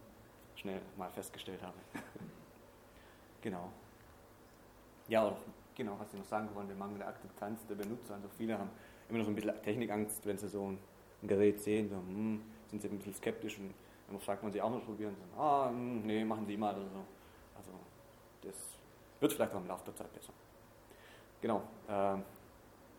schnell 0.57 0.81
mal 0.97 1.11
festgestellt 1.11 1.63
habe. 1.63 1.77
genau. 3.43 3.71
Ja, 5.09 5.25
auch, 5.25 5.37
genau, 5.75 5.97
was 5.99 6.13
ich 6.13 6.19
noch 6.19 6.27
sagen 6.27 6.49
wollte, 6.55 6.75
mangelnde 6.75 7.07
Akzeptanz 7.07 7.67
der 7.67 7.75
Benutzer. 7.75 8.15
Also 8.15 8.29
viele 8.37 8.59
haben 8.59 8.71
immer 9.09 9.19
noch 9.19 9.27
so 9.27 9.33
ein 9.33 9.35
bisschen 9.35 9.63
Technikangst, 9.63 10.25
wenn 10.27 10.39
sie 10.39 10.49
so 10.49 10.69
ein, 10.69 10.79
ein 11.23 11.29
Gerät 11.29 11.61
sehen, 11.61 11.89
so, 11.89 11.97
hm, 11.97 12.43
sind 12.69 12.83
sie 12.83 12.89
ein 12.89 12.97
bisschen 12.97 13.15
skeptisch 13.15 13.59
und 13.59 13.75
dann 14.09 14.21
fragt 14.21 14.43
man 14.43 14.53
sie 14.53 14.61
auch 14.61 14.71
noch 14.71 14.85
probieren. 14.85 15.15
So, 15.19 15.41
ah, 15.41 15.69
hm, 15.69 16.07
nee, 16.07 16.25
machen 16.25 16.47
Sie 16.47 16.57
mal 16.57 16.75
oder 16.75 16.89
so. 16.89 17.05
Also 17.57 17.71
das 18.43 18.79
wird 19.21 19.33
vielleicht 19.33 19.53
auch 19.53 19.61
im 19.61 19.67
Laufe 19.67 19.85
der 19.85 19.95
Zeit 19.95 20.13
besser. 20.13 20.33
Genau. 21.41 21.63
Äh, 21.89 22.17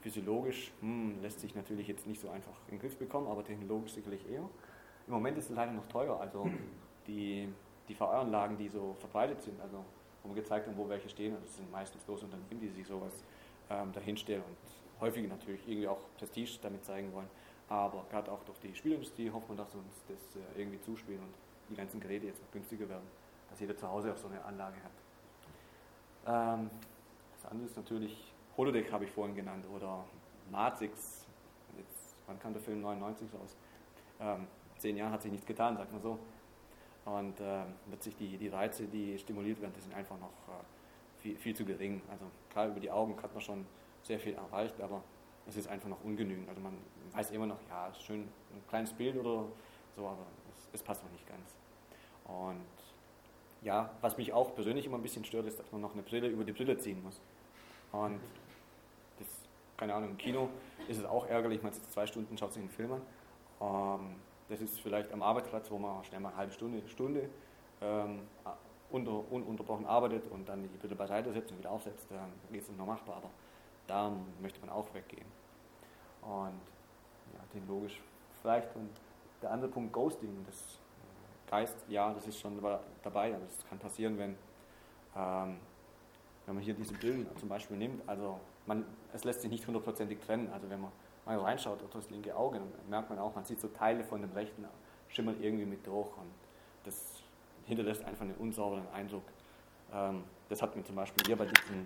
physiologisch 0.02 0.72
hm, 0.82 1.20
lässt 1.22 1.40
sich 1.40 1.56
natürlich 1.56 1.88
jetzt 1.88 2.06
nicht 2.06 2.22
so 2.22 2.30
einfach 2.30 2.54
in 2.68 2.76
den 2.76 2.80
Griff 2.80 2.96
bekommen, 2.98 3.28
aber 3.28 3.44
technologisch 3.44 3.94
sicherlich 3.94 4.30
eher. 4.30 4.48
Im 5.08 5.14
Moment 5.14 5.38
ist 5.38 5.50
es 5.50 5.56
leider 5.56 5.72
noch 5.72 5.88
teuer. 5.88 6.20
Also 6.20 6.48
die, 7.08 7.48
die 7.88 7.96
VR-Anlagen, 7.96 8.58
die 8.58 8.70
so 8.70 8.96
verbreitet 9.00 9.42
sind, 9.42 9.60
also 9.62 9.84
wo 10.24 10.30
man 10.30 10.36
gezeigt 10.36 10.68
hat, 10.68 10.78
wo 10.78 10.88
welche 10.90 11.10
stehen, 11.10 11.36
das 11.42 11.56
sind 11.56 11.72
meistens 11.72 12.06
große 12.06 12.26
Unternehmen, 12.26 12.60
die 12.60 12.70
sich 12.70 12.88
sowas 12.88 13.24
ähm, 13.70 13.92
dahinstellen 13.94 14.44
und 14.44 15.02
häufig 15.02 15.28
natürlich 15.28 15.68
irgendwie 15.68 15.88
auch 15.88 16.00
Prestige 16.18 16.58
damit 16.62 16.84
zeigen 16.86 17.14
wollen. 17.14 17.28
Aber 17.68 18.06
gerade 18.10 18.32
auch 18.32 18.44
durch 18.44 18.60
die 18.60 18.74
Spielindustrie 18.76 19.32
hofft 19.32 19.48
man, 19.48 19.58
dass 19.58 19.74
uns 19.74 20.04
das 20.08 20.36
äh, 20.36 20.60
irgendwie 20.60 20.80
zuspielen 20.82 21.20
und 21.20 21.34
die 21.70 21.76
ganzen 21.76 22.00
Geräte 22.00 22.28
jetzt 22.28 22.42
noch 22.42 22.52
günstiger 22.52 22.88
werden, 22.88 23.08
dass 23.50 23.60
jeder 23.60 23.76
zu 23.76 23.90
Hause 23.90 24.14
auch 24.14 24.18
so 24.18 24.28
eine 24.28 24.44
Anlage 24.44 24.78
hat. 24.84 24.92
Ähm, 26.28 26.70
das 27.36 27.52
andere 27.52 27.68
ist 27.68 27.78
natürlich, 27.78 28.34
Holodeck 28.58 28.92
habe 28.92 29.06
ich 29.06 29.12
vorhin 29.12 29.36
genannt 29.36 29.66
oder 29.76 30.06
Matrix. 30.52 31.26
Jetzt, 31.78 32.16
wann 32.28 32.40
kam 32.40 32.54
der 32.54 32.62
Film 32.62 32.82
99 32.82 33.28
raus? 33.34 33.56
Ähm, 34.20 34.48
zehn 34.78 34.98
Jahre 34.98 35.12
hat 35.12 35.22
sich 35.22 35.32
nichts 35.32 35.46
getan, 35.46 35.76
sagt 35.78 35.92
man 35.92 36.02
so. 36.02 36.20
Und 37.06 37.40
äh, 37.40 37.64
sich 38.00 38.16
die, 38.16 38.38
die 38.38 38.48
Reize, 38.48 38.88
die 38.88 39.18
stimuliert 39.20 39.62
werden, 39.62 39.74
die 39.76 39.82
sind 39.82 39.94
einfach 39.94 40.18
noch 40.20 40.30
äh, 40.48 41.22
viel, 41.22 41.38
viel 41.38 41.56
zu 41.56 41.64
gering. 41.64 42.02
Also 42.10 42.26
klar, 42.50 42.68
über 42.68 42.80
die 42.80 42.90
Augen 42.90 43.16
hat 43.22 43.34
man 43.34 43.42
schon 43.42 43.66
sehr 44.02 44.20
viel 44.20 44.34
erreicht, 44.34 44.80
aber 44.82 45.04
es 45.48 45.56
ist 45.56 45.68
einfach 45.68 45.88
noch 45.88 46.04
ungenügend. 46.04 46.50
Also 46.50 46.62
man 46.62 46.74
weiß 47.14 47.32
immer 47.32 47.46
noch, 47.46 47.60
ja, 47.70 47.94
schön 47.94 48.22
ein 48.22 48.64
kleines 48.68 48.94
Bild 48.94 49.18
oder 49.18 49.46
so, 49.96 50.08
aber 50.08 50.26
es, 50.52 50.70
es 50.74 50.84
passt 50.84 51.04
noch 51.04 51.12
nicht 51.12 51.28
ganz. 51.28 51.56
Und 52.26 52.66
ja, 53.62 53.92
was 54.02 54.18
mich 54.18 54.34
auch 54.34 54.54
persönlich 54.56 54.86
immer 54.86 54.98
ein 54.98 55.02
bisschen 55.02 55.26
stört, 55.26 55.46
ist, 55.48 55.60
dass 55.60 55.72
man 55.72 55.82
noch 55.82 55.94
eine 55.94 56.04
Brille 56.04 56.28
über 56.28 56.44
die 56.44 56.54
Brille 56.54 56.78
ziehen 56.78 57.02
muss. 57.04 57.20
Und 57.92 58.20
das, 59.20 59.28
keine 59.78 59.94
Ahnung, 59.94 60.12
im 60.12 60.18
Kino 60.18 60.50
ist 60.88 60.98
es 61.00 61.06
auch 61.06 61.28
ärgerlich, 61.28 61.62
man 61.64 61.74
sitzt 61.74 61.92
zwei 61.92 62.06
Stunden, 62.06 62.38
schaut 62.38 62.54
sich 62.54 62.62
einen 62.62 62.72
Film 62.72 62.94
an. 62.94 63.02
Ähm, 63.62 64.16
das 64.50 64.62
ist 64.62 64.80
vielleicht 64.80 65.12
am 65.12 65.22
Arbeitsplatz, 65.22 65.70
wo 65.72 65.78
man 65.78 66.04
schnell 66.04 66.20
mal 66.20 66.30
eine 66.30 66.38
halbe 66.38 66.54
Stunde, 66.54 66.88
Stunde 66.88 67.30
ähm, 67.82 68.22
unter, 68.92 69.32
ununterbrochen 69.32 69.86
arbeitet 69.86 70.30
und 70.32 70.48
dann 70.48 70.64
die 70.64 70.78
Brille 70.78 70.96
beiseite 70.96 71.32
setzt 71.34 71.52
und 71.52 71.58
wieder 71.58 71.72
aufsetzt, 71.72 72.08
dann 72.10 72.32
ist 72.56 72.70
es 72.70 72.78
noch 72.78 72.86
machbar. 72.86 73.18
Aber 73.18 73.30
da 73.88 74.12
möchte 74.42 74.60
man 74.60 74.70
auch 74.70 74.94
weggehen. 74.94 75.26
Und 76.22 76.62
ja, 77.34 77.40
den 77.54 77.68
logisch. 77.68 78.00
Vielleicht 78.42 78.76
und 78.76 78.90
der 79.42 79.52
andere 79.52 79.70
Punkt 79.70 79.92
Ghosting, 79.94 80.46
das 80.46 80.80
Geist, 81.48 81.76
ja, 81.88 82.14
das 82.14 82.26
ist 82.28 82.40
schon 82.40 82.60
dabei, 83.04 83.34
aber 83.36 83.46
das 83.46 83.68
kann 83.68 83.78
passieren, 83.78 84.18
wenn, 84.18 84.36
ähm, 85.16 85.58
wenn 86.46 86.56
man 86.56 86.64
hier 86.64 86.74
diese 86.74 86.94
Bilder 86.96 87.36
zum 87.36 87.50
Beispiel 87.50 87.78
nimmt. 87.78 88.08
Also 88.08 88.40
man, 88.66 88.86
es 89.14 89.24
lässt 89.24 89.42
sich 89.42 89.52
nicht 89.52 89.66
hundertprozentig 89.68 90.20
trennen. 90.20 90.50
Also 90.52 90.70
wenn 90.70 90.82
man 90.82 90.92
mal 91.26 91.40
reinschaut 91.40 91.84
auf 91.84 91.90
das 91.92 92.10
linke 92.10 92.36
Auge, 92.36 92.60
dann 92.60 92.90
merkt 92.90 93.10
man 93.10 93.20
auch, 93.20 93.34
man 93.36 93.46
sieht 93.46 93.60
so 93.60 93.68
Teile 93.70 94.04
von 94.04 94.22
dem 94.22 94.32
rechten 94.32 94.66
schimmern 95.08 95.36
irgendwie 95.42 95.66
mit 95.66 95.86
durch 95.86 96.16
und 96.18 96.32
das 96.84 97.22
hinterlässt 97.66 98.04
einfach 98.06 98.22
einen 98.22 98.36
unsauberen 98.36 98.88
Eindruck. 98.94 99.24
Ähm, 99.92 100.24
das 100.50 100.62
hat 100.62 100.76
mir 100.76 100.84
zum 100.84 100.96
Beispiel 100.96 101.24
hier 101.26 101.36
bei 101.36 101.46
diesen 101.46 101.86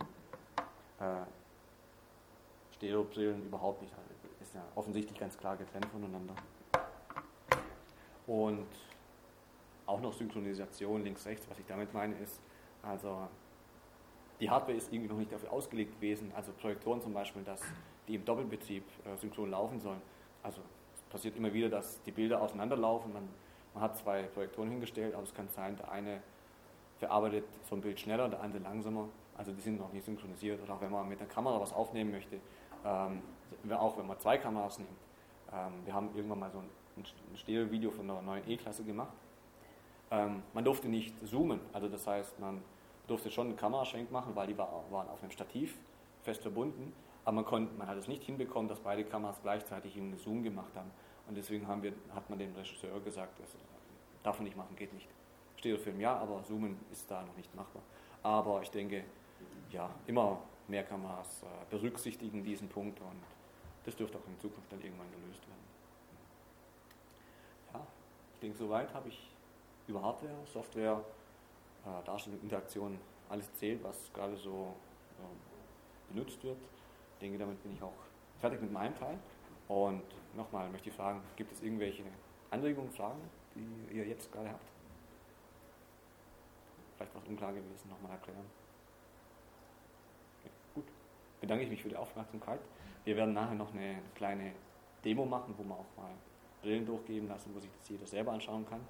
äh, 1.00 1.26
Stereobrillen 2.76 3.46
überhaupt 3.46 3.82
nicht. 3.82 3.94
Ist 4.42 4.56
ja 4.56 4.64
offensichtlich 4.76 5.20
ganz 5.20 5.38
klar 5.38 5.58
getrennt 5.58 5.86
voneinander. 5.86 6.34
Und 8.26 8.68
auch 9.86 10.02
noch 10.02 10.14
Synchronisation 10.14 11.04
links-rechts, 11.04 11.50
was 11.50 11.60
ich 11.60 11.66
damit 11.66 11.94
meine, 11.94 12.16
ist, 12.20 12.40
also 12.84 13.28
die 14.40 14.50
Hardware 14.50 14.78
ist 14.78 14.94
irgendwie 14.94 15.10
noch 15.10 15.18
nicht 15.18 15.32
dafür 15.32 15.52
ausgelegt 15.52 15.96
gewesen, 15.96 16.32
also 16.36 16.52
Projektoren 16.54 17.02
zum 17.02 17.14
Beispiel, 17.14 17.44
dass 17.44 17.62
die 18.10 18.16
im 18.16 18.26
Doppelbetrieb 18.26 18.84
äh, 19.06 19.16
synchron 19.16 19.52
laufen 19.52 19.80
sollen. 19.80 20.02
Also 20.44 20.60
es 20.94 21.02
passiert 21.04 21.38
immer 21.38 21.54
wieder, 21.54 21.70
dass 21.70 22.02
die 22.04 22.12
Bilder 22.12 22.42
auseinanderlaufen, 22.42 23.14
man, 23.14 23.30
man 23.74 23.84
hat 23.84 23.98
zwei 23.98 24.24
Projektoren 24.24 24.70
hingestellt, 24.70 25.14
aber 25.14 25.24
es 25.24 25.34
kann 25.34 25.48
sein, 25.48 25.78
der 25.78 25.90
eine 25.90 26.22
verarbeitet 26.98 27.46
so 27.70 27.76
ein 27.76 27.82
Bild 27.82 27.98
schneller, 27.98 28.28
der 28.28 28.42
andere 28.42 28.62
langsamer, 28.62 29.08
also 29.38 29.54
die 29.54 29.62
sind 29.62 29.80
noch 29.80 29.94
nicht 29.94 30.06
synchronisiert. 30.06 30.62
Oder 30.62 30.74
auch 30.74 30.82
wenn 30.82 30.92
man 30.92 31.08
mit 31.08 31.22
der 31.22 31.28
Kamera 31.28 31.62
was 31.62 31.72
aufnehmen 31.72 32.12
möchte, 32.12 32.42
ähm, 32.84 33.22
auch 33.72 33.98
wenn 33.98 34.06
man 34.06 34.20
zwei 34.20 34.38
Kameras 34.38 34.80
nimmt. 34.80 34.90
Ähm, 35.54 35.86
wir 35.86 35.94
haben 35.94 36.10
irgendwann 36.14 36.40
mal 36.40 36.52
so 36.52 36.58
ein, 36.58 36.70
ein 36.98 37.38
Stereo-Video 37.38 37.92
von 37.92 38.10
einer 38.10 38.22
neuen 38.22 38.46
E-Klasse 38.50 38.84
gemacht 38.84 39.14
ähm, 40.12 40.42
man 40.54 40.66
durfte 40.66 40.88
nicht 40.88 41.14
zoomen, 41.28 41.60
also 41.72 41.88
das 41.88 42.08
heißt, 42.08 42.40
man 42.40 42.62
durfte 43.08 43.30
schon 43.30 43.48
einen 43.48 43.58
Kameraschwenk 43.58 44.12
machen, 44.12 44.36
weil 44.36 44.48
die 44.48 44.58
war, 44.58 44.84
waren 44.90 45.08
auf 45.10 45.22
einem 45.22 45.32
Stativ 45.32 45.78
fest 46.24 46.42
verbunden, 46.42 46.94
aber 47.30 47.36
man, 47.36 47.46
konnte, 47.46 47.72
man 47.78 47.88
hat 47.88 47.96
es 47.96 48.08
nicht 48.08 48.24
hinbekommen, 48.24 48.68
dass 48.68 48.80
beide 48.80 49.04
Kameras 49.04 49.40
gleichzeitig 49.44 49.96
einen 49.96 50.18
Zoom 50.18 50.42
gemacht 50.42 50.76
haben. 50.76 50.90
Und 51.28 51.38
deswegen 51.38 51.68
haben 51.68 51.84
wir, 51.84 51.94
hat 52.16 52.28
man 52.28 52.40
dem 52.40 52.56
Regisseur 52.56 53.00
gesagt, 53.02 53.40
das 53.40 53.56
darf 54.24 54.40
man 54.40 54.46
nicht 54.46 54.58
machen, 54.58 54.76
geht 54.76 54.92
nicht. 54.96 55.08
Stereofilm 55.58 56.00
ja, 56.00 56.18
aber 56.18 56.44
Zoomen 56.44 56.80
ist 56.92 57.10
da 57.12 57.22
noch 57.22 57.38
nicht 57.38 57.54
machbar. 57.54 57.84
Aber 58.24 58.64
ich 58.64 58.72
denke, 58.72 59.04
ja, 59.70 59.92
immer 60.08 60.42
mehr 60.68 60.84
Kameras 60.84 61.44
äh, 61.44 61.46
berücksichtigen 61.70 62.44
diesen 62.44 62.68
Punkt 62.68 63.00
und 63.00 63.22
das 63.86 63.96
dürfte 63.96 64.18
auch 64.18 64.28
in 64.28 64.40
Zukunft 64.40 64.72
dann 64.72 64.82
irgendwann 64.82 65.12
gelöst 65.12 65.48
werden. 65.48 65.64
Ja, 67.76 67.88
ich 68.34 68.40
denke, 68.40 68.58
soweit 68.58 68.92
habe 68.92 69.10
ich 69.10 69.30
über 69.86 70.02
Hardware, 70.02 70.34
Software, 70.52 71.00
äh, 71.86 72.04
Darstellung, 72.08 72.42
Interaktion, 72.42 72.98
alles 73.30 73.54
zählt, 73.54 73.84
was 73.84 74.12
gerade 74.16 74.36
so 74.36 74.74
äh, 75.20 76.12
benutzt 76.12 76.44
wird. 76.44 76.58
Denke, 77.22 77.38
damit 77.38 77.62
bin 77.64 77.74
ich 77.74 77.82
auch 77.82 77.94
fertig 78.40 78.62
mit 78.62 78.72
meinem 78.72 78.96
Teil. 78.96 79.18
Und 79.68 80.04
nochmal 80.36 80.70
möchte 80.70 80.90
ich 80.90 80.96
fragen, 80.96 81.22
gibt 81.36 81.52
es 81.52 81.62
irgendwelche 81.62 82.04
Anregungen, 82.50 82.90
Fragen, 82.92 83.22
die 83.56 83.96
ihr 83.96 84.06
jetzt 84.06 84.32
gerade 84.32 84.50
habt? 84.50 84.72
Vielleicht 86.98 87.16
was 87.16 87.24
unklar 87.26 87.54
gewesen, 87.54 87.90
nochmal 87.90 88.12
erklären. 88.12 88.46
Okay, 90.40 90.52
gut, 90.74 90.86
bedanke 91.40 91.64
ich 91.64 91.70
mich 91.70 91.82
für 91.82 91.90
die 91.90 91.96
Aufmerksamkeit. 91.96 92.60
Wir 93.06 93.16
werden 93.16 93.34
nachher 93.34 93.56
noch 93.56 93.74
eine 93.74 94.00
kleine 94.16 94.54
Demo 95.06 95.26
machen, 95.26 95.54
wo 95.58 95.64
man 95.64 95.78
auch 95.78 95.98
mal 95.98 96.12
Brillen 96.62 96.86
durchgeben 96.86 97.28
lassen, 97.30 97.52
wo 97.56 97.60
sich 97.60 97.72
das 97.72 97.90
jeder 97.90 98.06
selber 98.06 98.34
anschauen 98.34 98.66
kann. 98.68 98.82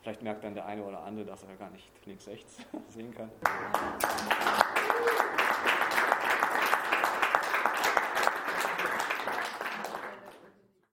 Vielleicht 0.00 0.22
merkt 0.22 0.44
dann 0.44 0.54
der 0.54 0.64
eine 0.64 0.82
oder 0.82 1.02
andere, 1.02 1.26
dass 1.26 1.42
er 1.42 1.54
gar 1.56 1.70
nicht 1.70 1.90
links-rechts 2.06 2.58
sehen 2.88 3.12
kann. 3.14 3.30